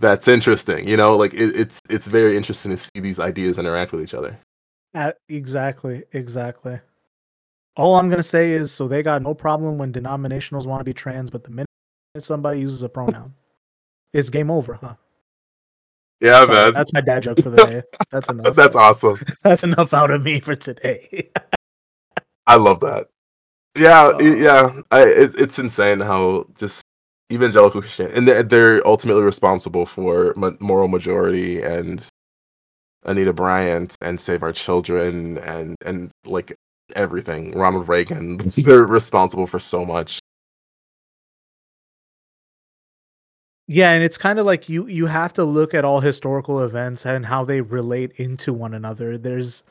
that's 0.00 0.28
interesting. 0.28 0.86
You 0.88 0.96
know, 0.96 1.16
like 1.16 1.34
it, 1.34 1.56
it's 1.56 1.80
it's 1.90 2.06
very 2.06 2.36
interesting 2.36 2.70
to 2.70 2.76
see 2.78 3.00
these 3.00 3.18
ideas 3.20 3.58
interact 3.58 3.92
with 3.92 4.02
each 4.02 4.14
other. 4.14 4.38
Uh, 4.94 5.12
exactly, 5.28 6.04
exactly. 6.12 6.80
All 7.76 7.96
I'm 7.96 8.08
gonna 8.10 8.22
say 8.22 8.52
is, 8.52 8.72
so 8.72 8.88
they 8.88 9.02
got 9.02 9.22
no 9.22 9.34
problem 9.34 9.78
when 9.78 9.92
denominationals 9.92 10.66
want 10.66 10.80
to 10.80 10.84
be 10.84 10.94
trans, 10.94 11.30
but 11.30 11.44
the 11.44 11.50
minute 11.50 11.68
somebody 12.18 12.60
uses 12.60 12.82
a 12.82 12.88
pronoun, 12.88 13.34
it's 14.12 14.30
game 14.30 14.50
over, 14.50 14.74
huh? 14.74 14.94
Yeah, 16.20 16.46
so 16.46 16.52
man. 16.52 16.72
That's 16.72 16.92
my 16.92 17.00
dad 17.00 17.22
joke 17.22 17.40
for 17.42 17.50
the 17.50 17.56
day. 17.66 17.82
That's 18.10 18.28
enough. 18.28 18.56
that's 18.56 18.76
awesome. 18.76 19.18
That's 19.42 19.62
enough 19.62 19.94
out 19.94 20.10
of 20.10 20.22
me 20.22 20.40
for 20.40 20.56
today. 20.56 21.30
I 22.46 22.56
love 22.56 22.80
that. 22.80 23.08
Yeah, 23.76 24.12
oh. 24.14 24.20
yeah. 24.20 24.80
I, 24.90 25.02
it, 25.02 25.38
it's 25.38 25.58
insane 25.58 26.00
how 26.00 26.46
just 26.56 26.82
evangelical 27.32 27.80
Christian 27.80 28.10
and 28.12 28.26
they're, 28.26 28.86
ultimately 28.86 29.22
responsible 29.22 29.86
for 29.86 30.34
moral 30.60 30.88
majority 30.88 31.62
and 31.62 32.06
Anita 33.04 33.32
Bryant 33.32 33.96
and 34.00 34.20
Save 34.20 34.42
Our 34.42 34.52
Children 34.52 35.38
and 35.38 35.76
and 35.84 36.10
like 36.24 36.54
everything. 36.96 37.52
Ronald 37.52 37.88
Reagan. 37.88 38.38
they're 38.56 38.84
responsible 38.84 39.46
for 39.46 39.58
so 39.58 39.84
much. 39.84 40.20
Yeah, 43.66 43.92
and 43.92 44.02
it's 44.02 44.16
kind 44.16 44.38
of 44.38 44.46
like 44.46 44.68
you 44.68 44.86
you 44.86 45.06
have 45.06 45.32
to 45.34 45.44
look 45.44 45.74
at 45.74 45.84
all 45.84 46.00
historical 46.00 46.62
events 46.62 47.04
and 47.04 47.26
how 47.26 47.44
they 47.44 47.60
relate 47.60 48.12
into 48.16 48.52
one 48.52 48.72
another. 48.72 49.18
There's 49.18 49.62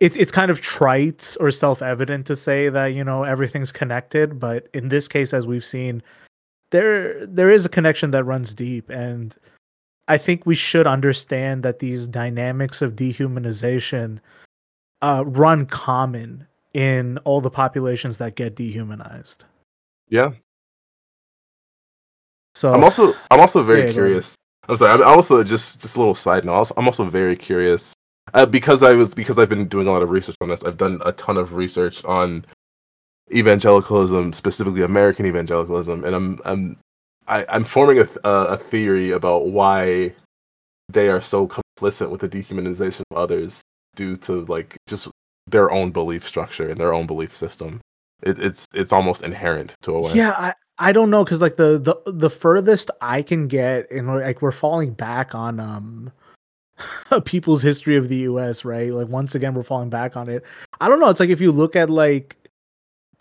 it's 0.00 0.16
it's 0.16 0.32
kind 0.32 0.50
of 0.50 0.60
trite 0.60 1.36
or 1.40 1.50
self-evident 1.50 2.26
to 2.26 2.36
say 2.36 2.68
that, 2.68 2.88
you 2.88 3.04
know, 3.04 3.22
everything's 3.22 3.72
connected, 3.72 4.38
but 4.38 4.68
in 4.74 4.88
this 4.90 5.08
case 5.08 5.32
as 5.32 5.46
we've 5.46 5.64
seen, 5.64 6.02
there 6.72 7.24
there 7.26 7.50
is 7.50 7.64
a 7.64 7.68
connection 7.68 8.10
that 8.10 8.24
runs 8.24 8.54
deep 8.54 8.90
and 8.90 9.36
I 10.08 10.18
think 10.18 10.44
we 10.44 10.56
should 10.56 10.86
understand 10.86 11.62
that 11.62 11.78
these 11.78 12.06
dynamics 12.06 12.82
of 12.82 12.96
dehumanization 12.96 14.18
uh, 15.00 15.24
run 15.26 15.66
common 15.66 16.46
in 16.74 17.18
all 17.18 17.40
the 17.40 17.50
populations 17.50 18.18
that 18.18 18.34
get 18.34 18.56
dehumanized. 18.56 19.44
Yeah. 20.08 20.32
So 22.54 22.72
I'm 22.74 22.84
also 22.84 23.14
I'm 23.30 23.40
also 23.40 23.62
very 23.62 23.86
Yeah, 23.86 23.92
curious. 23.92 24.36
I'm 24.68 24.76
sorry. 24.76 24.92
I'm 24.92 25.02
also 25.02 25.42
just 25.42 25.80
just 25.80 25.96
a 25.96 25.98
little 25.98 26.14
side 26.14 26.44
note. 26.44 26.70
I'm 26.76 26.86
also 26.86 27.04
very 27.04 27.36
curious 27.36 27.94
uh, 28.34 28.46
because 28.46 28.82
I 28.82 28.92
was 28.92 29.14
because 29.14 29.38
I've 29.38 29.48
been 29.48 29.68
doing 29.68 29.86
a 29.86 29.90
lot 29.90 30.02
of 30.02 30.10
research 30.10 30.36
on 30.40 30.48
this. 30.48 30.62
I've 30.64 30.76
done 30.76 31.00
a 31.04 31.12
ton 31.12 31.36
of 31.36 31.54
research 31.54 32.04
on 32.04 32.44
evangelicalism, 33.30 34.32
specifically 34.32 34.82
American 34.82 35.26
evangelicalism, 35.26 36.04
and 36.04 36.14
I'm 36.14 36.40
I'm 36.44 36.76
I, 37.28 37.44
I'm 37.48 37.64
forming 37.64 37.98
a 37.98 38.04
th- 38.04 38.18
a 38.24 38.46
a 38.50 38.56
theory 38.56 39.10
about 39.10 39.48
why 39.48 40.14
they 40.88 41.08
are 41.08 41.20
so 41.20 41.48
complicit 41.48 42.10
with 42.10 42.20
the 42.20 42.28
dehumanization 42.28 43.02
of 43.10 43.16
others 43.16 43.62
due 43.94 44.16
to 44.16 44.44
like 44.46 44.76
just 44.86 45.08
their 45.46 45.70
own 45.70 45.90
belief 45.90 46.26
structure 46.26 46.68
and 46.68 46.78
their 46.78 46.92
own 46.92 47.06
belief 47.06 47.34
system. 47.34 47.80
It, 48.22 48.38
it's 48.38 48.66
it's 48.72 48.92
almost 48.92 49.22
inherent 49.22 49.74
to 49.82 49.92
a 49.92 50.02
way. 50.02 50.12
Yeah, 50.14 50.32
I, 50.32 50.54
I 50.78 50.92
don't 50.92 51.10
know 51.10 51.24
because 51.24 51.42
like 51.42 51.56
the, 51.56 51.78
the 51.78 52.12
the 52.12 52.30
furthest 52.30 52.90
I 53.00 53.22
can 53.22 53.48
get, 53.48 53.90
and 53.90 54.08
like 54.08 54.42
we're 54.42 54.52
falling 54.52 54.92
back 54.92 55.34
on 55.34 55.60
um 55.60 56.12
a 57.10 57.20
people's 57.22 57.62
history 57.62 57.96
of 57.96 58.08
the 58.08 58.16
U.S. 58.18 58.64
Right, 58.64 58.92
like 58.92 59.08
once 59.08 59.34
again 59.34 59.54
we're 59.54 59.62
falling 59.62 59.90
back 59.90 60.16
on 60.16 60.28
it. 60.28 60.44
I 60.80 60.88
don't 60.88 61.00
know. 61.00 61.10
It's 61.10 61.20
like 61.20 61.30
if 61.30 61.40
you 61.40 61.52
look 61.52 61.76
at 61.76 61.90
like 61.90 62.36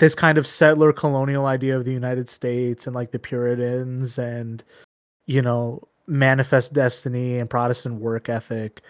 this 0.02 0.15
kind 0.15 0.40
of 0.40 0.48
settler 0.48 0.91
colonial 0.91 1.45
idea 1.45 1.78
of 1.78 1.86
the 1.86 1.94
United 1.94 2.28
States 2.28 2.88
and 2.88 2.95
like 2.95 3.11
the 3.11 3.19
Puritans 3.19 4.18
and 4.18 4.64
you 5.28 5.44
know 5.44 5.88
manifest 6.07 6.73
destiny 6.73 7.38
and 7.38 7.48
Protestant 7.48 8.02
work 8.02 8.28
ethic. 8.28 8.82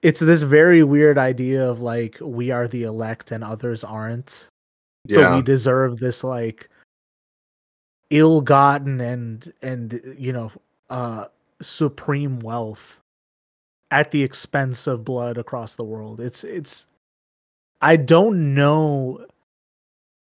It's 0.00 0.20
this 0.20 0.42
very 0.42 0.84
weird 0.84 1.18
idea 1.18 1.68
of 1.68 1.80
like 1.80 2.18
we 2.22 2.52
are 2.52 2.68
the 2.68 2.84
elect 2.84 3.32
and 3.32 3.42
others 3.42 3.82
aren't. 3.82 4.46
So 5.10 5.20
Yeah. 5.22 5.34
we 5.36 5.42
deserve 5.42 5.98
this 5.98 6.22
like 6.22 6.70
ill-gotten 8.10 9.00
and 9.00 9.52
and 9.60 10.00
you 10.16 10.32
know 10.32 10.52
uh 10.88 11.26
supreme 11.60 12.38
wealth 12.38 13.02
at 13.90 14.12
the 14.12 14.22
expense 14.22 14.86
of 14.86 15.04
blood 15.04 15.36
across 15.36 15.74
the 15.74 15.84
world. 15.84 16.20
It's 16.20 16.44
it's 16.44 16.86
I 17.80 17.96
don't 17.96 18.54
know 18.54 19.26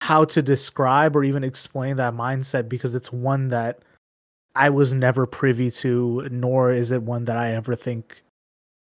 how 0.01 0.25
to 0.25 0.43
describe 0.43 1.17
or 1.17 1.25
even 1.25 1.45
explain 1.45 1.97
that 1.97 2.15
mindset 2.15 2.69
because 2.69 2.95
it's 2.95 3.13
one 3.13 3.49
that 3.49 3.81
I 4.55 4.71
was 4.71 4.93
never 4.93 5.27
privy 5.27 5.71
to 5.73 6.29
nor 6.31 6.73
is 6.73 6.91
it 6.91 7.03
one 7.03 7.25
that 7.25 7.37
I 7.37 7.53
ever 7.53 7.75
think 7.75 8.23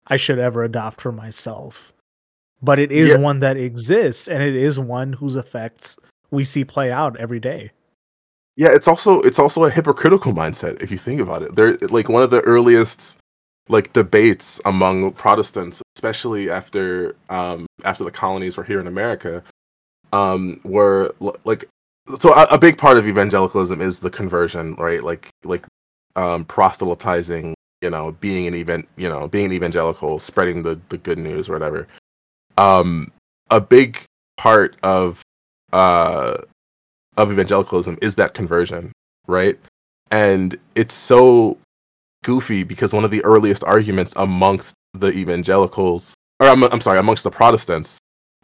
I 0.07 0.18
should 0.18 0.40
ever 0.40 0.64
adopt 0.64 1.02
for 1.02 1.11
myself. 1.11 1.94
But 2.61 2.80
it 2.80 2.91
is 2.91 3.11
Yeah. 3.14 3.18
one 3.18 3.40
that 3.40 3.57
exists 3.57 4.27
and 4.27 4.41
it 4.41 4.56
is 4.56 4.80
one 4.80 5.14
whose 5.14 5.36
effects 5.36 5.98
we 6.32 6.44
see 6.44 6.65
play 6.65 6.91
out 6.91 7.18
every 7.18 7.40
day. 7.40 7.72
Yeah, 8.57 8.69
it's 8.69 8.88
also 8.88 9.22
it's 9.22 9.40
also 9.40 9.65
a 9.65 9.69
hypocritical 9.69 10.34
mindset 10.34 10.82
if 10.82 10.90
you 10.90 10.98
think 10.98 11.19
about 11.22 11.44
it. 11.44 11.56
They're 11.56 11.77
like 11.90 12.10
one 12.10 12.23
of 12.23 12.30
the 12.30 12.41
earliest 12.41 13.18
like 13.68 13.94
debates 13.94 14.61
among 14.65 15.11
Protestants, 15.14 15.82
especially 15.98 16.49
after 16.49 17.15
um 17.30 17.65
after 17.84 18.03
the 18.03 18.11
colonies 18.11 18.57
were 18.57 18.64
here 18.64 18.80
in 18.80 18.88
America, 18.88 19.44
um 20.15 20.55
were 20.63 21.13
like 21.43 21.65
so 22.19 22.33
a, 22.33 22.45
a 22.51 22.57
big 22.57 22.77
part 22.77 22.97
of 22.97 23.07
evangelicalism 23.07 23.81
is 23.81 23.99
the 23.99 24.09
conversion, 24.09 24.75
right? 24.75 25.03
Like 25.03 25.29
like 25.43 25.65
um 26.15 26.45
proselytizing, 26.45 27.53
you 27.81 27.89
know, 27.89 28.13
being 28.13 28.47
an 28.47 28.55
event, 28.55 28.87
you 28.95 29.09
know, 29.09 29.27
being 29.27 29.47
an 29.47 29.53
evangelical, 29.53 30.19
spreading 30.19 30.63
the 30.63 30.79
the 30.89 30.97
good 30.97 31.17
news 31.17 31.49
or 31.49 31.53
whatever. 31.53 31.87
Um 32.57 33.11
a 33.51 33.59
big 33.59 34.01
part 34.37 34.75
of 34.83 35.21
uh 35.73 36.37
of 37.17 37.31
evangelicalism 37.31 37.97
is 38.01 38.15
that 38.15 38.33
conversion, 38.33 38.91
right? 39.27 39.57
And 40.11 40.57
it's 40.75 40.95
so 40.95 41.57
goofy 42.23 42.63
because 42.63 42.93
one 42.93 43.03
of 43.03 43.11
the 43.11 43.23
earliest 43.25 43.63
arguments 43.63 44.13
amongst 44.15 44.75
the 44.93 45.11
evangelicals, 45.11 46.13
or 46.39 46.47
I'm, 46.47 46.63
I'm 46.63 46.81
sorry, 46.81 46.99
amongst 46.99 47.23
the 47.23 47.31
Protestants 47.31 47.97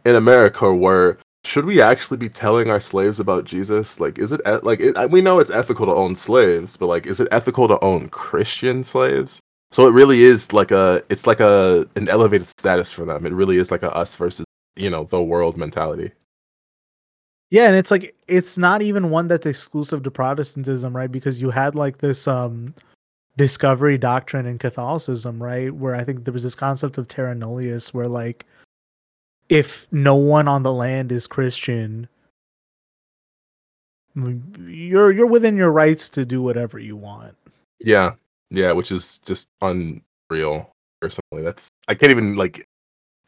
in 0.05 0.15
America 0.15 0.73
were 0.73 1.17
should 1.43 1.65
we 1.65 1.81
actually 1.81 2.17
be 2.17 2.29
telling 2.29 2.69
our 2.69 2.79
slaves 2.79 3.19
about 3.19 3.45
Jesus? 3.45 3.99
Like, 3.99 4.19
is 4.19 4.31
it 4.31 4.41
like 4.63 4.79
it, 4.79 5.09
we 5.09 5.21
know 5.21 5.39
it's 5.39 5.51
ethical 5.51 5.85
to 5.87 5.93
own 5.93 6.15
slaves, 6.15 6.77
but 6.77 6.87
like, 6.87 7.07
is 7.07 7.19
it 7.19 7.27
ethical 7.31 7.67
to 7.67 7.83
own 7.83 8.09
Christian 8.09 8.83
slaves? 8.83 9.39
So 9.71 9.87
it 9.87 9.91
really 9.91 10.21
is 10.21 10.53
like 10.53 10.71
a, 10.71 11.01
it's 11.09 11.25
like 11.25 11.39
a 11.39 11.87
an 11.95 12.09
elevated 12.09 12.47
status 12.47 12.91
for 12.91 13.05
them. 13.05 13.25
It 13.25 13.33
really 13.33 13.57
is 13.57 13.71
like 13.71 13.83
a 13.83 13.93
us 13.95 14.15
versus 14.15 14.45
you 14.75 14.89
know 14.89 15.05
the 15.05 15.21
world 15.21 15.57
mentality. 15.57 16.11
Yeah, 17.49 17.67
and 17.67 17.75
it's 17.75 17.91
like 17.91 18.15
it's 18.27 18.57
not 18.57 18.81
even 18.81 19.09
one 19.09 19.27
that's 19.27 19.45
exclusive 19.45 20.03
to 20.03 20.11
Protestantism, 20.11 20.95
right? 20.95 21.11
Because 21.11 21.41
you 21.41 21.49
had 21.49 21.75
like 21.75 21.97
this 21.97 22.27
um 22.27 22.73
discovery 23.37 23.97
doctrine 23.97 24.45
in 24.45 24.57
Catholicism, 24.59 25.41
right? 25.41 25.73
Where 25.73 25.95
I 25.95 26.03
think 26.03 26.23
there 26.23 26.33
was 26.33 26.43
this 26.43 26.55
concept 26.55 26.97
of 26.97 27.07
terra 27.07 27.33
nullius 27.33 27.93
where 27.93 28.07
like 28.07 28.45
if 29.51 29.85
no 29.91 30.15
one 30.15 30.47
on 30.47 30.63
the 30.63 30.71
land 30.71 31.11
is 31.11 31.27
Christian, 31.27 32.07
you're 34.15 35.11
you're 35.11 35.27
within 35.27 35.57
your 35.57 35.71
rights 35.71 36.09
to 36.09 36.25
do 36.25 36.41
whatever 36.41 36.79
you 36.79 36.95
want. 36.95 37.35
Yeah, 37.79 38.13
yeah, 38.49 38.71
which 38.71 38.91
is 38.91 39.19
just 39.19 39.49
unreal. 39.61 40.71
Personally, 41.01 41.43
that's 41.43 41.67
I 41.87 41.93
can't 41.95 42.11
even 42.11 42.35
like. 42.35 42.65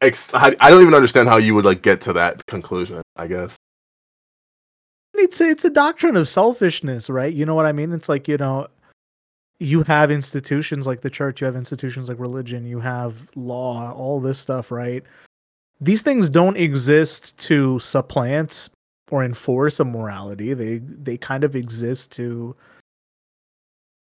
Ex- 0.01 0.33
I, 0.33 0.55
I 0.59 0.69
don't 0.69 0.81
even 0.81 0.93
understand 0.93 1.29
how 1.29 1.37
you 1.37 1.55
would 1.55 1.65
like 1.65 1.81
get 1.81 2.01
to 2.01 2.13
that 2.13 2.45
conclusion. 2.45 3.01
I 3.17 3.27
guess. 3.27 3.57
it's 5.13 5.41
a, 5.41 5.49
it's 5.49 5.65
a 5.65 5.69
doctrine 5.69 6.15
of 6.15 6.29
selfishness, 6.29 7.09
right? 7.09 7.33
You 7.33 7.45
know 7.45 7.55
what 7.55 7.65
I 7.65 7.73
mean? 7.73 7.91
It's 7.91 8.07
like 8.07 8.29
you 8.29 8.37
know, 8.37 8.67
you 9.59 9.83
have 9.83 10.09
institutions 10.09 10.87
like 10.87 11.01
the 11.01 11.09
church, 11.09 11.41
you 11.41 11.45
have 11.45 11.57
institutions 11.57 12.07
like 12.07 12.19
religion, 12.19 12.65
you 12.65 12.79
have 12.79 13.29
law, 13.35 13.91
all 13.91 14.21
this 14.21 14.39
stuff, 14.39 14.71
right? 14.71 15.03
These 15.83 16.01
things 16.01 16.29
don't 16.29 16.55
exist 16.55 17.37
to 17.47 17.77
supplant 17.79 18.69
or 19.11 19.23
enforce 19.23 19.79
a 19.79 19.85
morality. 19.85 20.53
They 20.53 20.77
they 20.77 21.17
kind 21.17 21.43
of 21.43 21.55
exist 21.55 22.11
to. 22.13 22.55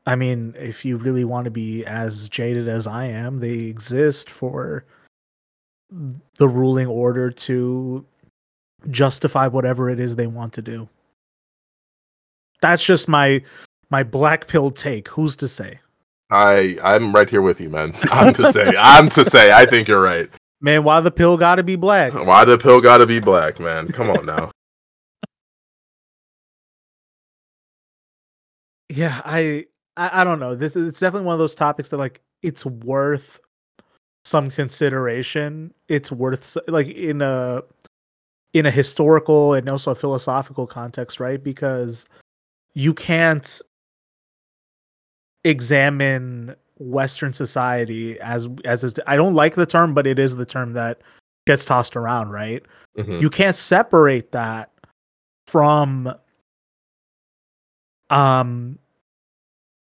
I 0.07 0.17
mean, 0.17 0.55
if 0.59 0.85
you 0.85 0.97
really 0.97 1.25
want 1.25 1.45
to 1.45 1.51
be 1.51 1.85
as 1.85 2.29
jaded 2.29 2.67
as 2.67 2.87
I 2.87 3.05
am, 3.07 3.39
they 3.39 3.53
exist 3.53 4.31
for 4.31 4.87
the 5.91 6.49
ruling 6.49 6.87
order 6.87 7.31
to 7.31 8.05
justify 8.91 9.47
whatever 9.47 9.89
it 9.89 10.01
is 10.01 10.17
they 10.17 10.27
want 10.27 10.53
to 10.55 10.63
do. 10.63 10.89
That's 12.61 12.85
just 12.85 13.09
my 13.09 13.43
my 13.91 14.03
black 14.03 14.49
pill 14.49 14.71
take. 14.71 15.09
Who's 15.09 15.37
to 15.37 15.49
say? 15.49 15.79
I 16.31 16.77
I'm 16.83 17.15
right 17.15 17.31
here 17.31 17.43
with 17.43 17.61
you, 17.61 17.71
man. 17.71 17.95
I'm 18.11 18.35
to 18.35 18.53
say. 18.53 18.75
I'm 18.79 19.09
to 19.11 19.25
say. 19.25 19.53
I 19.53 19.65
think 19.65 19.87
you're 19.89 20.03
right. 20.03 20.29
Man, 20.61 20.83
why 20.83 21.01
the 21.01 21.11
pill 21.11 21.37
got 21.37 21.57
to 21.57 21.63
be 21.63 21.77
black? 21.77 22.13
Why 22.27 22.45
the 22.45 22.59
pill 22.59 22.81
got 22.81 22.99
to 22.99 23.07
be 23.07 23.21
black, 23.21 23.61
man? 23.61 23.89
Come 23.89 24.11
on 24.11 24.27
now. 24.27 24.51
Yeah, 28.91 29.21
I, 29.27 29.67
I 29.99 30.23
I 30.23 30.25
don't 30.25 30.41
know. 30.41 30.55
This 30.55 30.75
is 30.75 30.89
it's 30.89 30.99
definitely 30.99 31.27
one 31.27 31.35
of 31.35 31.39
those 31.39 31.55
topics 31.55 31.91
that 31.91 31.99
like 31.99 32.23
it's 32.43 32.65
worth 32.65 33.39
some 34.25 34.51
consideration. 34.51 35.75
It's 35.89 36.11
worth 36.11 36.57
like 36.69 36.89
in 36.89 37.21
a 37.21 37.65
in 38.55 38.65
a 38.65 38.71
historical 38.71 39.53
and 39.53 39.69
also 39.69 39.91
a 39.91 39.95
philosophical 39.95 40.67
context, 40.67 41.21
right? 41.21 41.45
Because 41.45 42.07
you 42.73 42.95
can't 42.95 43.61
examine 45.45 46.57
Western 46.79 47.33
society 47.33 48.19
as 48.21 48.49
as 48.65 48.85
is, 48.85 48.95
I 49.07 49.17
don't 49.17 49.35
like 49.35 49.55
the 49.55 49.67
term, 49.67 49.95
but 49.95 50.07
it 50.07 50.19
is 50.19 50.37
the 50.37 50.47
term 50.47 50.73
that 50.75 51.01
gets 51.47 51.65
tossed 51.65 51.97
around, 51.97 52.31
right? 52.31 52.63
Mhm. 52.97 53.21
you 53.21 53.31
can't 53.31 53.55
separate 53.57 54.33
that 54.33 54.73
from 55.47 56.13
um 58.11 58.79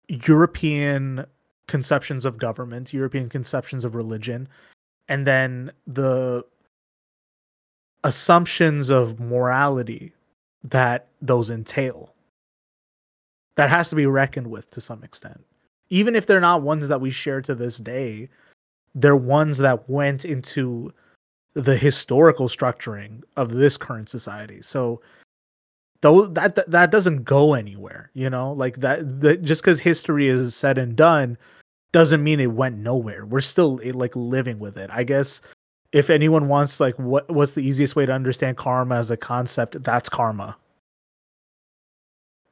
European 0.09 1.27
conceptions 1.69 2.25
of 2.25 2.39
government, 2.39 2.93
European 2.93 3.29
conceptions 3.29 3.85
of 3.85 3.95
religion, 3.95 4.49
and 5.09 5.27
then 5.27 5.73
the 5.87 6.45
assumptions 8.05 8.89
of 8.89 9.19
morality 9.21 10.13
that 10.63 11.09
those 11.21 11.51
entail. 11.51 12.13
that 13.57 13.71
has 13.71 13.89
to 13.89 13.97
be 13.97 14.05
reckoned 14.05 14.49
with 14.51 14.71
to 14.71 14.83
some 14.83 15.03
extent. 15.03 15.43
Even 15.91 16.17
if 16.17 16.27
they're 16.27 16.41
not 16.41 16.63
ones 16.63 16.89
that 16.89 17.01
we 17.01 17.11
share 17.11 17.41
to 17.43 17.55
this 17.55 17.79
day, 17.79 18.29
they're 18.95 19.17
ones 19.17 19.59
that 19.59 19.89
went 19.89 20.25
into 20.25 20.93
the 21.55 21.77
historical 21.77 22.49
structuring 22.49 23.23
of 23.37 23.53
this 23.53 23.77
current 23.77 24.09
society. 24.09 24.61
So 24.63 25.01
though 26.03 26.27
that, 26.27 26.55
that 26.57 26.71
that 26.71 26.91
doesn't 26.91 27.25
go 27.25 27.55
anywhere, 27.55 28.11
you 28.15 28.29
know? 28.29 28.53
Like 28.53 28.77
that, 28.77 29.21
that 29.21 29.43
just 29.43 29.63
cuz 29.63 29.81
history 29.81 30.29
is 30.29 30.55
said 30.55 30.77
and 30.79 30.97
done 30.97 31.39
doesn't 31.93 32.23
mean 32.23 32.41
it 32.41 32.53
went 32.53 32.77
nowhere. 32.79 33.25
We're 33.25 33.41
still 33.41 33.81
eh, 33.83 33.93
like 33.95 34.15
living 34.17 34.59
with 34.59 34.77
it. 34.77 34.91
I 34.93 35.03
guess 35.05 35.41
if 35.93 36.11
anyone 36.11 36.49
wants 36.49 36.81
like 36.81 36.99
what 36.99 37.31
what's 37.31 37.53
the 37.53 37.67
easiest 37.67 37.97
way 37.97 38.05
to 38.05 38.13
understand 38.13 38.57
karma 38.59 38.97
as 38.97 39.11
a 39.11 39.17
concept, 39.17 39.83
that's 39.83 40.09
karma. 40.09 40.57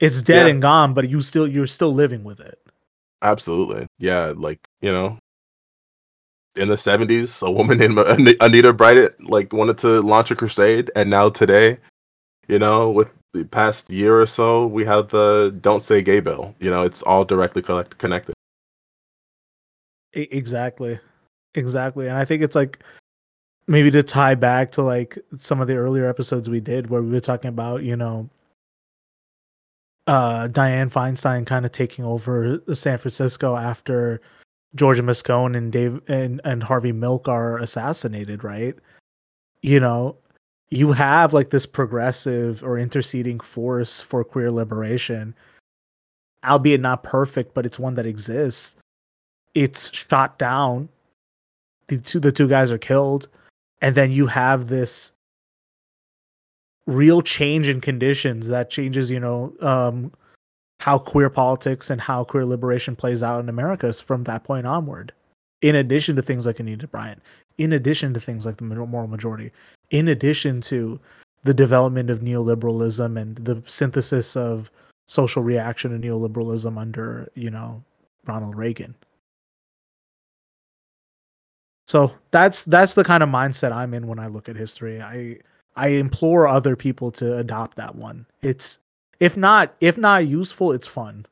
It's 0.01 0.23
dead 0.23 0.47
Yeah. 0.47 0.52
and 0.52 0.62
gone, 0.62 0.94
but 0.94 1.09
you 1.11 1.20
still 1.20 1.47
you're 1.47 1.66
still 1.66 1.93
living 1.93 2.24
with 2.24 2.40
it. 2.40 2.59
Absolutely. 3.24 3.86
Yeah, 3.98 4.34
like, 4.36 4.60
you 4.82 4.92
know, 4.92 5.18
in 6.55 6.68
the 6.68 6.76
70s, 6.76 7.42
a 7.44 7.51
woman 7.51 7.78
named 7.78 7.98
Anita 8.40 8.72
Bryant 8.72 9.28
like 9.28 9.52
wanted 9.52 9.78
to 9.78 10.01
launch 10.02 10.30
a 10.30 10.36
crusade 10.36 10.90
and 10.94 11.10
now 11.10 11.30
today, 11.30 11.78
you 12.46 12.59
know, 12.60 12.90
with 12.90 13.09
the 13.32 13.44
past 13.44 13.90
year 13.90 14.20
or 14.20 14.26
so, 14.26 14.66
we 14.68 14.84
have 14.84 15.09
the 15.09 15.56
don't 15.60 15.82
say 15.82 16.02
gay 16.02 16.20
bill. 16.20 16.55
You 16.60 16.70
know, 16.70 16.82
it's 16.82 17.02
all 17.02 17.24
directly 17.24 17.62
collect- 17.62 17.98
connected. 17.98 18.34
Exactly 20.12 21.01
exactly 21.55 22.09
and 22.09 22.16
i 22.16 22.24
think 22.24 22.42
it's 22.42 22.55
like 22.55 22.82
maybe 23.66 23.90
to 23.90 24.02
tie 24.02 24.34
back 24.34 24.70
to 24.72 24.82
like 24.82 25.18
some 25.38 25.60
of 25.60 25.68
the 25.68 25.76
earlier 25.76 26.09
episodes 26.09 26.51
we 26.51 26.60
did 26.60 26.90
where 26.90 27.02
we 27.02 27.10
were 27.10 27.20
talking 27.20 27.48
about 27.48 27.82
you 27.82 27.96
know 27.96 28.28
uh 30.06 30.47
diane 30.48 30.90
feinstein 30.90 31.47
kind 31.47 31.64
of 31.64 31.72
taking 31.72 32.05
over 32.05 32.60
san 32.74 32.98
francisco 32.98 33.56
after 33.56 34.20
georgia 34.74 35.02
moscone 35.02 35.56
and 35.56 35.72
dave 35.72 36.01
and, 36.09 36.40
and 36.44 36.62
harvey 36.62 36.93
milk 36.93 37.28
are 37.28 37.59
assassinated 37.59 38.44
right? 38.44 38.76
You 39.62 39.81
know 39.81 40.16
you 40.68 40.93
have 40.93 41.32
like 41.32 41.51
this 41.51 41.66
progressive 41.66 42.62
or 42.62 42.78
interceding 42.78 43.40
force 43.40 44.01
for 44.01 44.24
queer 44.24 44.51
liberation 44.51 45.35
albeit 46.44 46.81
not 46.81 47.02
perfect 47.02 47.55
but 47.55 47.66
it's 47.66 47.78
one 47.78 47.94
that 47.94 48.06
exists. 48.06 48.76
It's 49.55 49.94
shot 49.94 50.39
down. 50.39 50.89
The 51.86 51.98
two 51.98 52.20
the 52.20 52.32
two 52.32 52.48
guys 52.48 52.70
are 52.70 52.78
killed, 52.78 53.28
and 53.81 53.94
then 53.94 54.10
you 54.10 54.26
have 54.26 54.68
this 54.68 55.12
real 56.86 57.23
change 57.23 57.69
in 57.69 57.81
conditions 57.81 58.48
that 58.48 58.70
changes, 58.70 59.11
you 59.11 59.20
know, 59.20 59.55
um, 59.61 60.12
how 60.81 60.98
queer 60.98 61.31
politics 61.31 61.89
and 61.90 62.01
how 62.01 62.24
queer 62.24 62.44
liberation 62.44 62.94
plays 62.94 63.23
out 63.23 63.40
in 63.40 63.48
America 63.48 63.93
from 63.93 64.24
that 64.24 64.44
point 64.44 64.66
onward. 64.66 65.12
In 65.62 65.74
addition 65.74 66.15
to 66.16 66.23
things 66.23 66.44
like 66.44 66.61
Anita 66.61 66.86
Bryant, 66.86 67.23
in 67.56 67.73
addition 67.73 68.12
to 68.12 68.20
things 68.20 68.44
like 68.44 68.59
the 68.59 68.65
moral 68.65 69.09
majority, 69.09 69.51
in 69.90 70.09
addition 70.09 70.61
to 70.62 71.01
the 71.44 71.55
development 71.55 72.11
of 72.11 72.20
neoliberalism 72.20 73.19
and 73.19 73.36
the 73.36 73.62
synthesis 73.66 74.36
of 74.36 74.70
social 75.06 75.43
reaction 75.43 75.93
and 75.93 76.05
neoliberalism 76.05 76.77
under, 76.78 77.31
you 77.35 77.51
know, 77.51 77.82
Ronald 78.27 78.56
Reagan. 78.56 78.94
So 81.86 82.12
that's 82.31 82.65
that's 82.65 82.94
the 82.94 83.05
kind 83.05 83.23
of 83.23 83.28
mindset 83.28 83.73
I'm 83.73 83.94
in 83.94 84.06
when 84.06 84.19
I 84.19 84.27
look 84.27 84.48
at 84.48 84.56
history. 84.56 85.01
I 85.02 85.39
I 85.76 85.88
implore 85.88 86.46
other 86.46 86.76
people 86.76 87.10
to 87.12 87.36
adopt 87.36 87.76
that 87.76 87.96
one. 87.96 88.26
It's 88.42 88.78
if 89.20 89.36
not 89.36 89.74
if 89.80 89.96
not 89.98 90.26
useful, 90.26 90.72
it's 90.72 90.86
fun. 90.86 91.26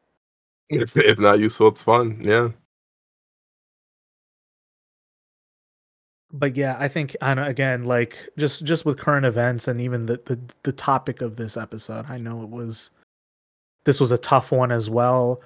If, 0.68 0.96
if 0.96 1.18
not 1.18 1.38
useful, 1.38 1.68
it's 1.68 1.82
fun. 1.82 2.18
Yeah. 2.20 2.48
But 6.32 6.56
yeah, 6.56 6.76
I 6.78 6.88
think 6.88 7.14
I 7.20 7.34
know 7.34 7.44
again 7.44 7.84
like 7.84 8.16
just 8.38 8.64
just 8.64 8.86
with 8.86 8.98
current 8.98 9.26
events 9.26 9.68
and 9.68 9.80
even 9.80 10.06
the 10.06 10.20
the 10.24 10.40
the 10.62 10.72
topic 10.72 11.20
of 11.20 11.36
this 11.36 11.56
episode. 11.56 12.06
I 12.08 12.18
know 12.18 12.42
it 12.42 12.48
was 12.48 12.90
this 13.84 14.00
was 14.00 14.10
a 14.12 14.18
tough 14.18 14.50
one 14.50 14.72
as 14.72 14.88
well. 14.88 15.42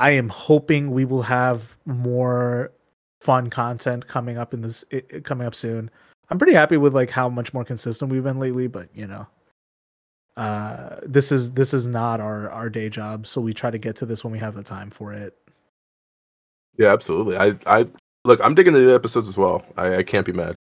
I 0.00 0.10
am 0.12 0.28
hoping 0.28 0.92
we 0.92 1.04
will 1.04 1.22
have 1.22 1.76
more 1.84 2.72
fun 3.20 3.50
content 3.50 4.06
coming 4.06 4.38
up 4.38 4.54
in 4.54 4.62
this 4.62 4.84
i- 4.92 5.02
i- 5.14 5.20
coming 5.20 5.46
up 5.46 5.54
soon. 5.54 5.90
I'm 6.30 6.38
pretty 6.38 6.54
happy 6.54 6.76
with 6.76 6.94
like 6.94 7.10
how 7.10 7.28
much 7.28 7.54
more 7.54 7.64
consistent 7.64 8.10
we've 8.10 8.24
been 8.24 8.38
lately, 8.38 8.66
but 8.66 8.88
you 8.94 9.06
know, 9.06 9.26
uh, 10.36 10.96
this 11.02 11.32
is 11.32 11.52
this 11.52 11.72
is 11.72 11.86
not 11.86 12.20
our 12.20 12.50
our 12.50 12.68
day 12.70 12.88
job, 12.88 13.26
so 13.26 13.40
we 13.40 13.54
try 13.54 13.70
to 13.70 13.78
get 13.78 13.96
to 13.96 14.06
this 14.06 14.22
when 14.22 14.32
we 14.32 14.38
have 14.38 14.54
the 14.54 14.62
time 14.62 14.90
for 14.90 15.12
it. 15.12 15.36
Yeah, 16.76 16.92
absolutely. 16.92 17.36
I, 17.36 17.58
I 17.66 17.86
look, 18.24 18.40
I'm 18.42 18.54
digging 18.54 18.72
the 18.72 18.94
episodes 18.94 19.28
as 19.28 19.36
well. 19.36 19.64
I, 19.76 19.96
I 19.96 20.02
can't 20.02 20.24
be 20.24 20.32
mad. 20.32 20.54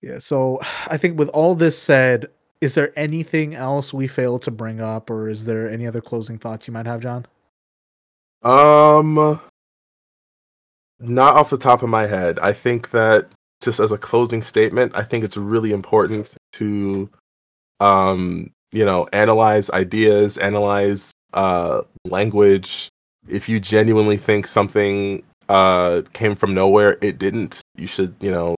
Yeah, 0.00 0.18
so 0.18 0.60
I 0.88 0.96
think 0.96 1.18
with 1.18 1.28
all 1.30 1.54
this 1.54 1.78
said, 1.78 2.30
is 2.60 2.74
there 2.74 2.92
anything 2.96 3.54
else 3.54 3.92
we 3.92 4.06
failed 4.06 4.42
to 4.42 4.50
bring 4.50 4.80
up, 4.80 5.10
or 5.10 5.28
is 5.28 5.44
there 5.46 5.68
any 5.68 5.86
other 5.86 6.00
closing 6.00 6.38
thoughts 6.38 6.66
you 6.66 6.72
might 6.72 6.86
have, 6.86 7.00
Jon? 7.00 7.26
Um, 8.42 9.40
not 11.00 11.34
off 11.34 11.50
the 11.50 11.58
top 11.58 11.82
of 11.82 11.88
my 11.88 12.06
head. 12.06 12.38
I 12.40 12.52
think 12.52 12.90
that 12.90 13.28
just 13.62 13.80
as 13.80 13.92
a 13.92 13.98
closing 13.98 14.42
statement, 14.42 14.96
I 14.96 15.02
think 15.02 15.24
it's 15.24 15.36
really 15.36 15.72
important 15.72 16.34
to, 16.54 17.10
um, 17.80 18.50
you 18.72 18.84
know, 18.84 19.08
analyze 19.12 19.70
ideas, 19.70 20.38
analyze 20.38 21.12
uh 21.32 21.82
language. 22.04 22.88
If 23.28 23.48
you 23.48 23.60
genuinely 23.60 24.16
think 24.16 24.46
something 24.46 25.22
uh 25.48 26.02
came 26.12 26.34
from 26.34 26.54
nowhere, 26.54 26.98
it 27.00 27.18
didn't. 27.18 27.60
You 27.76 27.86
should, 27.86 28.14
you 28.20 28.30
know, 28.30 28.54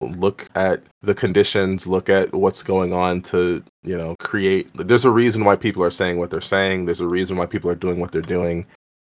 look 0.00 0.48
at 0.54 0.82
the 1.02 1.14
conditions, 1.14 1.86
look 1.86 2.08
at 2.08 2.32
what's 2.34 2.62
going 2.62 2.92
on 2.92 3.22
to, 3.22 3.62
you 3.82 3.96
know, 3.96 4.14
create. 4.18 4.70
There's 4.74 5.04
a 5.04 5.10
reason 5.10 5.44
why 5.44 5.56
people 5.56 5.82
are 5.82 5.90
saying 5.90 6.18
what 6.18 6.30
they're 6.30 6.40
saying. 6.40 6.84
There's 6.84 7.00
a 7.00 7.08
reason 7.08 7.36
why 7.36 7.46
people 7.46 7.70
are 7.70 7.74
doing 7.74 8.00
what 8.00 8.12
they're 8.12 8.22
doing 8.22 8.66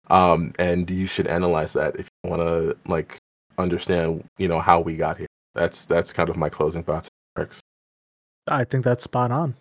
um 0.09 0.53
and 0.59 0.89
you 0.89 1.07
should 1.07 1.27
analyze 1.27 1.73
that 1.73 1.95
if 1.95 2.07
you 2.23 2.29
want 2.29 2.41
to 2.41 2.75
like 2.89 3.17
understand 3.57 4.23
you 4.37 4.47
know 4.47 4.59
how 4.59 4.79
we 4.79 4.95
got 4.95 5.17
here 5.17 5.27
that's 5.53 5.85
that's 5.85 6.13
kind 6.13 6.29
of 6.29 6.37
my 6.37 6.49
closing 6.49 6.83
thoughts. 6.83 7.09
I 8.47 8.63
think 8.63 8.83
that's 8.85 9.03
spot 9.03 9.31
on. 9.31 9.55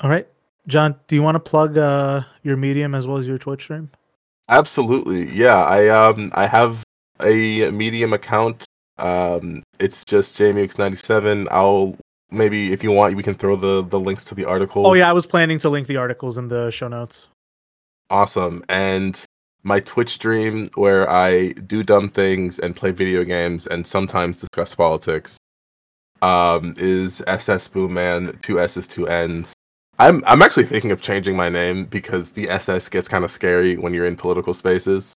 All 0.00 0.10
right, 0.10 0.26
Jon, 0.66 0.96
do 1.06 1.14
you 1.14 1.22
want 1.22 1.36
to 1.36 1.40
plug 1.40 1.78
uh, 1.78 2.22
your 2.42 2.56
Medium 2.56 2.94
as 2.94 3.06
well 3.06 3.18
as 3.18 3.28
your 3.28 3.38
Twitch 3.38 3.62
stream? 3.62 3.90
absolutely 4.48 5.24
yeah 5.30 5.64
i 5.64 5.88
um 5.88 6.30
i 6.34 6.46
have 6.46 6.84
a 7.22 7.70
medium 7.70 8.12
account 8.12 8.64
um 8.98 9.62
it's 9.78 10.04
just 10.04 10.38
jmx97 10.38 11.48
i'll 11.50 11.96
maybe 12.30 12.72
if 12.72 12.82
you 12.82 12.92
want 12.92 13.14
we 13.14 13.22
can 13.22 13.34
throw 13.34 13.56
the 13.56 13.82
the 13.82 13.98
links 13.98 14.24
to 14.24 14.34
the 14.34 14.44
articles 14.44 14.86
Oh 14.86 14.94
yeah, 14.94 15.08
I 15.08 15.12
was 15.12 15.26
planning 15.26 15.58
to 15.58 15.68
link 15.70 15.86
the 15.86 15.96
articles 15.96 16.36
in 16.36 16.48
the 16.48 16.70
show 16.70 16.88
notes. 16.88 17.28
Awesome. 18.14 18.62
And 18.68 19.22
my 19.64 19.80
twitch 19.80 20.10
stream 20.10 20.70
where 20.74 21.10
i 21.10 21.48
do 21.66 21.82
dumb 21.82 22.06
things 22.08 22.58
and 22.58 22.76
play 22.76 22.90
video 22.90 23.24
games 23.24 23.66
and 23.66 23.86
sometimes 23.86 24.36
discuss 24.36 24.74
politics 24.74 25.38
um 26.20 26.74
is 26.76 27.22
ss 27.26 27.66
Boom 27.66 27.94
Man, 27.94 28.38
two 28.42 28.60
s's 28.60 28.86
two 28.86 29.08
n's. 29.08 29.54
I'm 29.98 30.22
i'm 30.26 30.42
actually 30.42 30.64
thinking 30.64 30.92
of 30.92 31.00
changing 31.00 31.34
my 31.34 31.48
name 31.48 31.86
because 31.86 32.32
the 32.32 32.48
ss 32.50 32.88
gets 32.90 33.08
kind 33.08 33.24
of 33.24 33.30
scary 33.30 33.76
when 33.76 33.94
you're 33.94 34.06
in 34.06 34.16
political 34.16 34.54
spaces. 34.54 35.14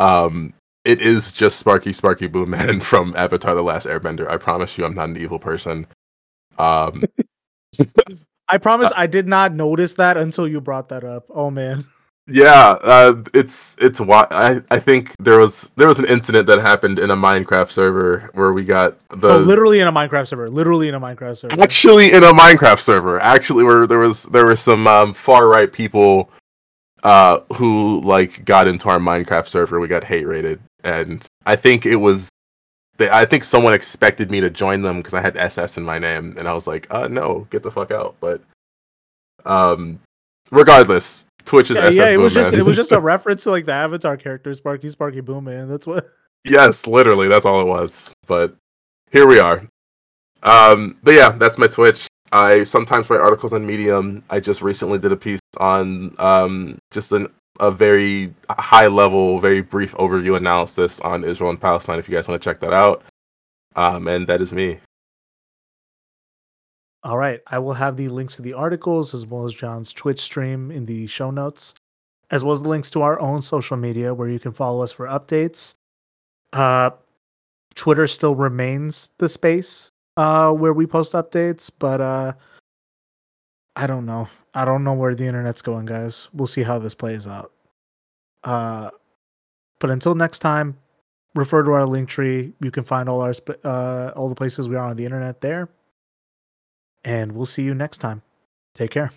Um 0.00 0.52
it 0.84 1.00
is 1.00 1.32
just 1.32 1.58
sparky 1.58 1.92
sparky 1.92 2.26
Boom 2.26 2.50
Man 2.50 2.80
from 2.90 3.14
avatar 3.16 3.54
the 3.54 3.62
last 3.62 3.86
airbender. 3.86 4.28
I 4.28 4.36
promise 4.36 4.76
you 4.76 4.84
i'm 4.84 4.94
not 4.94 5.08
an 5.08 5.16
evil 5.16 5.38
person. 5.38 5.86
Um 6.58 7.04
I 8.48 8.58
promise 8.58 8.90
I 8.96 9.06
did 9.06 9.28
not 9.28 9.52
notice 9.52 9.94
that 9.94 10.16
until 10.16 10.48
you 10.48 10.60
brought 10.60 10.88
that 10.88 11.04
up. 11.04 11.26
Oh 11.30 11.50
man. 11.50 11.84
Yeah, 12.30 12.76
uh, 12.82 13.22
it's 13.32 13.74
it's 13.80 14.00
why 14.00 14.26
I 14.30 14.60
I 14.70 14.78
think 14.78 15.14
there 15.18 15.38
was 15.38 15.70
there 15.76 15.88
was 15.88 15.98
an 15.98 16.04
incident 16.04 16.46
that 16.48 16.58
happened 16.58 16.98
in 16.98 17.10
a 17.10 17.16
Minecraft 17.16 17.70
server 17.70 18.30
where 18.34 18.52
we 18.52 18.66
got 18.66 18.98
the 19.08 19.30
oh, 19.30 19.38
literally 19.38 19.80
in 19.80 19.88
a 19.88 19.92
Minecraft 19.92 20.28
server. 20.28 20.50
Literally 20.50 20.88
in 20.88 20.94
a 20.94 21.00
Minecraft 21.00 21.38
server. 21.38 21.60
actually 21.62 22.12
in 22.12 22.22
a 22.22 22.32
Minecraft 22.32 22.80
server 22.80 23.18
actually 23.18 23.64
where 23.64 23.86
there 23.86 24.00
was 24.00 24.24
there 24.24 24.44
were 24.44 24.56
some 24.56 24.86
um, 24.86 25.14
far 25.14 25.48
right 25.48 25.72
people 25.72 26.30
uh 27.02 27.40
who 27.54 28.02
like 28.02 28.44
got 28.44 28.68
into 28.68 28.90
our 28.90 28.98
Minecraft 28.98 29.48
server. 29.48 29.80
We 29.80 29.88
got 29.88 30.04
hate 30.04 30.26
rated, 30.26 30.60
and 30.84 31.26
I 31.46 31.56
think 31.56 31.86
it 31.86 31.96
was. 31.96 32.28
They, 32.98 33.08
I 33.08 33.24
think 33.24 33.42
someone 33.44 33.72
expected 33.72 34.30
me 34.30 34.40
to 34.40 34.50
join 34.50 34.82
them 34.82 34.98
because 34.98 35.14
I 35.14 35.22
had 35.22 35.36
SS 35.38 35.78
in 35.78 35.84
my 35.84 35.98
name, 35.98 36.34
and 36.36 36.46
I 36.46 36.52
was 36.52 36.66
like, 36.66 36.86
"Uh, 36.90 37.08
no, 37.08 37.46
get 37.48 37.62
the 37.62 37.70
fuck 37.70 37.92
out." 37.92 38.16
But, 38.18 38.42
um, 39.46 40.00
regardless, 40.50 41.27
Twitch 41.48 41.70
is 41.70 41.76
yeah, 41.76 41.84
SS 41.84 41.96
yeah, 41.96 42.10
it 42.10 42.16
was 42.18 42.34
just 42.34 42.52
Boomman. 42.52 42.58
it 42.58 42.62
was 42.62 42.76
just 42.76 42.92
a 42.92 43.00
reference 43.12 43.44
to 43.44 43.50
like 43.50 43.66
the 43.66 43.72
Avatar 43.72 44.16
character, 44.16 44.54
Sparky 44.54 44.88
Sparky 44.88 45.20
Boom 45.20 45.44
Man. 45.44 45.68
That's 45.68 45.86
what 45.86 46.08
Yes, 46.44 46.86
literally, 46.86 47.28
that's 47.28 47.44
all 47.46 47.60
it 47.60 47.66
was. 47.66 48.14
But 48.26 48.54
here 49.10 49.26
we 49.26 49.38
are. 49.38 49.66
Um, 50.42 50.98
but 51.02 51.14
yeah, 51.14 51.30
that's 51.30 51.58
my 51.58 51.66
Twitch. 51.66 52.06
I 52.30 52.64
sometimes 52.64 53.08
write 53.08 53.20
articles 53.20 53.52
on 53.52 53.66
Medium. 53.66 54.22
I 54.30 54.40
just 54.40 54.62
recently 54.62 54.98
did 54.98 55.12
a 55.12 55.16
piece 55.16 55.40
on 55.58 56.14
um, 56.18 56.78
just 56.90 57.12
an, 57.12 57.28
a 57.58 57.70
very 57.70 58.32
high 58.50 58.86
level, 58.86 59.40
very 59.40 59.62
brief 59.62 59.94
overview 59.94 60.36
analysis 60.36 61.00
on 61.00 61.24
Israel 61.24 61.50
and 61.50 61.60
Palestine. 61.60 61.98
If 61.98 62.08
you 62.08 62.14
guys 62.14 62.28
want 62.28 62.40
to 62.40 62.44
check 62.44 62.60
that 62.60 62.72
out, 62.72 63.02
um, 63.76 64.06
and 64.08 64.26
that 64.26 64.40
is 64.40 64.52
me. 64.52 64.78
All 67.08 67.16
right. 67.16 67.40
I 67.46 67.58
will 67.58 67.72
have 67.72 67.96
the 67.96 68.10
links 68.10 68.36
to 68.36 68.42
the 68.42 68.52
articles 68.52 69.14
as 69.14 69.24
well 69.24 69.46
as 69.46 69.54
Jon's 69.54 69.94
Twitch 69.94 70.20
stream 70.20 70.70
in 70.70 70.84
the 70.84 71.06
show 71.06 71.30
notes, 71.30 71.74
as 72.30 72.44
well 72.44 72.52
as 72.52 72.60
the 72.60 72.68
links 72.68 72.90
to 72.90 73.00
our 73.00 73.18
own 73.18 73.40
social 73.40 73.78
media 73.78 74.12
where 74.12 74.28
you 74.28 74.38
can 74.38 74.52
follow 74.52 74.82
us 74.82 74.92
for 74.92 75.06
updates. 75.06 75.72
Uh, 76.52 76.90
Twitter 77.74 78.06
still 78.06 78.34
remains 78.34 79.08
the 79.16 79.30
space 79.30 79.90
uh, 80.18 80.52
where 80.52 80.74
we 80.74 80.84
post 80.86 81.14
updates, 81.14 81.70
but 81.78 82.02
uh, 82.02 82.34
I 83.74 83.86
don't 83.86 84.04
know. 84.04 84.28
I 84.52 84.66
don't 84.66 84.84
know 84.84 84.92
where 84.92 85.14
the 85.14 85.24
internet's 85.24 85.62
going, 85.62 85.86
guys. 85.86 86.28
We'll 86.34 86.46
see 86.46 86.62
how 86.62 86.78
this 86.78 86.94
plays 86.94 87.26
out. 87.26 87.52
Uh, 88.44 88.90
but 89.78 89.88
until 89.88 90.14
next 90.14 90.40
time, 90.40 90.76
refer 91.34 91.62
to 91.62 91.70
our 91.70 91.86
link 91.86 92.10
tree. 92.10 92.52
You 92.60 92.70
can 92.70 92.84
find 92.84 93.08
all 93.08 93.22
our 93.22 93.32
uh, 93.64 94.12
all 94.14 94.28
the 94.28 94.34
places 94.34 94.68
we 94.68 94.76
are 94.76 94.84
on 94.84 94.96
the 94.98 95.06
internet 95.06 95.40
there. 95.40 95.70
And 97.04 97.32
we'll 97.32 97.46
see 97.46 97.62
you 97.62 97.74
next 97.74 97.98
time. 97.98 98.22
Take 98.74 98.90
care. 98.90 99.12